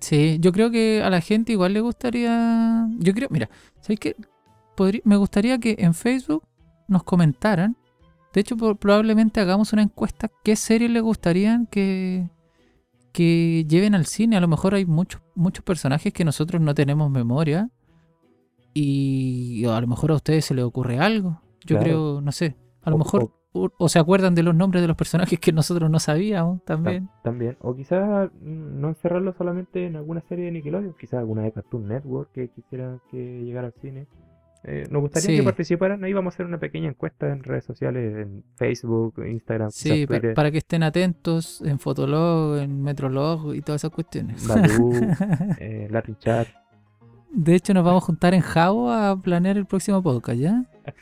Sí, 0.00 0.38
yo 0.40 0.52
creo 0.52 0.70
que 0.70 1.02
a 1.02 1.10
la 1.10 1.20
gente 1.20 1.52
igual 1.52 1.72
le 1.72 1.80
gustaría. 1.80 2.86
Yo 2.98 3.12
creo, 3.14 3.28
mira, 3.30 3.48
¿sabes 3.80 3.98
qué? 3.98 4.16
Podría- 4.76 5.02
me 5.04 5.16
gustaría 5.16 5.58
que 5.58 5.76
en 5.78 5.94
Facebook 5.94 6.44
nos 6.88 7.02
comentaran. 7.02 7.76
De 8.34 8.40
hecho, 8.42 8.56
probablemente 8.56 9.40
hagamos 9.40 9.72
una 9.72 9.82
encuesta. 9.82 10.30
¿Qué 10.44 10.56
series 10.56 10.90
les 10.90 11.02
gustarían 11.02 11.66
que, 11.66 12.28
que 13.12 13.64
lleven 13.66 13.94
al 13.94 14.04
cine? 14.06 14.36
A 14.36 14.40
lo 14.40 14.48
mejor 14.48 14.74
hay 14.74 14.84
muchos, 14.84 15.22
muchos 15.34 15.64
personajes 15.64 16.12
que 16.12 16.24
nosotros 16.24 16.60
no 16.60 16.74
tenemos 16.74 17.10
memoria. 17.10 17.70
Y 18.80 19.64
a 19.64 19.80
lo 19.80 19.86
mejor 19.86 20.10
a 20.12 20.14
ustedes 20.16 20.44
se 20.44 20.54
les 20.54 20.64
ocurre 20.64 20.98
algo. 20.98 21.40
Yo 21.64 21.76
Claro. 21.76 21.82
creo, 21.84 22.20
no 22.20 22.30
sé. 22.32 22.56
A 22.82 22.90
lo 22.90 22.96
O- 22.96 22.98
mejor. 22.98 23.30
O, 23.58 23.70
o 23.78 23.88
se 23.88 23.98
acuerdan 23.98 24.34
de 24.34 24.42
los 24.42 24.54
nombres 24.54 24.82
de 24.82 24.86
los 24.88 24.98
personajes 24.98 25.40
que 25.40 25.50
nosotros 25.50 25.88
no 25.90 25.98
sabíamos 25.98 26.58
Ta- 26.64 26.74
también. 26.74 27.08
También. 27.24 27.56
O 27.62 27.74
quizás 27.74 28.30
no 28.42 28.88
encerrarlo 28.88 29.32
solamente 29.32 29.86
en 29.86 29.96
alguna 29.96 30.20
serie 30.28 30.44
de 30.44 30.50
Nickelodeon, 30.52 30.94
quizás 31.00 31.20
alguna 31.20 31.40
de 31.42 31.52
Cartoon 31.52 31.88
Network 31.88 32.32
que 32.32 32.48
quisieran 32.50 33.00
que 33.10 33.16
llegara 33.42 33.68
al 33.68 33.74
cine. 33.80 34.06
Eh, 34.64 34.84
nos 34.90 35.00
gustaría 35.00 35.30
Sí. 35.30 35.36
que 35.38 35.42
participaran. 35.42 36.04
Ahí 36.04 36.12
vamos 36.12 36.32
a 36.32 36.36
hacer 36.36 36.44
una 36.46 36.58
pequeña 36.58 36.88
encuesta 36.90 37.32
en 37.32 37.42
redes 37.44 37.64
sociales, 37.64 38.14
en 38.26 38.44
Facebook, 38.56 39.14
Instagram, 39.26 39.70
Sí, 39.70 40.06
para 40.34 40.50
que 40.50 40.58
estén 40.58 40.82
atentos 40.82 41.62
en 41.62 41.78
Fotolog, 41.78 42.58
en 42.58 42.82
Metrolog 42.82 43.54
y 43.54 43.62
todas 43.62 43.80
esas 43.80 43.90
cuestiones. 43.92 44.46
Badoo, 44.46 44.90
eh, 45.60 45.88
Latin 45.90 46.16
Chat. 46.18 46.48
De 47.32 47.54
hecho, 47.54 47.74
nos 47.74 47.84
vamos 47.84 48.02
a 48.02 48.06
juntar 48.06 48.34
en 48.34 48.40
Javo 48.40 48.90
a 48.90 49.16
planear 49.20 49.56
el 49.56 49.66
próximo 49.66 50.02
podcast, 50.02 50.38
¿ya? 50.38 50.64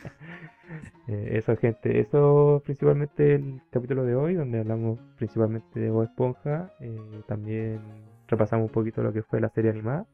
Eh, 1.06 1.36
eso, 1.36 1.54
gente, 1.58 2.00
eso 2.00 2.62
principalmente 2.64 3.34
el 3.34 3.60
capítulo 3.70 4.04
de 4.04 4.14
hoy, 4.16 4.32
donde 4.34 4.60
hablamos 4.60 4.98
principalmente 5.18 5.78
de 5.78 5.90
Bob 5.90 6.04
Esponja. 6.04 6.72
eh, 6.80 6.98
también 7.28 7.78
repasamos 8.26 8.68
un 8.68 8.72
poquito 8.72 9.02
lo 9.02 9.12
que 9.12 9.22
fue 9.22 9.38
la 9.38 9.50
serie 9.50 9.70
animada. 9.70 10.06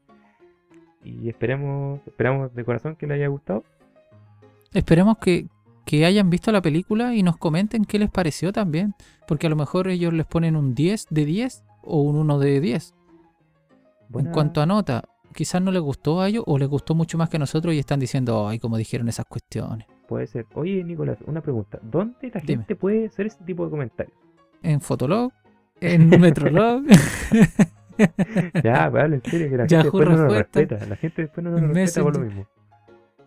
Y 1.01 1.29
esperemos, 1.29 2.01
esperamos 2.05 2.53
de 2.53 2.65
corazón 2.65 2.97
que 2.97 3.07
les 3.07 3.15
haya 3.15 3.27
gustado. 3.29 3.63
Esperemos 4.73 5.17
que, 5.19 5.47
que 5.85 6.05
hayan 6.05 6.29
visto 6.29 6.51
la 6.51 6.61
película 6.61 7.15
y 7.15 7.23
nos 7.23 7.37
comenten 7.37 7.85
qué 7.85 7.97
les 7.97 8.09
pareció 8.11 8.51
también. 8.51 8.93
Porque 9.29 9.47
a 9.47 9.49
lo 9.49 9.55
mejor 9.55 9.87
ellos 9.87 10.11
les 10.13 10.25
ponen 10.25 10.57
un 10.57 10.75
10 10.75 11.07
de 11.09 11.23
10 11.25 11.63
o 11.83 12.01
un 12.01 12.17
1 12.17 12.37
de 12.37 12.59
10. 12.59 12.93
Buena- 14.09 14.27
En 14.29 14.33
cuanto 14.33 14.61
a 14.61 14.65
nota, 14.65 15.03
quizás 15.33 15.61
no 15.61 15.71
les 15.71 15.81
gustó 15.81 16.21
a 16.21 16.27
ellos 16.29 16.43
o 16.47 16.57
les 16.57 16.67
gustó 16.67 16.95
mucho 16.95 17.17
más 17.17 17.29
que 17.29 17.37
a 17.37 17.39
nosotros 17.39 17.73
y 17.73 17.79
están 17.79 17.99
diciendo, 17.99 18.47
ay, 18.47 18.59
como 18.59 18.77
dijeron 18.77 19.07
esas 19.09 19.25
cuestiones. 19.25 19.87
Puede 20.07 20.27
ser. 20.27 20.45
Oye, 20.55 20.83
Nicolás, 20.83 21.17
una 21.25 21.41
pregunta. 21.41 21.79
¿Dónde 21.81 22.31
la 22.33 22.41
Dime. 22.41 22.63
gente 22.63 22.75
puede 22.75 23.05
hacer 23.07 23.27
ese 23.27 23.43
tipo 23.45 23.63
de 23.65 23.71
comentarios? 23.71 24.15
En 24.61 24.81
Fotolog, 24.81 25.31
en 25.79 26.09
Metrolog, 26.19 26.83
Ya, 28.63 28.89
vale, 28.89 29.15
en 29.17 29.23
serio, 29.23 29.49
que 29.49 29.57
la 29.57 29.67
Yahoo 29.67 29.91
gente 29.91 29.97
después 29.97 30.09
no 30.09 30.23
nos 30.25 30.33
respeta. 30.33 30.85
La 30.87 30.95
gente 30.95 31.21
después 31.21 31.43
no 31.43 31.51
nos 31.51 31.61
respeta 31.61 32.03
por 32.03 32.17
lo 32.17 32.25
mismo. 32.25 32.47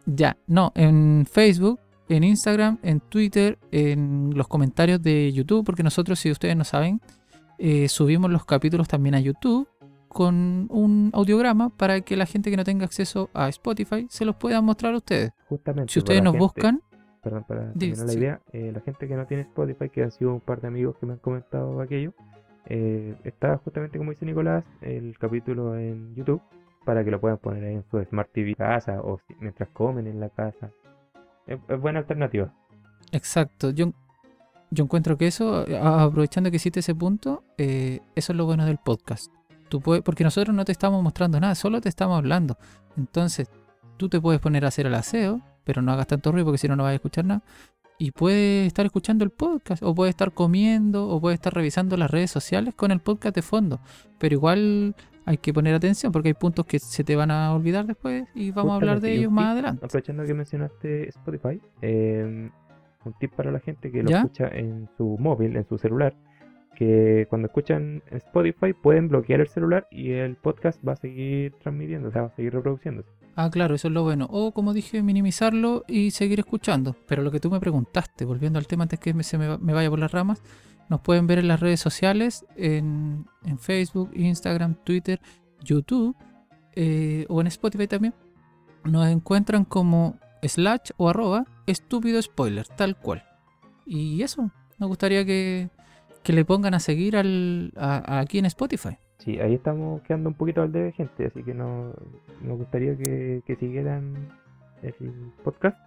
ya, 0.06 0.36
no, 0.46 0.72
en 0.74 1.26
Facebook, 1.30 1.80
en 2.08 2.24
Instagram, 2.24 2.78
en 2.82 3.00
Twitter, 3.00 3.58
en 3.70 4.32
los 4.34 4.48
comentarios 4.48 5.02
de 5.02 5.32
YouTube, 5.32 5.64
porque 5.64 5.82
nosotros, 5.82 6.18
si 6.18 6.30
ustedes 6.30 6.56
no 6.56 6.64
saben, 6.64 7.00
eh, 7.58 7.88
subimos 7.88 8.30
los 8.30 8.44
capítulos 8.44 8.88
también 8.88 9.14
a 9.14 9.20
YouTube 9.20 9.68
con 10.14 10.68
un 10.70 11.10
audiograma 11.12 11.68
para 11.68 12.00
que 12.00 12.16
la 12.16 12.24
gente 12.24 12.50
que 12.50 12.56
no 12.56 12.64
tenga 12.64 12.86
acceso 12.86 13.28
a 13.34 13.48
Spotify 13.50 14.06
se 14.08 14.24
los 14.24 14.36
pueda 14.36 14.62
mostrar 14.62 14.94
a 14.94 14.98
ustedes. 14.98 15.32
Justamente. 15.48 15.92
Si 15.92 15.98
ustedes 15.98 16.20
para 16.20 16.30
la 16.30 16.38
nos 16.38 16.44
gente- 16.54 16.60
buscan, 16.62 16.82
Perdón, 17.22 17.44
para 17.48 17.72
la 17.74 18.12
idea, 18.14 18.40
eh, 18.52 18.70
la 18.72 18.80
gente 18.80 19.08
que 19.08 19.14
no 19.16 19.26
tiene 19.26 19.42
Spotify, 19.44 19.88
que 19.88 20.02
han 20.02 20.10
sido 20.12 20.32
un 20.34 20.40
par 20.40 20.60
de 20.60 20.68
amigos 20.68 20.96
que 21.00 21.06
me 21.06 21.14
han 21.14 21.18
comentado 21.18 21.80
aquello, 21.80 22.12
eh, 22.66 23.14
está 23.24 23.56
justamente 23.58 23.98
como 23.98 24.10
dice 24.10 24.24
Nicolás, 24.26 24.64
el 24.82 25.16
capítulo 25.18 25.76
en 25.78 26.14
YouTube, 26.14 26.40
para 26.84 27.02
que 27.02 27.10
lo 27.10 27.20
puedan 27.20 27.38
poner 27.38 27.64
ahí 27.64 27.74
en 27.74 27.84
su 27.90 28.02
Smart 28.04 28.30
TV 28.32 28.54
casa 28.54 29.00
o 29.00 29.18
mientras 29.40 29.68
comen 29.70 30.06
en 30.06 30.20
la 30.20 30.28
casa. 30.28 30.70
Es, 31.46 31.58
es 31.68 31.80
buena 31.80 31.98
alternativa. 32.00 32.52
Exacto, 33.10 33.70
yo, 33.70 33.92
yo 34.70 34.84
encuentro 34.84 35.16
que 35.16 35.26
eso, 35.26 35.64
aprovechando 35.82 36.50
que 36.50 36.56
hiciste 36.56 36.80
ese 36.80 36.94
punto, 36.94 37.42
eh, 37.56 38.00
eso 38.14 38.32
es 38.32 38.36
lo 38.36 38.44
bueno 38.44 38.66
del 38.66 38.76
podcast. 38.78 39.32
Tú 39.74 39.80
puedes, 39.80 40.04
porque 40.04 40.22
nosotros 40.22 40.54
no 40.54 40.64
te 40.64 40.70
estamos 40.70 41.02
mostrando 41.02 41.40
nada, 41.40 41.56
solo 41.56 41.80
te 41.80 41.88
estamos 41.88 42.16
hablando. 42.16 42.56
Entonces, 42.96 43.50
tú 43.96 44.08
te 44.08 44.20
puedes 44.20 44.40
poner 44.40 44.64
a 44.64 44.68
hacer 44.68 44.86
el 44.86 44.94
aseo, 44.94 45.40
pero 45.64 45.82
no 45.82 45.90
hagas 45.90 46.06
tanto 46.06 46.30
ruido 46.30 46.44
porque 46.44 46.58
si 46.58 46.68
no, 46.68 46.76
no 46.76 46.84
vas 46.84 46.92
a 46.92 46.94
escuchar 46.94 47.24
nada. 47.24 47.42
Y 47.98 48.12
puedes 48.12 48.68
estar 48.68 48.86
escuchando 48.86 49.24
el 49.24 49.30
podcast, 49.30 49.82
o 49.82 49.92
puedes 49.92 50.10
estar 50.10 50.30
comiendo, 50.30 51.08
o 51.08 51.20
puedes 51.20 51.38
estar 51.38 51.52
revisando 51.52 51.96
las 51.96 52.08
redes 52.08 52.30
sociales 52.30 52.72
con 52.76 52.92
el 52.92 53.00
podcast 53.00 53.34
de 53.34 53.42
fondo. 53.42 53.80
Pero 54.20 54.36
igual 54.36 54.94
hay 55.24 55.38
que 55.38 55.52
poner 55.52 55.74
atención 55.74 56.12
porque 56.12 56.28
hay 56.28 56.34
puntos 56.34 56.66
que 56.66 56.78
se 56.78 57.02
te 57.02 57.16
van 57.16 57.32
a 57.32 57.52
olvidar 57.52 57.84
después 57.84 58.28
y 58.32 58.52
vamos 58.52 58.74
a 58.74 58.76
hablar 58.76 59.00
de 59.00 59.12
ellos 59.14 59.32
más 59.32 59.54
adelante. 59.54 59.86
Aprovechando 59.86 60.24
que 60.24 60.34
mencionaste 60.34 61.08
Spotify, 61.08 61.60
eh, 61.82 62.48
un 63.04 63.12
tip 63.18 63.32
para 63.32 63.50
la 63.50 63.58
gente 63.58 63.90
que 63.90 64.04
lo 64.04 64.08
¿Ya? 64.08 64.18
escucha 64.18 64.46
en 64.46 64.88
su 64.96 65.16
móvil, 65.18 65.56
en 65.56 65.66
su 65.66 65.78
celular, 65.78 66.14
que 66.74 67.26
cuando 67.30 67.46
escuchan 67.46 68.02
Spotify 68.10 68.72
pueden 68.72 69.08
bloquear 69.08 69.40
el 69.40 69.48
celular 69.48 69.86
y 69.90 70.12
el 70.12 70.36
podcast 70.36 70.86
va 70.86 70.92
a 70.92 70.96
seguir 70.96 71.54
transmitiendo, 71.62 72.08
o 72.08 72.12
sea, 72.12 72.22
va 72.22 72.28
a 72.28 72.36
seguir 72.36 72.52
reproduciéndose. 72.52 73.08
Ah, 73.36 73.50
claro, 73.50 73.74
eso 73.74 73.88
es 73.88 73.94
lo 73.94 74.02
bueno. 74.04 74.28
O 74.30 74.52
como 74.52 74.72
dije, 74.72 75.02
minimizarlo 75.02 75.84
y 75.88 76.12
seguir 76.12 76.38
escuchando. 76.38 76.94
Pero 77.08 77.22
lo 77.22 77.32
que 77.32 77.40
tú 77.40 77.50
me 77.50 77.58
preguntaste, 77.58 78.24
volviendo 78.24 78.58
al 78.58 78.66
tema 78.66 78.84
antes 78.84 79.00
que 79.00 79.12
se 79.24 79.38
me 79.38 79.72
vaya 79.72 79.90
por 79.90 79.98
las 79.98 80.12
ramas, 80.12 80.42
nos 80.88 81.00
pueden 81.00 81.26
ver 81.26 81.38
en 81.38 81.48
las 81.48 81.60
redes 81.60 81.80
sociales, 81.80 82.44
en, 82.56 83.26
en 83.44 83.58
Facebook, 83.58 84.10
Instagram, 84.14 84.74
Twitter, 84.84 85.20
YouTube 85.62 86.16
eh, 86.74 87.26
o 87.28 87.40
en 87.40 87.46
Spotify 87.46 87.86
también. 87.86 88.14
Nos 88.84 89.06
encuentran 89.08 89.64
como 89.64 90.18
slash 90.42 90.90
o 90.96 91.08
arroba 91.08 91.46
estúpido 91.66 92.20
spoiler, 92.20 92.68
tal 92.68 92.96
cual. 92.96 93.24
Y 93.86 94.22
eso, 94.22 94.50
nos 94.78 94.88
gustaría 94.88 95.24
que, 95.24 95.70
que 96.24 96.32
le 96.32 96.44
pongan 96.44 96.74
a 96.74 96.80
seguir 96.80 97.16
al, 97.16 97.72
a- 97.76 98.16
a 98.16 98.20
aquí 98.20 98.38
en 98.38 98.46
Spotify. 98.46 98.96
Sí, 99.18 99.38
ahí 99.38 99.54
estamos 99.54 100.02
quedando 100.02 100.28
un 100.30 100.34
poquito 100.34 100.60
al 100.62 100.72
debe 100.72 100.90
gente, 100.92 101.26
así 101.26 101.42
que 101.44 101.54
no, 101.54 101.92
nos 102.42 102.58
gustaría 102.58 102.96
que, 102.96 103.42
que 103.46 103.54
siguieran 103.56 104.28
el 104.82 104.94
podcast. 105.44 105.78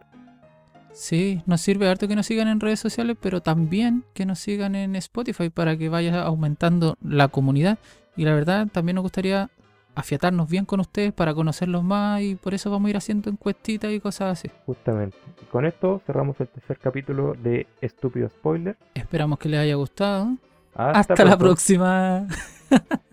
Sí, 0.94 1.42
nos 1.46 1.62
sirve 1.62 1.88
harto 1.88 2.08
que 2.08 2.16
nos 2.16 2.26
sigan 2.26 2.48
en 2.48 2.60
redes 2.60 2.80
sociales, 2.80 3.18
pero 3.22 3.42
también 3.42 4.04
que 4.14 4.26
nos 4.26 4.40
sigan 4.40 4.74
en 4.74 4.96
Spotify 4.96 5.50
para 5.50 5.78
que 5.78 5.90
vaya 5.90 6.24
aumentando 6.24 6.98
la 7.04 7.28
comunidad. 7.28 7.78
Y 8.16 8.24
la 8.26 8.34
verdad, 8.34 8.68
también 8.72 8.96
nos 8.96 9.04
gustaría 9.04 9.50
afiatarnos 9.98 10.48
bien 10.48 10.64
con 10.64 10.80
ustedes 10.80 11.12
para 11.12 11.34
conocerlos 11.34 11.84
más 11.84 12.22
y 12.22 12.36
por 12.36 12.54
eso 12.54 12.70
vamos 12.70 12.88
a 12.88 12.90
ir 12.92 12.98
haciendo 12.98 13.32
encuestitas 13.32 13.92
y 13.92 14.00
cosas 14.00 14.38
así. 14.38 14.52
Justamente. 14.68 15.18
Y 15.42 15.46
con 15.46 15.66
esto 15.66 16.02
cerramos 16.06 16.40
el 16.40 16.48
tercer 16.50 16.78
capítulo 16.78 17.34
de 17.34 17.66
Estúpido 17.82 18.30
Spoiler. 18.30 18.78
Esperamos 18.94 19.40
que 19.40 19.50
les 19.50 19.60
haya 19.60 19.74
gustado. 19.74 20.38
Hasta, 20.76 21.14
Hasta, 21.14 21.26
la 21.26 21.38
próxima. 21.38 22.28